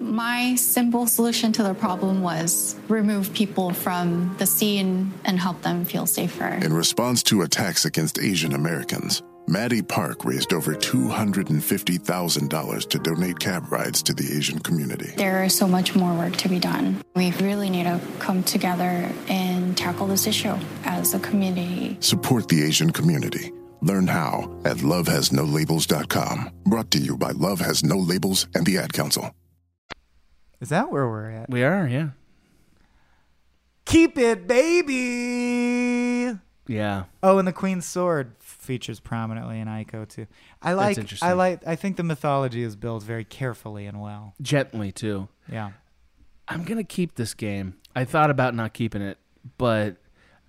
My 0.00 0.54
simple 0.54 1.06
solution 1.06 1.52
to 1.52 1.62
the 1.62 1.74
problem 1.74 2.22
was 2.22 2.76
remove 2.88 3.34
people 3.34 3.72
from 3.72 4.34
the 4.38 4.46
scene 4.46 5.12
and 5.24 5.38
help 5.38 5.60
them 5.62 5.84
feel 5.84 6.06
safer. 6.06 6.48
In 6.48 6.72
response 6.72 7.22
to 7.24 7.42
attacks 7.42 7.84
against 7.84 8.18
Asian 8.18 8.54
Americans, 8.54 9.22
Maddie 9.46 9.82
Park 9.82 10.24
raised 10.24 10.54
over 10.54 10.74
$250,000 10.74 12.88
to 12.88 12.98
donate 12.98 13.38
cab 13.38 13.70
rides 13.70 14.02
to 14.02 14.14
the 14.14 14.34
Asian 14.36 14.58
community. 14.58 15.12
There 15.16 15.44
is 15.44 15.54
so 15.54 15.68
much 15.68 15.94
more 15.94 16.14
work 16.14 16.34
to 16.36 16.48
be 16.48 16.58
done. 16.58 17.02
We 17.14 17.32
really 17.32 17.68
need 17.68 17.84
to 17.84 18.00
come 18.18 18.42
together 18.42 19.10
and 19.28 19.76
tackle 19.76 20.06
this 20.06 20.26
issue 20.26 20.56
as 20.84 21.12
a 21.12 21.18
community. 21.18 21.98
Support 22.00 22.48
the 22.48 22.62
Asian 22.62 22.90
community. 22.90 23.52
Learn 23.82 24.06
how 24.06 24.50
at 24.64 24.78
lovehasnolabels.com. 24.78 26.50
Brought 26.64 26.90
to 26.92 26.98
you 26.98 27.18
by 27.18 27.32
Love 27.32 27.60
Has 27.60 27.84
No 27.84 27.98
Labels 27.98 28.48
and 28.54 28.64
the 28.64 28.78
Ad 28.78 28.94
Council. 28.94 29.30
Is 30.60 30.70
that 30.70 30.90
where 30.90 31.06
we're 31.06 31.28
at? 31.28 31.50
We 31.50 31.62
are, 31.62 31.86
yeah. 31.86 32.10
Keep 33.84 34.16
it, 34.16 34.48
baby. 34.48 36.38
Yeah. 36.66 37.04
Oh, 37.22 37.36
and 37.36 37.46
the 37.46 37.52
Queen's 37.52 37.84
Sword 37.84 38.32
features 38.64 38.98
prominently 39.00 39.60
in 39.60 39.68
Ico 39.68 40.08
too. 40.08 40.26
I 40.62 40.72
like. 40.72 40.98
I 41.22 41.32
like. 41.34 41.66
I 41.66 41.76
think 41.76 41.96
the 41.96 42.02
mythology 42.02 42.62
is 42.62 42.74
built 42.76 43.02
very 43.02 43.24
carefully 43.24 43.86
and 43.86 44.00
well. 44.00 44.34
Gently 44.42 44.90
too. 44.90 45.28
Yeah. 45.50 45.72
I'm 46.48 46.64
gonna 46.64 46.84
keep 46.84 47.14
this 47.14 47.34
game. 47.34 47.74
I 47.94 48.04
thought 48.04 48.30
about 48.30 48.54
not 48.54 48.72
keeping 48.74 49.00
it, 49.02 49.18
but 49.56 49.96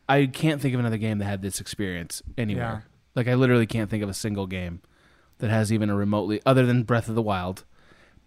I 0.09 0.25
can't 0.25 0.61
think 0.61 0.73
of 0.73 0.79
another 0.79 0.97
game 0.97 1.19
that 1.19 1.25
had 1.25 1.41
this 1.41 1.59
experience 1.61 2.21
anywhere. 2.37 2.85
Like 3.15 3.27
I 3.27 3.35
literally 3.35 3.65
can't 3.67 3.89
think 3.89 4.03
of 4.03 4.09
a 4.09 4.13
single 4.13 4.47
game 4.47 4.81
that 5.37 5.49
has 5.49 5.71
even 5.71 5.89
a 5.89 5.95
remotely 5.95 6.41
other 6.45 6.65
than 6.65 6.83
Breath 6.83 7.07
of 7.09 7.15
the 7.15 7.21
Wild. 7.21 7.63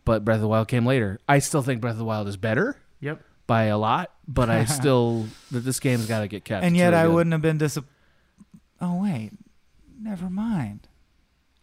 But 0.04 0.24
Breath 0.24 0.36
of 0.36 0.42
the 0.42 0.48
Wild 0.48 0.68
came 0.68 0.86
later. 0.86 1.18
I 1.28 1.38
still 1.40 1.60
think 1.62 1.80
Breath 1.82 1.92
of 1.92 1.98
the 1.98 2.04
Wild 2.04 2.28
is 2.28 2.36
better. 2.38 2.78
Yep. 3.00 3.20
By 3.46 3.64
a 3.64 3.76
lot, 3.78 4.10
but 4.26 4.48
I 4.50 4.64
still 4.66 5.26
that 5.50 5.60
this 5.60 5.80
game's 5.80 6.06
got 6.06 6.20
to 6.20 6.28
get 6.28 6.44
kept. 6.44 6.64
and 6.64 6.74
It's 6.74 6.78
yet 6.78 6.88
really 6.90 6.98
I 7.02 7.06
good. 7.06 7.14
wouldn't 7.14 7.32
have 7.32 7.42
been 7.42 7.58
disappointed. 7.58 7.92
Oh 8.80 9.02
wait, 9.02 9.32
never 10.00 10.30
mind. 10.30 10.88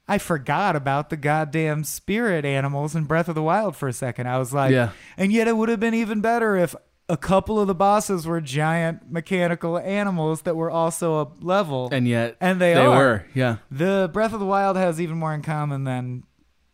I 0.07 0.17
forgot 0.19 0.75
about 0.75 1.09
the 1.09 1.17
goddamn 1.17 1.83
spirit 1.83 2.45
animals 2.45 2.95
in 2.95 3.05
Breath 3.05 3.27
of 3.27 3.33
the 3.35 3.41
Wild 3.41 3.75
for 3.75 3.87
a 3.87 3.93
second. 3.93 4.27
I 4.27 4.37
was 4.37 4.53
like, 4.53 4.71
Yeah. 4.71 4.91
And 5.17 5.31
yet 5.31 5.47
it 5.47 5.57
would 5.57 5.69
have 5.69 5.79
been 5.79 5.95
even 5.95 6.21
better 6.21 6.55
if 6.55 6.75
a 7.09 7.17
couple 7.17 7.59
of 7.59 7.67
the 7.67 7.75
bosses 7.75 8.25
were 8.27 8.39
giant 8.41 9.11
mechanical 9.11 9.77
animals 9.79 10.43
that 10.43 10.55
were 10.55 10.69
also 10.69 11.21
a 11.21 11.27
level. 11.43 11.89
And 11.91 12.07
yet 12.07 12.35
and 12.39 12.59
they, 12.61 12.73
they 12.75 12.85
are. 12.85 12.97
were, 12.97 13.25
yeah. 13.33 13.57
The 13.71 14.09
Breath 14.13 14.33
of 14.33 14.39
the 14.39 14.45
Wild 14.45 14.77
has 14.77 15.01
even 15.01 15.17
more 15.17 15.33
in 15.33 15.41
common 15.41 15.83
than 15.85 16.23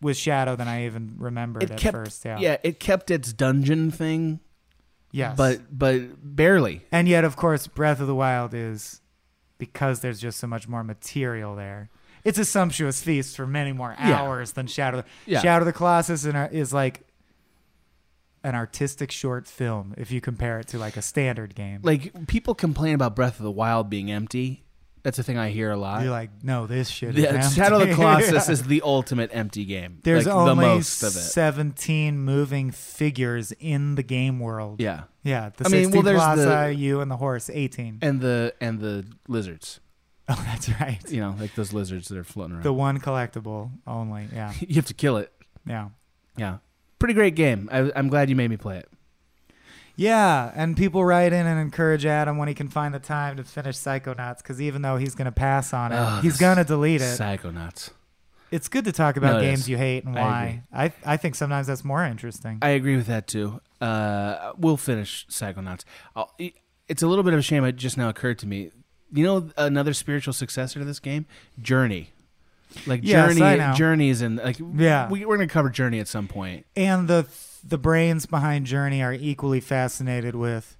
with 0.01 0.17
Shadow 0.17 0.55
than 0.55 0.67
I 0.67 0.85
even 0.85 1.15
remembered 1.17 1.63
It 1.63 1.71
at 1.71 1.77
kept, 1.79 1.95
first. 1.95 2.25
Yeah. 2.25 2.57
it 2.63 2.79
kept 2.79 3.11
its 3.11 3.31
dungeon 3.33 3.91
thing. 3.91 4.39
Yes. 5.13 5.35
but 5.35 5.59
but 5.77 6.01
barely. 6.35 6.85
And 6.91 7.07
yet, 7.07 7.25
of 7.25 7.35
course, 7.35 7.67
Breath 7.67 7.99
of 7.99 8.07
the 8.07 8.15
Wild 8.15 8.53
is 8.53 9.01
because 9.61 9.99
there's 9.99 10.19
just 10.19 10.39
so 10.39 10.47
much 10.47 10.67
more 10.67 10.83
material 10.83 11.55
there. 11.55 11.91
It's 12.23 12.39
a 12.39 12.45
sumptuous 12.45 13.01
feast 13.03 13.35
for 13.37 13.45
many 13.45 13.71
more 13.73 13.95
Yeah. 13.99 14.19
hours 14.19 14.53
than 14.53 14.65
Shadow. 14.65 15.03
Yeah. 15.27 15.39
Shadow 15.41 15.61
of 15.61 15.65
the 15.67 15.71
Colossus 15.73 16.25
is 16.25 16.73
like 16.73 17.01
an 18.43 18.55
artistic 18.55 19.11
short 19.11 19.47
film 19.47 19.93
if 19.97 20.11
you 20.11 20.19
compare 20.19 20.59
it 20.59 20.67
to 20.69 20.79
like 20.79 20.97
a 20.97 21.01
standard 21.03 21.53
game. 21.53 21.79
Like 21.83 22.27
people 22.27 22.55
complain 22.55 22.95
about 22.95 23.15
Breath 23.15 23.37
of 23.39 23.43
the 23.43 23.51
Wild 23.51 23.87
being 23.87 24.11
empty. 24.11 24.63
That's 25.03 25.17
a 25.17 25.23
thing 25.23 25.37
I 25.37 25.49
hear 25.49 25.71
a 25.71 25.77
lot. 25.77 26.03
You're 26.03 26.11
like, 26.11 26.29
no, 26.43 26.67
this 26.67 26.87
shit 26.87 27.15
Yeah, 27.15 27.45
is 27.45 27.55
Shadow 27.55 27.77
of 27.77 27.81
the 27.81 27.87
empty." 27.89 27.95
Colossus 28.01 28.49
is 28.49 28.63
the 28.67 28.81
ultimate 28.83 29.31
empty 29.33 29.65
game. 29.65 29.99
There's 30.03 30.27
like, 30.27 30.35
only 30.35 30.49
the 30.49 30.55
most 30.55 31.01
of 31.03 31.09
it. 31.09 31.19
17 31.19 32.19
moving 32.19 32.71
figures 32.71 33.51
in 33.59 33.95
the 33.95 34.03
game 34.03 34.39
world. 34.39 34.79
Yeah. 34.79 35.03
Yeah. 35.23 35.49
The 35.57 35.65
I 35.65 35.69
mean, 35.69 35.83
16 35.85 35.91
well, 35.91 36.03
there's 36.03 36.19
Colossi, 36.19 36.73
the- 36.73 36.75
you 36.75 37.01
and 37.01 37.09
the 37.09 37.17
horse, 37.17 37.49
18. 37.51 37.99
and 38.01 38.21
the 38.21 38.53
and 38.61 38.79
the 38.79 39.05
lizards. 39.27 39.79
Oh, 40.29 40.41
that's 40.45 40.69
right. 40.79 40.99
You 41.09 41.21
know, 41.21 41.35
like 41.39 41.55
those 41.55 41.73
lizards 41.73 42.07
that 42.09 42.17
are 42.17 42.23
floating 42.23 42.53
around. 42.53 42.63
The 42.63 42.73
one 42.73 42.99
collectible 42.99 43.71
only. 43.87 44.27
Yeah. 44.33 44.53
you 44.59 44.75
have 44.75 44.85
to 44.85 44.93
kill 44.93 45.17
it. 45.17 45.31
Yeah. 45.65 45.89
Yeah. 46.37 46.57
Pretty 46.99 47.13
great 47.15 47.35
game. 47.35 47.69
I, 47.71 47.91
I'm 47.95 48.07
glad 48.09 48.29
you 48.29 48.35
made 48.35 48.49
me 48.49 48.57
play 48.57 48.77
it. 48.77 48.87
Yeah, 50.01 50.51
and 50.55 50.75
people 50.75 51.05
write 51.05 51.31
in 51.31 51.45
and 51.45 51.59
encourage 51.59 52.05
Adam 52.05 52.37
when 52.37 52.47
he 52.47 52.53
can 52.53 52.67
find 52.69 52.93
the 52.93 52.99
time 52.99 53.37
to 53.37 53.43
finish 53.43 53.75
Psychonauts 53.77 54.37
because 54.39 54.59
even 54.61 54.81
though 54.81 54.97
he's 54.97 55.13
going 55.15 55.25
to 55.25 55.31
pass 55.31 55.73
on 55.73 55.91
it, 55.91 55.95
Ugh, 55.95 56.23
he's 56.23 56.37
going 56.37 56.57
to 56.57 56.63
delete 56.63 57.01
it. 57.01 57.19
Psychonauts. 57.19 57.91
It's 58.49 58.67
good 58.67 58.83
to 58.85 58.91
talk 58.91 59.15
about 59.15 59.35
No, 59.35 59.41
games 59.41 59.61
is. 59.61 59.69
you 59.69 59.77
hate 59.77 60.03
and 60.03 60.15
why. 60.15 60.63
I, 60.73 60.91
I 61.05 61.17
think 61.17 61.35
sometimes 61.35 61.67
that's 61.67 61.85
more 61.85 62.03
interesting. 62.03 62.57
I 62.61 62.69
agree 62.69 62.95
with 62.97 63.07
that 63.07 63.27
too. 63.27 63.61
Uh, 63.79 64.53
we'll 64.57 64.75
finish 64.75 65.25
Psychonauts. 65.29 65.83
I'll, 66.15 66.33
it's 66.87 67.01
a 67.03 67.07
little 67.07 67.23
bit 67.23 67.33
of 67.33 67.39
a 67.39 67.43
shame. 67.43 67.63
It 67.63 67.75
just 67.77 67.97
now 67.97 68.09
occurred 68.09 68.39
to 68.39 68.47
me. 68.47 68.71
You 69.13 69.23
know, 69.23 69.49
another 69.55 69.93
spiritual 69.93 70.33
successor 70.33 70.79
to 70.79 70.85
this 70.85 70.99
game, 70.99 71.25
Journey. 71.61 72.09
Like 72.87 73.01
Yes, 73.03 73.35
Journey, 73.37 73.61
I. 73.61 73.73
Journey's 73.73 74.21
and 74.21 74.37
like 74.37 74.57
Yeah. 74.75 75.09
we, 75.09 75.25
we're 75.25 75.37
gonna 75.37 75.47
cover 75.47 75.69
Journey 75.69 75.99
at 75.99 76.07
some 76.07 76.27
point. 76.27 76.65
and 76.75 77.07
the 77.07 77.25
the 77.63 77.77
brains 77.77 78.25
behind 78.25 78.65
Journey 78.65 79.01
are 79.03 79.13
equally 79.13 79.59
fascinated 79.59 80.35
with. 80.35 80.77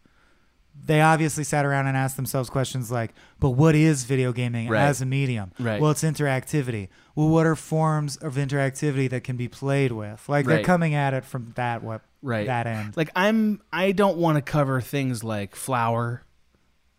They 0.86 1.02
obviously 1.02 1.44
sat 1.44 1.66
around 1.66 1.88
and 1.88 1.98
asked 1.98 2.16
themselves 2.16 2.50
questions 2.50 2.90
like, 2.90 3.14
"But 3.40 3.52
what 3.52 3.76
is 3.76 4.06
video 4.06 4.32
gaming 4.32 4.70
Right. 4.70 4.82
as 4.82 5.02
a 5.02 5.06
medium? 5.06 5.52
Right. 5.60 5.82
Well, 5.82 5.92
it's 5.92 6.02
interactivity. 6.04 6.88
Well, 7.14 7.28
what 7.28 7.46
are 7.46 7.56
forms 7.58 8.16
of 8.16 8.36
interactivity 8.36 9.10
that 9.10 9.24
can 9.26 9.36
be 9.36 9.48
played 9.50 9.92
with? 9.92 10.28
Like 10.30 10.46
they're 10.46 10.64
coming 10.64 10.94
at 10.96 11.14
it 11.14 11.26
from 11.26 11.52
that 11.56 11.84
what 11.84 12.02
Right. 12.24 12.48
that 12.48 12.68
end. 12.68 12.96
Like 12.96 13.10
I'm, 13.16 13.62
I 13.74 13.92
don't 13.92 14.18
want 14.18 14.38
to 14.38 14.42
cover 14.42 14.80
things 14.80 15.24
like 15.24 15.56
Flower. 15.56 16.24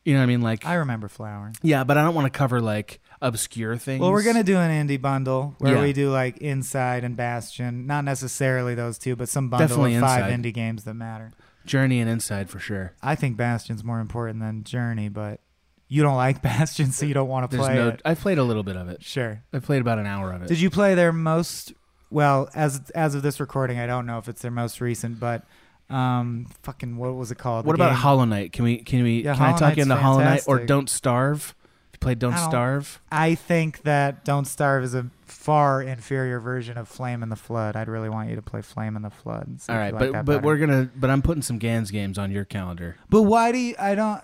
You 0.05 0.14
know 0.14 0.18
what 0.20 0.24
I 0.24 0.26
mean? 0.26 0.43
Like 0.43 0.66
I 0.66 0.74
remember 0.74 1.09
Flower. 1.09 1.53
yeah, 1.62 1.83
but 1.85 1.97
I 1.97 2.03
don't 2.03 2.14
want 2.14 2.26
to 2.33 2.37
cover 2.39 2.61
like 2.61 3.01
obscure 3.22 3.76
things. 3.78 4.00
Well, 4.02 4.10
we're 4.12 4.22
gonna 4.24 4.44
do 4.44 4.56
an 4.58 4.86
indie 4.86 5.00
bundle 5.00 5.54
where 5.58 5.76
Yeah. 5.76 5.80
we 5.82 5.92
do 5.94 6.10
like 6.10 6.36
Inside 6.38 7.04
and 7.04 7.16
Bastion. 7.16 7.86
Not 7.86 8.04
necessarily 8.04 8.74
those 8.74 8.98
two, 8.98 9.16
but 9.16 9.28
some 9.30 9.48
bundle 9.48 9.68
Definitely 9.68 9.94
of 9.94 10.02
five 10.02 10.28
Inside. 10.30 10.42
indie 10.42 10.52
games 10.54 10.84
that 10.84 10.94
matter. 10.94 11.30
Journey 11.64 12.00
and 12.00 12.10
Inside 12.10 12.50
for 12.50 12.58
sure. 12.58 12.92
I 13.02 13.14
think 13.14 13.36
Bastion's 13.36 13.84
more 13.84 14.00
important 14.00 14.40
than 14.40 14.64
Journey, 14.64 15.08
but 15.08 15.40
you 15.88 16.02
don't 16.02 16.16
like 16.16 16.42
Bastion, 16.42 16.90
so 16.90 17.06
you 17.06 17.14
don't 17.14 17.28
want 17.28 17.50
to 17.50 17.56
There's 17.56 17.66
play 17.66 17.76
no. 17.76 17.88
it. 17.88 18.02
I 18.04 18.14
played 18.14 18.38
a 18.38 18.44
little 18.44 18.62
bit 18.64 18.76
of 18.76 18.88
it. 18.88 19.02
Sure. 19.04 19.42
I 19.52 19.60
played 19.60 19.80
about 19.80 19.98
an 19.98 20.06
hour 20.06 20.32
of 20.32 20.42
it. 20.42 20.48
Did 20.48 20.60
you 20.60 20.68
play 20.70 20.94
their 20.94 21.12
most? 21.12 21.72
Well, 22.10 22.48
as 22.54 22.90
as 22.94 23.14
of 23.14 23.22
this 23.22 23.38
recording, 23.40 23.78
I 23.78 23.86
don't 23.86 24.04
know 24.06 24.18
if 24.18 24.28
it's 24.28 24.42
their 24.42 24.50
most 24.50 24.80
recent, 24.80 25.18
but 25.20 25.44
um, 25.88 26.46
fucking 26.62 26.96
what 26.96 27.14
was 27.14 27.30
it 27.30 27.38
called? 27.38 27.64
What 27.66 27.72
The 27.76 27.82
about 27.82 27.90
game- 27.90 27.98
Hollow 27.98 28.24
Knight? 28.24 28.52
Can 28.52 28.64
we? 28.64 28.78
Can 28.78 29.02
we? 29.02 29.22
Yeah, 29.22 29.34
can 29.34 29.42
I 29.44 29.50
talk 29.52 29.60
Knight's 29.60 29.78
into 29.82 29.96
Hollow 29.96 30.20
Knight 30.24 30.42
or. 30.46 30.60
Don't 30.66 30.88
Starve? 30.90 31.54
Played 32.03 32.18
Don't 32.18 32.34
I 32.34 32.48
Starve. 32.48 33.00
I 33.11 33.34
think 33.34 33.82
that 33.82 34.24
Don't 34.24 34.44
Starve 34.44 34.84
is 34.84 34.94
a 34.94 35.07
far 35.24 35.80
inferior 35.82 36.38
version 36.40 36.76
of 36.76 36.88
Flame 36.88 37.22
in 37.22 37.28
the 37.28 37.36
Flood. 37.36 37.76
I'd 37.76 37.88
really 37.88 38.09
want 38.09 38.28
you 38.28 38.36
to 38.36 38.42
play 38.42 38.61
Flame 38.62 38.96
in 38.96 39.03
the 39.03 39.11
Flood. 39.11 39.59
All 39.68 39.76
right, 39.76 39.92
like 39.94 40.00
but 40.00 40.12
but 40.12 40.24
better. 40.26 40.40
we're 40.46 40.57
gonna. 40.59 40.90
But 40.96 41.11
I'm 41.11 41.22
putting 41.22 41.42
some 41.42 41.59
Gans 41.59 41.90
games 41.90 42.18
on 42.18 42.30
your 42.30 42.44
calendar. 42.44 42.96
But 43.09 43.22
why 43.22 43.53
do 43.53 43.59
you? 43.59 43.74
I 43.78 43.94
don't. 43.94 44.16
uh, 44.18 44.20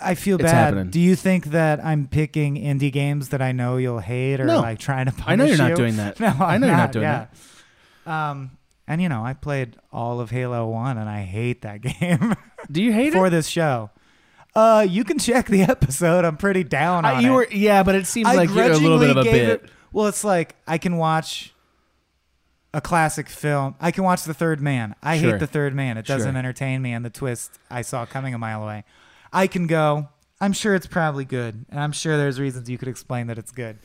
I 0.00 0.14
feel 0.14 0.36
It's 0.36 0.44
bad. 0.44 0.54
happening. 0.74 0.90
Do 0.90 1.00
you 1.00 1.16
think 1.16 1.46
that 1.46 1.82
I'm 1.84 2.06
picking 2.06 2.56
indie 2.56 2.92
games 2.92 3.30
that 3.30 3.40
I 3.40 3.52
know 3.52 3.78
you'll 3.78 4.00
hate, 4.00 4.40
or 4.40 4.44
No. 4.44 4.60
like 4.60 4.78
trying 4.78 5.06
to? 5.06 5.12
Punish 5.12 5.26
I 5.28 5.34
know 5.36 5.44
you're 5.46 5.56
not 5.56 5.70
you? 5.70 5.76
doing 5.76 5.96
that. 5.96 6.20
No, 6.20 6.26
I 6.40 6.54
I'm 6.54 6.60
know 6.60 6.66
you're 6.66 6.76
not 6.76 6.92
doing 6.92 7.04
yeah. 7.04 7.26
Um, 8.06 8.50
and 8.86 9.00
you 9.02 9.08
know, 9.08 9.24
I 9.24 9.32
played 9.32 9.76
all 9.92 10.20
of 10.20 10.30
Halo 10.30 10.68
One, 10.68 10.98
and 10.98 11.08
I 11.08 11.22
hate 11.22 11.62
that 11.62 11.80
game. 12.00 12.34
Do 12.70 12.82
you 12.82 12.92
hate 12.92 13.12
for 13.12 13.18
it? 13.18 13.20
For 13.22 13.30
this 13.30 13.48
show? 13.48 13.90
Uh, 14.56 14.86
you 14.88 15.04
can 15.04 15.18
check 15.18 15.46
the 15.46 15.62
episode. 15.74 16.24
I'm 16.24 16.36
pretty 16.36 16.64
down 16.64 17.04
I- 17.04 17.16
on 17.16 17.22
you 17.22 17.32
it. 17.32 17.34
were- 17.34 17.48
yeah, 17.56 17.82
but 17.82 17.94
it 17.94 18.06
seems 18.06 18.26
I 18.28 18.34
like 18.34 18.48
you're 18.50 18.72
a 18.72 18.76
little 18.76 18.98
bit 18.98 19.10
of 19.10 19.18
a 19.18 19.22
grudgingly 19.22 19.38
gave 19.38 19.48
bit. 19.60 19.64
it- 19.64 19.70
well, 19.92 20.06
it's 20.06 20.24
like 20.24 20.56
I 20.66 20.78
can 20.78 20.96
watch 20.96 21.52
a 22.74 22.80
classic 22.80 23.28
film. 23.28 23.74
I 23.80 23.90
can 23.90 24.04
watch 24.04 24.24
The 24.24 24.34
Third 24.34 24.60
Man. 24.60 24.94
I 25.02 25.18
Sure. 25.18 25.32
hate 25.32 25.40
The 25.40 25.46
Third 25.46 25.74
Man. 25.74 25.96
It 25.96 26.06
doesn't 26.06 26.32
Sure. 26.32 26.38
entertain 26.38 26.82
me, 26.82 26.92
and 26.92 27.04
the 27.04 27.10
twist 27.10 27.58
I 27.70 27.82
saw 27.82 28.04
coming 28.06 28.34
a 28.34 28.38
mile 28.38 28.62
away. 28.62 28.84
I 29.32 29.46
can 29.46 29.66
go. 29.66 30.08
I'm 30.40 30.52
sure 30.52 30.74
it's 30.74 30.86
probably 30.86 31.24
good, 31.24 31.64
and 31.70 31.80
I'm 31.80 31.92
sure 31.92 32.16
there's 32.18 32.38
reasons 32.38 32.68
you 32.68 32.76
could 32.76 32.88
explain 32.88 33.26
that 33.28 33.38
it's 33.38 33.52
good. 33.52 33.78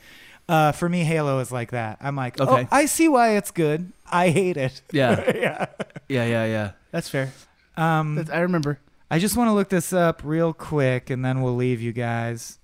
Uh, 0.48 0.72
for 0.72 0.88
me, 0.88 1.04
Halo 1.04 1.38
is 1.38 1.50
like 1.50 1.70
that. 1.70 1.96
I'm 2.02 2.16
like, 2.16 2.38
Okay. 2.38 2.64
oh, 2.64 2.68
I 2.70 2.84
see 2.86 3.08
why 3.08 3.36
it's 3.36 3.50
good. 3.50 3.92
I 4.10 4.28
hate 4.28 4.58
it. 4.58 4.82
Yeah. 4.92 5.22
yeah. 5.34 5.66
Yeah, 6.08 6.24
yeah, 6.26 6.44
yeah. 6.44 6.70
That's 6.90 7.08
fair. 7.08 7.32
Um, 7.78 8.16
That's- 8.16 8.34
I 8.36 8.40
remember. 8.40 8.78
I 9.12 9.18
just 9.18 9.36
want 9.36 9.48
to 9.48 9.52
look 9.52 9.68
this 9.68 9.92
up 9.92 10.22
real 10.24 10.54
quick, 10.54 11.10
and 11.10 11.22
then 11.22 11.42
we'll 11.42 11.54
leave 11.54 11.82
you 11.82 11.92
guys. 11.92 12.58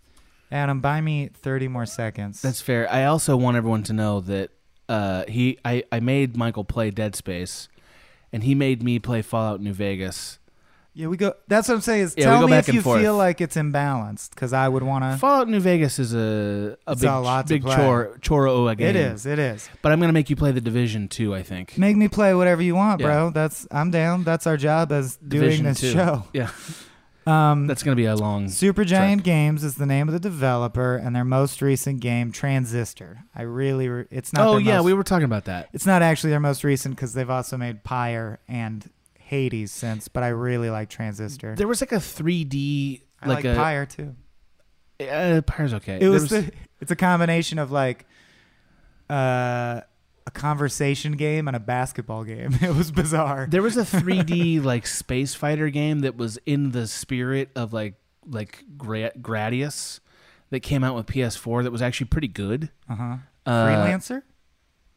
Adam, 0.51 0.81
buy 0.81 1.03
me 1.03 1.29
30 1.29 1.69
more 1.69 1.85
seconds. 1.85 2.41
That's 2.41 2.63
fair. 2.63 2.91
I 2.91 3.05
also 3.05 3.37
want 3.37 3.59
everyone 3.59 3.83
to 3.83 3.93
know 3.93 4.21
that 4.21 4.53
uh, 4.89 5.25
he, 5.29 5.59
I, 5.63 5.85
I 5.93 6.01
made 6.01 6.39
Michael 6.39 6.65
play 6.65 6.91
Dead 6.91 7.15
Space, 7.15 7.69
and 8.33 8.45
he 8.45 8.55
made 8.55 8.83
me 8.83 8.99
play 8.99 9.21
Fallout 9.21 9.61
New 9.61 9.75
Vegas. 9.75 10.38
Yeah, 10.99 11.07
we 11.07 11.17
go. 11.17 11.33
That's 11.47 11.69
what 11.69 11.75
I'm 11.77 11.81
saying. 11.81 12.03
Is 12.03 12.15
Yeah, 12.17 12.25
we 12.25 12.31
tell 12.33 12.41
go 12.41 12.47
me 12.47 12.51
back 12.51 12.65
if 12.65 12.69
and 12.71 12.75
you 12.75 12.83
forth. 12.83 13.01
feel 13.01 13.17
like 13.17 13.41
it's 13.41 13.55
imbalanced, 13.57 14.31
because 14.31 14.53
I 14.53 14.69
would 14.69 14.83
want 14.83 15.05
to. 15.05 15.17
Fallout 15.17 15.49
New 15.49 15.61
Vegas 15.61 16.01
is 16.01 16.13
a 16.13 16.77
a 16.89 16.93
It's 16.93 17.03
big 17.03 17.09
a 17.11 17.19
lot 17.21 17.47
to 17.47 17.55
big 17.55 17.63
play. 17.63 17.77
chore 17.77 18.19
choro 18.21 18.77
game. 18.77 18.89
It 18.89 18.97
is, 18.97 19.25
it 19.25 19.39
is. 19.39 19.69
But 19.81 19.93
I'm 19.93 20.01
gonna 20.01 20.13
make 20.13 20.29
you 20.29 20.35
play 20.35 20.51
the 20.51 20.61
Division 20.61 21.07
too. 21.07 21.37
I 21.37 21.45
think. 21.45 21.79
Make 21.79 21.97
me 21.97 22.09
play 22.09 22.35
whatever 22.35 22.63
you 22.63 22.75
want, 22.75 23.01
bro. 23.01 23.31
That's 23.31 23.65
I'm 23.71 23.93
down. 23.93 24.25
That's 24.25 24.45
our 24.49 24.57
job 24.57 24.91
as 24.91 25.17
doing 25.19 25.63
this 25.63 25.81
two. 25.81 25.93
show. 25.93 26.25
Yeah. 26.33 26.51
Um, 27.27 27.67
That's 27.67 27.83
gonna 27.83 27.95
be 27.95 28.07
a 28.07 28.17
long. 28.17 28.49
Super 28.49 28.85
Supergiant 28.85 29.23
Games 29.23 29.63
is 29.63 29.75
the 29.75 29.85
name 29.85 30.09
of 30.09 30.15
the 30.15 30.19
developer, 30.21 30.97
and 30.97 31.15
their 31.15 31.27
most 31.27 31.61
recent 31.61 32.01
game, 32.01 32.33
Transistor. 32.33 33.25
I 33.35 33.43
really, 33.43 33.87
re- 33.87 34.07
it's 34.11 34.33
not. 34.33 34.47
Oh 34.47 34.53
their 34.53 34.61
yeah, 34.61 34.77
most- 34.77 34.85
we 34.87 34.95
were 34.95 35.03
talking 35.03 35.27
about 35.27 35.45
that. 35.45 35.69
It's 35.75 35.85
not 35.85 36.01
actually 36.01 36.31
their 36.31 36.41
most 36.41 36.65
recent 36.65 36.97
because 36.97 37.13
they've 37.13 37.29
also 37.29 37.59
made 37.59 37.85
Pyre 37.85 38.39
and 38.49 38.89
Hades 39.29 39.71
since, 39.73 40.09
but 40.09 40.23
I 40.23 40.29
really 40.29 40.71
like 40.71 40.89
Transistor. 40.89 41.55
There 41.55 41.69
was 41.69 41.83
like 41.83 41.93
a 41.93 41.97
3D 41.97 43.03
I 43.21 43.29
like, 43.29 43.45
like 43.45 43.45
a 43.45 43.55
Pyre 43.55 43.87
too. 43.87 44.15
Uh, 45.01 45.43
Pyre's 45.43 45.75
okay. 45.75 45.97
It 45.97 46.01
There 46.01 46.11
was, 46.11 46.31
the, 46.31 46.51
it's 46.81 46.91
a 46.91 46.97
combination 46.97 47.59
of 47.59 47.71
like 47.71 48.07
uh, 49.11 49.83
a 50.27 50.31
conversation 50.33 51.13
game 51.13 51.47
and 51.47 51.55
a 51.55 51.61
basketball 51.61 52.25
game. 52.25 52.57
It 52.63 52.75
was 52.75 52.91
bizarre. 52.91 53.47
There 53.51 53.63
was 53.63 53.77
a 53.77 53.83
3D 53.83 54.65
like 54.73 54.87
space 54.87 55.35
fighter 55.35 55.69
game 55.69 56.01
that 56.01 56.17
was 56.17 56.39
in 56.47 56.71
the 56.73 56.87
spirit 56.87 57.51
of 57.55 57.75
like 57.75 57.95
like 58.27 58.65
Gra- 58.79 59.13
Gradius 59.21 60.01
that 60.51 60.61
came 60.61 60.83
out 60.85 60.95
with 60.97 61.05
PS4 61.07 61.65
that 61.65 61.71
was 61.71 61.83
actually 61.83 62.07
pretty 62.07 62.29
good. 62.29 62.71
Uh-huh. 62.89 63.17
Uh, 63.45 63.67
Freelancer? 63.67 64.23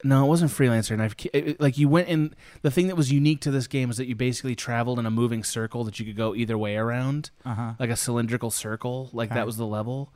No, 0.03 0.25
it 0.25 0.27
wasn't 0.27 0.51
Freelancer. 0.51 0.91
And 0.91 1.01
I've 1.01 1.15
it- 1.33 1.59
like 1.61 1.77
you 1.77 1.87
went 1.89 2.07
in. 2.07 2.33
The 2.61 2.71
thing 2.71 2.87
that 2.87 2.95
was 2.95 3.11
unique 3.11 3.41
to 3.41 3.51
this 3.51 3.67
game 3.67 3.89
is 3.89 3.97
that 3.97 4.07
you 4.07 4.15
basically 4.15 4.55
traveled 4.55 4.97
in 4.99 5.05
a 5.05 5.11
moving 5.11 5.43
circle 5.43 5.83
that 5.83 5.99
you 5.99 6.05
could 6.05 6.15
go 6.17 6.33
either 6.35 6.57
way 6.57 6.75
around, 6.75 7.29
Uh-huh. 7.45 7.73
like 7.79 7.89
a 7.89 7.95
cylindrical 7.95 8.51
circle. 8.51 9.09
Like 9.13 9.29
Okay. 9.29 9.35
that 9.39 9.45
was 9.45 9.57
the 9.57 9.65
level. 9.67 10.13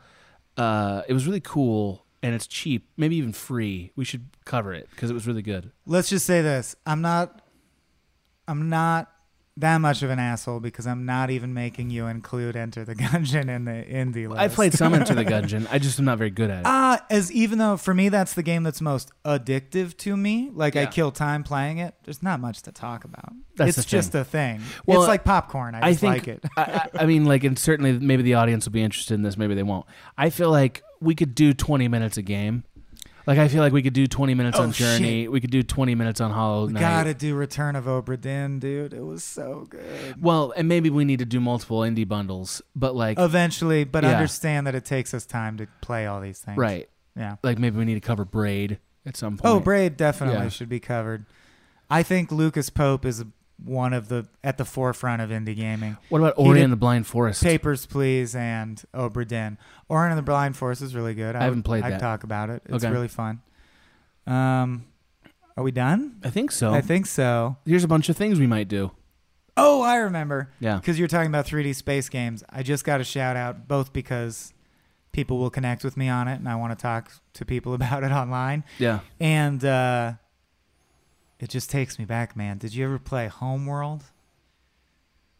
Uh, 0.57 1.01
it 1.07 1.13
was 1.13 1.25
really 1.27 1.41
cool 1.41 2.05
and 2.23 2.33
it's 2.33 2.47
cheap, 2.47 2.87
maybe 2.97 3.15
even 3.17 3.33
free. 3.33 3.91
We 3.95 4.05
should 4.05 4.25
cover 4.45 4.73
it 4.73 4.89
because 4.91 5.11
it 5.11 5.13
was 5.13 5.27
really 5.27 5.41
good. 5.43 5.71
Let's 5.85 6.09
just 6.09 6.25
say 6.25 6.41
this: 6.41 6.75
I'm 6.85 7.01
not, 7.01 7.41
I'm 8.47 8.69
not 8.69 9.11
that 9.57 9.77
much 9.79 10.03
of 10.03 10.09
an 10.09 10.19
asshole 10.19 10.59
because 10.59 10.85
I'm 10.85 11.05
not 11.05 11.29
even 11.29 11.53
making 11.53 11.89
you 11.89 12.07
include 12.07 12.55
Enter 12.55 12.83
the 12.83 12.95
Gungeon 12.95 13.49
in 13.49 13.65
the 13.65 13.71
indie 13.71 14.27
list. 14.27 14.41
I 14.41 14.49
played 14.49 14.73
some 14.73 14.93
Enter 14.93 15.15
the 15.15 15.23
Gungeon. 15.25 15.67
I 15.71 15.79
just 15.79 15.97
am 15.97 16.05
not 16.05 16.17
very 16.17 16.29
good 16.29 16.49
at 16.49 16.59
it. 16.59 16.65
Ah, 16.65 17.05
as 17.09 17.31
even 17.31 17.57
though 17.57 17.77
for 17.77 17.93
me 17.93 18.09
that's 18.09 18.33
the 18.33 18.43
game 18.43 18.63
that's 18.63 18.81
most 18.81 19.11
addictive 19.23 19.95
to 19.97 20.17
me. 20.17 20.51
Like 20.53 20.75
I 20.75 20.85
kill 20.85 21.11
time 21.11 21.43
playing 21.43 21.77
it. 21.77 21.95
There's 22.03 22.21
not 22.21 22.39
much 22.39 22.63
to 22.63 22.71
talk 22.71 23.05
about. 23.05 23.33
That's 23.55 23.77
it's 23.77 23.87
just 23.87 24.13
a 24.15 24.25
thing. 24.25 24.61
Well, 24.85 25.01
it's 25.01 25.07
like 25.07 25.23
popcorn. 25.23 25.75
I 25.75 25.91
just 25.91 26.01
think, 26.01 26.13
like 26.13 26.27
it. 26.27 26.45
I, 26.57 26.61
I 26.61 26.89
I 27.03 27.05
mean, 27.05 27.25
like, 27.25 27.43
and 27.43 27.57
certainly 27.57 27.93
maybe 27.93 28.23
the 28.23 28.33
audience 28.33 28.65
will 28.65 28.73
be 28.73 28.83
interested 28.83 29.13
in 29.13 29.21
this. 29.21 29.37
Maybe 29.37 29.55
they 29.55 29.63
won't. 29.63 29.85
I 30.17 30.29
feel 30.29 30.51
like 30.51 30.83
we 30.99 31.15
could 31.15 31.35
do 31.35 31.53
20 31.53 31.87
minutes 31.87 32.17
a 32.17 32.21
game. 32.21 32.63
Like, 33.27 33.39
I 33.39 33.47
feel 33.47 33.61
like 33.61 33.73
we 33.73 33.81
could 33.81 33.93
do 33.93 34.05
20 34.07 34.33
minutes 34.35 34.57
Oh, 34.59 34.63
on 34.63 34.71
Journey. 34.71 35.23
shit. 35.23 35.31
We 35.31 35.41
could 35.41 35.49
do 35.51 35.63
20 35.63 35.95
minutes 35.95 36.21
on 36.21 36.31
Hollow 36.31 36.67
We 36.67 36.73
Knight. 36.73 36.79
gotta 36.81 37.13
do 37.13 37.35
Return 37.35 37.75
of 37.75 37.85
Obra 37.85 38.19
Dinn, 38.19 38.59
dude. 38.59 38.93
It 38.93 39.03
was 39.05 39.23
so 39.23 39.65
good. 39.69 40.21
Well, 40.21 40.53
and 40.55 40.67
maybe 40.67 40.89
we 40.89 41.05
need 41.05 41.19
to 41.19 41.25
do 41.25 41.39
multiple 41.39 41.79
indie 41.79 42.07
bundles, 42.07 42.61
but 42.75 42.95
like 42.95 43.17
Eventually, 43.19 43.83
but 43.83 44.03
Yeah. 44.03 44.11
understand 44.11 44.67
that 44.67 44.75
it 44.75 44.85
takes 44.85 45.13
us 45.13 45.25
time 45.25 45.57
to 45.57 45.67
play 45.81 46.05
all 46.05 46.21
these 46.21 46.39
things. 46.39 46.57
right? 46.57 46.87
Yeah. 47.15 47.37
Like 47.43 47.57
maybe 47.57 47.77
we 47.77 47.85
need 47.85 47.95
to 47.95 47.99
cover 48.01 48.25
Braid 48.25 48.79
at 49.05 49.15
some 49.17 49.35
oh, 49.39 49.43
point. 49.43 49.55
Oh, 49.55 49.59
Braid 49.59 49.97
definitely 49.97 50.43
Yeah. 50.43 50.49
should 50.49 50.69
be 50.69 50.79
covered. 50.79 51.25
I 51.89 52.03
think 52.03 52.31
Lucas 52.31 52.69
Pope 52.69 53.05
is 53.05 53.23
one 53.63 53.93
of 53.93 54.09
the 54.09 54.27
at 54.43 54.57
the 54.57 54.65
forefront 54.65 55.21
of 55.21 55.29
indie 55.29 55.55
gaming. 55.55 55.97
What 56.09 56.19
about 56.19 56.33
Ori 56.37 56.61
and 56.61 56.71
the 56.73 56.77
Blind 56.77 57.07
Forest? 57.07 57.41
Papers, 57.43 57.85
Please, 57.85 58.35
and 58.35 58.83
Obra 58.93 59.27
Dinn. 59.27 59.57
Ori 59.89 60.09
and 60.09 60.17
the 60.17 60.21
Blind 60.23 60.57
Forest 60.57 60.81
is 60.81 60.93
really 60.95 61.13
good. 61.13 61.35
I 61.35 61.43
haven't 61.43 61.59
would- 61.59 61.65
played 61.65 61.83
I'd 61.83 61.93
that. 61.93 61.99
talk 62.01 62.23
about 62.23 62.49
it. 62.49 62.61
It's 62.65 62.83
Okay. 62.83 62.91
really 62.93 63.07
fun. 63.07 63.41
Um, 64.27 64.85
are 65.57 65.63
we 65.63 65.71
done? 65.71 66.17
I 66.23 66.29
think 66.29 66.51
so. 66.51 66.73
I 66.73 66.81
think 66.81 67.05
so. 67.05 67.57
Here's 67.65 67.83
a 67.83 67.87
bunch 67.87 68.09
of 68.09 68.17
things 68.17 68.39
we 68.39 68.47
might 68.47 68.67
do. 68.67 68.91
Oh, 69.57 69.81
I 69.81 69.95
remember. 69.97 70.49
Yeah. 70.59 70.75
Because 70.77 70.99
you're 70.99 71.07
talking 71.07 71.29
about 71.29 71.45
3D 71.45 71.73
space 71.73 72.09
games. 72.09 72.43
I 72.49 72.61
just 72.61 72.83
got 72.83 72.99
a 72.99 73.05
shout 73.05 73.37
out, 73.37 73.67
both 73.69 73.93
because 73.93 74.51
people 75.13 75.37
will 75.37 75.49
connect 75.49 75.85
with 75.85 75.95
me 75.95 76.09
on 76.09 76.27
it 76.27 76.35
and 76.35 76.49
I 76.49 76.55
want 76.55 76.77
to 76.77 76.81
talk 76.81 77.09
to 77.35 77.45
people 77.45 77.73
about 77.79 78.03
it 78.03 78.11
online. 78.11 78.65
Yeah. 78.79 78.99
And 79.19 79.63
uh, 79.63 80.13
it 81.45 81.49
just 81.49 81.69
takes 81.69 81.97
me 81.97 82.03
back, 82.05 82.35
man. 82.35 82.57
Did 82.57 82.73
you 82.75 82.83
ever 82.85 82.99
play 82.99 83.27
Homeworld? 83.27 84.03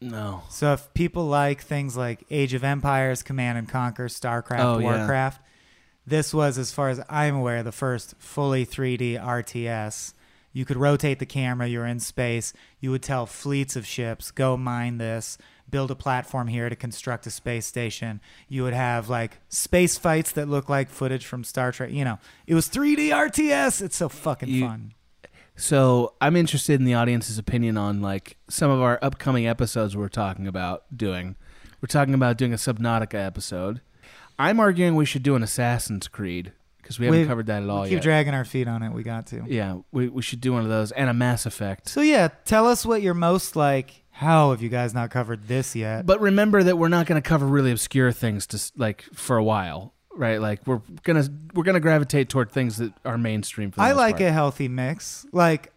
No. 0.01 0.43
So 0.49 0.73
if 0.73 0.93
people 0.93 1.25
like 1.25 1.61
things 1.61 1.95
like 1.97 2.23
Age 2.29 2.53
of 2.53 2.63
Empires, 2.63 3.23
Command 3.23 3.57
and 3.57 3.67
Conquer, 3.67 4.05
StarCraft, 4.07 4.59
Oh, 4.63 4.77
yeah. 4.77 4.97
Warcraft, 4.97 5.41
this 6.05 6.33
was, 6.33 6.57
as 6.57 6.71
far 6.71 6.89
as 6.89 7.01
I'm 7.09 7.35
aware, 7.35 7.63
the 7.63 7.71
first 7.71 8.15
fully 8.19 8.65
3D 8.65 9.19
RTS. 9.19 10.13
You 10.53 10.63
could 10.63 10.77
rotate 10.77 11.19
the 11.19 11.25
camera, 11.25 11.67
you're 11.67 11.85
in 11.85 11.99
space, 11.99 12.53
you 12.79 12.91
would 12.91 13.03
tell 13.03 13.25
fleets 13.25 13.75
of 13.75 13.85
ships, 13.85 14.31
go 14.31 14.55
mine 14.55 14.99
this, 14.99 15.37
build 15.69 15.91
a 15.91 15.95
platform 15.95 16.47
here 16.47 16.69
to 16.69 16.75
construct 16.77 17.25
a 17.27 17.31
space 17.31 17.65
station. 17.65 18.21
You 18.47 18.63
would 18.63 18.73
have 18.73 19.09
like 19.09 19.39
space 19.49 19.97
fights 19.97 20.31
that 20.33 20.47
look 20.47 20.69
like 20.69 20.89
footage 20.89 21.25
from 21.25 21.43
Star 21.43 21.71
Trek. 21.73 21.91
You 21.91 22.05
know, 22.05 22.19
it 22.47 22.53
was 22.53 22.69
3D 22.69 23.09
RTS. 23.09 23.81
It's 23.81 23.97
so 23.97 24.07
fucking 24.07 24.47
You- 24.49 24.67
fun. 24.67 24.93
So 25.55 26.13
I'm 26.19 26.35
interested 26.35 26.79
in 26.79 26.85
the 26.85 26.93
audience's 26.95 27.37
opinion 27.37 27.77
on 27.77 28.01
like 28.01 28.37
some 28.49 28.69
of 28.69 28.81
our 28.81 28.99
upcoming 29.01 29.47
episodes 29.47 29.95
we're 29.95 30.09
talking 30.09 30.47
about 30.47 30.83
doing. 30.95 31.35
We're 31.81 31.87
talking 31.87 32.13
about 32.13 32.37
doing 32.37 32.51
a 32.53 32.57
Subnautica 32.57 33.15
episode. 33.15 33.81
I'm 34.37 34.59
arguing 34.59 34.95
we 34.95 35.05
should 35.05 35.23
do 35.23 35.35
an 35.35 35.43
Assassin's 35.43 36.07
Creed 36.09 36.51
because 36.81 36.99
we 36.99 37.05
haven't 37.05 37.21
We- 37.21 37.27
covered 37.27 37.45
that 37.47 37.63
at 37.63 37.69
all 37.69 37.83
we 37.83 37.87
keep 37.89 37.95
yet. 37.97 38.03
dragging 38.03 38.33
our 38.33 38.43
feet 38.45 38.67
on 38.67 38.83
it. 38.83 38.91
We 38.91 39.01
got 39.03 39.27
to. 39.27 39.43
yeah, 39.47 39.77
we 39.91 40.09
we 40.09 40.21
should 40.21 40.41
do 40.41 40.51
one 40.53 40.63
of 40.63 40.69
those 40.69 40.91
and 40.91 41.09
a 41.09 41.13
Mass 41.13 41.45
Effect. 41.45 41.87
So 41.87 42.01
yeah, 42.01 42.27
tell 42.43 42.67
us 42.67 42.85
what 42.85 43.01
you're 43.01 43.13
most 43.13 43.55
like. 43.55 44.03
How 44.11 44.51
have 44.51 44.61
you 44.61 44.69
guys 44.69 44.93
not 44.93 45.09
covered 45.09 45.47
this 45.47 45.75
yet? 45.75 46.05
But 46.05 46.21
remember 46.21 46.63
that 46.63 46.77
we're 46.77 46.87
not 46.89 47.05
going 47.05 47.21
to 47.21 47.27
cover 47.27 47.45
really 47.45 47.71
obscure 47.71 48.11
things 48.13 48.45
to 48.47 48.55
s- 48.57 48.71
like 48.77 49.03
for 49.13 49.35
a 49.37 49.43
while, 49.43 49.93
right? 50.15 50.39
Like 50.41 50.65
we're 50.65 50.81
gonna 51.03 51.27
we're 51.53 51.63
gonna 51.63 51.79
gravitate 51.79 52.29
toward 52.29 52.51
things 52.51 52.77
that 52.77 52.93
are 53.03 53.17
mainstream. 53.17 53.71
For 53.71 53.77
the 53.77 53.81
I 53.83 53.89
most 53.89 53.97
like 53.97 54.15
part. 54.17 54.29
a 54.29 54.31
healthy 54.31 54.67
mix. 54.67 55.25
Like 55.31 55.71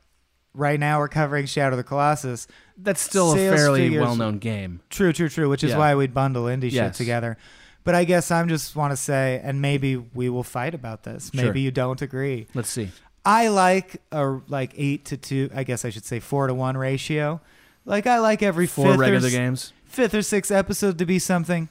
right 0.55 0.79
now, 0.81 0.99
we're 0.99 1.09
covering 1.09 1.47
Shadow 1.47 1.75
of 1.75 1.77
the 1.79 1.85
Colossus. 1.85 2.47
That's 2.77 3.01
still 3.01 3.33
a 3.33 3.37
fairly 3.37 3.81
figures- 3.89 4.03
well-known 4.03 4.39
game. 4.39 4.81
True, 4.91 5.13
true, 5.13 5.29
true. 5.29 5.49
Which 5.49 5.63
is 5.65 5.71
Yeah. 5.73 5.79
why 5.79 5.95
we 5.95 6.07
bundle 6.07 6.45
indie 6.45 6.63
shit 6.65 6.73
Yes. 6.75 6.97
together. 6.97 7.37
But 7.85 7.95
I 7.95 8.05
guess 8.05 8.31
I'm 8.31 8.49
just 8.49 8.77
want 8.77 8.93
to 8.93 8.97
say, 8.97 9.41
and 9.43 9.63
maybe 9.63 9.97
we 9.97 10.29
will 10.29 10.43
fight 10.43 10.75
about 10.75 11.05
this. 11.05 11.33
Maybe 11.33 11.47
Sure. 11.47 11.57
you 11.57 11.71
don't 11.71 12.03
agree. 12.03 12.47
Let's 12.55 12.69
see. 12.71 12.91
I 13.25 13.49
like 13.49 14.01
a 14.13 14.39
like 14.49 14.73
eight 14.77 15.05
to 15.07 15.17
two. 15.17 15.51
I 15.55 15.65
guess 15.65 15.85
I 15.85 15.91
should 15.91 16.05
say 16.05 16.21
four 16.21 16.47
to 16.47 16.55
one 16.55 16.77
ratio. 16.77 17.41
Like 17.85 18.07
I 18.07 18.19
like 18.19 18.43
every 18.43 18.67
Four 18.67 18.87
fifth 18.93 18.99
regular 18.99 19.25
or, 19.25 19.27
s- 19.29 19.33
games? 19.33 19.73
fifth 19.87 20.15
or 20.15 20.23
sixth 20.23 20.51
episode 20.53 20.99
to 20.99 21.07
be 21.07 21.19
something. 21.19 21.69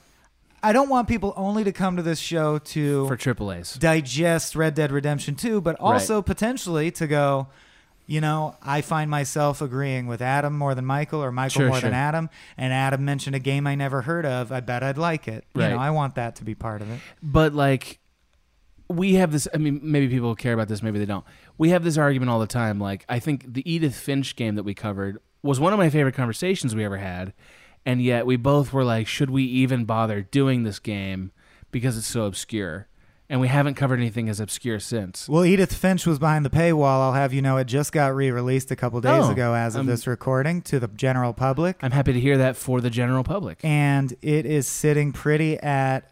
I 0.64 0.74
don't 0.74 0.90
want 0.90 1.08
people 1.08 1.34
only 1.38 1.64
to 1.64 1.72
come 1.72 1.98
to 1.98 2.02
this 2.02 2.20
show 2.20 2.58
to 2.60 3.08
for 3.08 3.16
triple 3.16 3.52
A's. 3.52 3.74
digest 3.76 4.56
Red 4.56 4.74
Dead 4.76 4.92
Redemption 4.92 5.36
2, 5.36 5.62
but 5.62 5.80
also 5.80 6.22
potentially 6.22 6.92
to 6.92 7.08
go, 7.08 7.48
you 8.08 8.22
know, 8.22 8.56
I 8.64 8.82
find 8.82 9.12
myself 9.12 9.62
agreeing 9.62 10.08
with 10.08 10.22
Adam 10.22 10.58
more 10.58 10.74
than 10.74 10.86
Michael 10.86 11.24
or 11.24 11.32
Michael 11.32 11.62
Sure, 11.62 11.68
more 11.70 11.80
than. 11.80 11.94
Adam, 11.94 12.30
and 12.58 12.74
Adam 12.74 13.06
mentioned 13.06 13.36
a 13.36 13.40
game 13.40 13.68
I 13.68 13.76
never 13.76 14.02
heard 14.02 14.26
of. 14.26 14.52
I 14.52 14.62
bet 14.62 14.82
I'd 14.82 14.98
like 14.98 15.28
it. 15.28 15.46
You 15.54 15.62
know, 15.62 15.78
I 15.78 15.92
want 15.92 16.16
that 16.16 16.38
to 16.38 16.44
be 16.44 16.56
part 16.56 16.82
of 16.82 16.90
it. 16.90 17.00
But 17.22 17.54
like 17.54 18.00
we 18.90 19.16
have 19.16 19.32
this 19.34 19.48
I 19.54 19.58
mean 19.58 19.82
maybe 19.84 20.08
people 20.08 20.34
care 20.36 20.54
about 20.54 20.70
this, 20.70 20.82
maybe 20.82 20.98
they 21.00 21.06
don't. 21.06 21.26
We 21.58 21.70
have 21.70 21.84
this 21.84 21.98
argument 21.98 22.30
all 22.30 22.40
the 22.40 22.48
time 22.48 22.80
like 22.80 23.06
I 23.10 23.20
think 23.20 23.54
the 23.54 23.70
Edith 23.70 23.96
Finch 23.96 24.36
game 24.36 24.56
that 24.56 24.64
we 24.64 24.74
covered 24.74 25.20
was 25.44 25.60
one 25.60 25.74
of 25.74 25.80
my 25.80 25.90
favorite 25.90 26.16
conversations 26.16 26.76
we 26.76 26.84
ever 26.84 26.98
had. 26.98 27.34
And 27.88 28.02
yet 28.02 28.26
we 28.26 28.36
both 28.36 28.74
were 28.74 28.84
like 28.84 29.08
should 29.08 29.30
we 29.30 29.44
even 29.44 29.86
bother 29.86 30.22
doing 30.22 30.64
this 30.64 30.78
game 30.78 31.32
because 31.72 31.98
it's 31.98 32.06
so 32.08 32.26
obscure. 32.26 32.88
And 33.30 33.42
we 33.42 33.48
haven't 33.50 33.74
covered 33.76 34.00
anything 34.00 34.30
as 34.30 34.40
obscure 34.40 34.80
since. 34.80 35.28
Well, 35.28 35.44
Edith 35.44 35.74
Finch 35.74 36.06
was 36.06 36.18
behind 36.18 36.46
the 36.46 36.50
paywall. 36.50 37.02
I'll 37.02 37.14
have 37.14 37.34
you 37.34 37.42
know, 37.42 37.58
it 37.58 37.66
just 37.66 37.92
got 37.92 38.16
re-released 38.16 38.72
a 38.72 38.76
couple 38.78 39.02
days 39.02 39.26
Oh, 39.26 39.32
ago 39.32 39.54
as 39.54 39.76
of 39.76 39.82
um, 39.82 39.86
this 39.88 40.08
recording 40.08 40.62
to 40.64 40.80
the 40.80 40.88
general 40.88 41.34
public. 41.34 41.78
I'm 41.82 41.92
happy 41.92 42.14
to 42.14 42.20
hear 42.20 42.38
that 42.38 42.56
for 42.56 42.80
the 42.82 42.90
general 42.90 43.24
public. 43.26 43.60
and 43.64 44.14
it 44.22 44.46
is 44.46 44.68
sitting 44.68 45.12
pretty 45.12 45.58
at 45.60 46.12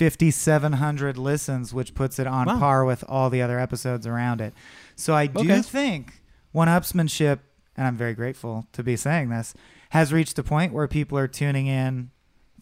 5700 0.00 1.18
listens 1.18 1.74
which 1.74 1.94
puts 1.94 2.18
it 2.18 2.26
on 2.26 2.46
Wow. 2.46 2.58
par 2.58 2.84
with 2.86 3.04
all 3.06 3.28
the 3.28 3.42
other 3.42 3.58
episodes 3.60 4.06
around 4.06 4.40
it 4.40 4.54
so 4.96 5.14
i 5.14 5.26
do 5.26 5.40
Okay. 5.40 5.60
think 5.60 6.22
one-upsmanship 6.52 7.40
and 7.76 7.86
i'm 7.86 7.96
very 7.96 8.14
grateful 8.14 8.66
to 8.72 8.82
be 8.82 8.96
saying 8.96 9.28
this 9.28 9.52
has 9.90 10.12
reached 10.12 10.38
a 10.38 10.42
point 10.42 10.72
where 10.72 10.88
people 10.88 11.16
are 11.18 11.28
tuning 11.28 11.66
in 11.68 12.10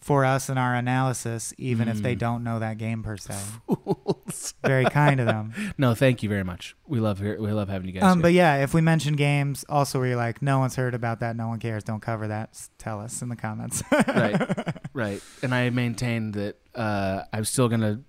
for 0.01 0.23
us 0.23 0.47
and 0.47 0.57
our 0.57 0.75
analysis, 0.75 1.53
even 1.57 1.89
if 1.89 2.01
they 2.01 2.15
Mm. 2.15 2.19
don't 2.19 2.43
know 2.43 2.59
that 2.59 2.77
game 2.77 3.03
per 3.03 3.17
se. 3.17 3.33
Fools. 3.67 4.53
Very 4.63 4.85
kind 4.85 5.19
of 5.19 5.25
them. 5.25 5.53
No, 5.77 5.93
thank 5.93 6.23
you 6.23 6.29
very 6.29 6.43
much. 6.45 6.75
We 6.87 6.99
love. 7.01 7.19
We 7.19 7.35
love 7.51 7.67
having 7.67 7.87
you 7.87 7.93
guys. 7.99 8.03
Um, 8.03 8.19
here. 8.19 8.21
but 8.23 8.33
yeah, 8.33 8.63
if 8.63 8.73
we 8.73 8.79
mention 8.81 9.15
games, 9.15 9.65
also 9.67 9.99
where 9.99 10.07
you're 10.09 10.17
like, 10.17 10.41
no 10.41 10.59
one's 10.59 10.75
heard 10.75 10.93
about 10.93 11.19
that, 11.19 11.35
no 11.35 11.47
one 11.49 11.59
cares, 11.59 11.83
don't 11.83 11.99
cover 12.01 12.29
that. 12.29 12.57
Tell 12.77 13.01
us 13.01 13.21
in 13.21 13.27
the 13.29 13.35
comments. 13.35 13.83
right, 13.91 14.77
right. 14.93 15.21
And 15.43 15.53
I 15.53 15.69
maintain 15.69 16.31
that 16.31 16.55
uh, 16.75 17.23
I'm 17.33 17.43
still 17.45 17.67
gonna 17.67 17.99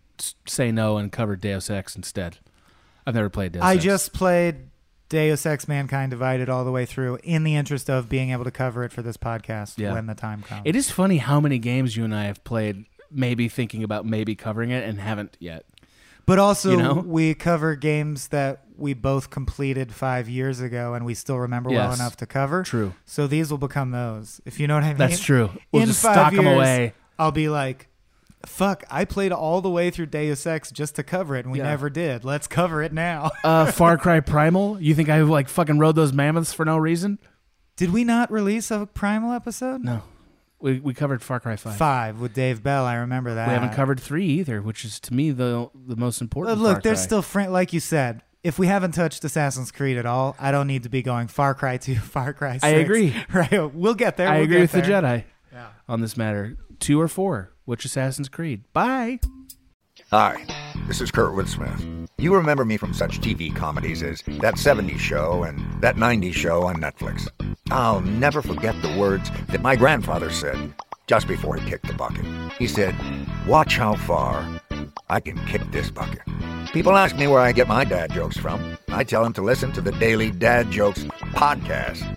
say 0.47 0.71
no 0.71 0.97
and 0.97 1.11
cover 1.11 1.35
Deus 1.35 1.69
Ex 1.71 1.97
instead. 1.97 2.39
I've 3.07 3.15
never 3.15 3.31
played 3.31 3.53
Deus 3.53 3.63
I 3.65 3.75
Ex. 3.75 3.83
just 3.85 4.13
played 4.13 4.70
Deus 5.11 5.45
Ex: 5.45 5.69
Mankind 5.69 6.11
Divided 6.11 6.49
all 6.49 6.65
the 6.65 6.71
way 6.71 6.87
through 6.87 7.19
in 7.23 7.43
the 7.45 7.55
interest 7.57 7.91
of 7.91 8.09
being 8.09 8.31
able 8.31 8.45
to 8.45 8.51
cover 8.51 8.85
it 8.85 8.93
for 8.93 9.03
this 9.03 9.17
podcast 9.19 9.75
Yeah. 9.77 9.93
when 9.93 10.07
the 10.07 10.15
time 10.15 10.41
comes. 10.43 10.63
It 10.65 10.75
is 10.77 10.91
funny 10.91 11.19
how 11.19 11.41
many 11.41 11.59
games 11.59 11.97
you 11.97 12.05
and 12.05 12.15
I 12.15 12.25
have 12.25 12.43
played, 12.45 12.87
maybe 13.11 13.49
thinking 13.49 13.83
about 13.83 14.07
maybe 14.07 14.35
covering 14.35 14.71
it 14.71 14.89
and 14.89 15.01
haven't 15.01 15.37
yet. 15.41 15.67
But 16.27 16.39
also, 16.39 16.71
You 16.71 16.77
know? 16.77 16.95
we 16.95 17.35
cover 17.35 17.75
games 17.75 18.29
that 18.29 18.63
we 18.79 18.95
both 18.95 19.31
completed 19.31 19.93
five 19.93 20.29
years 20.29 20.61
ago 20.61 20.95
and 20.95 21.05
we 21.05 21.15
still 21.15 21.39
remember 21.41 21.71
well 21.71 21.91
Yes. 21.91 21.99
enough 21.99 22.17
to 22.19 22.27
cover. 22.27 22.63
True. 22.63 22.95
So 23.05 23.27
these 23.27 23.51
will 23.51 23.59
become 23.59 23.91
those. 23.91 24.41
If 24.47 24.61
you 24.61 24.69
know 24.69 24.75
what 24.77 24.85
I 24.85 24.89
mean. 24.91 24.97
That's 24.97 25.19
true. 25.21 25.51
We'll 25.73 25.83
In 25.83 25.89
just 25.89 26.03
five 26.03 26.15
stock 26.15 26.33
'em 26.35 26.45
years, 26.45 26.55
away. 26.57 26.93
I'll 27.19 27.33
be 27.33 27.49
like, 27.49 27.89
fuck, 28.47 28.85
I 28.91 29.05
played 29.05 29.33
all 29.33 29.61
the 29.61 29.71
way 29.71 29.91
through 29.91 30.07
Deus 30.07 30.47
Ex 30.47 30.71
just 30.71 30.97
to 30.97 31.03
cover 31.03 31.37
it 31.37 31.45
and 31.45 31.53
we 31.53 31.59
Yeah. 31.59 31.65
never 31.65 31.91
did. 31.91 32.25
Let's 32.25 32.47
cover 32.47 32.83
it 32.83 32.93
now. 32.93 33.31
Uh, 33.45 33.71
Far 33.73 33.97
Cry 33.99 34.21
Primal. 34.21 34.81
You 34.81 34.95
think 34.95 35.09
I 35.09 35.21
like 35.23 35.49
fucking 35.49 35.79
rode 35.79 35.97
those 35.97 36.13
mammoths 36.13 36.53
for 36.53 36.65
no 36.65 36.77
reason? 36.79 37.19
did 37.77 37.93
we 37.93 38.05
not 38.05 38.31
release 38.31 38.71
a 38.71 38.85
Primal 38.87 39.33
episode? 39.33 39.83
No. 39.83 40.03
We 40.61 40.79
we 40.81 40.93
covered 40.93 41.23
Far 41.23 41.41
Cry 41.41 41.57
Five. 41.57 41.77
Five 41.77 42.21
with 42.21 42.35
Dave 42.35 42.63
Bell. 42.63 42.85
I 42.85 42.97
remember 42.97 43.35
that. 43.35 43.49
We 43.49 43.55
haven't 43.55 43.73
covered 43.73 43.99
three 43.99 44.27
either, 44.27 44.61
which 44.61 44.85
is 44.85 45.01
to 45.01 45.15
me 45.15 45.31
the 45.31 45.71
the 45.75 45.97
most 45.97 46.21
important. 46.21 46.59
But 46.59 46.63
look, 46.63 46.73
Far 46.77 46.81
there's 46.83 46.99
Cry. 46.99 47.05
still 47.07 47.23
fr- 47.23 47.41
like 47.49 47.73
you 47.73 47.81
said. 47.81 48.23
If 48.45 48.59
we 48.59 48.67
haven't 48.67 48.93
touched 48.93 49.25
Assassin's 49.25 49.71
Creed 49.71 49.97
at 49.99 50.05
all, 50.07 50.37
I 50.39 50.51
don't 50.51 50.67
need 50.67 50.83
to 50.85 50.89
be 50.91 51.03
going 51.03 51.29
Far 51.29 51.55
Cry 51.55 51.77
2, 51.79 51.95
Far 51.97 52.33
Cry 52.35 52.53
6. 52.55 52.65
I 52.65 52.69
agree. 52.69 53.15
Right, 53.35 53.73
we'll 53.75 53.95
get 53.95 54.17
there. 54.19 54.29
I 54.29 54.37
we'll 54.37 54.45
agree 54.45 54.61
with 54.63 54.73
the. 54.73 54.81
Jedi. 54.83 55.25
On 55.91 56.01
this 56.01 56.17
matter. 56.17 56.57
Two 56.79 57.01
or 57.01 57.09
four. 57.09 57.53
Which 57.65 57.85
Assassin's 57.85 58.29
Creed? 58.29 58.63
Bye. 58.73 59.21
Hi, 60.11 60.45
this 60.87 61.01
is 61.01 61.11
Kurt 61.11 61.47
Smith. 61.49 61.85
You 62.17 62.35
remember 62.35 62.65
me 62.65 62.77
from 62.77 62.95
such 62.95 63.21
TV 63.21 63.55
comedies 63.55 64.03
as 64.03 64.23
That 64.41 64.55
70s 64.55 64.99
Show 64.99 65.43
and 65.43 65.83
That 65.83 65.97
90s 65.97 66.33
Show 66.33 66.63
on 66.63 66.77
Netflix. 66.77 67.29
I'll 67.71 68.01
never 68.01 68.41
forget 68.41 68.81
the 68.83 68.97
words 68.97 69.31
that 69.49 69.63
my 69.63 69.77
grandfather 69.77 70.31
said 70.31 70.75
just 71.07 71.29
before 71.29 71.57
he 71.57 71.69
kicked 71.69 71.87
the 71.87 71.95
bucket. 71.95 72.25
He 72.59 72.67
said, 72.67 72.95
Watch 73.47 73.77
how 73.77 73.97
far 73.97 74.61
I 75.09 75.21
can 75.21 75.39
kick 75.47 75.63
this 75.71 75.91
bucket. 75.91 76.23
People 76.73 76.97
ask 76.97 77.17
me 77.17 77.27
where 77.27 77.41
I 77.41 77.53
get 77.53 77.67
my 77.69 77.85
dad 77.85 78.13
jokes 78.13 78.37
from. 78.37 78.79
I 78.89 79.03
tell 79.03 79.25
them 79.25 79.33
to 79.35 79.43
listen 79.43 79.73
to 79.73 79.81
the 79.81 79.93
Daily 79.93 80.31
Dad 80.31 80.71
Jokes 80.71 81.05
podcast. 81.35 82.17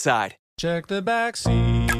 Side. 0.00 0.36
Check 0.58 0.86
the 0.86 1.02
back 1.02 1.36
seat. 1.36 1.90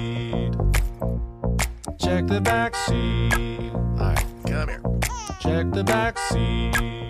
Check 1.98 2.26
the 2.28 2.40
back 2.42 2.74
seat. 2.74 3.70
All 3.74 3.96
right, 3.98 4.24
come 4.46 4.68
here. 4.68 4.82
Check 5.42 5.70
the 5.70 5.84
back 5.84 6.16
seat. 6.16 7.09